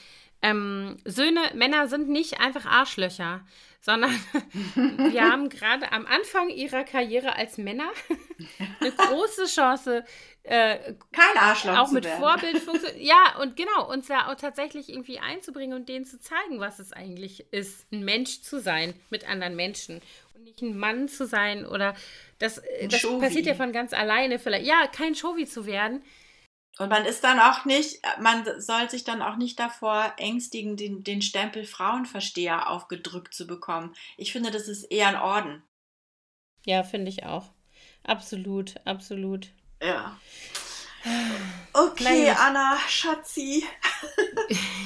ähm, 0.43 0.99
Söhne, 1.07 1.41
Männer 1.55 1.89
sind 1.89 2.09
nicht 2.11 2.39
einfach 2.41 2.67
Arschlöcher, 2.67 3.47
sondern 3.81 4.11
wir 4.75 5.25
haben 5.25 5.49
gerade 5.49 5.93
am 5.93 6.07
Anfang 6.07 6.49
ihrer 6.51 6.85
Karriere 6.85 7.37
als 7.37 7.59
Männer 7.59 7.91
eine 8.81 8.93
große 8.93 9.47
Chance, 9.47 10.05
äh, 10.43 10.95
Kein 11.13 11.37
Arschloch 11.39 11.77
auch 11.77 11.89
zu 11.89 11.95
mit 11.95 12.05
werden. 12.05 12.21
Vorbildfunktion. 12.21 12.93
Ja, 12.99 13.37
und 13.41 13.57
genau, 13.57 13.91
uns 13.91 14.07
da 14.07 14.29
auch 14.29 14.37
tatsächlich 14.37 14.89
irgendwie 14.89 15.19
einzubringen 15.19 15.77
und 15.77 15.89
denen 15.89 16.05
zu 16.05 16.21
zeigen, 16.21 16.61
was 16.61 16.79
es 16.79 16.93
eigentlich 16.93 17.53
ist, 17.53 17.87
ein 17.93 18.05
Mensch 18.05 18.43
zu 18.43 18.61
sein 18.61 18.95
mit 19.11 19.29
anderen 19.29 19.57
Menschen 19.57 20.01
und 20.35 20.45
nicht 20.45 20.63
ein 20.63 20.79
Mann 20.79 21.09
zu 21.09 21.27
sein 21.27 21.67
oder 21.67 21.95
das, 22.39 22.59
äh, 22.59 22.89
das 22.89 23.03
passiert 23.19 23.47
ja 23.47 23.55
von 23.55 23.73
ganz 23.73 23.93
alleine 23.93 24.39
vielleicht. 24.39 24.67
Ja, 24.67 24.87
kein 24.87 25.15
Shovi 25.15 25.47
zu 25.47 25.67
werden. 25.67 26.03
Und 26.79 26.91
man 26.91 27.05
ist 27.07 27.25
dann 27.25 27.41
auch 27.41 27.65
nicht, 27.65 28.01
man 28.21 28.45
soll 28.61 28.91
sich 28.91 29.03
dann 29.05 29.23
auch 29.23 29.37
nicht 29.37 29.59
davor 29.59 30.13
ängstigen, 30.19 30.77
den, 30.77 31.03
den 31.05 31.23
Stempel 31.23 31.65
Frauenversteher 31.65 32.69
aufgedrückt 32.71 33.33
zu 33.35 33.47
bekommen. 33.47 33.95
Ich 34.19 34.33
finde, 34.33 34.51
das 34.51 34.69
ist 34.69 34.85
eher 34.85 35.09
ein 35.09 35.17
Orden. 35.17 35.63
Ja, 36.67 36.83
finde 36.83 37.09
ich 37.09 37.25
auch. 37.25 37.51
Absolut, 38.05 38.75
absolut. 38.85 39.49
Ja. 39.83 40.19
Okay. 41.73 42.31
Anna, 42.31 42.79
Schatzi, 42.89 43.63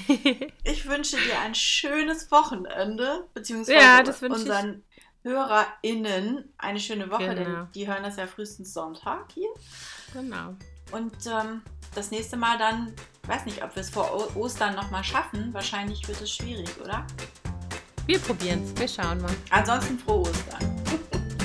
ich 0.64 0.86
wünsche 0.88 1.16
dir 1.16 1.38
ein 1.38 1.54
schönes 1.54 2.30
Wochenende, 2.32 3.28
beziehungsweise 3.32 3.78
Ja, 3.78 4.02
das 4.02 4.20
wünsche 4.20 4.42
ich. 4.42 4.48
unseren 4.48 4.84
HörerInnen 5.22 6.52
eine 6.58 6.80
schöne 6.80 7.10
Woche, 7.10 7.28
Genau. 7.34 7.34
denn 7.44 7.68
die 7.74 7.86
hören 7.86 8.02
das 8.02 8.16
ja 8.16 8.26
frühestens 8.26 8.74
Sonntag 8.74 9.30
hier. 9.32 9.50
genau. 10.12 10.56
Und 10.92 11.12
ähm, 11.26 11.62
das 11.94 12.10
nächste 12.10 12.36
Mal 12.36 12.58
dann, 12.58 12.92
weiß 13.26 13.44
nicht, 13.46 13.62
ob 13.62 13.74
wir 13.74 13.80
es 13.82 13.90
vor 13.90 14.10
O- 14.36 14.38
Ostern 14.40 14.74
nochmal 14.74 15.04
schaffen. 15.04 15.52
Wahrscheinlich 15.52 16.06
wird 16.08 16.20
es 16.20 16.30
schwierig, 16.32 16.68
oder? 16.82 17.06
Wir 18.06 18.18
probieren 18.18 18.62
es. 18.64 18.78
Wir 18.80 18.88
schauen 18.88 19.20
mal. 19.22 19.30
Ansonsten 19.50 19.98
frohe 19.98 20.22
Ostern. 20.22 20.76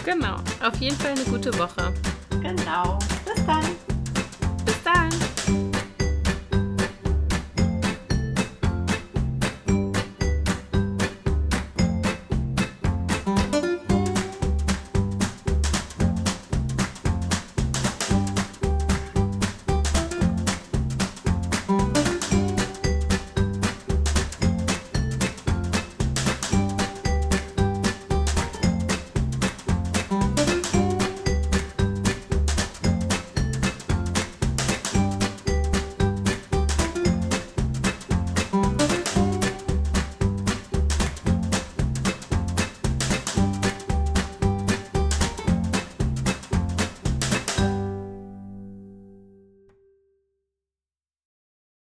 Genau. 0.06 0.36
Auf 0.64 0.76
jeden 0.80 0.96
Fall 0.98 1.12
eine 1.14 1.24
gute 1.24 1.52
Woche. 1.58 1.92
Genau. 2.30 3.00
Bis 3.26 3.44
dann. 3.48 3.74